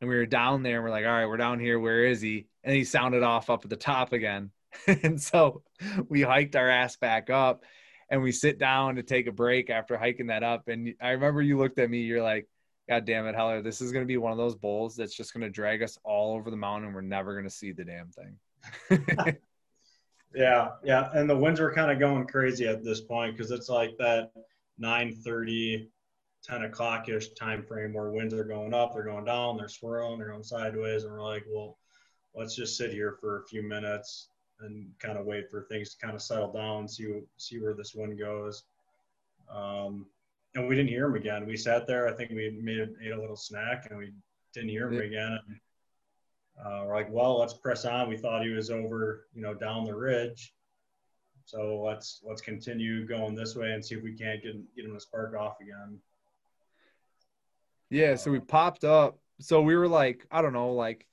and 0.00 0.10
we 0.10 0.16
were 0.16 0.26
down 0.26 0.64
there 0.64 0.76
and 0.78 0.84
we're 0.84 0.90
like 0.90 1.04
all 1.04 1.12
right 1.12 1.26
we're 1.26 1.36
down 1.36 1.60
here 1.60 1.78
where 1.78 2.06
is 2.06 2.20
he 2.20 2.46
and 2.64 2.74
he 2.74 2.84
sounded 2.84 3.22
off 3.22 3.50
up 3.50 3.64
at 3.64 3.70
the 3.70 3.76
top 3.76 4.14
again 4.14 4.50
and 5.02 5.20
so 5.20 5.62
we 6.08 6.22
hiked 6.22 6.56
our 6.56 6.68
ass 6.68 6.96
back 6.96 7.30
up 7.30 7.64
and 8.10 8.22
we 8.22 8.32
sit 8.32 8.58
down 8.58 8.96
to 8.96 9.02
take 9.02 9.26
a 9.26 9.32
break 9.32 9.70
after 9.70 9.96
hiking 9.96 10.28
that 10.28 10.42
up. 10.42 10.68
And 10.68 10.94
i 11.00 11.10
remember 11.10 11.42
you 11.42 11.58
looked 11.58 11.78
at 11.78 11.90
me 11.90 12.00
you're 12.00 12.22
like 12.22 12.48
god 12.88 13.04
damn 13.04 13.26
it 13.26 13.34
heller 13.34 13.62
this 13.62 13.80
is 13.80 13.92
going 13.92 14.04
to 14.04 14.08
be 14.08 14.16
one 14.16 14.32
of 14.32 14.38
those 14.38 14.56
bowls 14.56 14.96
that's 14.96 15.14
just 15.14 15.32
going 15.32 15.42
to 15.42 15.50
drag 15.50 15.82
us 15.82 15.96
all 16.02 16.34
over 16.34 16.50
the 16.50 16.56
mountain 16.56 16.92
we're 16.92 17.02
never 17.02 17.34
going 17.34 17.44
to 17.44 17.50
see 17.50 17.72
the 17.72 17.84
damn 17.84 18.10
thing. 18.10 19.36
Yeah, 20.34 20.68
yeah, 20.84 21.10
and 21.12 21.28
the 21.28 21.36
winds 21.36 21.58
were 21.60 21.72
kind 21.72 21.90
of 21.90 21.98
going 21.98 22.26
crazy 22.26 22.66
at 22.66 22.84
this 22.84 23.00
point 23.00 23.36
because 23.36 23.50
it's 23.50 23.68
like 23.68 23.96
that 23.98 24.30
9:30, 24.80 25.88
10 26.44 26.62
o'clock 26.64 27.08
ish 27.08 27.30
time 27.30 27.64
frame 27.64 27.92
where 27.92 28.10
winds 28.10 28.32
are 28.32 28.44
going 28.44 28.72
up, 28.72 28.94
they're 28.94 29.02
going 29.02 29.24
down, 29.24 29.56
they're 29.56 29.68
swirling, 29.68 30.18
they're 30.18 30.30
going 30.30 30.44
sideways, 30.44 31.02
and 31.02 31.12
we're 31.12 31.22
like, 31.22 31.44
well, 31.48 31.78
let's 32.34 32.54
just 32.54 32.76
sit 32.76 32.92
here 32.92 33.16
for 33.20 33.40
a 33.40 33.46
few 33.46 33.62
minutes 33.62 34.28
and 34.62 34.86
kind 34.98 35.18
of 35.18 35.26
wait 35.26 35.50
for 35.50 35.62
things 35.62 35.94
to 35.94 36.04
kind 36.04 36.14
of 36.14 36.22
settle 36.22 36.52
down, 36.52 36.88
see 36.88 37.20
see 37.36 37.60
where 37.60 37.74
this 37.74 37.94
wind 37.94 38.18
goes. 38.18 38.64
Um, 39.50 40.06
and 40.54 40.68
we 40.68 40.74
didn't 40.74 40.90
hear 40.90 41.06
him 41.06 41.14
again. 41.14 41.46
We 41.46 41.56
sat 41.56 41.86
there. 41.86 42.08
I 42.08 42.12
think 42.12 42.30
we 42.30 42.58
made 42.62 42.88
ate 43.02 43.12
a 43.12 43.20
little 43.20 43.36
snack, 43.36 43.86
and 43.90 43.98
we 43.98 44.12
didn't 44.52 44.70
hear 44.70 44.88
him 44.88 44.94
Yeah. 44.94 45.06
again. 45.06 45.38
And, 45.46 45.60
uh, 46.64 46.84
we're 46.86 46.94
like, 46.94 47.10
well, 47.10 47.38
let's 47.38 47.54
press 47.54 47.84
on. 47.84 48.08
We 48.08 48.16
thought 48.16 48.42
he 48.42 48.50
was 48.50 48.70
over, 48.70 49.28
you 49.32 49.42
know, 49.42 49.54
down 49.54 49.84
the 49.84 49.94
ridge. 49.94 50.54
So 51.44 51.80
let's 51.80 52.20
let's 52.22 52.40
continue 52.40 53.06
going 53.06 53.34
this 53.34 53.56
way 53.56 53.72
and 53.72 53.84
see 53.84 53.96
if 53.96 54.02
we 54.02 54.12
can't 54.16 54.42
get 54.42 54.54
get 54.76 54.84
him 54.84 54.94
to 54.94 55.00
spark 55.00 55.34
off 55.34 55.60
again. 55.60 56.00
Yeah, 57.88 58.14
so 58.14 58.30
we 58.30 58.38
popped 58.38 58.84
up. 58.84 59.18
So 59.40 59.60
we 59.62 59.74
were 59.74 59.88
like, 59.88 60.26
I 60.30 60.42
don't 60.42 60.52
know, 60.52 60.74
like 60.74 61.06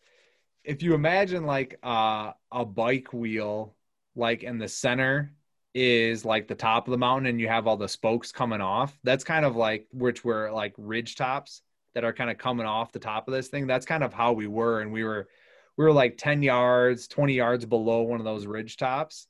if 0.68 0.84
you 0.84 0.93
imagine 0.93 1.45
like 1.45 1.80
uh, 1.82 2.34
a 2.51 2.65
bike 2.65 3.13
wheel, 3.13 3.74
like 4.15 4.43
in 4.43 4.57
the 4.57 4.68
center 4.68 5.32
is 5.74 6.26
like 6.26 6.47
the 6.47 6.55
top 6.55 6.88
of 6.88 6.91
the 6.91 6.97
mountain 6.97 7.28
and 7.28 7.39
you 7.39 7.47
have 7.47 7.68
all 7.68 7.78
the 7.78 7.88
spokes 7.88 8.34
coming 8.34 8.59
off. 8.59 8.99
That's 9.03 9.24
kind 9.24 9.45
of 9.45 9.55
like 9.55 9.88
which 9.93 10.26
were 10.26 10.51
like 10.51 10.74
ridge 10.78 11.15
tops. 11.15 11.61
that 11.93 12.03
are 12.03 12.13
kind 12.13 12.30
of 12.30 12.38
coming 12.38 12.65
off 12.65 12.91
the 12.91 12.99
top 12.99 13.30
of 13.30 13.34
this 13.34 13.47
thing. 13.47 13.65
That's 13.65 13.86
kind 13.86 14.03
of 14.03 14.13
how 14.13 14.34
we 14.34 14.45
were. 14.45 14.82
And 14.82 14.91
we 14.91 15.05
were, 15.05 15.30
we 15.78 15.86
were 15.86 15.93
like 15.93 16.18
10 16.18 16.43
yards, 16.43 17.07
20 17.07 17.34
yards 17.34 17.65
below 17.65 18.01
one 18.01 18.20
of 18.20 18.26
those 18.26 18.45
ridge 18.45 18.76
tops 18.76 19.28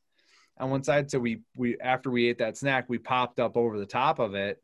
on 0.58 0.72
one 0.72 0.84
side. 0.84 1.12
So 1.12 1.20
we, 1.20 1.44
we, 1.56 1.80
after 1.80 2.10
we 2.10 2.30
ate 2.30 2.40
that 2.40 2.58
snack, 2.58 2.90
we 2.90 2.98
popped 2.98 3.40
up 3.40 3.58
over 3.58 3.78
the 3.78 3.86
top 3.86 4.18
of 4.18 4.34
it. 4.34 4.62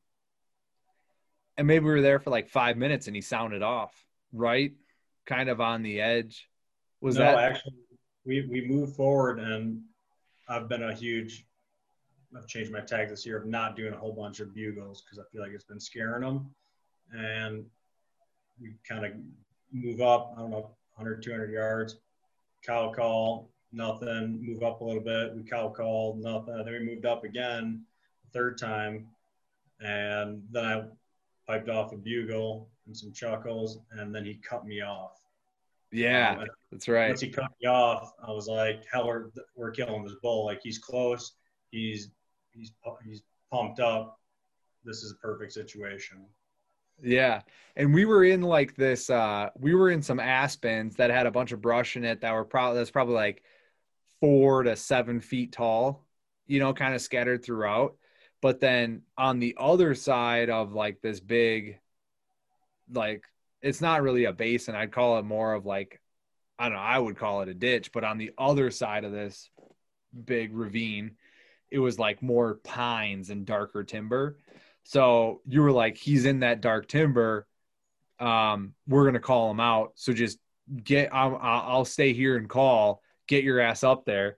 And 1.55 1.67
maybe 1.67 1.85
we 1.85 1.91
were 1.91 2.01
there 2.01 2.19
for 2.19 2.31
like 2.31 2.49
five 2.49 2.77
minutes 2.77 3.05
and 3.05 3.15
he 3.15 3.21
sounded 3.21 3.61
off, 3.61 3.93
right? 4.31 4.73
Kind 5.27 5.49
of 5.49 5.61
on 5.61 5.83
the 5.83 6.01
edge. 6.01 6.49
Was 7.03 7.17
no, 7.17 7.23
that 7.23 7.37
actually 7.37 7.73
we, 8.25 8.47
we 8.49 8.65
moved 8.65 8.95
forward 8.95 9.39
and 9.39 9.81
I've 10.47 10.69
been 10.69 10.83
a 10.83 10.93
huge 10.93 11.45
I've 12.35 12.47
changed 12.47 12.71
my 12.71 12.79
tag 12.79 13.09
this 13.09 13.25
year 13.25 13.37
of 13.37 13.45
not 13.45 13.75
doing 13.75 13.93
a 13.93 13.97
whole 13.97 14.13
bunch 14.13 14.39
of 14.39 14.55
bugles 14.55 15.01
because 15.01 15.19
I 15.19 15.23
feel 15.31 15.41
like 15.41 15.51
it's 15.51 15.65
been 15.65 15.81
scaring 15.81 16.21
them. 16.21 16.49
And 17.11 17.65
we 18.59 18.75
kind 18.87 19.05
of 19.05 19.11
move 19.71 20.01
up, 20.01 20.33
I 20.35 20.39
don't 20.39 20.49
know, 20.49 20.75
100, 20.95 21.21
200 21.21 21.51
yards, 21.51 21.97
cow 22.65 22.91
call, 22.91 23.51
nothing, 23.71 24.39
move 24.41 24.63
up 24.63 24.81
a 24.81 24.83
little 24.83 25.03
bit, 25.03 25.35
we 25.35 25.43
cow 25.43 25.69
call, 25.69 26.15
nothing. 26.19 26.55
Then 26.57 26.71
we 26.71 26.79
moved 26.79 27.05
up 27.05 27.23
again, 27.23 27.83
third 28.31 28.57
time. 28.57 29.07
And 29.79 30.41
then 30.51 30.65
I 30.65 30.83
piped 31.45 31.69
off 31.69 31.91
a 31.91 31.97
bugle 31.97 32.69
and 32.87 32.95
some 32.95 33.11
chuckles, 33.11 33.79
and 33.91 34.15
then 34.15 34.25
he 34.25 34.35
cut 34.35 34.65
me 34.65 34.81
off. 34.81 35.22
Yeah, 35.93 36.37
Um, 36.39 36.47
that's 36.71 36.87
right. 36.87 37.09
once 37.09 37.21
he 37.21 37.29
cut 37.29 37.51
me 37.61 37.67
off, 37.67 38.13
I 38.25 38.31
was 38.31 38.47
like, 38.47 38.83
"Hell, 38.91 39.07
we're, 39.07 39.29
we're 39.55 39.71
killing 39.71 40.03
this 40.03 40.15
bull. 40.21 40.45
Like 40.45 40.59
he's 40.63 40.79
close. 40.79 41.33
He's 41.71 42.09
he's 42.51 42.73
he's 43.05 43.23
pumped 43.51 43.79
up. 43.79 44.19
This 44.83 45.03
is 45.03 45.11
a 45.11 45.15
perfect 45.15 45.53
situation." 45.53 46.25
Yeah. 47.01 47.41
And 47.75 47.93
we 47.93 48.05
were 48.05 48.23
in 48.23 48.41
like 48.41 48.75
this 48.75 49.09
uh 49.09 49.49
we 49.59 49.73
were 49.75 49.89
in 49.89 50.01
some 50.01 50.19
aspens 50.19 50.95
that 50.97 51.09
had 51.09 51.25
a 51.25 51.31
bunch 51.31 51.51
of 51.51 51.61
brush 51.61 51.97
in 51.97 52.03
it 52.05 52.21
that 52.21 52.33
were 52.33 52.45
probably 52.45 52.79
that's 52.79 52.91
probably 52.91 53.15
like 53.15 53.43
four 54.21 54.63
to 54.63 54.75
seven 54.75 55.19
feet 55.21 55.51
tall, 55.51 56.05
you 56.47 56.59
know, 56.59 56.73
kind 56.73 56.95
of 56.95 57.01
scattered 57.01 57.43
throughout. 57.43 57.97
But 58.41 58.59
then 58.59 59.03
on 59.17 59.39
the 59.39 59.55
other 59.59 59.95
side 59.95 60.49
of 60.49 60.73
like 60.73 61.01
this 61.01 61.19
big 61.19 61.79
like 62.91 63.23
it's 63.63 63.81
not 63.81 64.03
really 64.03 64.25
a 64.25 64.33
basin. 64.33 64.75
I'd 64.75 64.91
call 64.91 65.17
it 65.17 65.23
more 65.25 65.53
of 65.53 65.65
like 65.65 65.99
I 66.59 66.65
don't 66.65 66.73
know, 66.73 66.83
I 66.83 66.99
would 66.99 67.17
call 67.17 67.41
it 67.41 67.49
a 67.49 67.53
ditch, 67.53 67.91
but 67.91 68.03
on 68.03 68.19
the 68.19 68.31
other 68.37 68.69
side 68.69 69.05
of 69.05 69.11
this 69.11 69.49
big 70.25 70.53
ravine, 70.53 71.15
it 71.71 71.79
was 71.79 71.97
like 71.97 72.21
more 72.21 72.55
pines 72.63 73.31
and 73.31 73.45
darker 73.45 73.83
timber. 73.83 74.37
So 74.83 75.41
you 75.47 75.61
were 75.61 75.71
like, 75.71 75.97
he's 75.97 76.25
in 76.25 76.41
that 76.41 76.61
dark 76.61 76.87
timber. 76.87 77.47
Um, 78.19 78.73
we're 78.87 79.05
gonna 79.05 79.19
call 79.19 79.49
him 79.49 79.59
out. 79.59 79.93
So 79.95 80.13
just 80.13 80.37
get. 80.83 81.13
I'll 81.13 81.37
I'll 81.41 81.85
stay 81.85 82.13
here 82.13 82.37
and 82.37 82.47
call. 82.47 83.01
Get 83.27 83.43
your 83.43 83.59
ass 83.59 83.83
up 83.83 84.05
there. 84.05 84.37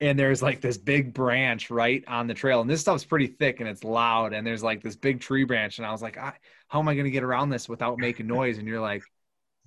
And 0.00 0.18
there's 0.18 0.42
like 0.42 0.60
this 0.60 0.76
big 0.76 1.14
branch 1.14 1.70
right 1.70 2.04
on 2.06 2.26
the 2.26 2.34
trail, 2.34 2.60
and 2.60 2.68
this 2.68 2.82
stuff's 2.82 3.04
pretty 3.04 3.28
thick 3.28 3.60
and 3.60 3.68
it's 3.68 3.82
loud. 3.82 4.34
And 4.34 4.46
there's 4.46 4.62
like 4.62 4.82
this 4.82 4.96
big 4.96 5.20
tree 5.20 5.44
branch, 5.44 5.78
and 5.78 5.86
I 5.86 5.90
was 5.90 6.02
like, 6.02 6.18
I, 6.18 6.34
how 6.68 6.80
am 6.80 6.88
I 6.88 6.94
gonna 6.94 7.10
get 7.10 7.22
around 7.24 7.50
this 7.50 7.68
without 7.68 7.98
making 7.98 8.26
noise? 8.26 8.58
And 8.58 8.66
you're 8.66 8.80
like, 8.80 9.02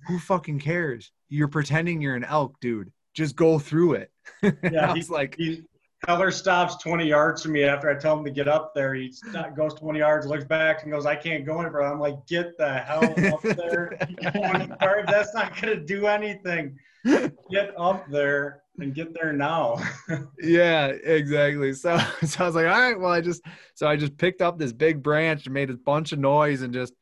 who 0.06 0.18
fucking 0.18 0.60
cares? 0.60 1.12
You're 1.28 1.48
pretending 1.48 2.00
you're 2.00 2.16
an 2.16 2.24
elk, 2.24 2.58
dude. 2.60 2.92
Just 3.14 3.36
go 3.36 3.58
through 3.58 3.94
it. 3.94 4.10
Yeah, 4.62 4.90
I 4.90 4.92
he- 4.94 4.98
was 5.00 5.10
like, 5.10 5.34
He 5.36 5.64
Heller 6.06 6.30
stops 6.30 6.76
20 6.82 7.06
yards 7.06 7.42
from 7.42 7.52
me 7.52 7.64
after 7.64 7.90
I 7.90 7.94
tell 7.94 8.18
him 8.18 8.24
to 8.24 8.30
get 8.30 8.48
up 8.48 8.72
there. 8.74 8.94
He 8.94 9.12
goes 9.54 9.74
20 9.74 9.98
yards, 9.98 10.26
looks 10.26 10.44
back, 10.44 10.82
and 10.82 10.90
goes, 10.90 11.04
"I 11.04 11.14
can't 11.14 11.44
go 11.44 11.60
any 11.60 11.68
further." 11.68 11.82
I'm 11.84 12.00
like, 12.00 12.26
"Get 12.26 12.56
the 12.56 12.72
hell 12.72 13.04
up 13.34 13.42
there! 13.42 13.98
20 14.32 14.72
yards. 14.80 15.10
That's 15.10 15.34
not 15.34 15.60
gonna 15.60 15.76
do 15.76 16.06
anything. 16.06 16.78
Get 17.04 17.74
up 17.76 18.08
there 18.10 18.62
and 18.82 18.94
get 18.94 19.14
there 19.14 19.32
now." 19.32 19.78
yeah 20.40 20.86
exactly. 20.86 21.72
So 21.72 21.98
so 22.24 22.44
i 22.44 22.46
was 22.46 22.54
like 22.54 22.66
all 22.66 22.80
right 22.80 22.98
well 22.98 23.12
i 23.12 23.20
just 23.20 23.42
so 23.74 23.86
i 23.86 23.96
just 23.96 24.16
picked 24.16 24.42
up 24.42 24.58
this 24.58 24.72
big 24.72 25.02
branch 25.02 25.46
and 25.46 25.54
made 25.54 25.70
a 25.70 25.74
bunch 25.74 26.12
of 26.12 26.18
noise 26.18 26.62
and 26.62 26.72
just 26.72 26.94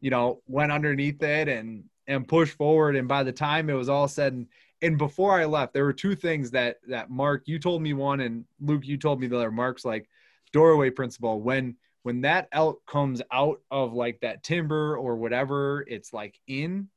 you 0.00 0.10
know 0.10 0.40
went 0.46 0.72
underneath 0.72 1.22
it 1.22 1.48
and 1.48 1.84
and 2.08 2.26
pushed 2.26 2.56
forward. 2.56 2.96
And 2.96 3.06
by 3.06 3.22
the 3.22 3.32
time 3.32 3.70
it 3.70 3.74
was 3.74 3.88
all 3.88 4.08
said 4.08 4.32
and 4.32 4.46
and 4.80 4.96
before 4.96 5.38
i 5.38 5.44
left 5.44 5.74
there 5.74 5.84
were 5.84 5.92
two 5.92 6.14
things 6.14 6.52
that 6.52 6.76
that 6.88 7.10
mark 7.10 7.42
you 7.46 7.58
told 7.58 7.82
me 7.82 7.92
one 7.92 8.20
and 8.20 8.44
luke 8.60 8.86
you 8.86 8.96
told 8.96 9.20
me 9.20 9.26
the 9.26 9.36
other. 9.36 9.50
Mark's 9.50 9.84
like 9.84 10.08
doorway 10.52 10.90
principle. 10.90 11.40
When 11.40 11.76
when 12.02 12.22
that 12.22 12.48
elk 12.52 12.80
comes 12.86 13.20
out 13.30 13.60
of 13.70 13.92
like 13.92 14.20
that 14.20 14.42
timber 14.42 14.96
or 14.96 15.16
whatever 15.16 15.84
it's 15.86 16.12
like 16.12 16.38
in 16.46 16.88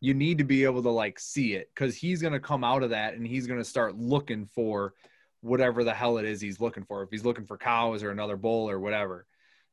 you 0.00 0.14
need 0.14 0.38
to 0.38 0.44
be 0.44 0.64
able 0.64 0.82
to 0.82 0.90
like 0.90 1.18
see 1.18 1.54
it 1.54 1.70
because 1.74 1.94
he's 1.94 2.22
going 2.22 2.32
to 2.32 2.40
come 2.40 2.64
out 2.64 2.82
of 2.82 2.90
that 2.90 3.14
and 3.14 3.26
he's 3.26 3.46
going 3.46 3.58
to 3.58 3.64
start 3.64 3.96
looking 3.96 4.46
for 4.46 4.94
whatever 5.42 5.84
the 5.84 5.94
hell 5.94 6.18
it 6.18 6.24
is 6.24 6.40
he's 6.40 6.60
looking 6.60 6.84
for. 6.84 7.02
If 7.02 7.10
he's 7.10 7.24
looking 7.24 7.46
for 7.46 7.56
cows 7.56 8.02
or 8.02 8.10
another 8.10 8.36
bull 8.36 8.68
or 8.68 8.78
whatever 8.80 9.26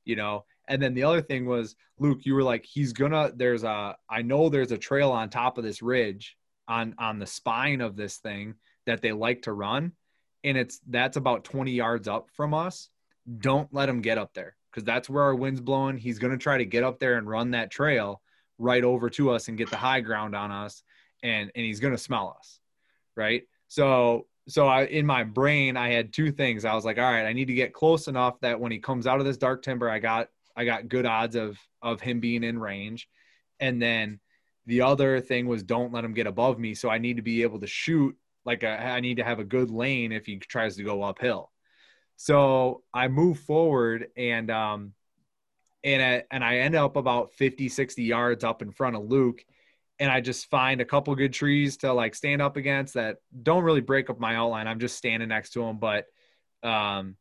you 0.06 0.16
know? 0.16 0.46
And 0.70 0.82
then 0.82 0.94
the 0.94 1.04
other 1.04 1.22
thing 1.22 1.46
was 1.46 1.76
luke 2.00 2.26
you 2.26 2.36
were 2.36 2.44
like 2.44 2.64
he's 2.64 2.94
gonna 2.94 3.32
there's 3.36 3.64
a 3.64 3.96
i 4.10 4.22
know 4.22 4.48
there's 4.50 4.72
a 4.72 4.78
trail 4.78 5.12
on 5.12 5.30
top 5.30 5.58
of 5.58 5.64
this 5.64 5.82
ridge 5.82 6.38
on 6.68 6.94
on 7.00 7.18
the 7.18 7.26
spine 7.26 7.82
of 7.82 7.96
this 7.96 8.18
thing 8.18 8.54
that 8.86 9.02
they 9.02 9.12
like 9.12 9.42
to 9.42 9.52
run 9.52 9.92
and 10.44 10.58
it's 10.58 10.80
that's 10.88 11.18
about 11.18 11.44
20 11.44 11.72
yards 11.72 12.08
up 12.08 12.30
from 12.34 12.54
us. 12.54 12.90
Don't 13.40 13.74
let 13.74 13.90
him 13.90 14.02
get 14.02 14.18
up 14.18 14.34
there 14.34 14.56
because 14.72 14.84
that's 14.84 15.10
where 15.10 15.24
our 15.24 15.36
wind's 15.36 15.62
blowing. 15.62 15.98
He's 15.98 16.20
going 16.20 16.32
to 16.32 16.38
try 16.38 16.58
to 16.58 16.66
get 16.66 16.84
up 16.84 17.00
there 17.00 17.18
and 17.18 17.28
run 17.28 17.52
that 17.52 17.72
trail 17.72 18.22
right 18.58 18.84
over 18.84 19.10
to 19.10 19.30
us 19.32 19.48
and 19.48 19.58
get 19.58 19.70
the 19.70 19.78
high 19.78 20.02
ground 20.02 20.36
on 20.36 20.52
us 20.52 20.84
and 21.24 21.52
and 21.56 21.66
he's 21.66 21.80
going 21.80 21.94
to 21.94 21.98
smell 21.98 22.36
us 22.38 22.60
right? 23.18 23.44
So 23.68 24.28
so 24.50 24.66
i 24.66 24.86
in 24.86 25.06
my 25.06 25.26
brain 25.26 25.76
i 25.76 25.90
had 25.90 26.14
two 26.14 26.32
things. 26.32 26.64
I 26.64 26.74
was 26.74 26.86
like 26.86 26.98
all 26.98 27.04
right 27.04 27.26
i 27.26 27.34
need 27.34 27.48
to 27.48 27.54
get 27.54 27.74
close 27.74 28.08
enough 28.08 28.40
that 28.40 28.58
when 28.58 28.72
he 28.72 28.80
comes 28.80 29.06
out 29.06 29.20
of 29.20 29.26
this 29.26 29.36
dark 29.36 29.62
timber 29.62 29.90
i 29.90 30.00
got 30.00 30.30
i 30.56 30.64
got 30.64 30.88
good 30.88 31.06
odds 31.06 31.36
of 31.36 31.58
of 31.82 32.00
him 32.00 32.22
being 32.22 32.46
in 32.46 32.58
range. 32.58 33.10
And 33.60 33.82
then 33.82 34.22
the 34.68 34.82
other 34.82 35.20
thing 35.20 35.48
was 35.48 35.64
don't 35.64 35.92
let 35.92 36.06
him 36.06 36.14
get 36.14 36.28
above 36.28 36.60
me 36.60 36.76
so 36.76 36.90
i 36.90 36.98
need 36.98 37.18
to 37.18 37.22
be 37.22 37.42
able 37.42 37.60
to 37.60 37.68
shoot 37.68 38.16
like 38.46 38.64
a, 38.64 38.70
i 38.70 39.02
need 39.02 39.18
to 39.18 39.24
have 39.24 39.40
a 39.40 39.44
good 39.44 39.70
lane 39.70 40.14
if 40.14 40.26
he 40.26 40.38
tries 40.38 40.78
to 40.78 40.84
go 40.84 41.04
uphill. 41.04 41.52
So 42.16 42.84
i 42.94 43.10
move 43.10 43.40
forward 43.40 44.08
and 44.16 44.50
um 44.50 44.94
and 45.84 46.02
I, 46.02 46.24
and 46.32 46.44
I 46.44 46.58
end 46.58 46.76
up 46.76 46.96
about 46.96 47.34
50 47.34 47.70
60 47.70 48.04
yards 48.04 48.44
up 48.44 48.62
in 48.62 48.72
front 48.72 48.96
of 48.96 49.04
Luke. 49.04 49.44
And 50.00 50.12
I 50.12 50.22
just 50.22 50.50
find 50.50 50.80
a 50.80 50.86
couple 50.86 51.16
good 51.16 51.34
trees 51.34 51.78
to 51.78 51.92
like 51.92 52.14
stand 52.14 52.42
up 52.42 52.56
against 52.56 52.94
that 52.94 53.18
don't 53.42 53.64
really 53.64 53.82
break 53.82 54.10
up 54.10 54.20
my 54.20 54.36
outline. 54.36 54.68
I'm 54.68 54.80
just 54.80 54.98
standing 54.98 55.30
next 55.30 55.52
to 55.52 55.62
them 55.62 55.80
but 55.80 56.06
um 56.64 57.16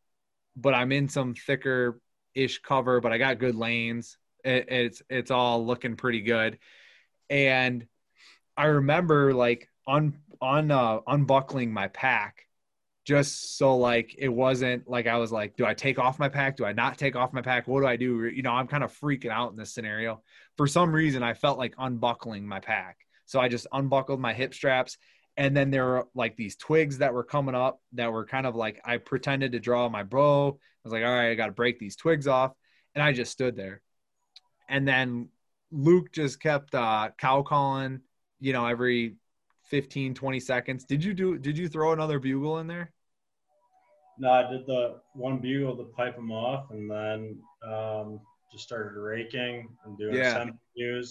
but 0.56 0.74
I'm 0.74 0.92
in 0.92 1.08
some 1.08 1.34
thicker 1.34 2.00
ish 2.34 2.60
cover 2.60 3.00
but 3.00 3.12
I 3.12 3.18
got 3.18 3.38
good 3.38 3.54
lanes. 3.54 4.18
It, 4.44 4.66
it's 4.68 5.02
it's 5.08 5.30
all 5.30 5.64
looking 5.64 5.96
pretty 5.96 6.20
good. 6.20 6.58
And 7.30 7.86
I 8.56 8.66
remember 8.66 9.32
like 9.32 9.68
un 9.86 10.18
un 10.40 10.70
uh, 10.70 11.00
unbuckling 11.06 11.72
my 11.72 11.88
pack 11.88 12.45
just 13.06 13.56
so 13.56 13.76
like 13.76 14.16
it 14.18 14.28
wasn't 14.28 14.88
like 14.88 15.06
I 15.06 15.16
was 15.16 15.30
like, 15.30 15.56
do 15.56 15.64
I 15.64 15.74
take 15.74 15.96
off 15.96 16.18
my 16.18 16.28
pack? 16.28 16.56
Do 16.56 16.64
I 16.64 16.72
not 16.72 16.98
take 16.98 17.14
off 17.14 17.32
my 17.32 17.40
pack? 17.40 17.68
What 17.68 17.80
do 17.80 17.86
I 17.86 17.94
do? 17.94 18.26
You 18.26 18.42
know, 18.42 18.50
I'm 18.50 18.66
kind 18.66 18.82
of 18.82 18.92
freaking 18.92 19.30
out 19.30 19.52
in 19.52 19.56
this 19.56 19.72
scenario. 19.72 20.22
For 20.56 20.66
some 20.66 20.92
reason, 20.92 21.22
I 21.22 21.32
felt 21.32 21.56
like 21.56 21.74
unbuckling 21.78 22.46
my 22.46 22.58
pack. 22.58 22.98
So 23.24 23.38
I 23.38 23.48
just 23.48 23.68
unbuckled 23.72 24.18
my 24.18 24.34
hip 24.34 24.52
straps. 24.54 24.98
And 25.36 25.56
then 25.56 25.70
there 25.70 25.84
were 25.84 26.08
like 26.16 26.36
these 26.36 26.56
twigs 26.56 26.98
that 26.98 27.14
were 27.14 27.22
coming 27.22 27.54
up 27.54 27.80
that 27.92 28.10
were 28.12 28.26
kind 28.26 28.44
of 28.44 28.56
like 28.56 28.80
I 28.84 28.96
pretended 28.96 29.52
to 29.52 29.60
draw 29.60 29.88
my 29.88 30.02
bow. 30.02 30.48
I 30.48 30.80
was 30.82 30.92
like, 30.92 31.04
all 31.04 31.14
right, 31.14 31.30
I 31.30 31.34
got 31.36 31.46
to 31.46 31.52
break 31.52 31.78
these 31.78 31.94
twigs 31.94 32.26
off. 32.26 32.52
And 32.96 33.04
I 33.04 33.12
just 33.12 33.30
stood 33.30 33.54
there. 33.54 33.82
And 34.68 34.88
then 34.88 35.28
Luke 35.70 36.10
just 36.10 36.40
kept 36.40 36.74
uh, 36.74 37.10
cow 37.18 37.42
calling, 37.42 38.00
you 38.40 38.52
know, 38.52 38.66
every 38.66 39.14
15, 39.66 40.14
20 40.14 40.40
seconds. 40.40 40.84
Did 40.84 41.04
you 41.04 41.14
do, 41.14 41.38
did 41.38 41.56
you 41.56 41.68
throw 41.68 41.92
another 41.92 42.18
bugle 42.18 42.58
in 42.58 42.66
there? 42.66 42.92
No, 44.18 44.30
I 44.30 44.50
did 44.50 44.66
the 44.66 45.00
one 45.12 45.38
bugle 45.38 45.76
to 45.76 45.84
pipe 45.84 46.16
him 46.16 46.32
off, 46.32 46.70
and 46.70 46.90
then 46.90 47.38
um, 47.66 48.20
just 48.50 48.64
started 48.64 48.98
raking 48.98 49.68
and 49.84 49.98
doing 49.98 50.16
Yeah. 50.16 50.50
centrifuges, 50.78 51.10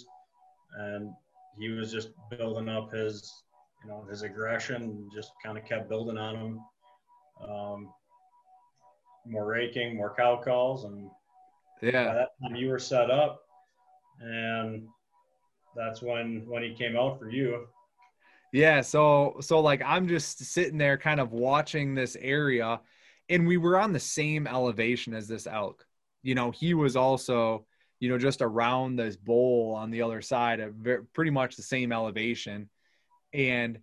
and 0.80 1.12
he 1.60 1.70
was 1.70 1.92
just 1.92 2.10
building 2.32 2.68
up 2.68 2.92
his, 2.92 3.44
you 3.84 3.90
know, 3.90 4.06
his 4.10 4.24
aggression, 4.24 4.82
and 4.82 5.12
just 5.14 5.32
kind 5.44 5.58
of 5.58 5.66
kept 5.66 5.88
building 5.88 6.18
on 6.18 6.36
him. 6.36 6.60
Um, 7.48 7.94
more 9.28 9.46
raking, 9.46 9.96
more 9.96 10.14
cow 10.16 10.42
calls, 10.44 10.86
and 10.86 11.10
by 11.82 11.92
Yeah. 11.92 12.14
that 12.14 12.30
time 12.42 12.56
you 12.56 12.70
were 12.70 12.80
set 12.80 13.12
up, 13.12 13.42
and 14.20 14.88
that's 15.76 16.02
when 16.02 16.46
when 16.48 16.64
he 16.64 16.74
came 16.74 16.96
out 16.98 17.20
for 17.20 17.30
you. 17.30 17.68
Yeah, 18.52 18.82
so 18.82 19.36
so 19.42 19.60
like 19.60 19.82
I'm 19.86 20.08
just 20.08 20.40
sitting 20.40 20.78
there 20.78 20.98
kind 20.98 21.20
of 21.20 21.34
watching 21.34 21.94
this 21.94 22.16
area 22.20 22.80
and 23.30 23.48
we 23.48 23.58
were 23.58 23.80
on 23.80 23.94
the 23.94 24.00
same 24.00 24.48
elevation 24.48 25.14
as 25.14 25.28
this 25.28 25.48
elk. 25.48 25.86
You 26.24 26.36
know, 26.36 26.52
he 26.52 26.74
was 26.74 26.96
also 26.96 27.66
you 28.00 28.10
know, 28.10 28.18
just 28.18 28.42
around 28.42 28.98
this 28.98 29.16
bowl 29.16 29.74
on 29.78 29.90
the 29.90 30.02
other 30.02 30.22
side, 30.22 30.60
of 30.60 30.76
pretty 31.14 31.32
much 31.32 31.56
the 31.56 31.64
same 31.64 31.92
elevation. 31.92 32.70
And 33.34 33.80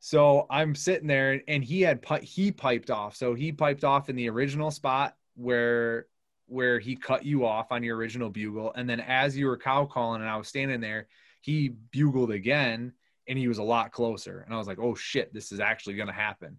so 0.00 0.46
I'm 0.50 0.74
sitting 0.74 1.08
there, 1.08 1.40
and 1.48 1.64
he 1.64 1.80
had 1.80 2.04
he 2.22 2.52
piped 2.52 2.90
off. 2.90 3.16
So 3.16 3.34
he 3.34 3.52
piped 3.52 3.84
off 3.84 4.08
in 4.08 4.16
the 4.16 4.28
original 4.28 4.70
spot 4.70 5.16
where 5.34 6.06
where 6.46 6.78
he 6.78 6.94
cut 6.94 7.24
you 7.24 7.46
off 7.46 7.72
on 7.72 7.82
your 7.82 7.96
original 7.96 8.28
bugle, 8.28 8.72
and 8.74 8.88
then 8.88 9.00
as 9.00 9.36
you 9.36 9.46
were 9.46 9.56
cow 9.56 9.86
calling, 9.86 10.20
and 10.20 10.30
I 10.30 10.36
was 10.36 10.48
standing 10.48 10.80
there, 10.80 11.08
he 11.40 11.70
bugled 11.70 12.30
again, 12.30 12.92
and 13.26 13.38
he 13.38 13.48
was 13.48 13.58
a 13.58 13.62
lot 13.62 13.92
closer. 13.92 14.40
And 14.40 14.54
I 14.54 14.58
was 14.58 14.66
like, 14.66 14.78
oh 14.78 14.94
shit, 14.94 15.32
this 15.32 15.52
is 15.52 15.60
actually 15.60 15.96
gonna 15.96 16.12
happen. 16.12 16.58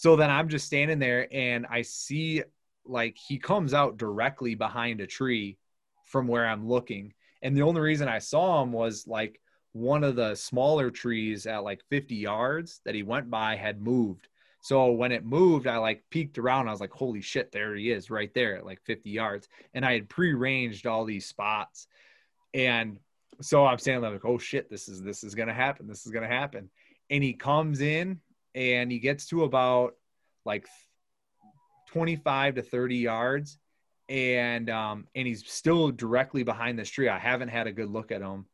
So 0.00 0.16
then 0.16 0.30
I'm 0.30 0.48
just 0.48 0.64
standing 0.64 0.98
there, 0.98 1.28
and 1.30 1.66
I 1.68 1.82
see 1.82 2.42
like 2.86 3.18
he 3.18 3.36
comes 3.36 3.74
out 3.74 3.98
directly 3.98 4.54
behind 4.54 5.02
a 5.02 5.06
tree 5.06 5.58
from 6.06 6.26
where 6.26 6.46
I'm 6.46 6.66
looking. 6.66 7.12
And 7.42 7.54
the 7.54 7.60
only 7.60 7.82
reason 7.82 8.08
I 8.08 8.18
saw 8.18 8.62
him 8.62 8.72
was 8.72 9.06
like 9.06 9.42
one 9.72 10.02
of 10.02 10.16
the 10.16 10.36
smaller 10.36 10.90
trees 10.90 11.44
at 11.44 11.64
like 11.64 11.82
50 11.90 12.14
yards 12.14 12.80
that 12.86 12.94
he 12.94 13.02
went 13.02 13.28
by 13.28 13.56
had 13.56 13.82
moved. 13.82 14.28
So 14.62 14.90
when 14.90 15.12
it 15.12 15.26
moved, 15.26 15.66
I 15.66 15.76
like 15.76 16.02
peeked 16.08 16.38
around. 16.38 16.68
I 16.68 16.70
was 16.70 16.80
like, 16.80 16.92
holy 16.92 17.20
shit, 17.20 17.52
there 17.52 17.74
he 17.74 17.90
is 17.90 18.08
right 18.08 18.32
there 18.32 18.56
at 18.56 18.64
like 18.64 18.80
50 18.86 19.10
yards. 19.10 19.48
And 19.74 19.84
I 19.84 19.92
had 19.92 20.08
pre-ranged 20.08 20.86
all 20.86 21.04
these 21.04 21.26
spots. 21.26 21.88
And 22.54 22.98
so 23.42 23.66
I'm 23.66 23.76
standing 23.76 24.00
there 24.00 24.12
like, 24.12 24.24
oh 24.24 24.38
shit, 24.38 24.70
this 24.70 24.88
is 24.88 25.02
this 25.02 25.24
is 25.24 25.34
gonna 25.34 25.52
happen. 25.52 25.86
This 25.86 26.06
is 26.06 26.10
gonna 26.10 26.26
happen. 26.26 26.70
And 27.10 27.22
he 27.22 27.34
comes 27.34 27.82
in 27.82 28.18
and 28.54 28.90
he 28.90 28.98
gets 28.98 29.26
to 29.26 29.44
about 29.44 29.94
like 30.44 30.66
25 31.88 32.56
to 32.56 32.62
30 32.62 32.96
yards 32.96 33.58
and 34.10 34.68
um, 34.68 35.06
and 35.14 35.26
he's 35.26 35.48
still 35.48 35.90
directly 35.92 36.42
behind 36.42 36.78
this 36.78 36.90
tree. 36.90 37.08
I 37.08 37.18
haven't 37.18 37.48
had 37.48 37.68
a 37.68 37.72
good 37.72 37.88
look 37.88 38.10
at 38.10 38.20
him, 38.20 38.44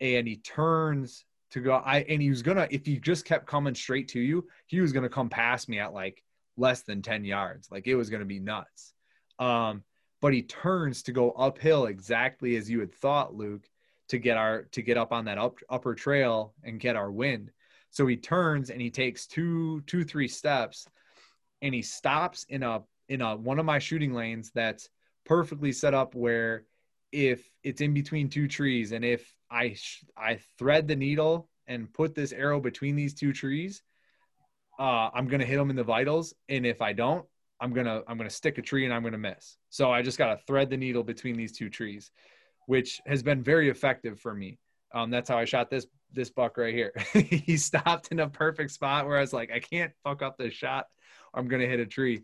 and 0.00 0.26
he 0.26 0.36
turns 0.36 1.24
to 1.50 1.60
go. 1.60 1.74
I 1.74 1.98
and 2.08 2.22
he 2.22 2.30
was 2.30 2.42
gonna 2.42 2.68
if 2.70 2.86
he 2.86 3.00
just 3.00 3.24
kept 3.24 3.46
coming 3.46 3.74
straight 3.74 4.08
to 4.08 4.20
you, 4.20 4.46
he 4.66 4.80
was 4.80 4.92
gonna 4.92 5.08
come 5.08 5.28
past 5.28 5.68
me 5.68 5.80
at 5.80 5.92
like 5.92 6.22
less 6.56 6.82
than 6.82 7.02
ten 7.02 7.24
yards. 7.24 7.68
Like 7.72 7.88
it 7.88 7.96
was 7.96 8.08
gonna 8.08 8.24
be 8.24 8.38
nuts. 8.38 8.94
Um, 9.40 9.82
but 10.22 10.32
he 10.32 10.42
turns 10.42 11.02
to 11.02 11.12
go 11.12 11.32
uphill 11.32 11.86
exactly 11.86 12.54
as 12.54 12.70
you 12.70 12.78
had 12.78 12.94
thought, 12.94 13.34
Luke, 13.34 13.68
to 14.08 14.18
get 14.18 14.36
our 14.36 14.62
to 14.70 14.80
get 14.80 14.96
up 14.96 15.12
on 15.12 15.24
that 15.24 15.38
up, 15.38 15.58
upper 15.68 15.96
trail 15.96 16.54
and 16.62 16.78
get 16.78 16.94
our 16.94 17.10
wind. 17.10 17.50
So 17.94 18.08
he 18.08 18.16
turns 18.16 18.70
and 18.70 18.80
he 18.80 18.90
takes 18.90 19.24
two 19.24 19.80
two 19.82 20.02
three 20.02 20.26
steps, 20.26 20.88
and 21.62 21.72
he 21.72 21.80
stops 21.80 22.44
in 22.48 22.64
a 22.64 22.82
in 23.08 23.20
a 23.20 23.36
one 23.36 23.60
of 23.60 23.64
my 23.64 23.78
shooting 23.78 24.12
lanes 24.12 24.50
that's 24.52 24.88
perfectly 25.24 25.70
set 25.70 25.94
up 25.94 26.16
where 26.16 26.64
if 27.12 27.48
it's 27.62 27.80
in 27.80 27.94
between 27.94 28.28
two 28.28 28.48
trees 28.48 28.90
and 28.90 29.04
if 29.04 29.32
I 29.48 29.76
I 30.16 30.40
thread 30.58 30.88
the 30.88 30.96
needle 30.96 31.48
and 31.68 31.92
put 31.92 32.16
this 32.16 32.32
arrow 32.32 32.58
between 32.58 32.96
these 32.96 33.14
two 33.14 33.32
trees, 33.32 33.80
uh, 34.80 35.10
I'm 35.14 35.28
gonna 35.28 35.44
hit 35.44 35.56
them 35.56 35.70
in 35.70 35.76
the 35.76 35.84
vitals, 35.84 36.34
and 36.48 36.66
if 36.66 36.82
I 36.82 36.94
don't, 36.94 37.24
I'm 37.60 37.72
gonna 37.72 38.02
I'm 38.08 38.16
gonna 38.16 38.28
stick 38.28 38.58
a 38.58 38.62
tree 38.62 38.84
and 38.84 38.92
I'm 38.92 39.04
gonna 39.04 39.18
miss. 39.18 39.56
So 39.70 39.92
I 39.92 40.02
just 40.02 40.18
gotta 40.18 40.40
thread 40.48 40.68
the 40.68 40.76
needle 40.76 41.04
between 41.04 41.36
these 41.36 41.52
two 41.52 41.70
trees, 41.70 42.10
which 42.66 43.00
has 43.06 43.22
been 43.22 43.40
very 43.40 43.68
effective 43.68 44.18
for 44.18 44.34
me. 44.34 44.58
Um, 44.92 45.10
that's 45.10 45.28
how 45.28 45.38
I 45.38 45.44
shot 45.44 45.70
this 45.70 45.86
this 46.14 46.30
buck 46.30 46.56
right 46.56 46.74
here. 46.74 46.92
he 47.12 47.56
stopped 47.56 48.08
in 48.12 48.20
a 48.20 48.28
perfect 48.28 48.70
spot 48.70 49.06
where 49.06 49.18
I 49.18 49.20
was 49.20 49.32
like, 49.32 49.50
I 49.52 49.60
can't 49.60 49.92
fuck 50.02 50.22
up 50.22 50.38
this 50.38 50.54
shot, 50.54 50.86
I'm 51.32 51.48
gonna 51.48 51.66
hit 51.66 51.80
a 51.80 51.86
tree. 51.86 52.22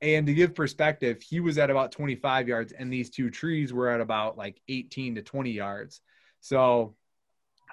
And 0.00 0.26
to 0.28 0.34
give 0.34 0.54
perspective, 0.54 1.22
he 1.22 1.40
was 1.40 1.58
at 1.58 1.70
about 1.70 1.90
25 1.90 2.46
yards, 2.46 2.72
and 2.72 2.92
these 2.92 3.10
two 3.10 3.30
trees 3.30 3.72
were 3.72 3.88
at 3.88 4.00
about 4.00 4.38
like 4.38 4.60
18 4.68 5.16
to 5.16 5.22
20 5.22 5.50
yards. 5.50 6.00
So 6.40 6.94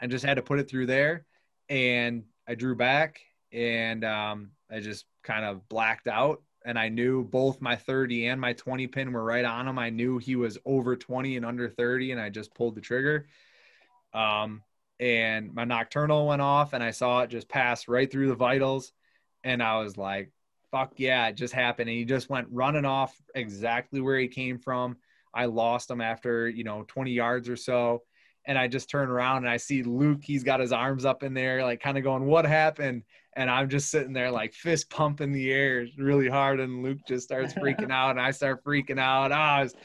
I 0.02 0.08
just 0.08 0.26
had 0.26 0.36
to 0.36 0.42
put 0.42 0.60
it 0.60 0.68
through 0.68 0.88
there, 0.88 1.26
and 1.70 2.24
I 2.48 2.56
drew 2.56 2.76
back, 2.76 3.22
and 3.52 4.04
um, 4.04 4.52
I 4.72 4.80
just 4.80 5.06
kind 5.24 5.46
of 5.46 5.68
blacked 5.70 6.08
out. 6.08 6.42
And 6.66 6.80
I 6.80 6.90
knew 6.90 7.24
both 7.24 7.62
my 7.62 7.76
30 7.76 8.26
and 8.26 8.42
my 8.42 8.54
20 8.54 8.88
pin 8.88 9.14
were 9.14 9.24
right 9.24 9.46
on 9.46 9.68
him. 9.68 9.78
I 9.78 9.92
knew 9.92 10.18
he 10.18 10.36
was 10.36 10.58
over 10.66 10.96
20 10.96 11.38
and 11.38 11.46
under 11.46 11.70
30, 11.70 12.12
and 12.12 12.20
I 12.20 12.30
just 12.30 12.56
pulled 12.56 12.74
the 12.74 12.82
trigger. 12.82 13.28
Um, 14.16 14.64
and 15.00 15.54
my 15.54 15.66
Nockturnal 15.66 16.28
went 16.28 16.42
off, 16.42 16.74
and 16.74 16.84
I 16.84 16.92
saw 16.92 17.22
it 17.22 17.30
just 17.30 17.50
pass 17.50 17.88
right 17.88 18.12
through 18.12 18.28
the 18.28 18.36
vitals. 18.36 18.92
And 19.44 19.62
I 19.62 19.78
was 19.78 19.98
like, 19.98 20.32
fuck 20.72 20.94
yeah, 20.98 21.28
it 21.28 21.36
just 21.36 21.54
happened. 21.54 21.90
And 21.90 21.98
he 21.98 22.06
just 22.06 22.30
went 22.30 22.48
running 22.52 22.86
off 22.86 23.16
exactly 23.34 24.02
where 24.02 24.20
he 24.20 24.28
came 24.28 24.60
from. 24.60 24.98
I 25.34 25.46
lost 25.46 25.90
him 25.90 26.02
after, 26.02 26.50
you 26.50 26.64
know, 26.64 26.84
20 26.88 27.12
yards 27.12 27.48
or 27.48 27.56
so. 27.56 28.02
And 28.48 28.58
I 28.58 28.68
just 28.68 28.90
turn 28.90 29.10
around 29.10 29.38
and 29.38 29.50
I 29.50 29.58
see 29.58 29.84
Luke, 29.84 30.20
he's 30.22 30.44
got 30.44 30.60
his 30.60 30.72
arms 30.72 31.04
up 31.04 31.24
in 31.24 31.34
there, 31.34 31.64
like 31.64 31.82
kind 31.82 31.98
of 31.98 32.04
going, 32.04 32.26
What 32.26 32.46
happened? 32.46 33.04
And 33.36 33.50
I'm 33.50 33.70
just 33.70 33.90
sitting 33.90 34.14
there, 34.14 34.32
like 34.32 34.54
fist 34.54 34.90
pumping 34.90 35.32
the 35.32 35.52
air 35.52 35.88
really 35.98 36.30
hard. 36.30 36.60
And 36.60 36.84
Luke 36.84 37.00
just 37.08 37.26
starts 37.26 37.54
freaking 37.54 37.92
out, 37.92 38.12
and 38.12 38.22
I 38.22 38.32
start 38.32 38.64
freaking 38.64 39.00
out. 39.00 39.32
Oh, 39.32 39.36
I, 39.36 39.64
was, 39.64 39.76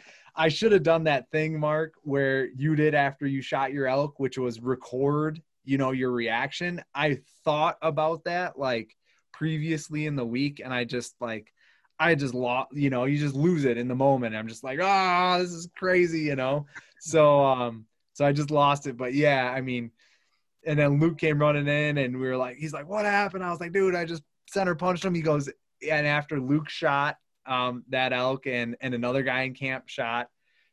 I 0.40 0.48
should 0.48 0.72
have 0.72 0.82
done 0.82 1.04
that 1.04 1.30
thing, 1.30 1.60
Mark, 1.60 1.92
where 2.02 2.48
you 2.56 2.74
did 2.74 2.94
after 2.94 3.26
you 3.26 3.42
shot 3.42 3.74
your 3.74 3.86
elk, 3.86 4.18
which 4.18 4.38
was 4.38 4.58
record, 4.58 5.42
you 5.64 5.76
know, 5.76 5.90
your 5.90 6.12
reaction. 6.12 6.82
I 6.94 7.18
thought 7.44 7.76
about 7.82 8.24
that, 8.24 8.58
like, 8.58 8.96
previously 9.32 10.06
in 10.06 10.16
the 10.16 10.24
week 10.24 10.60
and 10.62 10.72
I 10.72 10.84
just 10.84 11.14
like 11.20 11.52
I 11.98 12.14
just 12.14 12.32
lost, 12.34 12.68
you 12.72 12.88
know, 12.88 13.04
you 13.04 13.18
just 13.18 13.34
lose 13.34 13.64
it 13.64 13.76
in 13.76 13.88
the 13.88 13.94
moment. 13.94 14.34
I'm 14.34 14.48
just 14.48 14.64
like, 14.64 14.78
ah, 14.82 15.36
oh, 15.36 15.42
this 15.42 15.50
is 15.50 15.68
crazy, 15.76 16.20
you 16.20 16.36
know. 16.36 16.66
So 17.00 17.44
um 17.44 17.86
so 18.14 18.24
I 18.24 18.32
just 18.32 18.50
lost 18.50 18.86
it. 18.86 18.96
But 18.96 19.12
yeah, 19.12 19.50
I 19.54 19.60
mean, 19.60 19.90
and 20.66 20.78
then 20.78 21.00
Luke 21.00 21.18
came 21.18 21.38
running 21.38 21.68
in 21.68 21.98
and 21.98 22.18
we 22.18 22.26
were 22.26 22.36
like, 22.36 22.56
he's 22.56 22.72
like, 22.72 22.88
what 22.88 23.04
happened? 23.04 23.44
I 23.44 23.50
was 23.50 23.60
like, 23.60 23.72
dude, 23.72 23.94
I 23.94 24.06
just 24.06 24.22
center 24.48 24.74
punched 24.74 25.04
him. 25.04 25.14
He 25.14 25.22
goes, 25.22 25.50
and 25.90 26.06
after 26.06 26.40
Luke 26.40 26.68
shot 26.70 27.16
um 27.50 27.84
that 27.90 28.14
elk 28.14 28.46
and 28.46 28.76
and 28.80 28.94
another 28.94 29.22
guy 29.22 29.42
in 29.42 29.54
camp 29.54 29.88
shot, 29.88 30.28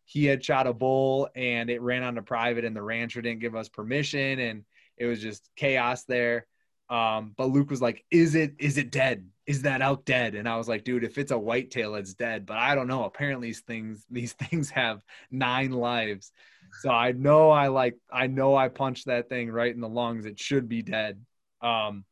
he 0.06 0.26
had 0.26 0.44
shot 0.46 0.68
a 0.68 0.74
bull 0.74 1.28
and 1.36 1.70
it 1.70 1.82
ran 1.82 2.04
onto 2.04 2.22
private 2.22 2.64
and 2.64 2.76
the 2.76 2.82
rancher 2.82 3.22
didn't 3.22 3.42
give 3.42 3.56
us 3.56 3.68
permission 3.68 4.40
and 4.40 4.64
it 4.98 5.06
was 5.06 5.22
just 5.22 5.50
chaos 5.56 6.06
there. 6.06 6.48
Um, 6.90 7.34
but 7.38 7.50
Luke 7.50 7.70
was 7.70 7.82
like, 7.82 8.06
"Is 8.12 8.36
it? 8.36 8.54
Is 8.60 8.78
it 8.78 8.92
dead? 8.92 9.28
Is 9.46 9.64
that 9.64 9.82
elk 9.82 10.06
dead?" 10.06 10.36
And 10.36 10.48
I 10.48 10.56
was 10.56 10.70
like, 10.70 10.86
"Dude, 10.86 11.04
if 11.04 11.18
it's 11.18 11.32
a 11.32 11.38
whitetail, 11.38 11.96
it's 11.96 12.14
dead." 12.14 12.46
But 12.46 12.58
I 12.58 12.76
don't 12.76 12.88
know. 12.88 13.04
Apparently, 13.04 13.48
these 13.50 13.60
things 13.62 14.06
these 14.10 14.34
things 14.50 14.70
have 14.70 15.04
nine 15.30 15.72
lives. 15.72 16.32
So 16.82 16.90
I 16.90 17.12
know 17.12 17.50
I 17.50 17.68
like 17.68 17.96
I 18.12 18.28
know 18.28 18.56
I 18.56 18.70
punched 18.70 19.08
that 19.08 19.30
thing 19.30 19.52
right 19.52 19.74
in 19.74 19.82
the 19.82 19.90
lungs. 19.90 20.26
It 20.26 20.40
should 20.40 20.70
be 20.70 20.82
dead. 20.82 21.22
Um, 21.62 22.06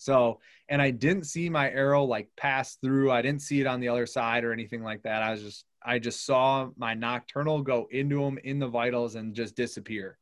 so 0.00 0.40
and 0.70 0.80
I 0.80 0.92
didn't 0.92 1.24
see 1.24 1.50
my 1.50 1.70
arrow 1.70 2.04
like 2.04 2.30
pass 2.34 2.76
through. 2.76 3.12
I 3.12 3.20
didn't 3.20 3.42
see 3.42 3.60
it 3.60 3.66
on 3.66 3.80
the 3.80 3.88
other 3.88 4.06
side 4.06 4.44
or 4.44 4.52
anything 4.52 4.82
like 4.82 5.02
that. 5.02 5.22
I 5.22 5.30
was 5.32 5.42
just 5.42 5.66
I 5.84 5.98
just 5.98 6.24
saw 6.24 6.70
my 6.78 6.94
Nockturnal 6.94 7.62
go 7.62 7.86
into 7.90 8.24
him 8.24 8.38
in 8.42 8.58
the 8.58 8.66
vitals 8.66 9.14
and 9.14 9.34
just 9.34 9.56
disappear. 9.56 10.16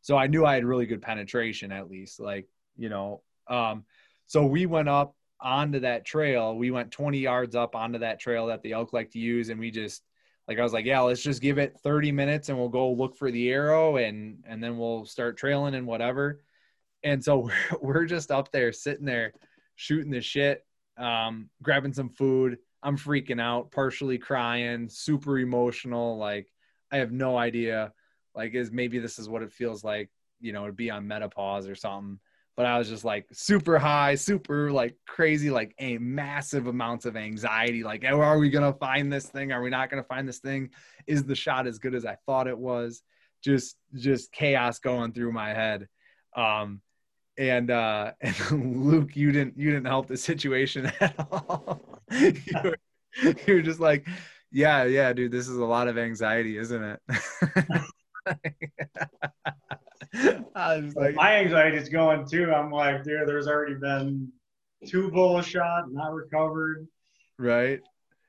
So 0.00 0.16
I 0.16 0.26
knew 0.26 0.46
I 0.46 0.54
had 0.54 0.64
really 0.64 0.86
good 0.86 1.02
penetration 1.02 1.70
at 1.70 1.90
least. 1.90 2.18
Like 2.18 2.48
you 2.78 2.88
know. 2.88 3.20
Um, 3.46 3.84
so 4.24 4.46
we 4.46 4.64
went 4.64 4.88
up 4.88 5.14
onto 5.38 5.80
that 5.80 6.06
trail. 6.06 6.56
We 6.56 6.70
went 6.70 6.90
20 6.90 7.18
yards 7.18 7.54
up 7.54 7.74
onto 7.74 7.98
that 7.98 8.20
trail 8.20 8.46
that 8.46 8.62
the 8.62 8.72
elk 8.72 8.94
like 8.94 9.10
to 9.10 9.18
use, 9.18 9.50
and 9.50 9.60
we 9.60 9.70
just 9.70 10.02
like 10.48 10.58
I 10.58 10.62
was 10.62 10.72
like, 10.72 10.86
yeah, 10.86 11.00
let's 11.00 11.22
just 11.22 11.42
give 11.42 11.58
it 11.58 11.78
30 11.82 12.10
minutes 12.10 12.48
and 12.48 12.56
we'll 12.56 12.70
go 12.70 12.90
look 12.90 13.16
for 13.16 13.30
the 13.30 13.50
arrow 13.50 13.98
and 13.98 14.38
and 14.46 14.64
then 14.64 14.78
we'll 14.78 15.04
start 15.04 15.36
trailing 15.36 15.74
and 15.74 15.86
whatever. 15.86 16.40
And 17.02 17.22
so 17.22 17.50
we're, 17.80 18.04
just 18.04 18.30
up 18.30 18.50
there 18.52 18.72
sitting 18.72 19.04
there 19.04 19.32
shooting 19.76 20.10
the 20.10 20.20
shit, 20.20 20.64
um, 20.96 21.48
grabbing 21.62 21.92
some 21.92 22.10
food. 22.10 22.58
I'm 22.82 22.96
freaking 22.96 23.40
out, 23.40 23.70
partially 23.70 24.18
crying, 24.18 24.88
super 24.88 25.38
emotional. 25.38 26.16
Like 26.16 26.48
I 26.90 26.98
have 26.98 27.12
no 27.12 27.36
idea. 27.36 27.92
Like 28.34 28.54
is 28.54 28.70
maybe 28.70 28.98
this 28.98 29.18
is 29.18 29.28
what 29.28 29.42
it 29.42 29.52
feels 29.52 29.84
like, 29.84 30.10
you 30.40 30.52
know, 30.52 30.66
to 30.66 30.72
be 30.72 30.90
on 30.90 31.06
menopause 31.06 31.68
or 31.68 31.74
something 31.74 32.18
but 32.60 32.66
I 32.66 32.76
was 32.76 32.90
just 32.90 33.06
like 33.06 33.26
super 33.32 33.78
high, 33.78 34.16
super 34.16 34.70
like 34.70 34.94
crazy, 35.06 35.48
like 35.48 35.74
a 35.78 35.96
massive 35.96 36.66
amounts 36.66 37.06
of 37.06 37.16
anxiety. 37.16 37.82
Like, 37.82 38.04
oh, 38.06 38.20
are 38.20 38.38
we 38.38 38.50
gonna 38.50 38.74
find 38.74 39.10
this 39.10 39.24
thing? 39.24 39.50
Are 39.50 39.62
we 39.62 39.70
not 39.70 39.88
gonna 39.88 40.04
find 40.04 40.28
this 40.28 40.40
thing? 40.40 40.68
Is 41.06 41.24
the 41.24 41.34
shot 41.34 41.66
as 41.66 41.78
good 41.78 41.94
as 41.94 42.04
I 42.04 42.16
thought 42.26 42.48
it 42.48 42.58
was? 42.58 43.02
Just 43.42 43.76
just 43.94 44.30
chaos 44.30 44.78
going 44.78 45.12
through 45.12 45.32
my 45.32 45.54
head. 45.54 45.88
Um, 46.36 46.82
and 47.38 47.70
uh, 47.70 48.12
and 48.20 48.84
Luke, 48.84 49.16
you 49.16 49.32
didn't 49.32 49.56
you 49.56 49.70
didn't 49.70 49.86
help 49.86 50.06
the 50.06 50.16
situation 50.16 50.86
at 51.00 51.14
all. 51.30 51.80
you, 52.10 52.34
were, 52.62 52.78
you 53.46 53.54
were 53.54 53.62
just 53.62 53.80
like, 53.80 54.06
yeah, 54.52 54.84
yeah, 54.84 55.12
dude, 55.12 55.32
this 55.32 55.48
is 55.48 55.56
a 55.56 55.64
lot 55.64 55.88
of 55.88 55.98
anxiety, 55.98 56.56
isn't 56.58 56.82
it? 56.82 57.00
I 60.54 60.78
was 60.78 60.96
like, 60.96 61.14
my 61.14 61.36
anxiety 61.36 61.76
is 61.76 61.88
going 61.88 62.26
too. 62.26 62.52
I'm 62.52 62.70
like, 62.70 63.04
dude, 63.04 63.28
there's 63.28 63.46
already 63.46 63.74
been 63.74 64.32
two 64.86 65.10
bullets 65.10 65.48
shot, 65.48 65.92
not 65.92 66.12
recovered. 66.12 66.88
Right. 67.38 67.80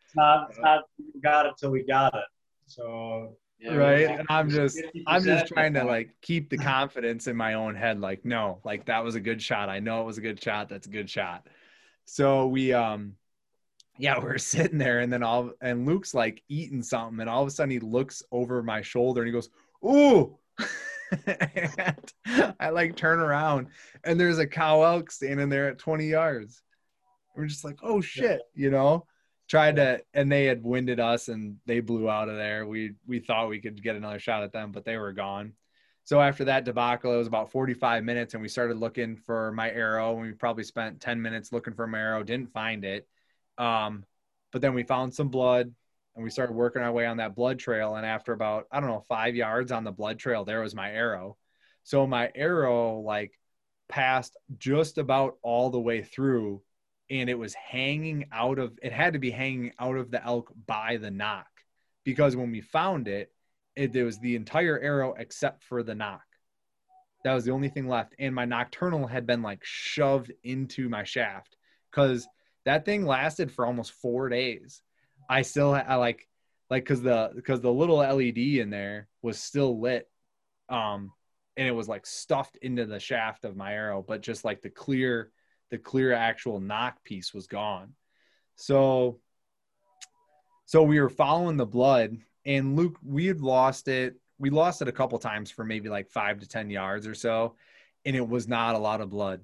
It's 0.05 0.15
not, 0.15 0.49
it's 0.49 0.59
not 0.59 0.83
got 1.23 1.45
it 1.47 1.53
till 1.59 1.71
we 1.71 1.83
got 1.83 2.13
it. 2.13 2.25
So 2.67 3.35
Yeah, 3.61 3.75
right? 3.75 4.09
and 4.09 4.25
i'm 4.27 4.49
just 4.49 4.81
i'm 5.05 5.23
just 5.23 5.45
trying 5.45 5.75
to 5.75 5.83
like 5.83 6.15
keep 6.21 6.49
the 6.49 6.57
confidence 6.57 7.27
in 7.27 7.35
my 7.35 7.53
own 7.53 7.75
head 7.75 7.99
like 7.99 8.25
no 8.25 8.59
like 8.63 8.85
that 8.85 9.03
was 9.03 9.13
a 9.13 9.19
good 9.19 9.39
shot. 9.41 9.69
I 9.69 9.79
know 9.79 10.01
it 10.01 10.05
was 10.05 10.17
a 10.17 10.21
good 10.21 10.41
shot. 10.41 10.67
That's 10.67 10.87
a 10.87 10.89
good 10.89 11.09
shot. 11.09 11.45
So 12.05 12.47
we 12.47 12.73
um 12.73 13.13
yeah 13.99 14.19
we're 14.23 14.39
sitting 14.39 14.79
there 14.79 14.99
and 15.01 15.13
then 15.13 15.21
all 15.21 15.51
and 15.61 15.85
luke's 15.85 16.13
like 16.13 16.43
eating 16.49 16.81
something 16.81 17.19
and 17.19 17.29
all 17.29 17.43
of 17.43 17.47
a 17.47 17.51
sudden 17.51 17.69
he 17.69 17.79
looks 17.79 18.23
over 18.31 18.63
my 18.63 18.81
shoulder 18.81 19.21
and 19.21 19.27
he 19.27 19.33
goes 19.33 19.49
ooh! 19.85 20.37
And 21.27 22.13
i 22.59 22.69
like 22.69 22.95
turn 22.95 23.19
around 23.19 23.67
and 24.03 24.19
there's 24.19 24.39
a 24.39 24.47
cow 24.47 24.81
elk 24.81 25.11
standing 25.11 25.49
there 25.49 25.67
at 25.67 25.77
20 25.77 26.07
yards. 26.07 26.63
We're 27.35 27.45
just 27.45 27.63
like 27.63 27.77
oh 27.83 28.01
shit 28.01 28.41
you 28.55 28.71
know 28.71 29.05
tried 29.51 29.75
to 29.75 30.01
and 30.13 30.31
they 30.31 30.45
had 30.45 30.63
winded 30.63 31.01
us 31.01 31.27
and 31.27 31.57
they 31.65 31.81
blew 31.81 32.09
out 32.09 32.29
of 32.29 32.37
there. 32.37 32.65
We 32.65 32.93
we 33.05 33.19
thought 33.19 33.49
we 33.49 33.59
could 33.59 33.83
get 33.83 33.97
another 33.97 34.17
shot 34.17 34.43
at 34.43 34.53
them 34.53 34.71
but 34.71 34.85
they 34.85 34.95
were 34.95 35.11
gone. 35.11 35.51
So 36.05 36.21
after 36.21 36.45
that 36.45 36.63
debacle 36.63 37.13
it 37.13 37.17
was 37.17 37.27
about 37.27 37.51
45 37.51 38.05
minutes 38.05 38.33
and 38.33 38.41
we 38.41 38.47
started 38.47 38.77
looking 38.77 39.17
for 39.17 39.51
my 39.51 39.69
arrow 39.69 40.13
and 40.13 40.21
we 40.21 40.31
probably 40.31 40.63
spent 40.63 41.01
10 41.01 41.21
minutes 41.21 41.51
looking 41.51 41.73
for 41.73 41.85
my 41.85 41.99
arrow 41.99 42.23
didn't 42.23 42.53
find 42.53 42.85
it. 42.85 43.09
Um 43.57 44.05
but 44.53 44.61
then 44.61 44.73
we 44.73 44.83
found 44.83 45.13
some 45.13 45.27
blood 45.27 45.73
and 46.15 46.23
we 46.23 46.29
started 46.29 46.53
working 46.53 46.81
our 46.81 46.91
way 46.93 47.05
on 47.05 47.17
that 47.17 47.35
blood 47.35 47.59
trail. 47.59 47.95
And 47.95 48.05
after 48.05 48.31
about 48.31 48.67
i 48.71 48.79
don't 48.79 48.89
know 48.89 49.03
five 49.09 49.35
yards 49.35 49.73
on 49.73 49.83
the 49.83 49.91
blood 49.91 50.17
trail 50.17 50.45
there 50.45 50.61
was 50.61 50.73
my 50.73 50.91
arrow. 50.91 51.35
So 51.83 52.07
my 52.07 52.31
arrow 52.35 52.99
like 53.01 53.37
passed 53.89 54.37
just 54.57 54.97
about 54.97 55.35
all 55.43 55.71
the 55.71 55.79
way 55.79 56.03
through 56.03 56.61
and 57.11 57.29
it 57.29 57.37
was 57.37 57.53
hanging 57.53 58.25
out 58.31 58.57
of 58.57 58.79
it 58.81 58.93
had 58.93 59.13
to 59.13 59.19
be 59.19 59.29
hanging 59.29 59.73
out 59.77 59.97
of 59.97 60.09
the 60.09 60.25
elk 60.25 60.51
by 60.65 60.97
the 60.97 61.11
nock. 61.11 61.45
Because 62.05 62.35
when 62.35 62.51
we 62.51 62.61
found 62.61 63.07
it 63.07 63.31
it 63.75 64.03
was 64.03 64.17
the 64.19 64.35
entire 64.35 64.79
arrow 64.79 65.13
except 65.17 65.63
for 65.63 65.83
the 65.83 65.93
nock. 65.93 66.23
That 67.23 67.33
was 67.33 67.45
the 67.45 67.51
only 67.51 67.69
thing 67.69 67.87
left. 67.87 68.15
And 68.17 68.33
my 68.33 68.45
Nockturnal 68.45 69.09
had 69.09 69.27
been 69.27 69.41
like 69.41 69.59
shoved 69.63 70.31
into 70.43 70.89
my 70.89 71.03
shaft. 71.03 71.55
Because 71.91 72.27
that 72.65 72.85
thing 72.85 73.05
lasted 73.05 73.51
for 73.51 73.65
almost 73.65 73.91
four 73.91 74.29
days. 74.29 74.81
I 75.29 75.43
still 75.43 75.73
i 75.73 75.95
like 75.95 76.27
like 76.69 76.83
because 76.83 77.01
the 77.01 77.31
because 77.35 77.61
the 77.61 77.71
little 77.71 77.97
led 77.97 78.37
in 78.37 78.69
there 78.69 79.07
was 79.21 79.39
still 79.39 79.79
lit 79.79 80.09
um 80.69 81.11
and 81.57 81.67
it 81.67 81.71
was 81.71 81.87
like 81.87 82.05
stuffed 82.05 82.57
into 82.61 82.85
the 82.85 82.99
shaft 82.99 83.45
of 83.45 83.57
my 83.57 83.73
arrow. 83.73 84.03
But 84.05 84.21
just 84.21 84.45
like 84.45 84.61
the 84.61 84.69
clear 84.69 85.31
the 85.71 85.77
clear 85.77 86.13
actual 86.13 86.59
nock 86.59 87.03
piece 87.03 87.33
was 87.33 87.47
gone. 87.47 87.93
So 88.55 89.19
so 90.65 90.83
we 90.83 91.01
were 91.01 91.09
following 91.09 91.57
the 91.57 91.65
blood 91.65 92.17
and 92.45 92.75
Luke 92.75 92.97
we 93.03 93.25
had 93.25 93.41
lost 93.41 93.87
it. 93.87 94.15
We 94.37 94.49
lost 94.49 94.81
it 94.81 94.87
a 94.87 94.93
couple 94.93 95.17
times 95.19 95.49
for 95.51 95.63
maybe 95.63 95.89
like 95.89 96.09
5 96.09 96.39
to 96.39 96.47
10 96.47 96.69
yards 96.69 97.07
or 97.07 97.15
so 97.15 97.55
and 98.05 98.15
it 98.15 98.27
was 98.27 98.47
not 98.47 98.75
a 98.75 98.79
lot 98.79 99.01
of 99.01 99.09
blood. 99.09 99.41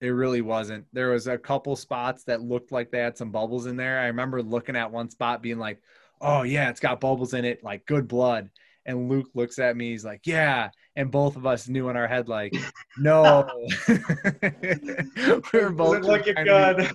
It 0.00 0.08
really 0.08 0.42
wasn't. 0.42 0.86
There 0.92 1.10
was 1.10 1.26
a 1.26 1.38
couple 1.38 1.76
spots 1.76 2.24
that 2.24 2.42
looked 2.42 2.72
like 2.72 2.90
they 2.90 2.98
had 2.98 3.16
some 3.16 3.30
bubbles 3.30 3.66
in 3.66 3.76
there. 3.76 4.00
I 4.00 4.06
remember 4.06 4.42
looking 4.42 4.76
at 4.76 4.90
one 4.90 5.08
spot 5.08 5.42
being 5.42 5.58
like, 5.58 5.80
"Oh 6.20 6.42
yeah, 6.42 6.68
it's 6.68 6.80
got 6.80 7.00
bubbles 7.00 7.32
in 7.34 7.44
it, 7.44 7.64
like 7.64 7.86
good 7.86 8.06
blood." 8.08 8.50
And 8.84 9.08
Luke 9.08 9.30
looks 9.34 9.58
at 9.58 9.76
me, 9.76 9.90
he's 9.90 10.04
like, 10.04 10.26
"Yeah." 10.26 10.70
And 10.96 11.10
both 11.10 11.36
of 11.36 11.44
us 11.46 11.68
knew 11.68 11.88
in 11.88 11.96
our 11.96 12.06
head 12.06 12.28
like, 12.28 12.54
"No." 12.98 13.48
we 13.88 13.94
were 15.52 15.70
both 15.70 16.02
Doesn't 16.02 16.02
look 16.04 16.24
just 16.24 16.38
it 16.38 16.86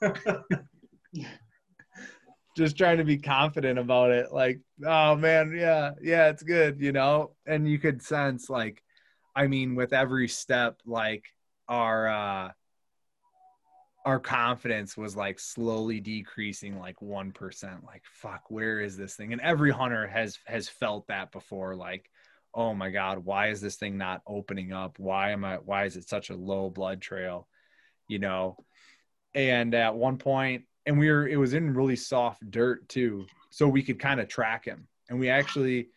be- 0.00 0.44
good. 0.44 0.44
just 2.56 2.76
trying 2.76 2.98
to 2.98 3.04
be 3.04 3.18
confident 3.18 3.78
about 3.78 4.10
it. 4.10 4.32
Like 4.32 4.60
oh 4.86 5.16
man 5.16 5.54
yeah 5.56 5.92
yeah 6.00 6.28
it's 6.28 6.42
good 6.42 6.80
you 6.80 6.92
know? 6.92 7.32
And 7.46 7.68
you 7.68 7.78
could 7.78 8.02
sense 8.02 8.48
like 8.48 8.82
i 9.36 9.46
mean 9.46 9.74
with 9.74 9.92
every 9.92 10.26
step 10.28 10.80
like 10.86 11.24
our 11.68 12.08
uh 12.08 12.50
our 14.04 14.18
confidence 14.18 14.96
was 14.96 15.14
like 15.16 15.38
slowly 15.38 16.00
decreasing 16.00 16.78
like 16.78 16.96
1% 17.00 17.84
like 17.84 18.02
fuck 18.10 18.44
where 18.48 18.80
is 18.80 18.96
this 18.96 19.14
thing? 19.14 19.32
And 19.32 19.42
every 19.42 19.70
hunter 19.70 20.06
has 20.06 20.38
has 20.46 20.66
felt 20.68 21.08
that 21.08 21.30
before. 21.30 21.76
Like 21.76 22.08
oh 22.54 22.74
my 22.74 22.90
god 22.90 23.18
why 23.18 23.48
is 23.48 23.60
this 23.60 23.76
thing 23.76 23.96
not 23.96 24.22
opening 24.26 24.72
up? 24.72 24.98
Why 24.98 25.30
am 25.30 25.44
i 25.44 25.56
why 25.56 25.84
is 25.84 25.96
it 25.96 26.08
such 26.08 26.30
a 26.30 26.36
low 26.36 26.70
blood 26.70 27.00
trail? 27.00 27.48
You 28.08 28.18
know? 28.18 28.56
And 29.34 29.74
at 29.74 29.94
one 29.94 30.18
point 30.18 30.64
and 30.86 30.98
we 30.98 31.10
were 31.10 31.28
it 31.28 31.36
was 31.36 31.54
in 31.54 31.74
really 31.74 31.96
soft 31.96 32.48
dirt 32.50 32.88
too 32.88 33.26
so 33.50 33.66
we 33.68 33.82
could 33.82 33.98
kind 33.98 34.20
of 34.20 34.28
track 34.28 34.64
him. 34.64 34.88
And 35.08 35.18
we 35.18 35.28
actually 35.28 35.88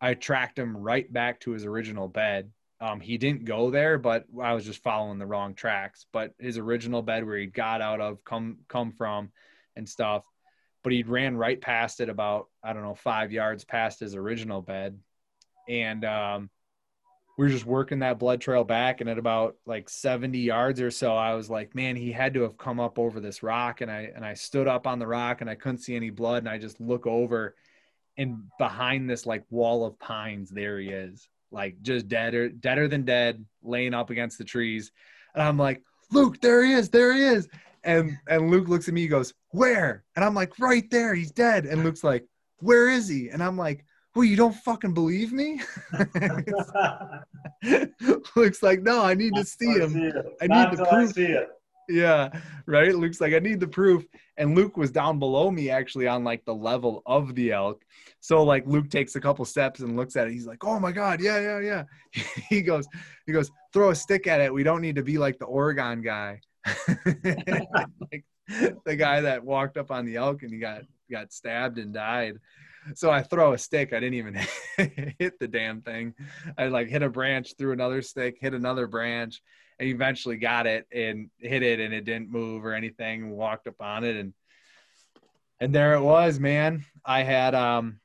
i 0.00 0.14
tracked 0.14 0.58
him 0.58 0.76
right 0.76 1.10
back 1.12 1.40
to 1.40 1.52
his 1.52 1.64
original 1.64 2.08
bed. 2.08 2.50
Um, 2.80 2.98
he 2.98 3.18
didn't 3.18 3.44
go 3.44 3.70
there 3.70 3.98
but 3.98 4.24
i 4.42 4.52
was 4.54 4.64
just 4.64 4.82
following 4.82 5.18
the 5.18 5.26
wrong 5.26 5.54
tracks. 5.54 6.06
But 6.12 6.34
his 6.38 6.58
original 6.58 7.02
bed 7.02 7.24
where 7.24 7.38
he 7.38 7.46
got 7.46 7.80
out 7.80 8.00
of 8.00 8.24
come 8.24 8.58
come 8.68 8.92
from 8.92 9.30
and 9.76 9.88
stuff 9.88 10.24
but 10.82 10.92
he 10.92 11.02
ran 11.02 11.36
right 11.36 11.60
past 11.60 12.00
it 12.00 12.08
about 12.08 12.46
i 12.62 12.72
don't 12.72 12.82
know 12.82 12.94
five 12.94 13.32
yards 13.32 13.64
past 13.64 14.00
his 14.00 14.14
original 14.14 14.62
bed 14.62 14.98
and 15.68 16.04
um, 16.04 16.50
we 17.38 17.44
were 17.44 17.50
just 17.50 17.66
working 17.66 18.00
that 18.00 18.18
blood 18.18 18.40
trail 18.40 18.64
back 18.64 19.00
and 19.00 19.08
at 19.08 19.18
about 19.18 19.56
like 19.66 19.88
70 19.88 20.38
yards 20.38 20.80
or 20.80 20.90
so 20.90 21.14
i 21.14 21.34
was 21.34 21.48
like 21.48 21.74
man 21.74 21.96
he 21.96 22.12
had 22.12 22.34
to 22.34 22.42
have 22.42 22.58
come 22.58 22.78
up 22.78 22.98
over 22.98 23.18
this 23.18 23.42
rock 23.42 23.80
and 23.80 23.90
i 23.90 24.10
and 24.14 24.24
i 24.24 24.34
stood 24.34 24.68
up 24.68 24.86
on 24.86 24.98
the 24.98 25.06
rock 25.06 25.40
and 25.40 25.48
i 25.48 25.54
couldn't 25.54 25.78
see 25.78 25.96
any 25.96 26.10
blood 26.10 26.42
and 26.42 26.48
i 26.48 26.58
just 26.58 26.80
look 26.80 27.06
over 27.06 27.54
and 28.18 28.42
behind 28.58 29.08
this 29.08 29.24
like 29.24 29.44
wall 29.48 29.86
of 29.86 29.98
pines 29.98 30.50
there 30.50 30.78
he 30.78 30.88
is 30.88 31.28
like 31.52 31.80
just 31.82 32.08
deader 32.08 32.48
deader 32.48 32.88
than 32.88 33.04
dead 33.04 33.44
laying 33.62 33.94
up 33.94 34.10
against 34.10 34.38
the 34.38 34.44
trees. 34.44 34.92
And 35.34 35.42
i'm 35.42 35.58
like 35.58 35.82
luke 36.10 36.40
there 36.40 36.64
he 36.64 36.72
is 36.72 36.88
there 36.88 37.12
he 37.12 37.22
is. 37.22 37.48
And 37.82 38.18
and 38.28 38.50
luke 38.50 38.68
looks 38.68 38.88
at 38.88 38.94
me 38.94 39.02
he 39.02 39.08
goes 39.08 39.34
where? 39.50 40.04
And 40.16 40.24
i'm 40.24 40.34
like 40.34 40.58
right 40.58 40.88
there 40.90 41.14
he's 41.14 41.32
dead. 41.32 41.66
And 41.66 41.84
luke's 41.84 42.04
like 42.04 42.26
where 42.58 42.88
is 42.88 43.08
he? 43.08 43.30
And 43.30 43.42
i'm 43.42 43.56
like 43.56 43.84
well 44.14 44.24
you 44.24 44.36
don't 44.36 44.54
fucking 44.54 44.94
believe 44.94 45.32
me? 45.32 45.60
Luke's 48.36 48.62
like 48.62 48.82
no 48.82 49.02
i 49.02 49.14
need 49.14 49.34
to 49.34 49.44
see 49.44 49.72
him. 49.78 49.94
I 50.40 50.46
need 50.46 50.76
the 50.76 50.86
proof. 50.88 51.16
yeah 51.88 52.30
right? 52.66 52.94
Luke's 52.94 53.20
like 53.20 53.34
i 53.34 53.38
need 53.38 53.60
the 53.60 53.68
proof. 53.68 54.04
And 54.36 54.54
luke 54.54 54.76
was 54.76 54.90
down 54.90 55.18
below 55.18 55.50
me 55.50 55.70
actually 55.70 56.06
on 56.06 56.24
like 56.24 56.44
the 56.44 56.54
level 56.54 57.02
of 57.06 57.34
the 57.34 57.52
elk. 57.52 57.82
So 58.20 58.42
like 58.42 58.66
luke 58.66 58.90
takes 58.90 59.14
a 59.16 59.20
couple 59.20 59.44
steps 59.44 59.80
and 59.80 59.96
looks 59.96 60.16
at 60.16 60.26
it. 60.26 60.32
He's 60.32 60.46
like 60.46 60.64
oh 60.64 60.80
my 60.80 60.92
god 60.92 61.20
yeah 61.20 61.40
yeah 61.40 61.60
yeah. 61.60 61.84
He 62.48 62.62
goes 62.62 62.86
he 63.26 63.32
goes 63.32 63.50
throw 63.72 63.90
a 63.90 63.94
stick 63.94 64.26
at 64.26 64.40
it. 64.40 64.52
We 64.52 64.62
don't 64.64 64.80
need 64.80 64.96
to 64.96 65.02
be 65.02 65.18
like 65.18 65.38
the 65.38 65.46
oregon 65.46 66.02
guy. 66.02 66.40
Like 68.12 68.24
the 68.84 68.96
guy 68.96 69.20
that 69.20 69.44
walked 69.44 69.76
up 69.76 69.92
on 69.92 70.04
the 70.04 70.16
elk 70.16 70.42
and 70.42 70.52
he 70.52 70.58
got 70.58 70.82
got 71.08 71.32
stabbed 71.32 71.78
and 71.78 71.94
died 71.94 72.36
so 72.94 73.10
i 73.10 73.22
throw 73.22 73.52
a 73.52 73.58
stick 73.58 73.92
i 73.92 74.00
didn't 74.00 74.14
even 74.14 74.34
hit 75.18 75.38
the 75.38 75.48
damn 75.48 75.82
thing. 75.82 76.14
I 76.56 76.68
like 76.68 76.88
hit 76.88 77.02
a 77.02 77.08
branch 77.10 77.54
threw 77.58 77.72
another 77.72 78.02
stick 78.02 78.38
hit 78.40 78.54
another 78.54 78.86
branch 78.86 79.42
and 79.78 79.88
eventually 79.88 80.36
got 80.36 80.66
it 80.66 80.86
and 80.92 81.30
hit 81.38 81.62
it 81.62 81.80
and 81.80 81.92
it 81.94 82.04
didn't 82.04 82.30
move 82.30 82.64
or 82.64 82.74
anything 82.74 83.30
walked 83.30 83.66
up 83.66 83.80
on 83.80 84.04
it 84.04 84.16
and 84.16 84.34
and 85.60 85.74
there 85.74 85.94
it 85.94 86.00
was 86.00 86.40
man. 86.40 86.84
I 87.04 87.22
had 87.22 87.54
um 87.54 88.00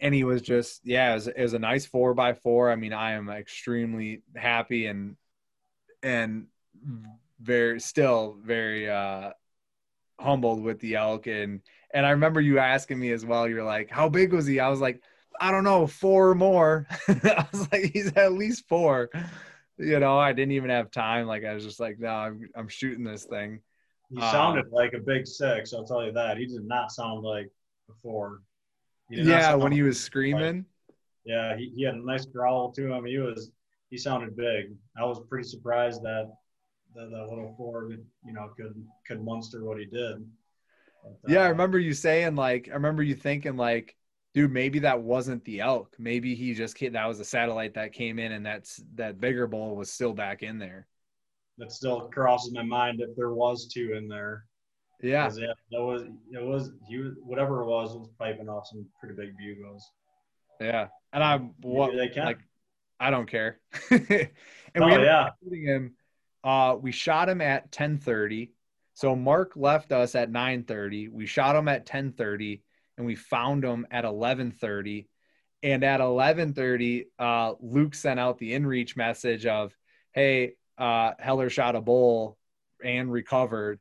and 0.00 0.14
he 0.14 0.24
was 0.24 0.42
just 0.42 0.80
yeah 0.84 1.12
it 1.12 1.14
was, 1.14 1.26
it 1.28 1.42
was 1.42 1.54
a 1.54 1.58
nice 1.58 1.86
four 1.86 2.14
by 2.14 2.34
four. 2.34 2.70
I 2.70 2.76
mean 2.76 2.92
i 2.92 3.12
am 3.12 3.28
extremely 3.28 4.22
happy 4.36 4.86
and 4.86 5.16
and 6.02 6.46
very 7.40 7.80
still 7.80 8.36
very 8.42 8.88
uh 8.88 9.30
humbled 10.20 10.62
with 10.62 10.80
the 10.80 10.96
elk 10.96 11.26
and 11.26 11.60
and 11.94 12.06
i 12.06 12.10
remember 12.10 12.40
you 12.40 12.58
asking 12.58 12.98
me 12.98 13.12
as 13.12 13.24
well 13.24 13.48
you're 13.48 13.64
like 13.64 13.90
how 13.90 14.08
big 14.08 14.32
was 14.32 14.46
he 14.46 14.60
i 14.60 14.68
was 14.68 14.80
like 14.80 15.02
i 15.40 15.50
don't 15.50 15.64
know 15.64 15.86
four 15.86 16.30
or 16.30 16.34
more 16.34 16.86
i 17.08 17.46
was 17.52 17.70
like 17.72 17.90
he's 17.92 18.12
at 18.16 18.32
least 18.32 18.68
four 18.68 19.08
you 19.78 19.98
know 19.98 20.18
i 20.18 20.32
didn't 20.32 20.52
even 20.52 20.70
have 20.70 20.90
time 20.90 21.26
like 21.26 21.44
i 21.44 21.54
was 21.54 21.64
just 21.64 21.80
like 21.80 21.98
no 21.98 22.08
i'm, 22.08 22.48
I'm 22.54 22.68
shooting 22.68 23.04
this 23.04 23.24
thing 23.24 23.60
He 24.10 24.20
Um, 24.20 24.30
sounded 24.30 24.66
like 24.72 24.94
a 24.94 25.00
big 25.00 25.26
six. 25.26 25.72
I'll 25.74 25.84
tell 25.84 26.04
you 26.04 26.12
that. 26.12 26.38
He 26.38 26.46
did 26.46 26.64
not 26.64 26.90
sound 26.90 27.22
like 27.22 27.50
did 29.10 29.26
not 29.26 29.28
yeah 29.30 29.54
when 29.54 29.72
he 29.72 29.82
was 29.82 30.00
screaming 30.00 30.64
Yeah, 31.24 31.56
he, 31.56 31.72
he 31.76 31.82
had 31.82 31.94
a 31.94 32.04
nice 32.04 32.24
growl 32.26 32.72
to 32.72 32.92
him. 32.92 33.04
He 33.04 33.18
was 33.18 33.50
he 33.90 33.98
sounded 33.98 34.36
big. 34.36 34.74
I 34.98 35.04
was 35.04 35.20
pretty 35.28 35.48
surprised 35.48 36.02
that 36.02 36.32
that, 36.94 37.10
that 37.10 37.28
little 37.28 37.54
four, 37.56 37.90
you 37.90 38.32
know, 38.32 38.48
could 38.56 38.74
could 39.06 39.22
monster 39.22 39.64
what 39.64 39.78
he 39.78 39.84
did. 39.86 40.24
But, 41.22 41.30
Yeah, 41.30 41.42
I 41.42 41.46
uh, 41.46 41.50
remember 41.50 41.78
you 41.78 41.94
saying 41.94 42.34
like 42.36 42.68
I 42.70 42.74
remember 42.74 43.02
you 43.02 43.14
thinking 43.14 43.56
like, 43.56 43.96
dude, 44.34 44.52
maybe 44.52 44.80
that 44.80 45.00
wasn't 45.00 45.44
the 45.44 45.60
elk. 45.60 45.94
Maybe 45.98 46.34
he 46.34 46.54
just 46.54 46.76
came, 46.76 46.92
that 46.92 47.06
was 47.06 47.20
a 47.20 47.24
satellite 47.24 47.74
that 47.74 47.92
came 47.92 48.18
in 48.18 48.32
and 48.32 48.44
that's 48.44 48.82
that 48.94 49.20
bigger 49.20 49.46
bull 49.46 49.76
was 49.76 49.90
still 49.90 50.12
back 50.12 50.42
in 50.42 50.58
there. 50.58 50.86
That 51.58 51.72
still 51.72 52.08
crosses 52.12 52.52
my 52.52 52.62
mind 52.62 53.00
if 53.00 53.16
there 53.16 53.32
was 53.32 53.66
two 53.66 53.94
in 53.94 54.08
there. 54.08 54.44
Yeah. 55.02 55.30
yeah, 55.36 55.52
that 55.70 55.80
was 55.80 56.02
it 56.02 56.42
was 56.42 56.72
he 56.88 56.98
was 56.98 57.12
whatever 57.22 57.62
it 57.62 57.66
was 57.66 57.96
was 57.96 58.08
piping 58.18 58.48
off 58.48 58.66
some 58.66 58.84
pretty 58.98 59.14
big 59.14 59.36
bugles. 59.36 59.88
Yeah, 60.60 60.88
and 61.12 61.22
I'm 61.22 61.54
what 61.60 61.90
Maybe 61.90 62.08
they 62.08 62.14
can. 62.14 62.24
like 62.24 62.40
I 62.98 63.10
don't 63.10 63.26
care. 63.26 63.60
and 63.90 64.28
oh 64.76 64.86
we 64.86 65.04
yeah. 65.04 65.30
him. 65.50 65.94
Uh, 66.42 66.76
we 66.80 66.92
shot 66.92 67.28
him 67.28 67.40
at 67.40 67.70
10:30. 67.70 68.50
So 68.98 69.14
Mark 69.14 69.52
left 69.54 69.92
us 69.92 70.16
at 70.16 70.28
9:30. 70.28 71.08
We 71.08 71.24
shot 71.24 71.54
him 71.54 71.68
at 71.68 71.86
10:30, 71.86 72.62
and 72.96 73.06
we 73.06 73.14
found 73.14 73.62
him 73.62 73.86
at 73.92 74.04
11:30. 74.04 75.06
And 75.62 75.84
at 75.84 76.00
11:30, 76.00 77.04
uh, 77.16 77.54
Luke 77.60 77.94
sent 77.94 78.18
out 78.18 78.38
the 78.38 78.54
inReach 78.54 78.96
message 78.96 79.46
of, 79.46 79.72
"Hey, 80.14 80.54
uh, 80.78 81.12
Heller 81.20 81.48
shot 81.48 81.76
a 81.76 81.80
bull 81.80 82.38
and 82.82 83.12
recovered." 83.12 83.78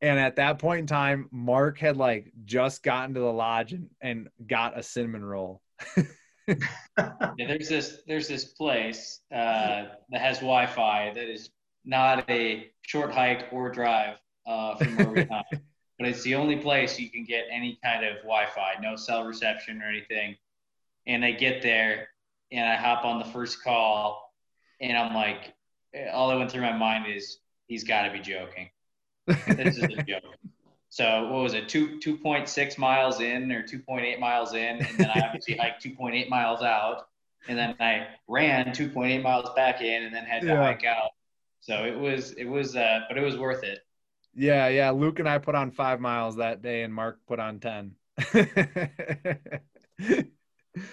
And 0.00 0.18
at 0.18 0.36
that 0.36 0.58
point 0.58 0.80
in 0.80 0.86
time, 0.86 1.28
Mark 1.30 1.78
had 1.78 1.98
like 1.98 2.32
just 2.46 2.82
gotten 2.82 3.12
to 3.12 3.20
the 3.20 3.30
lodge 3.30 3.74
and, 3.74 3.90
and 4.00 4.30
got 4.46 4.78
a 4.78 4.82
cinnamon 4.82 5.24
roll. 5.24 5.60
Yeah, 6.48 7.48
there's 7.48 7.68
this 7.68 8.02
there's 8.06 8.28
this 8.28 8.44
place 8.44 9.20
uh, 9.30 9.86
that 10.08 10.20
has 10.20 10.36
Wi-Fi 10.38 11.12
that 11.12 11.28
is 11.28 11.50
not 11.84 12.30
a 12.30 12.70
short 12.82 13.12
hike 13.12 13.48
or 13.52 13.68
drive 13.68 14.16
uh, 14.46 14.76
from 14.76 14.96
where 14.96 15.10
we 15.10 15.24
but 15.98 16.08
it's 16.08 16.22
the 16.22 16.34
only 16.34 16.56
place 16.56 16.98
you 16.98 17.10
can 17.10 17.24
get 17.24 17.46
any 17.50 17.78
kind 17.82 18.04
of 18.04 18.16
Wi-Fi, 18.18 18.74
no 18.82 18.96
cell 18.96 19.24
reception 19.24 19.80
or 19.82 19.86
anything. 19.88 20.36
And 21.06 21.24
I 21.24 21.32
get 21.32 21.62
there 21.62 22.08
and 22.52 22.68
I 22.68 22.76
hop 22.76 23.04
on 23.04 23.18
the 23.18 23.24
first 23.24 23.62
call, 23.62 24.32
and 24.80 24.96
I'm 24.96 25.14
like, 25.14 25.54
all 26.12 26.28
that 26.28 26.38
went 26.38 26.50
through 26.50 26.62
my 26.62 26.76
mind 26.76 27.06
is 27.12 27.38
he's 27.66 27.84
got 27.84 28.02
to 28.02 28.12
be 28.12 28.20
joking. 28.20 28.68
This 29.26 29.76
is 29.78 29.84
a 29.84 29.96
joke. 30.06 30.22
So 30.88 31.24
what 31.24 31.42
was 31.42 31.54
it, 31.54 31.68
two 31.68 31.98
two 32.00 32.16
point 32.16 32.48
six 32.48 32.78
miles 32.78 33.20
in 33.20 33.50
or 33.52 33.62
two 33.62 33.78
point 33.80 34.04
eight 34.04 34.20
miles 34.20 34.54
in, 34.54 34.80
and 34.82 34.98
then 34.98 35.10
I 35.10 35.26
obviously 35.26 35.56
hiked 35.60 35.82
two 35.82 35.94
point 35.94 36.14
eight 36.14 36.28
miles 36.30 36.62
out, 36.62 37.08
and 37.48 37.58
then 37.58 37.74
I 37.80 38.08
ran 38.28 38.72
two 38.72 38.88
point 38.88 39.12
eight 39.12 39.22
miles 39.22 39.50
back 39.56 39.80
in, 39.80 40.04
and 40.04 40.14
then 40.14 40.24
had 40.24 40.42
to 40.42 40.48
Yeah. 40.48 40.62
hike 40.62 40.84
out. 40.84 41.10
So 41.60 41.84
it 41.84 41.98
was 41.98 42.32
it 42.32 42.44
was 42.44 42.76
uh, 42.76 43.00
but 43.08 43.18
it 43.18 43.22
was 43.22 43.36
worth 43.36 43.64
it. 43.64 43.80
Yeah, 44.36 44.68
yeah. 44.68 44.90
Luke 44.90 45.18
and 45.18 45.28
I 45.28 45.38
put 45.38 45.54
on 45.56 45.70
five 45.72 45.98
miles 46.00 46.36
that 46.36 46.62
day, 46.62 46.82
and 46.82 46.94
Mark 46.94 47.18
put 47.26 47.40
on 47.40 47.58
ten. 47.60 47.96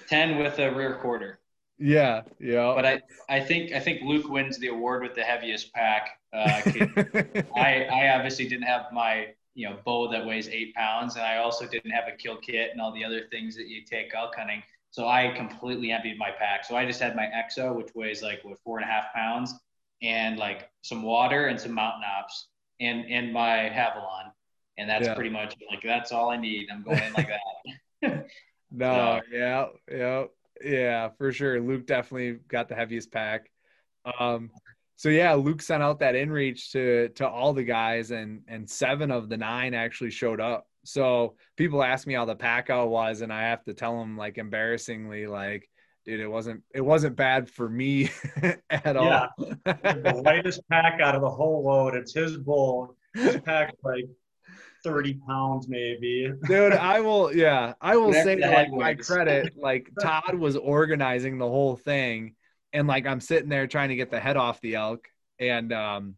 Ten 0.07 0.37
with 0.37 0.59
a 0.59 0.71
rear 0.73 0.95
quarter. 1.01 1.39
yeah, 1.77 2.23
yeah. 2.39 2.73
But 2.75 2.85
I 2.85 3.01
I 3.29 3.39
think 3.41 3.71
I 3.73 3.79
think 3.79 4.01
Luke 4.03 4.29
wins 4.29 4.57
the 4.57 4.67
award 4.67 5.03
with 5.03 5.15
the 5.15 5.23
heaviest 5.23 5.73
pack. 5.73 6.19
Uh, 6.31 6.61
I 7.55 7.85
I 7.91 8.15
obviously 8.15 8.47
didn't 8.47 8.65
have 8.67 8.85
my 8.93 9.33
you 9.55 9.69
know 9.69 9.77
bow 9.85 10.09
that 10.11 10.25
weighs 10.25 10.47
eight 10.49 10.73
pounds, 10.75 11.15
and 11.15 11.25
I 11.25 11.37
also 11.37 11.67
didn't 11.67 11.91
have 11.91 12.05
a 12.07 12.15
kill 12.17 12.37
kit 12.37 12.71
and 12.71 12.81
all 12.81 12.93
the 12.93 13.03
other 13.05 13.23
things 13.31 13.55
that 13.57 13.67
you 13.67 13.83
take 13.85 14.13
elk 14.15 14.35
hunting. 14.35 14.63
So 14.91 15.07
I 15.07 15.29
completely 15.35 15.91
emptied 15.91 16.17
my 16.19 16.31
pack. 16.31 16.65
So 16.65 16.75
I 16.75 16.85
just 16.85 17.01
had 17.01 17.15
my 17.15 17.25
EXO, 17.25 17.75
which 17.75 17.89
weighs 17.95 18.21
like 18.21 18.41
what 18.43 18.59
four 18.63 18.77
and 18.79 18.87
a 18.87 18.91
half 18.91 19.11
pounds, 19.13 19.53
and 20.01 20.37
like 20.37 20.69
some 20.83 21.01
water 21.03 21.47
and 21.47 21.59
some 21.59 21.73
mountain 21.73 22.03
ops, 22.05 22.47
and 22.79 23.05
and 23.09 23.33
my 23.33 23.69
Havalon, 23.73 24.31
and 24.77 24.89
that's 24.89 25.07
Yeah. 25.07 25.13
pretty 25.15 25.29
much 25.29 25.55
like 25.69 25.81
that's 25.83 26.11
all 26.11 26.29
I 26.29 26.37
need. 26.37 26.67
I'm 26.71 26.83
going 26.83 27.01
in 27.01 27.13
like 27.13 27.29
that. 28.01 28.29
no, 28.71 29.21
yeah, 29.31 29.67
yeah, 29.91 30.25
yeah, 30.63 31.09
for 31.17 31.31
sure. 31.31 31.59
Luke 31.61 31.85
definitely 31.85 32.39
got 32.47 32.67
the 32.69 32.75
heaviest 32.75 33.11
pack. 33.11 33.49
Um, 34.19 34.49
so 34.95 35.09
yeah, 35.09 35.33
Luke 35.33 35.61
sent 35.61 35.83
out 35.83 35.99
that 35.99 36.15
inReach 36.15 36.71
to 36.71 37.09
to 37.15 37.27
all 37.27 37.53
the 37.53 37.63
guys, 37.63 38.11
and 38.11 38.41
and 38.47 38.69
seven 38.69 39.11
of 39.11 39.29
the 39.29 39.37
nine 39.37 39.73
actually 39.73 40.11
showed 40.11 40.39
up. 40.39 40.67
So 40.85 41.35
people 41.55 41.83
ask 41.83 42.05
me 42.07 42.13
how 42.13 42.25
the 42.25 42.35
pack 42.35 42.69
out 42.69 42.89
was, 42.89 43.21
and 43.21 43.31
I 43.31 43.43
have 43.43 43.63
to 43.65 43.73
tell 43.73 43.97
them 43.99 44.17
like 44.17 44.37
embarrassingly, 44.37 45.27
like, 45.27 45.69
dude, 46.05 46.19
it 46.19 46.27
wasn't 46.27 46.63
it 46.73 46.81
wasn't 46.81 47.15
bad 47.15 47.49
for 47.49 47.69
me 47.69 48.09
at 48.69 48.95
all. 48.95 49.05
Yeah. 49.05 49.27
the 49.65 50.21
lightest 50.23 50.61
pack 50.69 50.99
out 51.01 51.15
of 51.15 51.21
the 51.21 51.29
whole 51.29 51.63
load. 51.65 51.95
It's 51.95 52.13
his 52.13 52.37
bull. 52.37 52.95
His 53.15 53.37
pack's 53.37 53.77
like 53.83 54.05
30 54.83 55.19
pounds 55.27 55.67
maybe. 55.69 56.31
dude 56.45 56.73
i 56.73 56.99
will 56.99 57.33
yeah 57.33 57.73
i 57.79 57.95
will 57.95 58.11
say 58.11 58.35
like 58.35 58.69
my 58.71 58.93
credit 58.93 59.53
like 59.57 59.89
todd 60.01 60.35
was 60.35 60.57
organizing 60.57 61.37
the 61.37 61.47
whole 61.47 61.77
thing 61.77 62.35
and 62.73 62.87
like 62.87 63.07
i'm 63.07 63.21
sitting 63.21 63.49
there 63.49 63.65
trying 63.65 63.89
to 63.89 63.95
get 63.95 64.11
the 64.11 64.19
head 64.19 64.35
off 64.35 64.59
the 64.59 64.75
elk 64.75 65.07
and 65.39 65.71
um 65.71 66.15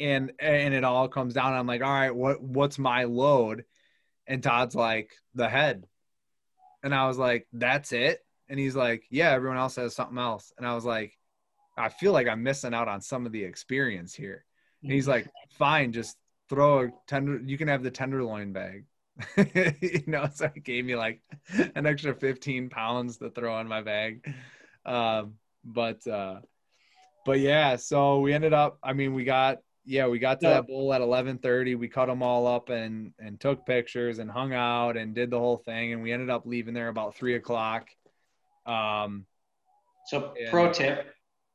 and 0.00 0.32
and 0.40 0.74
it 0.74 0.82
all 0.82 1.06
comes 1.06 1.34
down 1.34 1.52
i'm 1.52 1.66
like 1.66 1.82
all 1.82 1.92
right 1.92 2.14
what 2.14 2.42
what's 2.42 2.78
my 2.78 3.04
load 3.04 3.64
and 4.26 4.42
todd's 4.42 4.74
like 4.74 5.12
the 5.34 5.48
head 5.48 5.84
and 6.82 6.94
i 6.94 7.06
was 7.06 7.18
like 7.18 7.46
that's 7.52 7.92
it 7.92 8.18
and 8.50 8.58
he's 8.58 8.76
like 8.76 9.04
yeah 9.10 9.30
everyone 9.30 9.56
else 9.56 9.76
has 9.76 9.94
something 9.94 10.18
else 10.18 10.52
and 10.58 10.66
i 10.66 10.74
was 10.74 10.84
like 10.84 11.16
i 11.78 11.88
feel 11.88 12.12
like 12.12 12.28
i'm 12.28 12.42
missing 12.42 12.74
out 12.74 12.88
on 12.88 13.00
some 13.00 13.24
of 13.24 13.32
the 13.32 13.42
experience 13.42 14.14
here 14.14 14.44
and 14.82 14.92
he's 14.92 15.08
like, 15.08 15.28
fine, 15.50 15.92
just 15.92 16.16
throw 16.48 16.84
a 16.84 16.90
tender. 17.06 17.40
You 17.44 17.58
can 17.58 17.68
have 17.68 17.82
the 17.82 17.90
tenderloin 17.90 18.52
bag. 18.52 18.84
you 19.36 20.02
know, 20.06 20.28
so 20.32 20.50
he 20.54 20.60
gave 20.60 20.84
me 20.84 20.96
like 20.96 21.20
an 21.74 21.86
extra 21.86 22.14
15 22.14 22.70
pounds 22.70 23.18
to 23.18 23.30
throw 23.30 23.54
on 23.54 23.68
my 23.68 23.82
bag. 23.82 24.34
Um, 24.86 25.34
but, 25.64 26.06
uh, 26.06 26.40
but 27.26 27.38
yeah, 27.40 27.76
so 27.76 28.20
we 28.20 28.32
ended 28.32 28.54
up, 28.54 28.78
I 28.82 28.94
mean, 28.94 29.12
we 29.12 29.24
got, 29.24 29.58
yeah, 29.84 30.06
we 30.06 30.18
got 30.18 30.40
to 30.40 30.46
that 30.46 30.66
bowl 30.66 30.92
at 30.94 31.00
1130. 31.00 31.74
We 31.74 31.88
cut 31.88 32.06
them 32.06 32.22
all 32.22 32.46
up 32.46 32.70
and, 32.70 33.12
and 33.18 33.38
took 33.38 33.66
pictures 33.66 34.18
and 34.18 34.30
hung 34.30 34.54
out 34.54 34.96
and 34.96 35.14
did 35.14 35.30
the 35.30 35.38
whole 35.38 35.58
thing. 35.58 35.92
And 35.92 36.02
we 36.02 36.12
ended 36.12 36.30
up 36.30 36.46
leaving 36.46 36.74
there 36.74 36.88
about 36.88 37.14
three 37.14 37.34
o'clock. 37.34 37.88
Um, 38.70 39.26
So 40.06 40.34
pro 40.50 40.72
tip, 40.72 41.14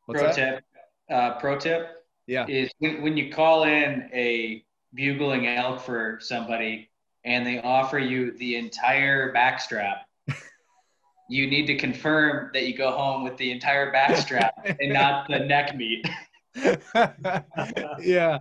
pro 0.09 0.27
that? 0.27 0.35
tip, 0.35 0.63
uh, 1.09 1.39
pro 1.39 1.57
tip 1.57 2.05
Yeah. 2.27 2.45
is 2.47 2.69
when, 2.79 3.01
when 3.01 3.17
you 3.17 3.31
call 3.31 3.63
in 3.63 4.09
a 4.13 4.63
bugling 4.93 5.47
elk 5.47 5.81
for 5.81 6.19
somebody 6.21 6.89
and 7.23 7.45
they 7.45 7.59
offer 7.61 7.99
you 7.99 8.31
the 8.37 8.55
entire 8.55 9.33
backstrap, 9.33 9.99
you 11.29 11.47
need 11.47 11.67
to 11.67 11.77
confirm 11.77 12.51
that 12.53 12.67
you 12.67 12.75
go 12.77 12.91
home 12.91 13.23
with 13.23 13.37
the 13.37 13.51
entire 13.51 13.91
backstrap 13.91 14.51
and 14.79 14.93
not 14.93 15.27
the 15.27 15.39
neck 15.39 15.75
meat. 15.75 16.07
yeah 17.99 18.39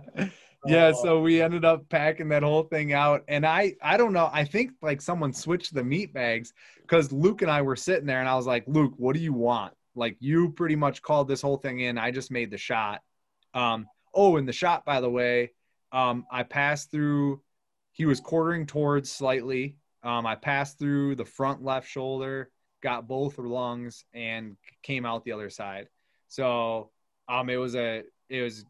yeah 0.67 0.91
Oh, 0.93 1.03
so 1.03 1.21
we 1.21 1.41
ended 1.41 1.65
up 1.65 1.87
packing 1.89 2.29
that 2.29 2.43
whole 2.43 2.63
thing 2.63 2.93
out 2.93 3.23
and 3.27 3.45
i 3.45 3.73
i 3.81 3.97
don't 3.97 4.13
know 4.13 4.29
i 4.31 4.43
think 4.43 4.71
like 4.81 5.01
someone 5.01 5.33
switched 5.33 5.73
the 5.73 5.83
meat 5.83 6.13
bags 6.13 6.53
because 6.81 7.11
luke 7.11 7.41
and 7.41 7.51
i 7.51 7.61
were 7.61 7.75
sitting 7.75 8.05
there 8.05 8.19
and 8.19 8.29
i 8.29 8.35
was 8.35 8.47
like 8.47 8.63
luke 8.67 8.93
what 8.97 9.15
do 9.15 9.21
you 9.21 9.33
want? 9.33 9.73
Like 9.97 10.17
you 10.19 10.51
pretty 10.51 10.75
much 10.75 11.01
called 11.01 11.27
this 11.27 11.41
whole 11.41 11.57
thing 11.57 11.79
in 11.79 11.97
i 11.97 12.11
just 12.11 12.31
made 12.31 12.51
the 12.51 12.57
shot. 12.57 13.01
Um 13.53 13.87
oh 14.13 14.37
and 14.37 14.47
the 14.47 14.53
shot 14.53 14.85
by 14.85 15.01
the 15.01 15.09
way 15.09 15.51
um 15.91 16.25
i 16.31 16.43
passed 16.43 16.91
through 16.91 17.41
he 17.93 18.05
was 18.05 18.19
quartering 18.19 18.65
towards 18.65 19.09
slightly 19.09 19.77
um 20.03 20.25
i 20.25 20.35
passed 20.35 20.77
through 20.77 21.15
the 21.15 21.23
front 21.23 21.63
left 21.63 21.87
shoulder 21.87 22.49
got 22.85 23.07
both 23.07 23.39
lungs 23.39 24.05
and 24.13 24.55
came 24.83 25.07
out 25.07 25.23
the 25.25 25.31
other 25.31 25.49
side. 25.49 25.87
So 26.27 26.91
um 27.27 27.49
it 27.49 27.57
was 27.57 27.75
a 27.75 28.03
it 28.29 28.41
was 28.41 28.63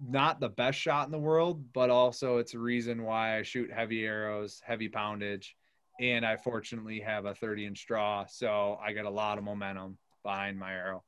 not 0.00 0.40
the 0.40 0.48
best 0.48 0.78
shot 0.78 1.06
in 1.06 1.12
the 1.12 1.18
world, 1.18 1.72
but 1.72 1.90
also 1.90 2.38
it's 2.38 2.54
a 2.54 2.58
reason 2.58 3.02
why 3.02 3.38
I 3.38 3.42
shoot 3.42 3.72
heavy 3.72 4.04
arrows, 4.04 4.60
heavy 4.64 4.88
poundage, 4.88 5.56
and 6.00 6.24
I 6.24 6.36
fortunately 6.36 7.00
have 7.00 7.24
a 7.24 7.34
30 7.34 7.66
inch 7.66 7.86
draw, 7.86 8.26
so 8.26 8.78
I 8.84 8.92
get 8.92 9.04
a 9.04 9.10
lot 9.10 9.38
of 9.38 9.44
momentum 9.44 9.98
behind 10.22 10.58
my 10.58 10.72
arrow. 10.72 11.04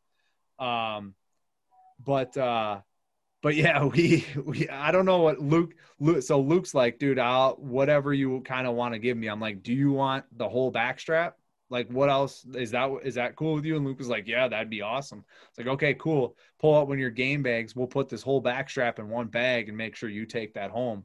Um, 0.59 1.15
but 2.05 2.36
uh, 2.36 2.81
but 3.43 3.55
yeah, 3.55 3.85
we 3.85 4.27
we 4.44 4.69
I 4.69 4.90
don't 4.90 5.06
know 5.06 5.19
what 5.19 5.40
Luke 5.40 5.74
Luke. 6.01 6.23
So 6.23 6.40
Luke's 6.40 6.74
like, 6.74 6.98
dude, 6.98 7.19
I'll 7.19 7.55
whatever 7.55 8.12
you 8.12 8.40
kind 8.40 8.66
of 8.66 8.74
want 8.74 8.94
to 8.94 8.98
give 8.98 9.16
me. 9.16 9.28
I'm 9.28 9.40
like, 9.40 9.62
do 9.62 9.73
you 9.73 9.93
want 9.93 10.24
the 10.36 10.48
whole 10.48 10.73
backstrap? 10.73 11.32
Like, 11.70 11.89
what 11.89 12.11
else 12.11 12.45
is 12.55 12.70
that? 12.73 12.91
Is 13.05 13.15
that 13.15 13.36
cool 13.36 13.55
with 13.55 13.65
you? 13.65 13.77
And 13.77 13.85
Luke 13.85 13.99
was 13.99 14.09
like, 14.09 14.27
yeah, 14.27 14.47
that'd 14.49 14.70
be 14.70 14.82
awesome. 14.82 15.24
It's 15.49 15.59
like, 15.59 15.69
okay, 15.69 15.95
cool. 15.95 16.36
Pull 16.61 16.77
out 16.77 16.89
one 16.89 16.97
of 16.97 17.01
your 17.01 17.11
game 17.11 17.43
bags. 17.43 17.74
We'll 17.74 17.86
put 17.86 18.09
this 18.09 18.23
whole 18.23 18.43
backstrap 18.43 18.99
in 18.99 19.09
one 19.09 19.28
bag 19.28 19.69
and 19.69 19.77
make 19.77 19.97
sure 19.97 20.09
you 20.09 20.27
take 20.27 20.55
that 20.55 20.70
home. 20.70 21.05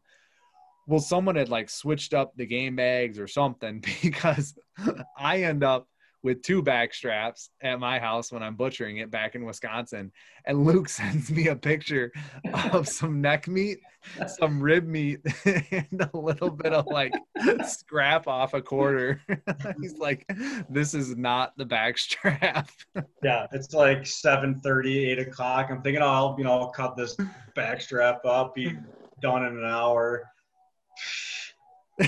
Well, 0.86 1.00
someone 1.00 1.36
had 1.36 1.50
like 1.50 1.70
switched 1.70 2.14
up 2.14 2.34
the 2.36 2.46
game 2.46 2.76
bags 2.76 3.20
or 3.20 3.28
something 3.28 3.84
because 4.02 4.56
I 5.18 5.44
end 5.44 5.64
up 5.64 5.88
with 6.24 6.42
two 6.42 6.62
back 6.62 6.94
straps 6.94 7.50
at 7.62 7.80
my 7.80 8.00
house 8.00 8.32
when 8.32 8.44
I'm 8.44 8.56
butchering 8.56 8.98
it 8.98 9.10
back 9.10 9.36
in 9.36 9.46
Wisconsin. 9.46 10.12
And 10.46 10.66
Luke 10.66 10.90
sends 10.90 11.32
me 11.32 11.48
a 11.48 11.56
picture 11.56 12.12
of 12.74 12.88
some 12.88 13.22
neck 13.22 13.48
meat, 13.48 13.80
some 14.28 14.62
rib 14.62 14.86
meat, 14.86 15.22
and 15.46 16.10
a 16.14 16.18
little 16.18 16.50
bit 16.50 16.74
of 16.74 16.88
like 16.88 17.14
scrap 17.66 18.28
off 18.28 18.54
a 18.54 18.62
quarter. 18.62 19.22
He's 19.82 19.98
like, 19.98 20.26
this 20.70 20.94
is 20.94 21.16
not 21.16 21.54
the 21.58 21.66
back 21.66 21.98
strap. 21.98 22.70
Yeah, 23.24 23.48
it's 23.52 23.74
like 23.74 24.00
7:30, 24.00 25.10
8 25.12 25.20
o'clock. 25.20 25.68
I'm 25.70 25.82
thinking, 25.82 26.02
oh, 26.02 26.08
I'll 26.08 26.36
you 26.38 26.44
know, 26.44 26.60
I'll 26.60 26.72
cut 26.72 26.98
this 26.98 27.16
back 27.56 27.82
strap 27.82 28.26
up, 28.26 28.56
be 28.56 28.78
done 29.22 29.46
in 29.46 29.58
an 29.58 29.66
hour. 29.66 30.24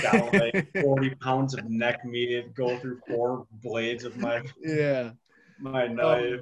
Got 0.02 0.34
like 0.34 0.68
40 0.82 1.16
pounds 1.16 1.54
of 1.54 1.70
neck 1.70 2.06
meat 2.06 2.54
go 2.54 2.78
through 2.80 3.00
four 3.08 3.46
blades 3.52 4.04
of 4.04 4.18
my 4.18 4.42
yeah 4.62 5.12
my 5.60 5.88
knife. 5.88 6.42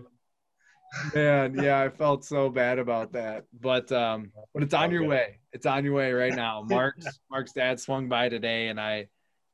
Man, 1.14 1.54
yeah, 1.54 1.80
I 1.80 1.90
felt 1.90 2.26
so 2.26 2.50
bad 2.50 2.80
about 2.80 3.12
that. 3.14 3.46
But 3.60 3.92
um 3.92 4.32
but 4.54 4.64
it's 4.64 4.74
on 4.74 4.92
your 4.92 5.06
way. 5.06 5.40
It's 5.54 5.66
on 5.66 5.84
your 5.84 5.94
way 5.94 6.12
right 6.14 6.34
now. 6.34 6.64
Mark's 6.68 7.20
Mark's 7.30 7.54
dad 7.54 7.80
swung 7.80 8.10
by 8.10 8.30
today 8.30 8.70
and 8.70 8.80
I 8.80 9.08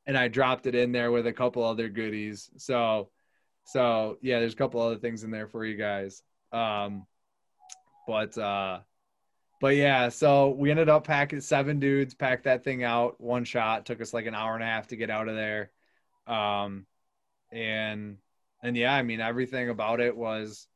and 0.06 0.16
I 0.16 0.28
dropped 0.28 0.66
it 0.66 0.74
in 0.74 0.92
there 0.92 1.10
with 1.10 1.26
a 1.26 1.32
couple 1.32 1.64
other 1.64 1.88
goodies. 1.88 2.50
So 2.56 3.10
so 3.64 4.18
yeah, 4.22 4.40
there's 4.40 4.54
a 4.54 4.56
couple 4.56 4.80
other 4.80 4.96
things 4.96 5.24
in 5.24 5.30
there 5.30 5.48
for 5.48 5.64
you 5.64 5.76
guys. 5.76 6.22
Um 6.52 7.06
but 8.06 8.36
uh 8.38 8.80
but 9.60 9.76
yeah, 9.76 10.08
so 10.08 10.50
we 10.50 10.70
ended 10.70 10.88
up 10.88 11.06
packing 11.06 11.40
seven 11.40 11.78
dudes, 11.78 12.14
packed 12.14 12.44
that 12.44 12.64
thing 12.64 12.84
out, 12.84 13.20
one 13.20 13.44
shot, 13.44 13.86
took 13.86 14.00
us 14.00 14.12
like 14.12 14.26
an 14.26 14.34
hour 14.34 14.54
and 14.54 14.62
a 14.62 14.66
half 14.66 14.88
to 14.88 14.96
get 14.96 15.10
out 15.10 15.28
of 15.28 15.34
there. 15.34 15.70
Um 16.26 16.86
and 17.52 18.18
and 18.62 18.76
yeah, 18.76 18.94
I 18.94 19.02
mean 19.02 19.20
everything 19.20 19.68
about 19.68 20.00
it 20.00 20.16
was 20.16 20.66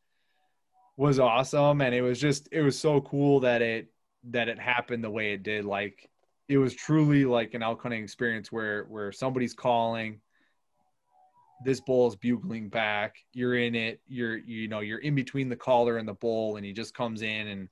was 0.96 1.18
awesome. 1.18 1.80
And 1.80 1.94
it 1.94 2.02
was 2.02 2.20
just 2.20 2.48
it 2.52 2.62
was 2.62 2.78
so 2.78 3.00
cool 3.00 3.40
that 3.40 3.62
it 3.62 3.92
that 4.24 4.48
it 4.48 4.58
happened 4.58 5.02
the 5.02 5.10
way 5.10 5.32
it 5.32 5.42
did. 5.42 5.64
Like 5.64 6.08
it 6.48 6.58
was 6.58 6.74
truly 6.74 7.24
like 7.24 7.54
an 7.54 7.62
elk 7.62 7.82
hunting 7.82 8.02
experience 8.02 8.50
where 8.50 8.84
where 8.84 9.12
somebody's 9.12 9.54
calling 9.54 10.20
this 11.64 11.80
bull 11.80 12.08
is 12.08 12.16
bugling 12.16 12.70
back. 12.70 13.16
You're 13.34 13.56
in 13.56 13.74
it. 13.74 14.00
You're 14.08 14.38
you 14.38 14.68
know 14.68 14.80
you're 14.80 14.98
in 14.98 15.14
between 15.14 15.48
the 15.48 15.56
caller 15.56 15.98
and 15.98 16.08
the 16.08 16.14
bull 16.14 16.56
and 16.56 16.64
he 16.64 16.72
just 16.72 16.94
comes 16.94 17.22
in 17.22 17.48
and 17.48 17.68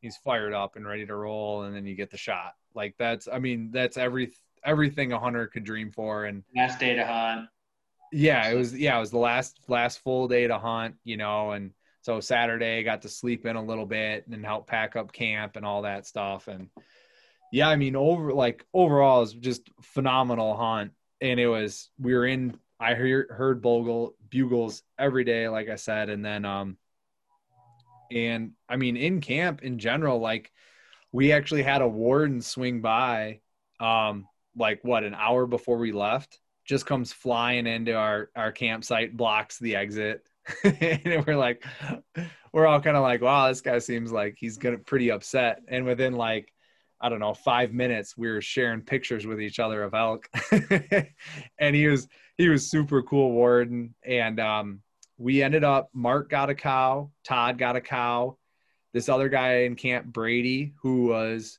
he's 0.00 0.16
fired 0.18 0.52
up 0.52 0.76
and 0.76 0.86
ready 0.86 1.04
to 1.06 1.14
roll 1.14 1.62
and 1.62 1.74
then 1.74 1.86
you 1.86 1.94
get 1.94 2.10
the 2.10 2.16
shot. 2.16 2.54
Like 2.74 2.94
that's 2.98 3.28
i 3.32 3.38
mean 3.38 3.70
that's 3.72 3.96
every 3.96 4.32
everything 4.64 5.12
a 5.12 5.18
hunter 5.18 5.46
could 5.46 5.64
dream 5.64 5.90
for. 5.90 6.24
And 6.26 6.42
Last 6.54 6.78
day 6.78 6.94
to 6.94 7.04
hunt. 7.06 7.48
yeah 8.12 8.48
it 8.48 8.54
was 8.54 8.76
yeah 8.76 8.96
it 8.96 9.00
was 9.00 9.10
the 9.10 9.18
last 9.18 9.60
last 9.68 10.00
full 10.00 10.28
day 10.28 10.46
to 10.46 10.58
hunt 10.58 10.94
you 11.04 11.16
know 11.16 11.50
and 11.52 11.72
so 12.02 12.20
saturday 12.20 12.82
got 12.82 13.02
to 13.02 13.08
sleep 13.08 13.44
in 13.44 13.56
a 13.56 13.62
little 13.62 13.84
bit 13.84 14.26
and 14.28 14.44
help 14.44 14.66
pack 14.66 14.96
up 14.96 15.12
camp 15.12 15.56
and 15.56 15.66
all 15.66 15.82
that 15.82 16.06
stuff. 16.06 16.48
And 16.48 16.68
yeah 17.52 17.68
i 17.68 17.76
mean 17.76 17.96
over 17.96 18.32
like 18.32 18.64
overall 18.74 19.20
was 19.20 19.32
just 19.34 19.70
phenomenal 19.82 20.56
hunt. 20.56 20.92
And 21.20 21.40
it 21.40 21.48
was 21.48 21.90
we 21.98 22.14
were 22.14 22.26
in 22.26 22.56
i 22.78 22.94
heard 22.94 23.26
heard 23.30 23.60
bogle 23.60 24.14
bugles 24.30 24.82
every 24.98 25.24
day 25.24 25.48
like 25.48 25.68
i 25.68 25.74
said. 25.76 26.10
And 26.10 26.24
then 26.24 26.44
um 26.44 26.76
and 28.10 28.52
i 28.68 28.76
mean 28.76 28.96
in 28.96 29.20
camp 29.20 29.62
in 29.62 29.78
general 29.78 30.18
like 30.18 30.50
we 31.12 31.32
actually 31.32 31.62
had 31.62 31.82
a 31.82 31.88
warden 31.88 32.40
swing 32.40 32.80
by 32.80 33.40
um 33.80 34.26
like 34.56 34.80
what 34.82 35.04
an 35.04 35.14
hour 35.14 35.46
before 35.46 35.78
we 35.78 35.92
left 35.92 36.40
just 36.68 36.84
comes 36.84 37.12
flying 37.12 37.66
into 37.66 37.94
our 37.94 38.30
our 38.36 38.52
campsite 38.52 39.16
blocks 39.16 39.58
the 39.58 39.74
exit. 39.74 40.22
And 40.64 41.26
we're 41.26 41.36
like 41.36 41.64
we're 42.52 42.66
all 42.66 42.80
kind 42.80 42.96
of 42.96 43.02
like 43.02 43.20
wow 43.20 43.48
this 43.48 43.60
guy 43.60 43.78
seems 43.78 44.12
like 44.12 44.36
he's 44.38 44.58
gonna 44.58 44.78
pretty 44.78 45.10
upset. 45.10 45.60
And 45.68 45.84
within 45.84 46.14
like 46.14 46.52
i 47.00 47.08
don't 47.08 47.20
know 47.20 47.34
five 47.34 47.72
minutes 47.72 48.16
we 48.16 48.28
were 48.28 48.40
sharing 48.40 48.80
pictures 48.82 49.26
with 49.26 49.40
each 49.40 49.58
other 49.58 49.82
of 49.82 49.94
elk. 49.94 50.28
And 51.58 51.74
he 51.74 51.86
was 51.86 52.06
he 52.36 52.48
was 52.48 52.70
super 52.70 53.02
cool 53.02 53.32
warden. 53.32 53.94
And 54.04 54.38
um 54.38 54.82
we 55.18 55.42
ended 55.42 55.64
up 55.64 55.90
mark 55.92 56.30
got 56.30 56.48
a 56.48 56.54
cow 56.54 57.10
todd 57.24 57.58
got 57.58 57.76
a 57.76 57.80
cow. 57.80 58.36
This 58.94 59.10
other 59.10 59.28
guy 59.28 59.64
in 59.64 59.76
camp 59.76 60.06
brady 60.06 60.72
who 60.80 61.08
was 61.08 61.58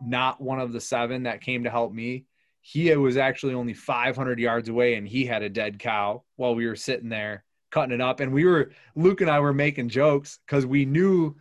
not 0.00 0.40
one 0.40 0.58
of 0.58 0.72
the 0.72 0.80
seven 0.80 1.24
that 1.24 1.42
came 1.42 1.64
to 1.64 1.70
help 1.70 1.92
me 1.92 2.24
he 2.62 2.94
was 2.94 3.16
actually 3.16 3.54
only 3.54 3.74
500 3.74 4.38
yards 4.38 4.68
away 4.68 4.94
and 4.94 5.06
he 5.06 5.26
had 5.26 5.42
a 5.42 5.48
dead 5.48 5.78
cow 5.78 6.22
while 6.36 6.54
we 6.54 6.66
were 6.66 6.76
sitting 6.76 7.08
there 7.08 7.44
cutting 7.70 7.94
it 7.94 8.00
up. 8.00 8.20
And 8.20 8.32
we 8.32 8.44
were 8.44 8.72
luke 8.94 9.20
and 9.20 9.30
i 9.30 9.40
were 9.40 9.52
making 9.52 9.88
jokes 9.88 10.38
because 10.46 10.64
we 10.64 10.84
knew 10.84 11.36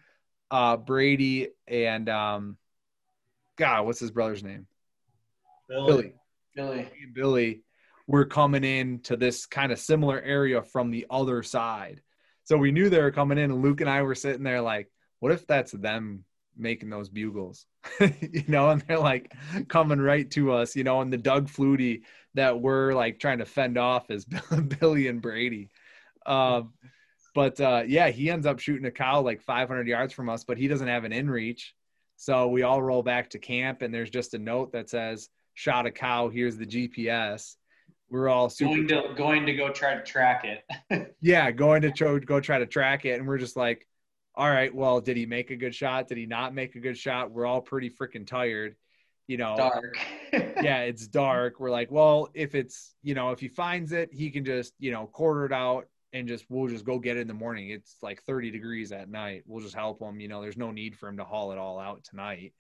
uh 0.52 0.78
brady 0.78 1.50
and 1.68 2.10
um 2.10 2.58
god 3.58 3.86
what's 3.86 4.00
his 4.00 4.12
brother's 4.12 4.44
name? 4.44 4.68
Billy. 5.68 5.86
Billy. 5.86 6.16
Billy. 6.56 6.90
Billy 7.14 7.64
were 8.10 8.26
coming 8.26 8.64
in 8.64 9.00
to 9.02 9.16
this 9.16 9.46
kind 9.46 9.72
of 9.72 9.78
similar 9.78 10.20
area 10.22 10.64
from 10.64 10.90
the 10.90 11.06
other 11.12 11.44
side. 11.44 12.02
So 12.44 12.58
we 12.58 12.72
knew 12.72 12.90
they 12.90 13.00
were 13.00 13.12
coming 13.12 13.38
in 13.38 13.52
and 13.52 13.62
luke 13.62 13.82
and 13.82 13.90
i 13.90 14.02
were 14.02 14.16
sitting 14.16 14.42
there 14.42 14.62
like 14.62 14.92
what 15.20 15.32
if 15.32 15.46
that's 15.46 15.72
them 15.74 16.26
making 16.58 16.90
those 16.90 17.08
bugles? 17.08 17.68
You 18.00 18.44
know 18.48 18.72
and 18.72 18.82
they're 18.82 18.98
like 18.98 19.32
coming 19.68 20.02
right 20.02 20.30
to 20.32 20.54
us 20.54 20.76
you 20.76 20.84
know 20.84 21.02
and 21.02 21.14
the 21.14 21.18
doug 21.18 21.50
flutie 21.50 22.02
that 22.34 22.60
we're 22.60 22.94
like 22.94 23.20
trying 23.20 23.38
to 23.38 23.46
fend 23.46 23.78
off 23.78 24.10
is 24.10 24.26
billy 24.80 25.08
and 25.08 25.22
brady. 25.22 25.70
Um 26.26 26.74
but 27.36 27.62
uh 27.62 27.84
yeah 27.86 28.10
he 28.10 28.32
ends 28.32 28.48
up 28.48 28.58
shooting 28.58 28.88
a 28.88 28.92
cow 28.92 29.22
like 29.22 29.40
500 29.40 29.88
yards 29.88 30.14
from 30.14 30.30
us 30.30 30.44
but 30.44 30.58
he 30.58 30.68
doesn't 30.68 30.88
have 30.88 31.04
an 31.04 31.14
in 31.14 31.30
reach. 31.30 31.76
So 32.16 32.48
we 32.48 32.64
all 32.64 32.82
roll 32.82 33.04
back 33.04 33.30
to 33.30 33.40
camp 33.40 33.84
and 33.84 33.94
there's 33.94 34.10
just 34.10 34.34
a 34.34 34.40
note 34.40 34.72
that 34.72 34.90
says 34.90 35.30
shot 35.54 35.86
a 35.86 35.92
cow 35.92 36.30
here's 36.30 36.58
the 36.58 36.66
gps 36.66 37.56
we're 38.10 38.30
all 38.30 38.50
super 38.50 38.76
Going 38.76 38.88
to 38.88 39.14
going 39.16 39.46
to 39.46 39.54
go 39.54 39.70
try 39.72 39.96
to 39.96 40.04
track 40.04 40.46
it. 40.46 41.16
yeah, 41.22 41.52
going 41.52 41.82
to 41.82 42.20
go 42.20 42.40
try 42.40 42.60
to 42.60 42.66
track 42.66 43.06
it, 43.06 43.20
and 43.20 43.28
we're 43.28 43.38
just 43.38 43.56
like, 43.56 43.88
all 44.36 44.50
right, 44.50 44.74
well, 44.74 45.02
did 45.02 45.18
he 45.18 45.26
make 45.26 45.52
a 45.52 45.56
good 45.56 45.76
shot? 45.76 46.08
Did 46.08 46.18
he 46.18 46.26
not 46.26 46.54
make 46.54 46.76
a 46.76 46.80
good 46.80 46.98
shot? 46.98 47.32
We're 47.32 47.46
all 47.46 47.62
pretty 47.62 47.90
freaking 47.90 48.26
tired, 48.26 48.76
you 49.28 49.38
know. 49.38 49.56
Dark. 49.58 49.98
Yeah, 50.32 50.82
it's 50.82 51.08
dark. 51.08 51.60
We're 51.60 51.72
like, 51.72 51.90
well, 51.90 52.30
if 52.34 52.54
it's 52.54 52.94
you 53.02 53.16
know, 53.16 53.32
if 53.32 53.40
he 53.40 53.48
finds 53.48 53.94
it, 53.94 54.10
he 54.12 54.30
can 54.30 54.46
just 54.46 54.74
you 54.78 54.92
know 54.92 55.08
quarter 55.08 55.46
it 55.46 55.52
out 55.52 55.88
and 56.14 56.28
just 56.28 56.46
we'll 56.50 56.68
just 56.68 56.86
go 56.86 57.00
get 57.00 57.18
it 57.18 57.22
in 57.22 57.28
the 57.28 57.34
morning. 57.34 57.70
It's 57.70 57.98
like 58.02 58.24
30 58.24 58.52
degrees 58.52 58.92
at 58.92 59.10
night. 59.10 59.44
We'll 59.46 59.64
just 59.64 59.76
help 59.76 60.02
him. 60.02 60.20
You 60.20 60.28
know, 60.28 60.42
there's 60.42 60.58
no 60.58 60.72
need 60.72 60.98
for 60.98 61.08
him 61.08 61.18
to 61.18 61.24
haul 61.24 61.52
it 61.52 61.58
all 61.58 61.80
out 61.80 62.04
tonight. 62.04 62.54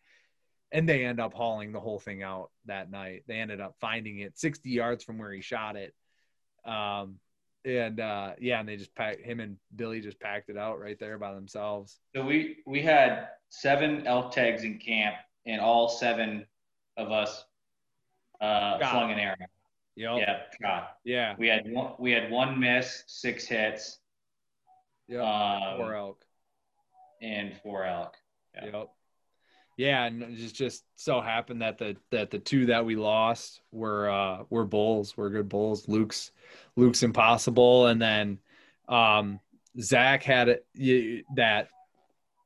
And 0.71 0.87
they 0.87 1.03
end 1.03 1.19
up 1.19 1.33
hauling 1.33 1.71
the 1.71 1.79
whole 1.79 1.99
thing 1.99 2.21
out 2.21 2.51
that 2.65 2.91
night. 2.91 3.23
They 3.27 3.37
ended 3.39 3.59
up 3.59 3.75
finding 3.81 4.19
it 4.19 4.37
60 4.37 4.69
yards 4.69 5.03
from 5.03 5.17
where 5.17 5.31
he 5.31 5.41
shot 5.41 5.75
it. 5.75 5.95
Um, 6.63 7.15
and 7.65 7.99
uh, 7.99 8.33
yeah, 8.39 8.59
and 8.59 8.69
they 8.69 8.77
just 8.77 8.93
packed 8.95 9.21
him 9.21 9.39
and 9.39 9.57
Billy 9.75 9.99
just 9.99 10.19
packed 10.19 10.49
it 10.49 10.57
out 10.57 10.79
right 10.79 10.97
there 10.99 11.17
by 11.17 11.33
themselves. 11.33 11.99
So 12.15 12.23
we 12.23 12.57
we 12.65 12.81
had 12.81 13.29
seven 13.49 14.05
elk 14.07 14.31
tags 14.31 14.63
in 14.63 14.77
camp, 14.77 15.15
and 15.45 15.59
all 15.59 15.89
seven 15.89 16.45
of 16.97 17.11
us 17.11 17.43
uh, 18.39 18.77
flung 18.77 19.11
an 19.11 19.19
arrow. 19.19 19.35
Yep. 19.95 20.17
Yeah, 20.19 20.37
shot. 20.61 20.89
Yeah. 21.03 21.35
We 21.37 21.47
had 21.47 21.63
one. 21.69 21.93
We 21.99 22.11
had 22.11 22.31
one 22.31 22.57
miss, 22.59 23.03
six 23.07 23.45
hits, 23.45 23.99
Yeah. 25.09 25.19
um, 25.23 25.77
Four 25.77 25.95
elk. 25.95 26.25
and 27.21 27.53
four 27.61 27.83
elk. 27.83 28.15
Yeah. 28.55 28.65
Yep. 28.71 28.89
Yeah, 29.79 30.03
and 30.03 30.21
it 30.21 30.35
just 30.35 30.55
just 30.55 30.83
so 30.97 31.21
happened 31.21 31.61
that 31.61 31.77
the 31.77 31.95
that 32.11 32.31
the 32.31 32.37
two 32.37 32.65
that 32.65 32.85
we 32.85 32.97
lost 32.97 33.61
were 33.71 34.09
uh 34.09 34.43
were 34.49 34.65
bulls, 34.65 35.15
were 35.15 35.29
good 35.29 35.47
bulls. 35.47 35.87
Luke's 35.87 36.31
Luke's 36.75 37.01
impossible, 37.01 37.87
and 37.87 38.01
then 38.01 38.39
um 38.89 39.39
Zach 39.79 40.21
had 40.23 40.49
it 40.49 40.65
that 41.37 41.69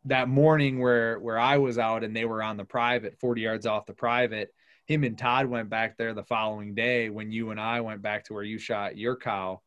that 0.05 0.29
morning 0.29 0.79
where 0.79 1.19
where 1.19 1.39
I 1.39 1.57
was 1.57 1.79
out 1.79 2.03
and 2.03 2.15
they 2.15 2.25
were 2.25 2.43
on 2.43 2.55
the 2.55 2.65
private, 2.65 3.19
40 3.19 3.41
yards 3.41 3.65
off 3.65 3.87
the 3.87 3.93
private. 3.93 4.53
Him 4.85 5.03
and 5.03 5.17
Todd 5.17 5.47
went 5.47 5.71
back 5.71 5.97
there 5.97 6.13
the 6.13 6.23
following 6.23 6.75
day 6.75 7.09
when 7.09 7.31
you 7.31 7.49
and 7.49 7.59
I 7.59 7.81
went 7.81 8.03
back 8.03 8.25
to 8.25 8.33
where 8.35 8.43
you 8.43 8.59
shot 8.59 8.95
your 8.95 9.15
cow, 9.15 9.59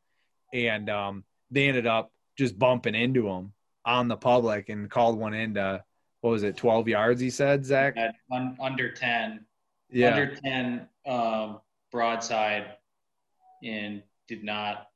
and 0.54 0.88
um 0.88 1.24
they 1.50 1.66
ended 1.66 1.88
up 1.88 2.12
just 2.38 2.56
bumping 2.56 2.94
into 2.94 3.28
him 3.28 3.52
on 3.84 4.06
the 4.06 4.16
public 4.16 4.68
and 4.68 4.88
called 4.88 5.18
one 5.18 5.34
into 5.34 5.82
what 6.26 6.32
was 6.32 6.42
it 6.42 6.56
12 6.56 6.88
yards 6.88 7.20
he 7.20 7.30
said 7.30 7.64
zach 7.64 7.96
Had 7.96 8.16
un, 8.32 8.56
under 8.60 8.90
ten. 8.90 9.46
yeah 9.90 10.10
Under 10.10 10.34
ten 10.34 10.88
um, 11.06 11.60
broadside, 11.92 12.66
and 13.62 14.02
did 14.26 14.42
not 14.42 14.88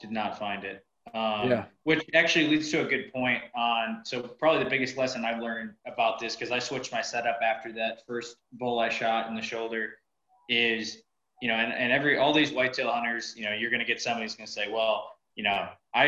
did 0.00 0.12
not 0.12 0.38
find 0.38 0.62
it. 0.62 0.86
Um, 1.14 1.50
Yeah. 1.50 1.64
Which 1.82 2.04
actually 2.14 2.46
leads 2.46 2.70
to 2.70 2.86
a 2.86 2.88
good 2.88 3.12
point 3.12 3.42
on. 3.56 4.02
So 4.04 4.22
probably 4.22 4.62
the 4.62 4.70
biggest 4.70 4.96
lesson 4.96 5.24
I've 5.24 5.42
learned 5.42 5.72
about 5.84 6.20
this 6.20 6.36
because 6.36 6.52
I 6.52 6.60
switched 6.60 6.92
my 6.92 7.02
setup 7.02 7.40
after 7.42 7.72
that 7.72 8.06
first 8.06 8.36
bull 8.52 8.78
I 8.78 8.90
shot 8.90 9.26
in 9.28 9.34
the 9.34 9.42
shoulder 9.42 9.94
is 10.48 11.02
you 11.42 11.48
know, 11.48 11.56
and, 11.56 11.72
and 11.72 11.92
every 11.92 12.18
all 12.18 12.32
these 12.32 12.52
whitetail 12.52 12.92
hunters, 12.92 13.34
you 13.36 13.44
know, 13.44 13.52
you're 13.52 13.70
gonna 13.70 13.84
get 13.84 14.00
somebody 14.00 14.26
who's 14.26 14.36
gonna 14.36 14.46
say, 14.46 14.70
well, 14.70 15.10
you 15.34 15.42
know, 15.42 15.68
I 15.92 16.06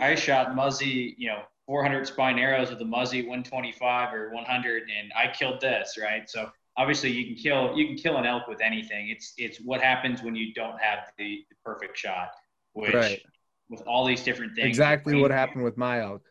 I, 0.00 0.08
I 0.10 0.14
shot 0.16 0.56
muzzy, 0.56 1.14
you 1.16 1.28
know, 1.28 1.42
400 1.66 2.06
spine 2.06 2.38
arrows 2.38 2.70
with 2.70 2.80
a 2.80 2.84
muzzy 2.84 3.22
125 3.22 4.14
or 4.14 4.30
100, 4.30 4.82
and 4.82 5.12
I 5.16 5.32
killed 5.32 5.60
this, 5.60 5.96
right? 6.00 6.28
So 6.28 6.50
obviously 6.76 7.10
you 7.10 7.26
can 7.26 7.36
kill 7.36 7.76
you 7.76 7.86
can 7.86 7.96
kill 7.96 8.16
an 8.16 8.26
elk 8.26 8.46
with 8.48 8.60
anything. 8.60 9.08
It's 9.08 9.32
it's 9.38 9.58
what 9.58 9.80
happens 9.80 10.22
when 10.22 10.34
you 10.34 10.52
don't 10.54 10.80
have 10.80 11.10
the, 11.18 11.44
the 11.48 11.56
perfect 11.64 11.96
shot, 11.96 12.30
which 12.72 12.94
Right. 12.94 13.22
with 13.68 13.82
all 13.82 14.04
these 14.04 14.22
different 14.22 14.54
things. 14.54 14.68
exactly 14.68 15.20
what 15.20 15.30
happened 15.30 15.64
with 15.64 15.76
my 15.76 16.00
elk 16.00 16.22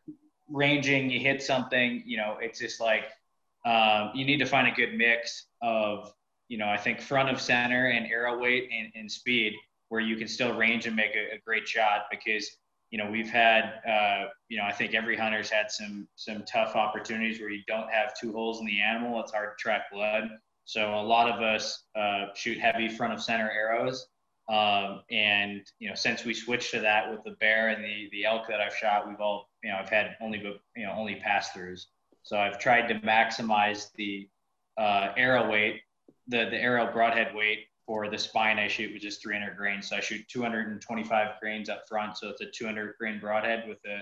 Ranging, 0.49 1.09
you 1.09 1.19
hit 1.19 1.41
something, 1.41 2.03
you 2.05 2.17
know, 2.17 2.37
it's 2.39 2.59
just 2.59 2.79
like 2.79 3.05
um, 3.65 4.11
you 4.13 4.25
need 4.25 4.37
to 4.37 4.45
find 4.45 4.67
a 4.67 4.71
good 4.71 4.93
mix 4.95 5.45
of 5.61 6.13
you 6.49 6.57
know, 6.57 6.67
I 6.67 6.77
think 6.77 7.01
front 7.01 7.29
of 7.29 7.41
center 7.41 7.87
and 7.87 8.05
arrow 8.05 8.37
weight 8.37 8.69
and, 8.71 8.91
and 8.93 9.11
speed 9.11 9.53
where 9.89 10.01
you 10.01 10.17
can 10.17 10.27
still 10.27 10.55
range 10.55 10.85
and 10.85 10.95
make 10.95 11.15
a, 11.15 11.35
a 11.35 11.39
great 11.45 11.67
shot 11.67 12.05
because 12.11 12.57
you 12.93 12.99
know 12.99 13.09
we've 13.09 13.31
had 13.31 13.81
uh, 13.89 14.25
you 14.49 14.57
know 14.59 14.65
I 14.65 14.71
think 14.71 14.93
every 14.93 15.17
hunter's 15.17 15.49
had 15.49 15.71
some 15.71 16.07
some 16.15 16.43
tough 16.43 16.75
opportunities 16.75 17.39
where 17.39 17.49
you 17.49 17.63
don't 17.67 17.91
have 17.91 18.13
two 18.13 18.31
holes 18.31 18.59
in 18.59 18.67
the 18.67 18.79
animal. 18.79 19.19
It's 19.19 19.31
hard 19.31 19.57
to 19.57 19.61
track 19.61 19.85
blood. 19.91 20.29
So 20.65 20.93
a 20.93 21.01
lot 21.01 21.27
of 21.27 21.41
us 21.41 21.85
uh, 21.95 22.27
shoot 22.35 22.59
heavy 22.59 22.87
front 22.87 23.11
of 23.11 23.21
center 23.21 23.49
arrows. 23.49 24.05
Um, 24.47 25.01
and 25.09 25.63
you 25.79 25.89
know, 25.89 25.95
since 25.95 26.23
we 26.23 26.35
switched 26.35 26.69
to 26.71 26.81
that 26.81 27.09
with 27.09 27.23
the 27.23 27.31
bear 27.39 27.69
and 27.69 27.83
the 27.83 28.09
the 28.11 28.25
elk 28.25 28.47
that 28.47 28.61
I've 28.61 28.75
shot, 28.75 29.07
we've 29.07 29.19
all 29.19 29.49
you 29.63 29.71
know 29.71 29.77
I've 29.77 29.89
had 29.89 30.15
only 30.21 30.43
you 30.75 30.85
know 30.85 30.93
only 30.95 31.15
pass 31.15 31.49
throughs. 31.49 31.85
So 32.21 32.37
I've 32.37 32.59
tried 32.59 32.87
to 32.89 32.99
maximize 32.99 33.89
the 33.95 34.29
uh, 34.77 35.13
arrow 35.17 35.49
weight, 35.49 35.81
the 36.27 36.45
the 36.51 36.61
arrow 36.61 36.93
broadhead 36.93 37.33
weight 37.33 37.65
for 37.85 38.09
the 38.09 38.17
spine 38.17 38.59
I 38.59 38.67
shoot, 38.67 38.93
which 38.93 39.05
is 39.05 39.17
300 39.17 39.57
grains. 39.57 39.89
So 39.89 39.97
I 39.97 39.99
shoot 39.99 40.25
225 40.29 41.27
grains 41.41 41.69
up 41.69 41.83
front, 41.87 42.17
so 42.17 42.29
it's 42.29 42.41
a 42.41 42.49
200 42.49 42.95
grain 42.97 43.19
broadhead 43.19 43.65
with 43.67 43.79
a 43.85 43.99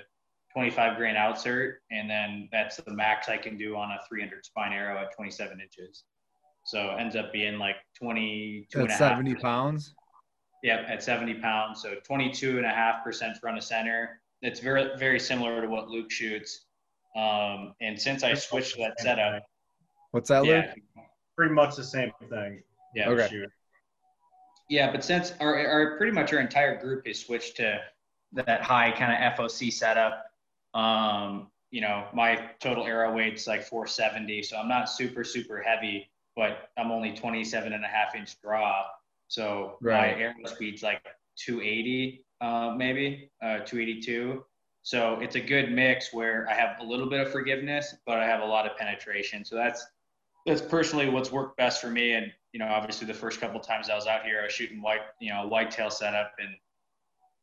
25 0.53 0.97
grain 0.97 1.15
outsert, 1.15 1.75
and 1.91 2.09
then 2.09 2.49
that's 2.51 2.77
the 2.77 2.93
max 2.93 3.29
I 3.29 3.37
can 3.37 3.57
do 3.57 3.75
on 3.75 3.91
a 3.91 3.99
300 4.07 4.45
spine 4.45 4.73
arrow 4.73 4.99
at 4.99 5.15
27 5.15 5.59
inches. 5.61 6.03
So 6.65 6.91
it 6.91 6.99
ends 6.99 7.15
up 7.15 7.33
being 7.33 7.57
like 7.57 7.77
22 7.97 8.81
at 8.81 8.97
70 8.97 9.35
pounds. 9.35 9.95
Yeah, 10.63 10.83
at 10.87 11.01
70 11.01 11.35
pounds. 11.35 11.81
So 11.81 11.95
22 12.05 12.57
and 12.57 12.65
a 12.65 12.69
half 12.69 13.03
percent 13.03 13.37
front 13.37 13.57
of 13.57 13.63
center. 13.63 14.21
It's 14.43 14.59
very, 14.59 14.89
very 14.97 15.19
similar 15.19 15.61
to 15.61 15.67
what 15.67 15.89
Luke 15.89 16.11
shoots. 16.11 16.65
Um, 17.15 17.73
and 17.81 17.99
since 17.99 18.23
I 18.23 18.33
switched 18.35 18.75
to 18.75 18.81
that 18.81 18.99
setup, 18.99 19.43
what's 20.11 20.29
that, 20.29 20.43
Luke? 20.43 20.65
Yeah, 20.95 21.03
pretty 21.35 21.53
much 21.53 21.75
the 21.75 21.83
same 21.83 22.11
thing. 22.29 22.61
Yeah. 22.95 23.09
Okay. 23.09 23.27
Shoot. 23.29 23.49
Yeah, 24.71 24.89
but 24.89 25.03
since 25.03 25.33
our, 25.41 25.67
our 25.67 25.97
pretty 25.97 26.13
much 26.13 26.31
our 26.31 26.39
entire 26.39 26.79
group 26.79 27.05
has 27.05 27.19
switched 27.19 27.57
to 27.57 27.81
that 28.31 28.61
high 28.61 28.89
kind 28.91 29.11
of 29.11 29.33
FOC 29.33 29.69
setup, 29.69 30.23
um, 30.73 31.47
you 31.71 31.81
know, 31.81 32.07
my 32.13 32.51
total 32.61 32.85
arrow 32.85 33.13
weight's 33.13 33.47
like 33.47 33.63
470, 33.63 34.43
so 34.43 34.55
I'm 34.55 34.69
not 34.69 34.89
super 34.89 35.25
super 35.25 35.61
heavy, 35.61 36.09
but 36.37 36.69
I'm 36.77 36.89
only 36.89 37.13
27 37.13 37.73
and 37.73 37.83
a 37.83 37.87
half 37.87 38.15
inch 38.15 38.39
draw, 38.41 38.85
so 39.27 39.77
right. 39.81 40.15
my 40.15 40.23
arrow 40.23 40.35
speed's 40.45 40.81
like 40.81 41.03
280, 41.35 42.23
uh, 42.39 42.73
maybe 42.77 43.29
uh, 43.43 43.59
282. 43.65 44.41
So 44.83 45.19
it's 45.19 45.35
a 45.35 45.41
good 45.41 45.73
mix 45.73 46.13
where 46.13 46.47
I 46.49 46.53
have 46.53 46.79
a 46.79 46.83
little 46.85 47.09
bit 47.09 47.19
of 47.19 47.29
forgiveness, 47.29 47.93
but 48.05 48.19
I 48.19 48.25
have 48.25 48.39
a 48.39 48.45
lot 48.45 48.65
of 48.65 48.77
penetration. 48.77 49.43
So 49.43 49.57
that's 49.57 49.85
that's 50.45 50.61
personally 50.61 51.09
what's 51.09 51.31
worked 51.31 51.57
best 51.57 51.81
for 51.81 51.89
me. 51.89 52.13
And 52.13 52.31
you 52.53 52.59
know, 52.59 52.67
obviously 52.67 53.07
the 53.07 53.13
first 53.13 53.39
couple 53.39 53.59
times 53.59 53.89
I 53.89 53.95
was 53.95 54.07
out 54.07 54.23
here, 54.23 54.39
I 54.41 54.45
was 54.45 54.53
shooting 54.53 54.81
white, 54.81 55.01
you 55.19 55.29
know, 55.29 55.47
whitetail 55.47 55.89
setup, 55.89 56.33
and 56.39 56.55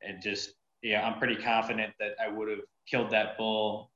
and 0.03 0.23
just 0.23 0.53
yeah, 0.83 1.07
I'm 1.07 1.19
pretty 1.19 1.37
confident 1.37 1.95
that 1.99 2.13
I 2.23 2.29
would 2.29 2.49
have 2.49 2.61
killed 2.89 3.11
that 3.11 3.37
bull 3.37 3.91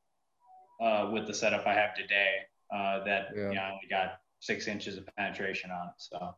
uh, 0.80 1.10
with 1.12 1.26
the 1.26 1.34
setup 1.34 1.66
I 1.66 1.74
have 1.74 1.94
today. 1.94 2.36
Uh, 2.74 3.04
that 3.04 3.28
yeah. 3.36 3.48
you 3.48 3.54
know, 3.54 3.60
I 3.60 3.70
only 3.70 3.88
got 3.88 4.20
six 4.40 4.66
inches 4.66 4.96
of 4.96 5.06
penetration 5.16 5.70
on 5.70 5.88
it. 5.88 5.94
So 5.98 6.34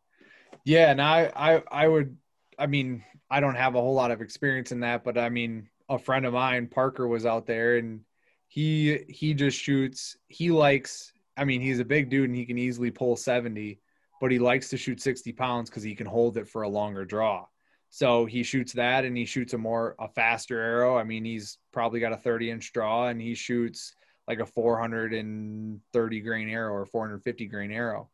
yeah, 0.65 0.91
and 0.91 1.01
I 1.01 1.32
I 1.35 1.62
I 1.70 1.89
would, 1.89 2.16
I 2.59 2.66
mean, 2.66 3.03
I 3.31 3.41
don't 3.41 3.57
have 3.57 3.74
a 3.74 3.81
whole 3.81 3.95
lot 3.95 4.11
of 4.11 4.20
experience 4.20 4.73
in 4.73 4.81
that, 4.81 5.05
but 5.05 5.19
I 5.19 5.28
mean, 5.28 5.69
a 5.89 5.99
friend 5.99 6.27
of 6.27 6.35
mine, 6.35 6.69
Parker, 6.69 7.09
was 7.09 7.27
out 7.27 7.47
there 7.47 7.77
and 7.77 8.01
he 8.49 9.05
he 9.09 9.35
just 9.35 9.59
shoots. 9.59 10.16
He 10.28 10.51
likes. 10.51 11.12
I 11.36 11.44
mean, 11.44 11.61
he's 11.61 11.81
a 11.81 11.85
big 11.85 12.11
dude 12.11 12.28
and 12.28 12.36
he 12.36 12.47
can 12.47 12.59
easily 12.59 12.90
pull 12.90 13.16
70 13.16 13.81
but 14.20 14.32
he 14.32 14.39
likes 14.39 14.70
to 14.70 14.77
shoot 14.78 15.02
60 15.02 15.32
pounds 15.32 15.69
because 15.69 15.82
he 15.82 15.94
can 15.94 16.06
hold 16.06 16.39
it 16.39 16.48
for 16.48 16.62
a 16.62 16.69
longer 16.69 17.05
draw. 17.05 17.44
So 17.90 18.24
he 18.24 18.43
shoots 18.43 18.73
that 18.73 19.05
and 19.05 19.16
he 19.16 19.24
shoots 19.24 19.52
a 19.52 19.59
more 19.59 19.94
a 19.98 20.09
faster 20.09 20.59
arrow. 20.59 20.97
I 20.97 21.05
mean, 21.05 21.24
he's 21.24 21.59
probably 21.73 22.01
got 22.01 22.12
a 22.12 22.16
30 22.16 22.51
inch 22.51 22.73
draw 22.73 23.09
and 23.09 23.20
he 23.20 23.35
shoots 23.35 23.94
like 24.27 24.40
a 24.40 24.47
430 24.47 26.20
grain 26.20 26.48
arrow 26.48 26.73
or 26.73 26.86
450 26.86 27.47
grain 27.47 27.70
arrow, 27.70 28.09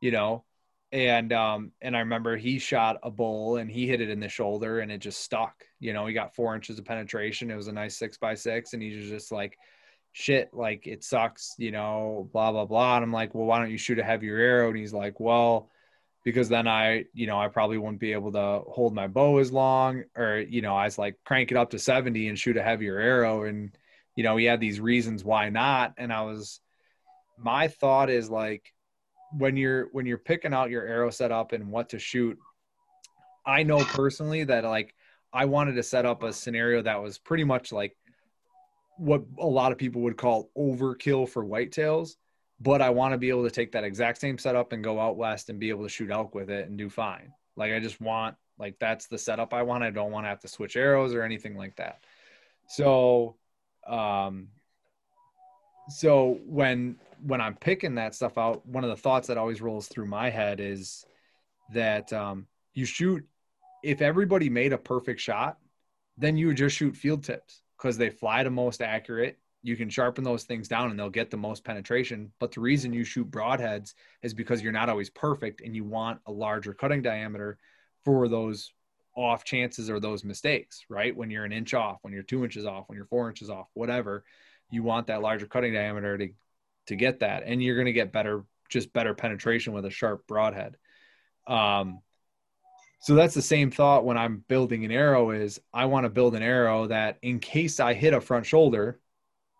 you 0.00 0.10
know. 0.10 0.44
And 0.90 1.32
um 1.32 1.72
and 1.80 1.96
I 1.96 2.00
remember 2.00 2.36
he 2.36 2.58
shot 2.58 2.98
a 3.02 3.10
bull 3.10 3.56
and 3.56 3.70
he 3.70 3.86
hit 3.86 4.00
it 4.00 4.10
in 4.10 4.20
the 4.20 4.28
shoulder 4.28 4.80
and 4.80 4.90
it 4.90 4.98
just 4.98 5.20
stuck. 5.20 5.64
You 5.78 5.92
know, 5.92 6.06
he 6.06 6.12
got 6.12 6.34
four 6.34 6.54
inches 6.54 6.78
of 6.78 6.84
penetration. 6.84 7.50
It 7.50 7.56
was 7.56 7.68
a 7.68 7.72
nice 7.72 7.96
six 7.96 8.18
by 8.18 8.34
six, 8.34 8.72
and 8.72 8.82
he 8.82 8.96
was 8.96 9.08
just 9.08 9.32
like, 9.32 9.56
shit, 10.12 10.52
like 10.52 10.86
it 10.86 11.02
sucks, 11.02 11.54
you 11.58 11.70
know, 11.70 12.28
blah, 12.32 12.52
blah, 12.52 12.66
blah. 12.66 12.96
And 12.96 13.04
I'm 13.04 13.12
like, 13.12 13.34
well, 13.34 13.46
why 13.46 13.58
don't 13.58 13.70
you 13.70 13.78
shoot 13.78 13.98
a 13.98 14.04
heavier 14.04 14.36
arrow? 14.36 14.68
And 14.68 14.76
he's 14.76 14.92
like, 14.92 15.18
well, 15.18 15.70
because 16.24 16.48
then 16.48 16.68
I, 16.68 17.06
you 17.14 17.26
know, 17.26 17.40
I 17.40 17.48
probably 17.48 17.78
wouldn't 17.78 17.98
be 17.98 18.12
able 18.12 18.32
to 18.32 18.62
hold 18.68 18.94
my 18.94 19.08
bow 19.08 19.38
as 19.38 19.50
long 19.50 20.04
or, 20.16 20.38
you 20.38 20.62
know, 20.62 20.76
I 20.76 20.84
was 20.84 20.98
like, 20.98 21.16
crank 21.24 21.50
it 21.50 21.56
up 21.56 21.70
to 21.70 21.78
70 21.78 22.28
and 22.28 22.38
shoot 22.38 22.56
a 22.56 22.62
heavier 22.62 22.98
arrow. 22.98 23.44
And, 23.44 23.76
you 24.14 24.22
know, 24.22 24.36
he 24.36 24.44
had 24.44 24.60
these 24.60 24.80
reasons 24.80 25.24
why 25.24 25.48
not. 25.48 25.94
And 25.96 26.12
I 26.12 26.22
was, 26.22 26.60
my 27.38 27.68
thought 27.68 28.10
is 28.10 28.30
like, 28.30 28.72
when 29.36 29.56
you're, 29.56 29.88
when 29.92 30.04
you're 30.06 30.18
picking 30.18 30.52
out 30.52 30.70
your 30.70 30.86
arrow 30.86 31.10
setup 31.10 31.52
and 31.52 31.72
what 31.72 31.88
to 31.88 31.98
shoot, 31.98 32.38
I 33.44 33.62
know 33.62 33.78
personally 33.78 34.44
that 34.44 34.64
like, 34.64 34.94
I 35.32 35.46
wanted 35.46 35.76
to 35.76 35.82
set 35.82 36.04
up 36.04 36.22
a 36.22 36.32
scenario 36.32 36.82
that 36.82 37.02
was 37.02 37.16
pretty 37.18 37.44
much 37.44 37.72
like 37.72 37.96
what 38.98 39.22
a 39.38 39.46
lot 39.46 39.72
of 39.72 39.78
people 39.78 40.02
would 40.02 40.16
call 40.16 40.50
overkill 40.56 41.28
for 41.28 41.44
whitetails 41.44 42.16
but 42.62 42.80
I 42.80 42.90
want 42.90 43.12
to 43.12 43.18
be 43.18 43.28
able 43.28 43.42
to 43.42 43.50
take 43.50 43.72
that 43.72 43.82
exact 43.82 44.20
same 44.20 44.38
setup 44.38 44.72
and 44.72 44.84
go 44.84 45.00
out 45.00 45.16
west 45.16 45.50
and 45.50 45.58
be 45.58 45.70
able 45.70 45.82
to 45.82 45.88
shoot 45.88 46.10
elk 46.10 46.34
with 46.34 46.48
it 46.48 46.68
and 46.68 46.78
do 46.78 46.88
fine. 46.88 47.32
Like 47.56 47.72
I 47.72 47.80
just 47.80 48.00
want 48.00 48.36
like 48.56 48.78
that's 48.78 49.08
the 49.08 49.18
setup 49.18 49.52
I 49.52 49.62
want. 49.62 49.82
I 49.82 49.90
don't 49.90 50.12
want 50.12 50.24
to 50.24 50.28
have 50.28 50.40
to 50.40 50.48
switch 50.48 50.76
arrows 50.76 51.12
or 51.12 51.22
anything 51.22 51.56
like 51.56 51.74
that. 51.76 52.04
So 52.68 53.36
um 53.86 54.48
so 55.88 56.38
when 56.46 56.96
when 57.24 57.40
I'm 57.40 57.56
picking 57.56 57.96
that 57.96 58.14
stuff 58.14 58.38
out, 58.38 58.64
one 58.64 58.84
of 58.84 58.90
the 58.90 58.96
thoughts 58.96 59.26
that 59.26 59.38
always 59.38 59.60
rolls 59.60 59.88
through 59.88 60.06
my 60.06 60.30
head 60.30 60.60
is 60.60 61.04
that 61.74 62.12
um 62.12 62.46
you 62.74 62.84
shoot 62.84 63.26
if 63.82 64.00
everybody 64.00 64.48
made 64.48 64.72
a 64.72 64.78
perfect 64.78 65.20
shot, 65.20 65.58
then 66.16 66.36
you 66.36 66.46
would 66.46 66.56
just 66.56 66.76
shoot 66.76 66.96
field 66.96 67.24
tips 67.24 67.61
because 67.82 67.98
they 67.98 68.10
fly 68.10 68.44
the 68.44 68.50
most 68.50 68.80
accurate. 68.80 69.38
You 69.64 69.76
can 69.76 69.90
sharpen 69.90 70.22
those 70.22 70.44
things 70.44 70.68
down 70.68 70.90
and 70.90 70.98
they'll 70.98 71.10
get 71.10 71.30
the 71.30 71.36
most 71.36 71.64
penetration. 71.64 72.32
But 72.38 72.52
the 72.52 72.60
reason 72.60 72.92
you 72.92 73.04
shoot 73.04 73.28
broadheads 73.28 73.94
is 74.22 74.34
because 74.34 74.62
you're 74.62 74.72
not 74.72 74.88
always 74.88 75.10
perfect 75.10 75.60
and 75.60 75.74
you 75.74 75.82
want 75.84 76.20
a 76.26 76.32
larger 76.32 76.74
cutting 76.74 77.02
diameter 77.02 77.58
for 78.04 78.28
those 78.28 78.72
off 79.16 79.44
chances 79.44 79.90
or 79.90 79.98
those 79.98 80.24
mistakes, 80.24 80.84
right? 80.88 81.14
When 81.14 81.30
you're 81.30 81.44
an 81.44 81.52
inch 81.52 81.74
off, 81.74 81.98
when 82.02 82.12
you're 82.12 82.22
two 82.22 82.44
inches 82.44 82.66
off, 82.66 82.88
when 82.88 82.96
you're 82.96 83.06
four 83.06 83.28
inches 83.28 83.50
off, 83.50 83.66
whatever, 83.74 84.24
you 84.70 84.84
want 84.84 85.08
that 85.08 85.20
larger 85.20 85.46
cutting 85.46 85.74
diameter 85.74 86.16
to 86.18 86.28
to 86.86 86.96
get 86.96 87.20
that. 87.20 87.42
And 87.46 87.62
you're 87.62 87.76
gonna 87.76 87.92
get 87.92 88.12
better, 88.12 88.44
just 88.68 88.92
better 88.92 89.14
penetration 89.14 89.72
with 89.72 89.84
a 89.84 89.90
sharp 89.90 90.26
broadhead. 90.26 90.76
Um, 91.46 92.00
so 93.02 93.16
that's 93.16 93.34
the 93.34 93.42
same 93.42 93.72
thought 93.72 94.04
when 94.04 94.16
I'm 94.16 94.44
building 94.46 94.84
an 94.84 94.92
arrow 94.92 95.32
is 95.32 95.60
I 95.74 95.86
want 95.86 96.04
to 96.04 96.08
build 96.08 96.36
an 96.36 96.42
arrow 96.42 96.86
that 96.86 97.18
in 97.20 97.40
case 97.40 97.80
I 97.80 97.94
hit 97.94 98.14
a 98.14 98.20
front 98.20 98.46
shoulder, 98.46 99.00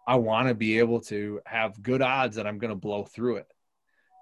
I 0.06 0.14
want 0.14 0.46
to 0.46 0.54
be 0.54 0.78
able 0.78 1.00
to 1.02 1.40
have 1.44 1.82
good 1.82 2.02
odds 2.02 2.36
that 2.36 2.46
I'm 2.46 2.58
going 2.58 2.70
to 2.70 2.76
blow 2.76 3.02
through 3.02 3.38
it. 3.38 3.48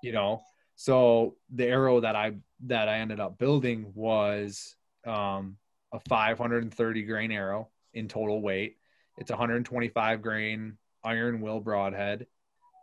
You 0.02 0.12
know, 0.12 0.40
so 0.74 1.36
the 1.54 1.66
arrow 1.66 2.00
that 2.00 2.16
I 2.16 2.36
that 2.64 2.88
I 2.88 3.00
ended 3.00 3.20
up 3.20 3.36
building 3.36 3.92
was 3.94 4.74
um, 5.06 5.58
a 5.92 6.00
530 6.08 7.02
grain 7.02 7.30
arrow 7.30 7.68
in 7.92 8.08
total 8.08 8.40
weight. 8.40 8.78
It's 9.18 9.30
125 9.30 10.22
grain 10.22 10.78
iron 11.04 11.42
will 11.42 11.60
broadhead, 11.60 12.26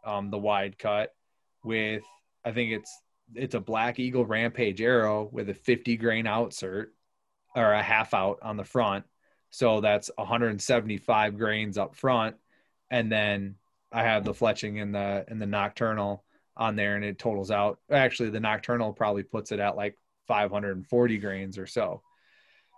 um, 0.05 0.29
the 0.29 0.37
wide 0.37 0.77
cut 0.77 1.15
with 1.63 2.03
I 2.45 2.51
think 2.51 2.73
it's 2.73 2.95
it's 3.35 3.55
a 3.55 3.59
black 3.59 3.99
eagle 3.99 4.25
rampage 4.25 4.81
arrow 4.81 5.29
with 5.31 5.49
a 5.49 5.53
50 5.53 5.97
grain 5.97 6.25
outsert 6.25 6.87
or 7.55 7.73
a 7.73 7.81
half 7.81 8.13
out 8.13 8.39
on 8.41 8.57
the 8.57 8.63
front. 8.63 9.05
So 9.49 9.81
that's 9.81 10.09
175 10.15 11.37
grains 11.37 11.77
up 11.77 11.95
front. 11.95 12.35
And 12.89 13.11
then 13.11 13.55
i 13.91 14.03
have 14.03 14.25
the 14.25 14.33
fletching 14.33 14.81
in 14.81 14.91
the 14.91 15.25
in 15.29 15.39
the 15.39 15.45
Nockturnal 15.45 16.19
on 16.57 16.75
there 16.75 16.95
and 16.95 17.05
it 17.05 17.19
totals 17.19 17.51
out. 17.51 17.79
Actually 17.91 18.29
the 18.29 18.39
Nockturnal 18.39 18.95
probably 18.95 19.23
puts 19.23 19.51
it 19.51 19.59
at 19.59 19.75
like 19.75 19.95
540 20.27 21.17
grains 21.17 21.57
or 21.57 21.67
so. 21.67 22.01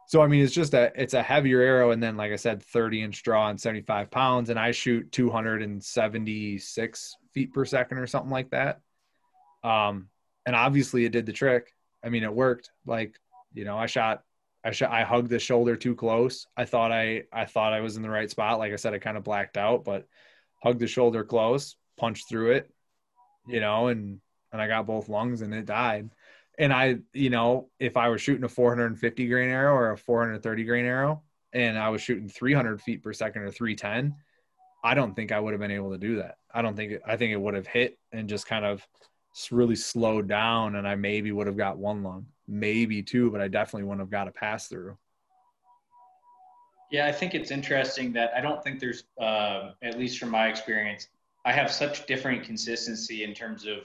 So 0.08 0.22
i 0.22 0.28
mean 0.28 0.44
it's 0.44 0.54
just 0.54 0.74
a 0.74 0.92
it's 0.96 1.14
a 1.14 1.22
heavier 1.22 1.62
arrow 1.62 1.92
and 1.92 2.02
then 2.02 2.18
like 2.18 2.32
i 2.32 2.36
said 2.36 2.64
30 2.64 3.04
inch 3.04 3.24
draw 3.24 3.50
and 3.50 3.60
75 3.60 4.12
pounds. 4.12 4.50
And 4.50 4.60
i 4.60 4.72
shoot 4.72 5.12
276 5.12 7.18
feet 7.34 7.54
per 7.54 7.66
second 7.66 7.98
or 7.98 8.08
something 8.08 8.32
like 8.32 8.52
that. 8.52 8.82
Um 9.64 10.10
and 10.50 10.56
obviously 10.56 11.06
it 11.06 11.12
did 11.12 11.28
the 11.28 11.32
trick. 11.32 11.76
I 12.04 12.10
mean, 12.10 12.24
it 12.24 12.34
worked. 12.34 12.72
Like, 12.84 13.20
you 13.54 13.66
know, 13.66 13.78
I 13.78 13.86
shot, 13.86 14.24
I 14.64 14.72
shot, 14.72 14.90
I 14.90 15.04
hugged 15.04 15.30
the 15.30 15.38
shoulder 15.38 15.76
too 15.76 15.94
close. 15.94 16.48
I 16.58 16.66
thought 16.66 16.92
I, 16.92 17.26
I 17.32 17.46
thought 17.46 17.72
I 17.72 17.82
was 17.82 17.98
in 17.98 18.02
the 18.02 18.10
right 18.10 18.32
spot. 18.32 18.58
Like 18.58 18.74
I 18.74 18.76
said, 18.78 18.96
I 18.96 18.98
kind 18.98 19.16
of 19.16 19.24
blacked 19.24 19.58
out, 19.58 19.86
but 19.86 20.08
hugged 20.64 20.80
the 20.80 20.88
shoulder 20.88 21.24
close, 21.24 21.76
punched 21.98 22.30
through 22.30 22.54
it, 22.54 22.74
you 23.48 23.60
know, 23.60 23.90
and, 23.90 24.22
and 24.52 24.60
I 24.60 24.66
got 24.66 24.88
both 24.88 25.08
lungs 25.08 25.44
and 25.44 25.54
it 25.54 25.68
died. 25.68 26.10
and 26.58 26.74
I, 26.74 26.98
you 27.14 27.30
know, 27.30 27.70
if 27.80 27.96
I 27.96 28.08
was 28.08 28.20
shooting 28.20 28.44
a 28.44 28.50
450 28.50 29.28
grain 29.28 29.50
arrow 29.50 29.76
or 29.76 29.92
a 29.92 29.98
430 30.00 30.64
grain 30.64 30.86
arrow, 30.86 31.22
and 31.54 31.78
I 31.78 31.90
was 31.90 32.02
shooting 32.02 32.28
300 32.28 32.82
feet 32.82 33.04
per 33.04 33.14
second 33.14 33.44
or 33.44 33.52
310, 33.52 34.16
I 34.84 34.96
don't 34.96 35.16
think 35.16 35.32
I 35.32 35.40
would 35.40 35.54
have 35.54 35.62
been 35.62 35.70
able 35.70 35.92
to 35.92 36.00
do 36.00 36.16
that. 36.16 36.38
I 36.52 36.64
don't 36.64 36.76
think 36.76 37.02
I 37.06 37.18
think 37.18 37.34
it 37.34 37.40
would 37.40 37.54
have 37.54 37.68
hit 37.68 38.00
and 38.12 38.28
just 38.28 38.48
kind 38.48 38.66
of 38.66 38.88
really 39.52 39.76
slowed 39.76 40.28
down, 40.28 40.76
and 40.76 40.88
I 40.88 40.96
maybe 40.96 41.32
would 41.32 41.48
have 41.48 41.58
got 41.58 41.78
one 41.78 42.04
lung, 42.04 42.28
maybe 42.48 43.02
two, 43.04 43.32
but 43.32 43.42
I 43.42 43.48
definitely 43.48 43.84
wouldn't 43.84 44.02
have 44.02 44.10
got 44.10 44.28
a 44.28 44.32
pass 44.32 44.68
through. 44.68 44.98
Yeah, 46.92 47.06
I 47.06 47.12
think 47.12 47.36
it's 47.36 47.52
interesting 47.52 48.12
that 48.14 48.32
I 48.36 48.42
don't 48.42 48.64
think 48.64 48.80
there's, 48.80 49.04
uh, 49.22 49.72
at 49.84 50.00
least 50.00 50.18
from 50.20 50.30
my 50.30 50.48
experience, 50.48 51.08
I 51.46 51.52
have 51.52 51.72
such 51.72 52.08
different 52.08 52.44
consistency 52.44 53.24
in 53.24 53.34
terms 53.34 53.66
of 53.66 53.78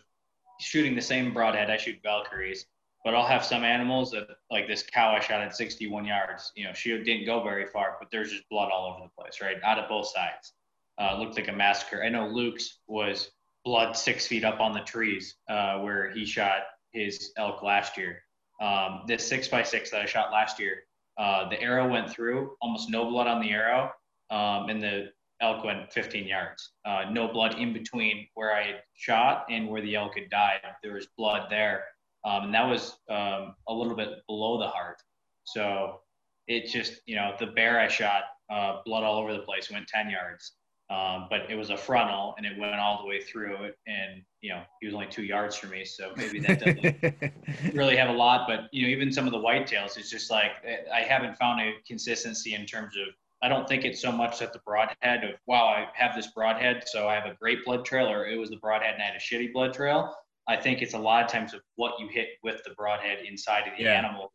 shooting 0.61 0.95
the 0.95 1.03
same 1.03 1.33
broadhead. 1.35 1.71
I 1.71 1.77
shoot 1.77 1.99
Valkyries, 2.03 2.67
but 3.05 3.15
I'll 3.15 3.27
have 3.27 3.45
some 3.45 3.63
animals 3.63 4.11
that, 4.13 4.29
like 4.51 4.67
this 4.67 4.83
cow 4.83 5.15
I 5.15 5.21
shot 5.21 5.43
at 5.43 5.55
61 5.55 6.07
yards. 6.07 6.53
You 6.57 6.65
know, 6.65 6.73
she 6.73 6.91
didn't 6.91 7.27
go 7.27 7.43
very 7.43 7.67
far, 7.67 7.97
but 8.01 8.11
there's 8.11 8.31
just 8.33 8.49
blood 8.49 8.71
all 8.73 8.93
over 8.93 9.05
the 9.05 9.23
place, 9.23 9.41
right? 9.43 9.59
Out 9.63 9.79
of 9.79 9.89
both 9.89 10.07
sides. 10.07 10.55
Uh, 10.99 11.19
looked 11.19 11.37
like 11.37 11.49
a 11.49 11.53
massacre. 11.53 12.03
I 12.03 12.09
know 12.09 12.27
Luke's 12.29 12.79
was 12.87 13.33
blood 13.65 13.97
six 13.97 14.27
feet 14.27 14.45
up 14.45 14.61
on 14.61 14.73
the 14.73 14.81
trees 14.81 15.37
uh, 15.49 15.79
where 15.79 16.11
he 16.11 16.25
shot 16.25 16.63
his 16.93 17.33
elk 17.37 17.63
last 17.63 17.97
year. 17.97 18.23
Um, 18.61 19.03
this 19.07 19.27
six 19.27 19.49
by 19.49 19.63
six 19.63 19.91
that 19.91 20.01
I 20.01 20.07
shot 20.07 20.33
last 20.33 20.61
year, 20.61 20.85
uh, 21.19 21.49
the 21.49 21.61
arrow 21.61 21.89
went 21.89 22.11
through, 22.11 22.57
almost 22.61 22.91
no 22.91 23.09
blood 23.09 23.27
on 23.27 23.41
the 23.41 23.51
arrow, 23.51 23.91
um, 24.31 24.69
and 24.69 24.83
the 24.83 25.11
elk 25.41 25.65
went 25.65 25.93
15 25.93 26.27
yards. 26.27 26.73
Uh, 26.85 27.05
no 27.11 27.29
blood 27.29 27.59
in 27.59 27.73
between 27.73 28.27
where 28.35 28.55
I 28.55 28.67
had 28.67 28.83
shot 28.95 29.47
and 29.51 29.69
where 29.69 29.83
the 29.83 29.95
elk 29.97 30.19
had 30.19 30.31
died. 30.31 30.61
There 30.83 30.95
was 30.95 31.07
blood 31.17 31.49
there, 31.51 31.85
um, 32.25 32.45
and 32.45 32.55
that 32.55 32.69
was 32.69 32.97
um, 33.11 33.55
a 33.69 33.73
little 33.73 33.97
bit 33.97 34.27
below 34.27 34.59
the 34.59 34.69
heart. 34.69 35.03
So 35.45 36.01
it 36.47 36.67
just, 36.67 37.01
you 37.07 37.17
know, 37.17 37.35
the 37.39 37.47
bear 37.47 37.81
I 37.81 37.89
shot, 37.89 38.25
uh, 38.51 38.81
blood 38.85 39.05
all 39.05 39.19
over 39.19 39.33
the 39.33 39.41
place, 39.41 39.71
went 39.71 39.89
10 39.89 40.11
yards. 40.11 40.53
Um, 40.91 41.29
but 41.31 41.51
it 41.51 41.57
was 41.57 41.71
a 41.71 41.77
frontal 41.77 42.35
and 42.37 42.45
it 42.45 42.59
went 42.59 42.75
all 42.75 43.01
the 43.01 43.09
way 43.09 43.21
through 43.21 43.57
it. 43.65 43.79
And, 43.87 44.23
you 44.43 44.51
know, 44.51 44.63
he 44.81 44.87
was 44.87 44.95
only 44.95 45.07
two 45.07 45.25
yards 45.25 45.57
from 45.57 45.71
me. 45.71 45.85
So 45.85 46.13
maybe 46.17 46.41
that 46.41 46.61
doesn't 46.61 47.75
really 47.75 47.97
have 47.97 48.11
a 48.11 48.13
lot. 48.13 48.47
But, 48.47 48.69
you 48.71 48.83
know, 48.83 48.89
even 48.89 49.11
some 49.11 49.27
of 49.27 49.33
the 49.33 49.39
whitetails, 49.39 49.97
it's 49.97 50.11
just 50.11 50.31
like 50.31 50.53
I 50.93 51.01
haven't 51.01 51.37
found 51.39 51.61
a 51.61 51.73
consistency 51.87 52.55
in 52.55 52.67
terms 52.67 52.95
of, 52.97 53.15
I 53.43 53.49
don't 53.49 53.67
think 53.67 53.85
it's 53.85 54.01
so 54.01 54.13
much 54.13 54.39
that 54.41 54.53
the 54.53 54.61
broadhead 54.61 55.25
of, 55.25 55.31
wow, 55.47 55.65
I 55.65 55.89
have 55.95 56.15
this 56.15 56.29
broadhead, 56.29 56.85
so 56.87 57.09
I 57.09 57.15
have 57.15 57.27
a 57.27 57.35
great 57.35 57.65
blood 57.65 57.85
trail, 57.85 58.09
or 58.09 58.27
it 58.27 58.37
was 58.37 58.51
the 58.51 58.57
broadhead 58.57 58.95
and 58.95 59.03
I 59.03 59.07
had 59.07 59.17
a 59.17 59.19
shitty 59.19 59.53
blood 59.53 59.73
trail. 59.73 60.15
I 60.47 60.57
think 60.57 60.83
it's 60.83 60.95
a 60.95 60.99
lot 60.99 61.25
of 61.25 61.31
times 61.31 61.55
of 61.55 61.61
what 61.77 61.99
you 61.99 62.09
hit 62.09 62.29
with 62.43 62.63
the 62.65 62.75
broadhead 62.75 63.25
inside 63.27 63.67
of 63.67 63.79
the 63.79 63.85
yeah. 63.85 63.95
animal, 63.95 64.33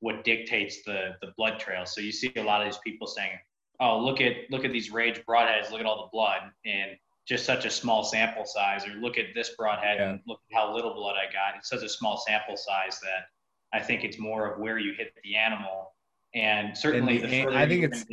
what 0.00 0.24
dictates 0.24 0.82
the 0.84 1.14
the 1.20 1.32
blood 1.36 1.60
trail. 1.60 1.86
So 1.86 2.00
you 2.00 2.10
see 2.10 2.32
a 2.36 2.42
lot 2.42 2.60
of 2.60 2.66
these 2.66 2.80
people 2.84 3.06
saying, 3.06 3.38
oh 3.82 3.98
look 3.98 4.20
at 4.20 4.50
look 4.50 4.64
at 4.64 4.72
these 4.72 4.90
rage 4.90 5.20
broadheads 5.28 5.70
look 5.70 5.80
at 5.80 5.86
all 5.86 6.04
the 6.04 6.10
blood 6.12 6.40
and 6.64 6.92
just 7.26 7.44
such 7.44 7.64
a 7.64 7.70
small 7.70 8.02
sample 8.02 8.44
size 8.44 8.86
or 8.86 8.92
look 8.94 9.18
at 9.18 9.26
this 9.34 9.50
broadhead 9.56 9.98
yeah. 9.98 10.10
and 10.10 10.20
look 10.26 10.40
at 10.50 10.56
how 10.56 10.74
little 10.74 10.94
blood 10.94 11.16
i 11.16 11.30
got 11.32 11.56
it's 11.58 11.68
such 11.68 11.82
a 11.82 11.88
small 11.88 12.16
sample 12.16 12.56
size 12.56 12.98
that 13.00 13.26
i 13.72 13.82
think 13.82 14.04
it's 14.04 14.18
more 14.18 14.50
of 14.50 14.60
where 14.60 14.78
you 14.78 14.94
hit 14.94 15.12
the 15.22 15.36
animal 15.36 15.92
and 16.34 16.76
certainly 16.76 17.20
and 17.20 17.30
the, 17.30 17.44
the 17.44 17.56
i 17.56 17.68
think 17.68 17.84
it's 17.84 18.04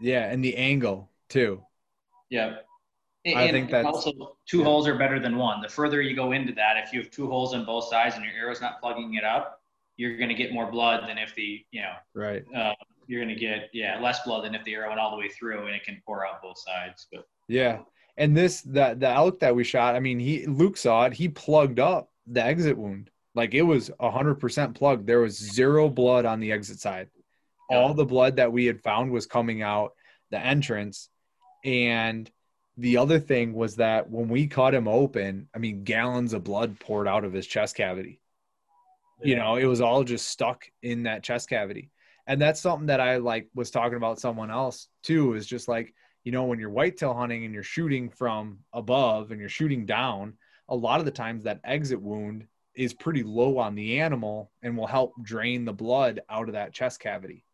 yeah 0.00 0.30
and 0.30 0.42
the 0.42 0.56
angle 0.56 1.10
too 1.28 1.62
yeah 2.30 2.56
and, 3.26 3.38
I 3.38 3.50
think 3.50 3.70
that 3.70 3.84
also 3.84 4.36
two 4.48 4.60
yeah. 4.60 4.64
holes 4.64 4.88
are 4.88 4.96
better 4.96 5.20
than 5.20 5.36
one. 5.36 5.60
The 5.60 5.68
further 5.68 6.00
you 6.00 6.16
go 6.16 6.32
into 6.32 6.54
that, 6.54 6.78
if 6.82 6.90
you 6.90 7.00
have 7.00 7.10
two 7.10 7.28
holes 7.28 7.52
on 7.52 7.66
both 7.66 7.84
sides 7.90 8.14
and 8.14 8.24
your 8.24 8.32
arrow's 8.32 8.62
not 8.62 8.80
plugging 8.80 9.12
it 9.12 9.24
up, 9.24 9.60
you're 9.98 10.16
going 10.16 10.30
to 10.30 10.34
get 10.34 10.54
more 10.54 10.70
blood 10.70 11.06
than 11.06 11.18
if 11.18 11.34
the 11.34 11.62
you 11.70 11.82
know 11.82 11.92
right 12.14 12.44
uh, 12.56 12.72
you're 13.10 13.24
going 13.24 13.34
to 13.34 13.40
get 13.40 13.70
yeah 13.72 13.98
less 14.00 14.20
blood 14.24 14.44
than 14.44 14.54
if 14.54 14.62
the 14.62 14.72
arrow 14.72 14.88
went 14.88 15.00
all 15.00 15.10
the 15.10 15.16
way 15.16 15.28
through 15.28 15.66
and 15.66 15.74
it 15.74 15.82
can 15.82 16.00
pour 16.06 16.24
out 16.24 16.40
both 16.40 16.56
sides. 16.58 17.08
But 17.12 17.26
yeah, 17.48 17.80
and 18.16 18.36
this 18.36 18.62
the 18.62 18.94
the 18.96 19.08
elk 19.08 19.40
that 19.40 19.54
we 19.56 19.64
shot, 19.64 19.96
I 19.96 20.00
mean, 20.00 20.20
he 20.20 20.46
Luke 20.46 20.76
saw 20.76 21.06
it. 21.06 21.12
He 21.12 21.28
plugged 21.28 21.80
up 21.80 22.08
the 22.28 22.44
exit 22.44 22.78
wound 22.78 23.10
like 23.34 23.52
it 23.52 23.62
was 23.62 23.90
hundred 24.00 24.36
percent 24.36 24.76
plugged. 24.76 25.08
There 25.08 25.18
was 25.18 25.36
zero 25.36 25.88
blood 25.88 26.24
on 26.24 26.38
the 26.38 26.52
exit 26.52 26.78
side. 26.78 27.08
Yeah. 27.68 27.78
All 27.78 27.94
the 27.94 28.04
blood 28.04 28.36
that 28.36 28.52
we 28.52 28.66
had 28.66 28.80
found 28.80 29.10
was 29.10 29.26
coming 29.26 29.60
out 29.60 29.94
the 30.30 30.38
entrance, 30.38 31.08
and 31.64 32.30
the 32.76 32.98
other 32.98 33.18
thing 33.18 33.54
was 33.54 33.74
that 33.76 34.08
when 34.08 34.28
we 34.28 34.46
cut 34.46 34.72
him 34.72 34.86
open, 34.86 35.48
I 35.52 35.58
mean, 35.58 35.82
gallons 35.82 36.32
of 36.32 36.44
blood 36.44 36.78
poured 36.78 37.08
out 37.08 37.24
of 37.24 37.32
his 37.32 37.46
chest 37.48 37.74
cavity. 37.74 38.20
Yeah. 39.20 39.28
You 39.28 39.36
know, 39.36 39.56
it 39.56 39.66
was 39.66 39.80
all 39.80 40.04
just 40.04 40.28
stuck 40.28 40.64
in 40.80 41.02
that 41.02 41.24
chest 41.24 41.48
cavity 41.48 41.90
and 42.30 42.40
that's 42.40 42.60
something 42.60 42.86
that 42.86 43.00
I 43.00 43.16
like 43.16 43.48
was 43.56 43.72
talking 43.72 43.96
about 43.96 44.20
someone 44.20 44.52
else 44.52 44.86
too 45.02 45.34
is 45.34 45.46
just 45.46 45.66
like 45.66 45.92
you 46.22 46.30
know 46.30 46.44
when 46.44 46.60
you're 46.60 46.70
whitetail 46.70 47.12
hunting 47.12 47.44
and 47.44 47.52
you're 47.52 47.64
shooting 47.64 48.08
from 48.08 48.60
above 48.72 49.32
and 49.32 49.40
you're 49.40 49.48
shooting 49.48 49.84
down 49.84 50.34
a 50.68 50.76
lot 50.76 51.00
of 51.00 51.06
the 51.06 51.10
times 51.10 51.42
that 51.42 51.60
exit 51.64 52.00
wound 52.00 52.46
is 52.76 52.94
pretty 52.94 53.24
low 53.24 53.58
on 53.58 53.74
the 53.74 53.98
animal 53.98 54.52
and 54.62 54.78
will 54.78 54.86
help 54.86 55.12
drain 55.24 55.64
the 55.64 55.72
blood 55.72 56.20
out 56.30 56.46
of 56.46 56.54
that 56.54 56.72
chest 56.72 57.00
cavity 57.00 57.44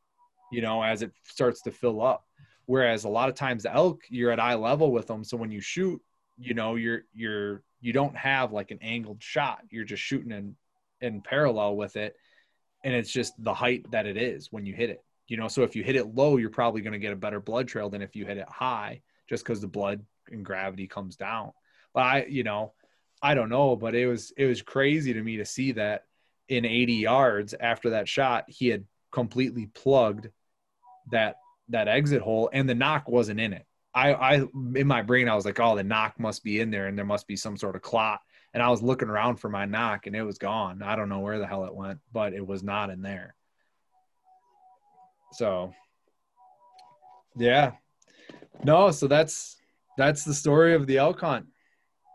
you 0.53 0.61
know 0.61 0.83
as 0.83 1.01
it 1.01 1.11
starts 1.25 1.63
to 1.63 1.73
fill 1.73 2.03
up. 2.03 2.25
Whereas 2.67 3.05
a 3.05 3.09
lot 3.09 3.31
of 3.31 3.35
times 3.35 3.65
elk 3.65 4.03
you're 4.11 4.31
at 4.31 4.41
eye 4.41 4.57
level 4.57 4.93
with 4.93 5.07
them. 5.07 5.25
So 5.25 5.39
when 5.39 5.51
you 5.51 5.63
shoot 5.63 6.03
you 6.37 6.53
know 6.53 6.75
you're 6.75 7.05
you're 7.15 7.63
you 7.81 7.95
don't 7.95 8.17
have 8.17 8.53
like 8.53 8.73
an 8.73 8.79
angled 8.83 9.23
shot. 9.23 9.63
You're 9.71 9.85
just 9.85 10.03
shooting 10.03 10.33
in 10.33 10.55
in 11.01 11.23
parallel 11.23 11.77
with 11.77 11.97
it 11.97 12.15
and 12.87 12.95
it's 12.95 13.11
just 13.11 13.35
the 13.43 13.53
height 13.53 13.85
that 13.91 14.07
it 14.07 14.17
is 14.17 14.51
when 14.53 14.65
you 14.65 14.73
hit 14.73 14.89
it 14.89 15.03
you 15.29 15.37
know? 15.37 15.49
So 15.49 15.65
if 15.65 15.75
you 15.75 15.83
hit 15.83 15.97
it 15.97 16.15
low 16.15 16.37
you're 16.37 16.51
probably 16.51 16.81
going 16.81 16.93
to 16.93 17.01
get 17.01 17.13
a 17.13 17.17
better 17.17 17.41
blood 17.41 17.67
trail 17.67 17.91
than 17.91 18.01
if 18.01 18.15
you 18.15 18.25
hit 18.25 18.39
it 18.39 18.49
high 18.49 19.03
just 19.29 19.45
because 19.45 19.61
the 19.61 19.67
blood 19.67 20.05
and 20.31 20.45
gravity 20.45 20.87
comes 20.87 21.17
down. 21.17 21.53
But 21.93 22.03
i 22.05 22.25
you 22.29 22.45
know 22.45 22.73
i 23.23 23.35
don't 23.35 23.49
know 23.49 23.75
but 23.75 23.95
it 23.95 24.07
was 24.07 24.33
it 24.37 24.47
was 24.47 24.63
crazy 24.63 25.13
to 25.15 25.23
me 25.23 25.39
to 25.39 25.45
see 25.45 25.73
that 25.73 26.05
in 26.49 26.65
80 26.65 26.93
yards 26.95 27.55
after 27.59 27.91
that 27.91 28.09
shot 28.09 28.45
he 28.49 28.69
had 28.69 28.85
completely 29.11 29.67
plugged 29.67 30.29
that 31.11 31.37
that 31.71 31.89
exit 31.89 32.23
hole 32.23 32.51
and 32.53 32.69
the 32.69 32.75
nock 32.75 33.09
wasn't 33.09 33.41
in 33.41 33.53
it. 33.53 33.67
I 33.95 34.13
i 34.13 34.35
in 34.75 34.87
my 34.87 35.03
brain 35.03 35.29
i 35.29 35.35
was 35.35 35.47
like 35.47 35.59
oh 35.59 35.75
the 35.75 35.83
nock 35.83 36.21
must 36.21 36.45
be 36.45 36.61
in 36.61 36.71
there 36.71 36.87
and 36.87 36.97
there 36.97 37.07
must 37.07 37.27
be 37.27 37.37
some 37.37 37.57
sort 37.57 37.77
of 37.77 37.83
clot 37.83 38.21
and 38.57 38.63
I 38.63 38.71
was 38.71 38.83
looking 38.83 39.11
around 39.11 39.37
for 39.37 39.51
my 39.51 39.67
nock 39.67 40.07
and 40.07 40.17
it 40.17 40.23
was 40.23 40.39
gone. 40.39 40.83
I 40.83 40.97
don't 40.97 41.11
know 41.11 41.19
where 41.19 41.39
the 41.39 41.47
hell 41.47 41.67
it 41.67 41.75
went, 41.75 41.99
but 42.11 42.33
it 42.33 42.45
was 42.45 42.63
not 42.63 42.89
in 42.89 43.03
there. 43.03 43.35
So 45.35 45.75
yeah. 47.37 47.73
No, 48.65 48.91
so 48.93 49.09
that's 49.09 49.59
that's 49.99 50.25
the 50.25 50.33
story 50.33 50.73
of 50.73 50.87
the 50.87 50.97
elk 50.97 51.21
hunt. 51.21 51.49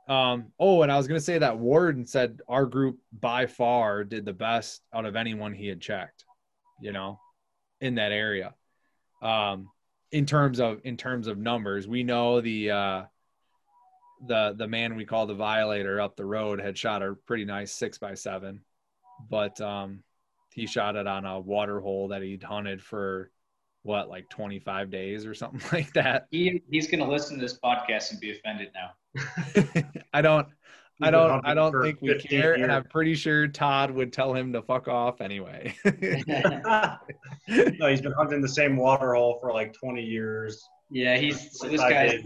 Um, 0.09 0.47
oh, 0.59 0.81
and 0.81 0.91
I 0.91 0.97
was 0.97 1.07
gonna 1.07 1.19
say 1.19 1.37
that 1.37 1.59
Warden 1.59 2.07
said 2.07 2.41
our 2.47 2.65
group 2.65 2.97
by 3.13 3.45
far 3.45 4.03
did 4.03 4.25
the 4.25 4.33
best 4.33 4.81
out 4.91 5.05
of 5.05 5.15
anyone 5.15 5.53
he 5.53 5.67
had 5.67 5.79
checked, 5.79 6.25
you 6.81 6.91
know, 6.91 7.19
in 7.81 7.93
that 7.95 8.11
area. 8.11 8.55
Um, 9.21 9.69
in 10.11 10.25
terms 10.25 10.59
of 10.59 10.79
in 10.85 10.97
terms 10.97 11.27
of 11.27 11.37
numbers, 11.37 11.87
we 11.87 12.01
know 12.01 12.41
the 12.41 12.71
uh 12.71 13.03
the 14.25 14.53
the 14.57 14.67
man 14.67 14.95
we 14.95 15.05
call 15.05 15.25
the 15.25 15.33
violator 15.33 15.99
up 15.99 16.15
the 16.15 16.25
road 16.25 16.59
had 16.59 16.77
shot 16.77 17.01
a 17.01 17.15
pretty 17.25 17.45
nice 17.45 17.71
six 17.71 17.97
by 17.97 18.13
seven, 18.13 18.61
but 19.29 19.59
um, 19.61 20.03
he 20.53 20.67
shot 20.67 20.95
it 20.95 21.07
on 21.07 21.25
a 21.25 21.39
water 21.39 21.79
hole 21.79 22.09
that 22.09 22.21
he'd 22.21 22.43
hunted 22.43 22.81
for 22.81 23.31
what 23.83 24.09
like 24.09 24.29
25 24.29 24.91
days 24.91 25.25
or 25.25 25.33
something 25.33 25.61
like 25.71 25.91
that. 25.93 26.27
He, 26.31 26.61
he's 26.69 26.87
going 26.87 27.03
to 27.03 27.09
listen 27.09 27.37
to 27.37 27.41
this 27.41 27.57
podcast 27.63 28.11
and 28.11 28.19
be 28.19 28.31
offended 28.31 28.69
now. 28.73 29.91
I 30.13 30.21
don't. 30.21 30.47
I 31.03 31.09
don't. 31.09 31.43
I 31.43 31.55
don't 31.55 31.81
think 31.81 31.99
we 31.99 32.13
care, 32.19 32.55
years. 32.55 32.61
and 32.61 32.71
I'm 32.71 32.83
pretty 32.83 33.15
sure 33.15 33.47
Todd 33.47 33.89
would 33.89 34.13
tell 34.13 34.35
him 34.35 34.53
to 34.53 34.61
fuck 34.61 34.87
off 34.87 35.19
anyway. 35.19 35.73
no, 35.83 37.87
he's 37.87 38.01
been 38.01 38.11
hunting 38.11 38.39
the 38.39 38.47
same 38.47 38.77
water 38.77 39.15
hole 39.15 39.39
for 39.41 39.51
like 39.51 39.73
20 39.73 40.03
years. 40.03 40.63
Yeah, 40.91 41.17
he's 41.17 41.57
so 41.57 41.69
this 41.69 41.81
guy. 41.81 42.21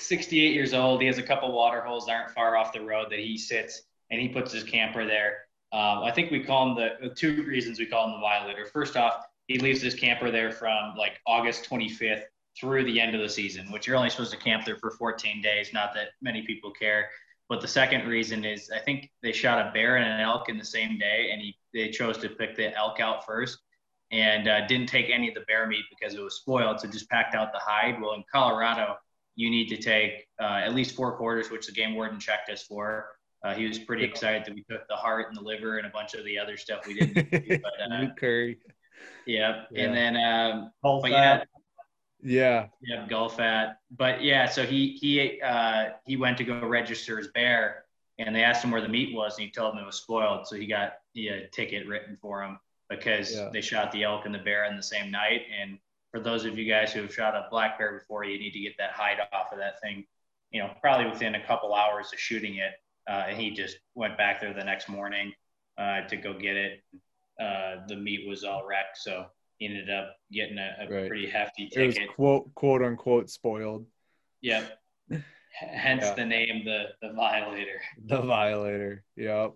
68 0.00 0.54
years 0.54 0.74
old. 0.74 1.00
He 1.00 1.06
has 1.06 1.18
a 1.18 1.22
couple 1.22 1.52
water 1.52 1.80
holes 1.80 2.06
that 2.06 2.12
aren't 2.12 2.30
far 2.30 2.56
off 2.56 2.72
the 2.72 2.80
road 2.80 3.10
that 3.10 3.18
he 3.18 3.36
sits 3.36 3.82
and 4.10 4.20
he 4.20 4.28
puts 4.28 4.52
his 4.52 4.64
camper 4.64 5.06
there. 5.06 5.44
Um, 5.72 6.02
I 6.02 6.10
think 6.10 6.30
we 6.30 6.42
call 6.42 6.68
him 6.68 6.90
the 7.00 7.14
two 7.14 7.44
reasons 7.44 7.78
we 7.78 7.86
call 7.86 8.06
him 8.06 8.12
the 8.12 8.20
violator. 8.20 8.66
First 8.66 8.96
off, 8.96 9.24
he 9.46 9.58
leaves 9.58 9.80
his 9.80 9.94
camper 9.94 10.30
there 10.30 10.50
from 10.50 10.94
like 10.96 11.20
August 11.26 11.68
25th 11.68 12.22
through 12.58 12.84
the 12.84 13.00
end 13.00 13.14
of 13.14 13.20
the 13.20 13.28
season, 13.28 13.70
which 13.70 13.86
you're 13.86 13.96
only 13.96 14.10
supposed 14.10 14.32
to 14.32 14.36
camp 14.36 14.64
there 14.64 14.76
for 14.76 14.90
14 14.90 15.40
days. 15.40 15.72
Not 15.72 15.94
that 15.94 16.08
many 16.20 16.42
people 16.42 16.72
care. 16.72 17.08
But 17.48 17.60
the 17.60 17.68
second 17.68 18.06
reason 18.06 18.44
is 18.44 18.70
I 18.70 18.78
think 18.78 19.10
they 19.22 19.32
shot 19.32 19.66
a 19.66 19.72
bear 19.72 19.96
and 19.96 20.08
an 20.08 20.20
elk 20.20 20.48
in 20.48 20.56
the 20.56 20.64
same 20.64 20.98
day, 20.98 21.30
and 21.32 21.42
he 21.42 21.56
they 21.74 21.90
chose 21.90 22.16
to 22.18 22.28
pick 22.28 22.56
the 22.56 22.76
elk 22.76 23.00
out 23.00 23.26
first 23.26 23.58
and 24.12 24.48
uh, 24.48 24.66
didn't 24.66 24.88
take 24.88 25.10
any 25.10 25.28
of 25.28 25.34
the 25.34 25.40
bear 25.42 25.66
meat 25.66 25.84
because 25.90 26.14
it 26.14 26.20
was 26.20 26.36
spoiled, 26.36 26.80
so 26.80 26.88
just 26.88 27.08
packed 27.10 27.34
out 27.34 27.52
the 27.52 27.58
hide. 27.58 28.00
Well, 28.00 28.14
in 28.14 28.24
Colorado, 28.32 28.96
you 29.40 29.48
need 29.56 29.68
to 29.74 29.78
take 29.92 30.12
uh, 30.44 30.60
at 30.66 30.72
least 30.78 30.90
four 30.98 31.10
quarters, 31.20 31.50
which 31.50 31.66
the 31.68 31.72
game 31.80 31.92
warden 31.98 32.18
checked 32.28 32.48
us 32.54 32.62
for. 32.70 32.86
uh, 33.44 33.54
he 33.54 33.64
was 33.70 33.78
pretty 33.88 34.04
excited 34.10 34.40
that 34.46 34.54
we 34.54 34.62
took 34.70 34.84
the 34.88 34.96
heart 35.04 35.24
and 35.28 35.36
the 35.40 35.44
liver 35.52 35.72
and 35.78 35.86
a 35.86 35.90
bunch 35.98 36.12
of 36.18 36.22
the 36.28 36.36
other 36.42 36.56
stuff 36.64 36.80
we 36.86 36.94
didn't. 36.98 37.30
do, 37.30 37.58
but 37.66 37.74
uh, 37.84 38.00
Luke 38.00 38.16
Curry. 38.22 38.58
yeah. 39.26 39.64
Yeah. 39.70 39.82
and 39.84 39.92
then 40.00 40.14
um, 40.16 40.54
but 40.82 41.10
yeah, 41.10 41.38
fat. 41.38 41.48
Yeah. 42.22 42.66
yeah, 42.82 43.06
Gulf 43.08 43.40
at. 43.40 43.78
But 44.02 44.22
yeah, 44.30 44.44
so 44.54 44.60
he 44.72 44.80
he 45.00 45.40
uh, 45.40 45.84
he 46.04 46.16
went 46.24 46.36
to 46.38 46.44
go 46.44 46.54
register 46.66 47.16
his 47.16 47.28
bear, 47.28 47.84
and 48.18 48.34
they 48.36 48.42
asked 48.44 48.62
him 48.64 48.70
where 48.70 48.82
the 48.82 48.88
meat 48.98 49.14
was, 49.14 49.38
and 49.38 49.44
he 49.46 49.50
told 49.50 49.72
them 49.72 49.82
it 49.82 49.86
was 49.86 49.96
spoiled. 49.96 50.46
So 50.46 50.56
he 50.56 50.66
got 50.66 50.88
he 51.14 51.28
a 51.28 51.48
ticket 51.48 51.86
written 51.88 52.18
for 52.20 52.42
him 52.44 52.58
because 52.90 53.26
Yeah. 53.34 53.48
they 53.54 53.62
shot 53.62 53.90
the 53.92 54.02
elk 54.02 54.26
and 54.26 54.34
the 54.34 54.38
bear 54.48 54.64
in 54.70 54.76
the 54.76 54.82
same 54.94 55.10
night. 55.10 55.42
And 55.58 55.78
for 56.10 56.20
those 56.20 56.44
of 56.44 56.58
you 56.58 56.64
guys 56.68 56.92
who 56.92 57.02
have 57.02 57.14
shot 57.14 57.34
a 57.34 57.46
black 57.50 57.78
bear 57.78 57.98
before, 57.98 58.24
you 58.24 58.38
need 58.38 58.52
to 58.52 58.60
get 58.60 58.76
that 58.78 58.90
hide 58.92 59.18
off 59.32 59.52
of 59.52 59.58
that 59.58 59.80
thing. 59.80 60.04
You 60.50 60.62
know, 60.62 60.70
probably 60.80 61.08
within 61.10 61.36
a 61.36 61.46
couple 61.46 61.74
hours 61.74 62.12
of 62.12 62.18
shooting 62.18 62.56
it. 62.56 62.72
Uh, 63.08 63.24
and 63.28 63.40
he 63.40 63.50
just 63.50 63.78
went 63.94 64.16
back 64.18 64.40
there 64.40 64.52
the 64.52 64.64
next 64.64 64.88
morning 64.88 65.32
uh, 65.78 66.02
to 66.02 66.16
go 66.16 66.32
get 66.34 66.56
it. 66.56 66.80
Uh, 67.40 67.86
the 67.88 67.96
meat 67.96 68.28
was 68.28 68.44
all 68.44 68.66
wrecked, 68.66 68.98
so 68.98 69.26
he 69.58 69.66
ended 69.66 69.88
up 69.90 70.16
getting 70.32 70.58
a, 70.58 70.76
a 70.80 70.88
Right. 70.88 71.08
pretty 71.08 71.28
hefty 71.30 71.70
It 71.72 71.86
was 71.86 71.94
ticket. 71.94 72.14
quote 72.14 72.52
quote 72.54 72.82
unquote 72.82 73.30
spoiled. 73.30 73.86
Yep. 74.42 74.78
Hence 75.52 76.02
Yeah. 76.04 76.14
the 76.14 76.24
name, 76.26 76.64
the 76.64 76.86
the 77.00 77.12
violator. 77.12 77.80
The 78.06 78.20
violator. 78.20 79.04
Yep. 79.16 79.52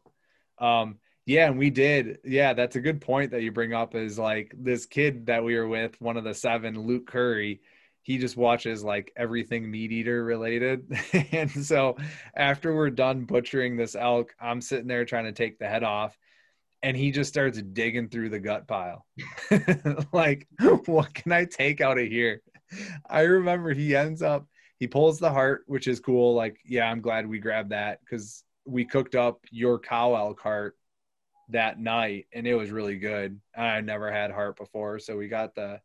Um, 0.59 0.99
yeah, 1.27 1.47
and 1.47 1.59
we 1.59 1.71
did. 1.71 2.19
Yeah, 2.25 2.53
that's 2.53 2.77
a 2.77 2.81
good 2.81 3.01
point 3.01 3.31
that 3.31 3.43
you 3.43 3.53
bring 3.53 3.73
up 3.73 3.95
is 3.95 4.19
like 4.19 4.55
this 4.57 4.87
kid 4.87 5.27
that 5.27 5.45
we 5.45 5.57
were 5.57 5.69
with, 5.69 6.01
one 6.01 6.17
of 6.17 6.25
the 6.25 6.35
seven, 6.35 6.87
Luke 6.87 7.07
Curry, 7.07 7.61
he 8.05 8.19
just 8.19 8.37
watches 8.37 8.85
like 8.85 9.13
everything 9.17 9.65
MeatEater 9.73 10.25
related. 10.25 10.87
and 11.33 11.51
so 11.51 11.97
after 12.37 12.75
we're 12.75 12.91
done 12.91 13.25
butchering 13.25 13.77
this 13.77 13.97
elk, 13.97 14.35
I'm 14.39 14.61
sitting 14.61 14.87
there 14.87 15.07
trying 15.07 15.25
to 15.25 15.33
take 15.33 15.59
the 15.59 15.67
head 15.67 15.83
off. 15.83 16.17
And 16.83 16.95
he 16.95 17.13
just 17.13 17.31
starts 17.31 17.61
digging 17.63 18.11
through 18.11 18.29
the 18.29 18.39
gut 18.39 18.69
pile. 18.69 19.07
like, 20.13 20.47
what 20.85 21.15
can 21.15 21.33
I 21.33 21.47
take 21.47 21.81
out 21.81 21.99
of 21.99 22.07
here? 22.07 22.43
I 23.09 23.23
remember 23.23 23.73
he 23.73 23.97
ends 23.97 24.21
up 24.21 24.47
he 24.79 24.87
pulls 24.87 25.19
the 25.19 25.31
heart, 25.31 25.65
which 25.67 25.89
is 25.89 26.01
cool. 26.01 26.35
Like, 26.35 26.59
yeah, 26.67 26.91
I'm 26.91 27.01
glad 27.01 27.27
we 27.27 27.39
grabbed 27.39 27.71
that 27.71 28.01
because 28.01 28.45
we 28.67 28.85
cooked 28.85 29.15
up 29.15 29.41
your 29.51 29.79
cow 29.79 30.15
elk 30.15 30.41
heart 30.41 30.77
that 31.51 31.79
night 31.79 32.27
and 32.33 32.47
it 32.47 32.55
was 32.55 32.71
really 32.71 32.97
good. 32.97 33.41
I 33.57 33.81
never 33.81 34.11
had 34.11 34.31
heart 34.31 34.57
before, 34.57 34.99
so 34.99 35.17
we 35.17 35.29
got 35.29 35.55
the 35.55 35.81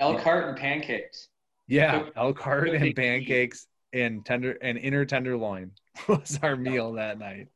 Elk 0.00 0.16
Yeah. 0.18 0.22
heart 0.24 0.48
and 0.48 0.56
pancakes. 0.56 1.28
yeah 1.68 2.08
elk 2.16 2.38
heart 2.40 2.70
and 2.70 2.94
pancakes 2.96 3.66
and 3.92 4.24
tender 4.26 4.52
and 4.62 4.76
inner 4.78 5.04
tenderloin 5.04 5.70
was 6.08 6.38
our 6.42 6.56
meal 6.56 6.92
that 6.94 7.18
night. 7.18 7.48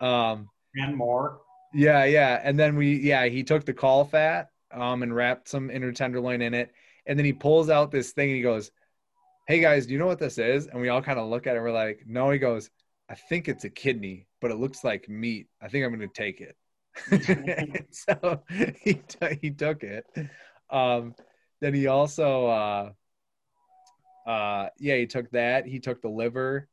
Um, 0.00 0.48
and 0.74 0.96
more. 0.96 1.40
yeah, 1.72 2.04
yeah. 2.04 2.40
And 2.42 2.58
then 2.58 2.76
we, 2.76 2.96
yeah, 2.96 3.26
he 3.26 3.42
took 3.42 3.64
the 3.64 3.72
caul 3.74 4.04
fat 4.04 4.50
um, 4.72 5.02
and 5.02 5.14
wrapped 5.14 5.48
some 5.48 5.70
inner 5.70 5.92
tenderloin 5.92 6.42
in 6.42 6.54
it. 6.54 6.72
And 7.06 7.18
then 7.18 7.24
he 7.24 7.32
pulls 7.32 7.70
out 7.70 7.90
this 7.90 8.12
thing 8.12 8.28
and 8.30 8.36
he 8.36 8.42
goes, 8.42 8.70
Hey 9.46 9.60
guys, 9.60 9.86
do 9.86 9.92
you 9.92 9.98
know 9.98 10.06
what 10.06 10.18
this 10.18 10.38
is? 10.38 10.66
And 10.66 10.80
we 10.80 10.88
all 10.88 11.00
kind 11.02 11.18
of 11.18 11.28
look 11.28 11.46
at 11.46 11.52
it. 11.52 11.56
And 11.56 11.64
we're 11.64 11.72
like, 11.72 12.02
No, 12.06 12.30
he 12.30 12.38
goes, 12.38 12.68
I 13.08 13.14
think 13.14 13.48
it's 13.48 13.64
a 13.64 13.70
kidney, 13.70 14.26
but 14.46 14.54
it 14.54 14.60
looks 14.60 14.84
like 14.84 15.08
meat. 15.08 15.48
I 15.60 15.66
think 15.66 15.84
I'm 15.84 15.92
going 15.92 16.08
to 16.08 16.14
take 16.14 16.40
it. 16.40 16.56
so 17.90 18.44
he, 18.80 18.94
t- 18.94 19.38
he 19.42 19.50
took 19.50 19.82
it. 19.82 20.06
Um, 20.70 21.16
then 21.60 21.74
he 21.74 21.88
also, 21.88 22.46
uh, 22.46 22.90
uh, 24.24 24.68
yeah, 24.78 24.94
he 24.98 25.06
took 25.06 25.28
that. 25.32 25.66
He 25.66 25.80
took 25.80 26.00
the 26.00 26.08
liver. 26.08 26.68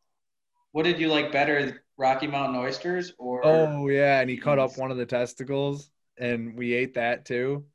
What 0.71 0.83
did 0.83 0.99
you 0.99 1.07
like 1.07 1.31
better, 1.31 1.83
Rocky 1.97 2.27
Mountain 2.27 2.61
oysters 2.61 3.13
or? 3.17 3.43
Oh 3.43 3.87
yeah, 3.87 4.19
and 4.19 4.29
he 4.29 4.37
cut 4.37 4.59
up 4.59 4.77
one 4.77 4.91
of 4.91 4.97
the 4.97 5.05
testicles, 5.07 5.89
and 6.19 6.55
we 6.55 6.73
ate 6.73 6.93
that 6.93 7.25
too. 7.25 7.65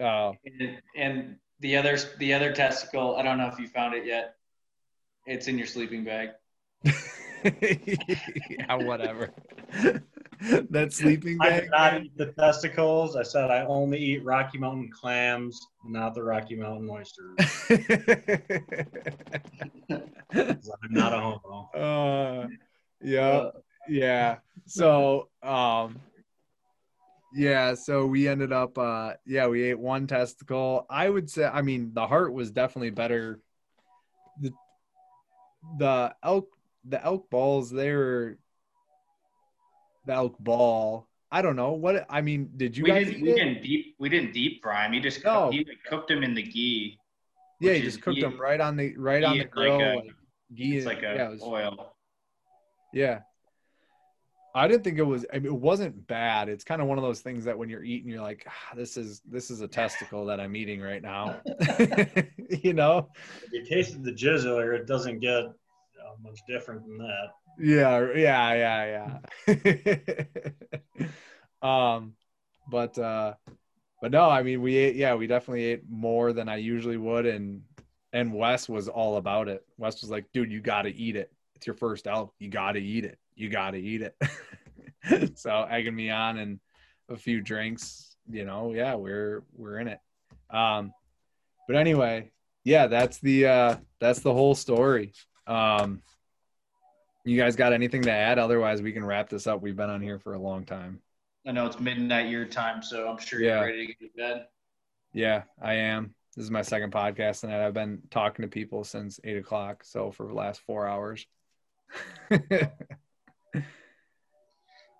Uh, 0.00 0.32
And, 0.44 0.78
and 0.96 1.36
the 1.60 1.76
other 1.76 1.96
the 2.18 2.34
other 2.34 2.52
testicle. 2.52 3.14
I 3.14 3.22
don't 3.22 3.38
know 3.38 3.46
if 3.46 3.60
you 3.60 3.68
found 3.68 3.94
it 3.94 4.06
yet. 4.06 4.34
It's 5.24 5.46
in 5.46 5.56
your 5.56 5.68
sleeping 5.68 6.02
bag. 6.02 6.30
yeah, 8.48 8.74
whatever. 8.74 9.30
that 10.70 10.92
sleeping 10.92 11.38
I 11.40 11.50
bag. 11.50 11.62
did 11.62 11.70
not 11.70 12.02
eat 12.02 12.16
the 12.16 12.26
testicles. 12.32 13.16
I 13.16 13.22
said 13.22 13.50
I 13.50 13.64
only 13.64 13.98
eat 13.98 14.24
Rocky 14.24 14.58
Mountain 14.58 14.90
clams, 14.92 15.58
not 15.84 16.14
the 16.14 16.22
Rocky 16.22 16.56
Mountain 16.56 16.88
oysters. 16.90 17.36
I'm 20.32 20.58
not 20.90 21.12
a 21.12 21.20
homo. 21.20 21.70
uh, 21.74 22.48
yeah, 23.02 23.50
yeah. 23.88 24.38
So, 24.66 25.28
um, 25.42 26.00
yeah. 27.32 27.74
So 27.74 28.06
we 28.06 28.28
ended 28.28 28.52
up, 28.52 28.76
uh, 28.78 29.14
yeah, 29.24 29.46
we 29.46 29.62
ate 29.62 29.78
one 29.78 30.06
testicle. 30.06 30.86
I 30.90 31.08
would 31.08 31.30
say, 31.30 31.44
I 31.44 31.62
mean, 31.62 31.92
the 31.94 32.06
heart 32.06 32.32
was 32.32 32.50
definitely 32.50 32.90
better. 32.90 33.40
The 34.40 34.52
the 35.78 36.14
elk, 36.22 36.48
the 36.88 37.04
elk 37.04 37.28
balls, 37.30 37.70
they 37.70 37.92
were 37.92 38.38
the 40.06 40.12
elk 40.14 40.38
ball. 40.38 41.08
I 41.30 41.42
don't 41.42 41.56
know 41.56 41.72
what. 41.72 42.06
I 42.08 42.20
mean, 42.20 42.50
did 42.56 42.76
you 42.76 42.84
we 42.84 42.90
guys? 42.90 43.06
didn't 43.06 43.22
we 43.22 43.34
didn't 43.34 43.62
deep 43.62 43.96
we 43.98 44.08
didn't 44.08 44.32
deep 44.32 44.62
fry 44.62 44.86
him. 44.86 44.92
He 44.92 45.00
just 45.00 45.24
No. 45.24 45.44
cooked, 45.46 45.54
he 45.54 45.58
like, 45.64 45.78
cooked 45.88 46.10
him 46.10 46.22
in 46.22 46.34
the 46.34 46.42
ghee. 46.42 46.98
Yeah, 47.60 47.72
which 47.72 47.78
you 47.78 47.84
just 47.84 48.02
cooked 48.02 48.16
ghee- 48.16 48.22
them 48.22 48.40
right 48.40 48.60
on 48.60 48.76
the 48.76 48.96
right 48.96 49.24
on 49.24 49.38
the 49.38 49.44
grill. 49.44 49.78
Like 49.78 49.82
a, 49.82 49.96
like, 49.96 50.10
ghee 50.54 50.76
it's 50.76 50.86
like 50.86 50.98
a 50.98 51.14
yeah, 51.14 51.28
it 51.28 51.30
was- 51.32 51.42
oil. 51.42 51.94
Yeah. 52.92 53.20
I 54.54 54.68
didn't 54.68 54.84
think 54.84 54.98
it 54.98 55.02
was 55.02 55.26
I 55.30 55.38
mean 55.38 55.46
it 55.52 55.54
wasn't 55.60 56.06
bad. 56.06 56.48
It's 56.48 56.64
kind 56.64 56.80
of 56.80 56.86
one 56.88 56.96
of 56.96 57.02
those 57.04 57.20
things 57.20 57.44
that 57.44 57.58
when 57.58 57.68
you're 57.68 57.82
eating 57.84 58.08
you're 58.08 58.22
like 58.22 58.46
ah, 58.48 58.74
this 58.74 58.96
is 58.96 59.20
this 59.28 59.50
is 59.50 59.60
a 59.60 59.68
testicle 59.68 60.24
that 60.26 60.40
I'm 60.40 60.56
eating 60.56 60.80
right 60.80 61.02
now. 61.02 61.40
you 62.62 62.72
know? 62.72 63.10
If 63.44 63.52
you 63.52 63.64
tasted 63.66 64.02
the 64.04 64.12
jizzler, 64.12 64.74
it 64.78 64.86
doesn't 64.86 65.18
get 65.18 65.44
much 66.22 66.40
different 66.48 66.86
than 66.86 66.98
that. 66.98 67.28
Yeah, 67.58 68.12
yeah, 68.14 68.54
yeah, 68.54 69.18
yeah. 69.46 71.06
um 71.62 72.14
but 72.70 72.98
uh 72.98 73.34
but 74.02 74.10
no, 74.10 74.28
I 74.28 74.42
mean 74.42 74.62
we 74.62 74.76
ate 74.76 74.96
yeah, 74.96 75.14
we 75.14 75.26
definitely 75.26 75.64
ate 75.64 75.88
more 75.88 76.32
than 76.32 76.48
I 76.48 76.56
usually 76.56 76.96
would 76.96 77.26
and 77.26 77.62
and 78.12 78.32
Wes 78.32 78.68
was 78.68 78.88
all 78.88 79.16
about 79.16 79.48
it. 79.48 79.64
Wes 79.78 80.00
was 80.00 80.10
like, 80.10 80.26
dude, 80.32 80.52
you 80.52 80.60
gotta 80.60 80.90
eat 80.90 81.16
it. 81.16 81.32
It's 81.54 81.66
your 81.66 81.76
first 81.76 82.06
elk. 82.06 82.34
You 82.38 82.48
gotta 82.48 82.78
eat 82.78 83.04
it. 83.04 83.18
You 83.34 83.48
gotta 83.48 83.78
eat 83.78 84.02
it. 84.02 85.36
so 85.38 85.66
egging 85.70 85.94
me 85.94 86.10
on 86.10 86.38
and 86.38 86.60
a 87.08 87.16
few 87.16 87.40
drinks, 87.40 88.16
you 88.28 88.44
know, 88.44 88.72
yeah, 88.72 88.94
we're 88.94 89.44
we're 89.54 89.78
in 89.78 89.88
it. 89.88 90.00
Um 90.50 90.92
but 91.66 91.76
anyway, 91.76 92.30
yeah, 92.64 92.86
that's 92.86 93.18
the 93.18 93.46
uh 93.46 93.76
that's 94.00 94.20
the 94.20 94.32
whole 94.32 94.54
story. 94.54 95.12
Um 95.46 96.02
you 97.24 97.36
guys 97.36 97.56
got 97.56 97.72
anything 97.72 98.02
to 98.02 98.12
add? 98.12 98.38
Otherwise 98.38 98.82
we 98.82 98.92
can 98.92 99.04
wrap 99.04 99.28
this 99.28 99.46
up. 99.46 99.60
We've 99.60 99.76
been 99.76 99.90
on 99.90 100.00
here 100.00 100.18
for 100.18 100.34
a 100.34 100.38
long 100.38 100.64
time. 100.64 101.00
I 101.46 101.52
know 101.52 101.66
it's 101.66 101.80
midnight 101.80 102.28
your 102.28 102.44
time, 102.44 102.82
so 102.82 103.08
I'm 103.08 103.18
sure 103.18 103.40
Yeah. 103.40 103.56
you're 103.58 103.66
ready 103.66 103.86
to 103.86 103.94
get 103.94 103.98
to 104.00 104.08
bed. 104.16 104.46
Yeah, 105.12 105.42
I 105.62 105.74
am. 105.74 106.14
This 106.36 106.44
is 106.44 106.50
my 106.50 106.62
second 106.62 106.92
podcast 106.92 107.40
tonight. 107.40 107.64
I've 107.66 107.72
been 107.74 108.02
talking 108.10 108.42
to 108.42 108.48
people 108.48 108.84
since 108.84 109.18
eight 109.24 109.38
o'clock, 109.38 109.82
so 109.84 110.10
for 110.12 110.26
the 110.26 110.34
last 110.34 110.60
four 110.60 110.86
hours. 110.86 111.26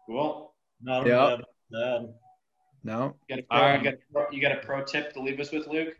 Cool. 0.09 0.55
Not 0.81 1.05
Yep. 1.07 1.41
bad. 1.73 2.15
no, 2.85 3.17
You 3.29 3.37
got, 3.37 3.49
pro, 3.49 3.59
All 3.59 3.65
right. 3.65 3.79
you, 3.83 3.85
got 3.91 3.95
a 3.95 3.99
pro, 4.13 4.31
you 4.31 4.41
got 4.41 4.53
a 4.53 4.61
pro 4.65 4.85
tip 4.85 5.13
to 5.15 5.21
leave 5.21 5.41
us 5.41 5.51
with, 5.51 5.67
Luke? 5.67 5.97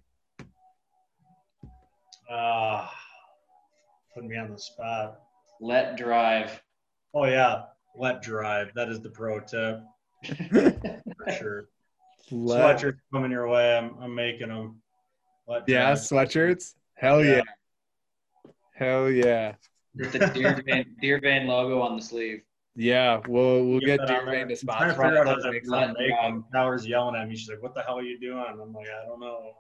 Uh, 2.31 2.89
putting 4.17 4.31
me 4.31 4.37
on 4.39 4.51
the 4.51 4.59
spot. 4.59 5.21
Let 5.61 5.97
drive. 5.97 6.61
Oh 7.15 7.27
yeah, 7.27 7.63
let 7.97 8.23
drive. 8.23 8.73
That 8.75 8.89
is 8.89 9.01
the 9.01 9.11
pro 9.11 9.39
tip 9.41 9.81
for 10.25 11.33
sure. 11.39 11.69
Let- 12.33 12.79
Sweatshirts 12.81 12.99
coming 13.13 13.31
your 13.31 13.47
way. 13.49 13.77
I'm, 13.79 13.95
I'm 14.01 14.15
making 14.15 14.49
them. 14.49 14.81
Let 15.47 15.69
yeah, 15.69 15.85
drive. 15.87 15.99
sweatshirts. 15.99 16.75
Hell 16.95 17.23
yeah. 17.25 17.37
Yeah. 17.37 18.51
hell 18.75 19.11
yeah, 19.11 19.55
With 19.95 20.13
the 20.13 20.19
Deer 20.35 20.61
Van, 20.67 20.87
Deer 21.01 21.21
Van 21.23 21.47
logo 21.47 21.81
on 21.83 21.97
the 21.97 22.03
sleeve. 22.03 22.41
yeah. 22.75 23.21
We'll 23.29 23.65
we'll 23.67 23.81
get 23.81 23.99
that 24.01 24.11
on 24.11 24.25
Deer 24.25 24.25
Van 24.25 24.49
there. 24.49 24.57
to 24.57 24.67
I'm 24.73 24.95
trying 24.95 25.15
to 25.15 25.21
sponsor. 25.23 25.23
figure 25.23 25.29
out 25.29 25.43
to 25.43 25.51
Make 25.53 25.69
how 25.71 25.93
make 25.99 26.21
them. 26.23 26.45
Tower's 26.53 26.87
yelling 26.87 27.15
at 27.17 27.29
me. 27.29 27.37
She's 27.37 27.49
like, 27.51 27.63
"What 27.63 27.75
the 27.75 27.83
hell 27.83 27.99
are 27.99 28.03
you 28.03 28.19
doing?" 28.19 28.45
I'm 28.51 28.73
like, 28.73 28.87
"I 28.89 29.07
don't 29.07 29.21
know." 29.21 29.53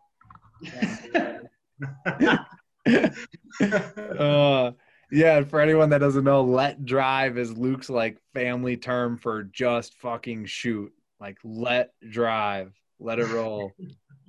uh, 4.18 4.72
yeah, 5.10 5.44
for 5.44 5.60
anyone 5.60 5.90
that 5.90 5.98
doesn't 5.98 6.24
know, 6.24 6.42
let 6.42 6.84
drive 6.84 7.38
is 7.38 7.56
Luke's 7.56 7.90
like 7.90 8.18
family 8.34 8.76
term 8.76 9.18
for 9.18 9.44
just 9.44 9.94
fucking 9.94 10.46
shoot. 10.46 10.92
Like 11.20 11.38
let 11.44 11.90
drive, 12.10 12.72
let 12.98 13.18
it 13.18 13.28
roll. 13.28 13.72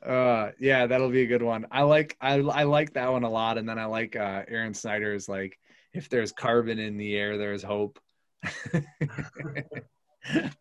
uh 0.06 0.50
yeah, 0.60 0.86
that'll 0.86 1.10
be 1.10 1.22
a 1.22 1.26
good 1.26 1.42
one. 1.42 1.66
I 1.70 1.82
like 1.82 2.16
I 2.20 2.34
I 2.34 2.64
like 2.64 2.92
that 2.94 3.10
one 3.10 3.24
a 3.24 3.30
lot. 3.30 3.58
And 3.58 3.68
then 3.68 3.78
I 3.78 3.86
like 3.86 4.16
uh 4.16 4.42
Aron 4.46 4.74
Snyder's 4.74 5.28
like 5.28 5.58
if 5.92 6.08
there's 6.08 6.32
carbon 6.32 6.78
in 6.78 6.96
the 6.98 7.16
air, 7.16 7.38
there's 7.38 7.62
hope. 7.62 7.98
I 8.44 8.50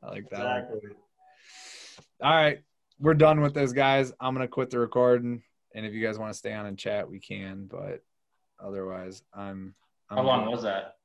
like 0.01 0.29
that. 0.29 0.37
Exactly. 0.39 0.79
One. 0.81 0.95
All 2.21 2.35
right, 2.35 2.59
we're 2.99 3.13
done 3.13 3.41
with 3.41 3.53
this, 3.53 3.73
guys. 3.73 4.11
I'm 4.19 4.33
gonna 4.33 4.47
quit 4.47 4.69
the 4.69 4.79
recording, 4.79 5.43
and 5.75 5.85
if 5.85 5.93
you 5.93 6.05
guys 6.05 6.17
want 6.17 6.31
to 6.31 6.37
stay 6.37 6.53
on 6.53 6.65
and 6.65 6.77
chat, 6.77 7.09
we 7.09 7.19
can. 7.19 7.67
But 7.69 8.03
otherwise, 8.59 9.23
I'm. 9.33 9.75
I'm 10.09 10.17
How 10.17 10.23
long 10.23 10.51
was 10.51 10.63
that? 10.63 10.96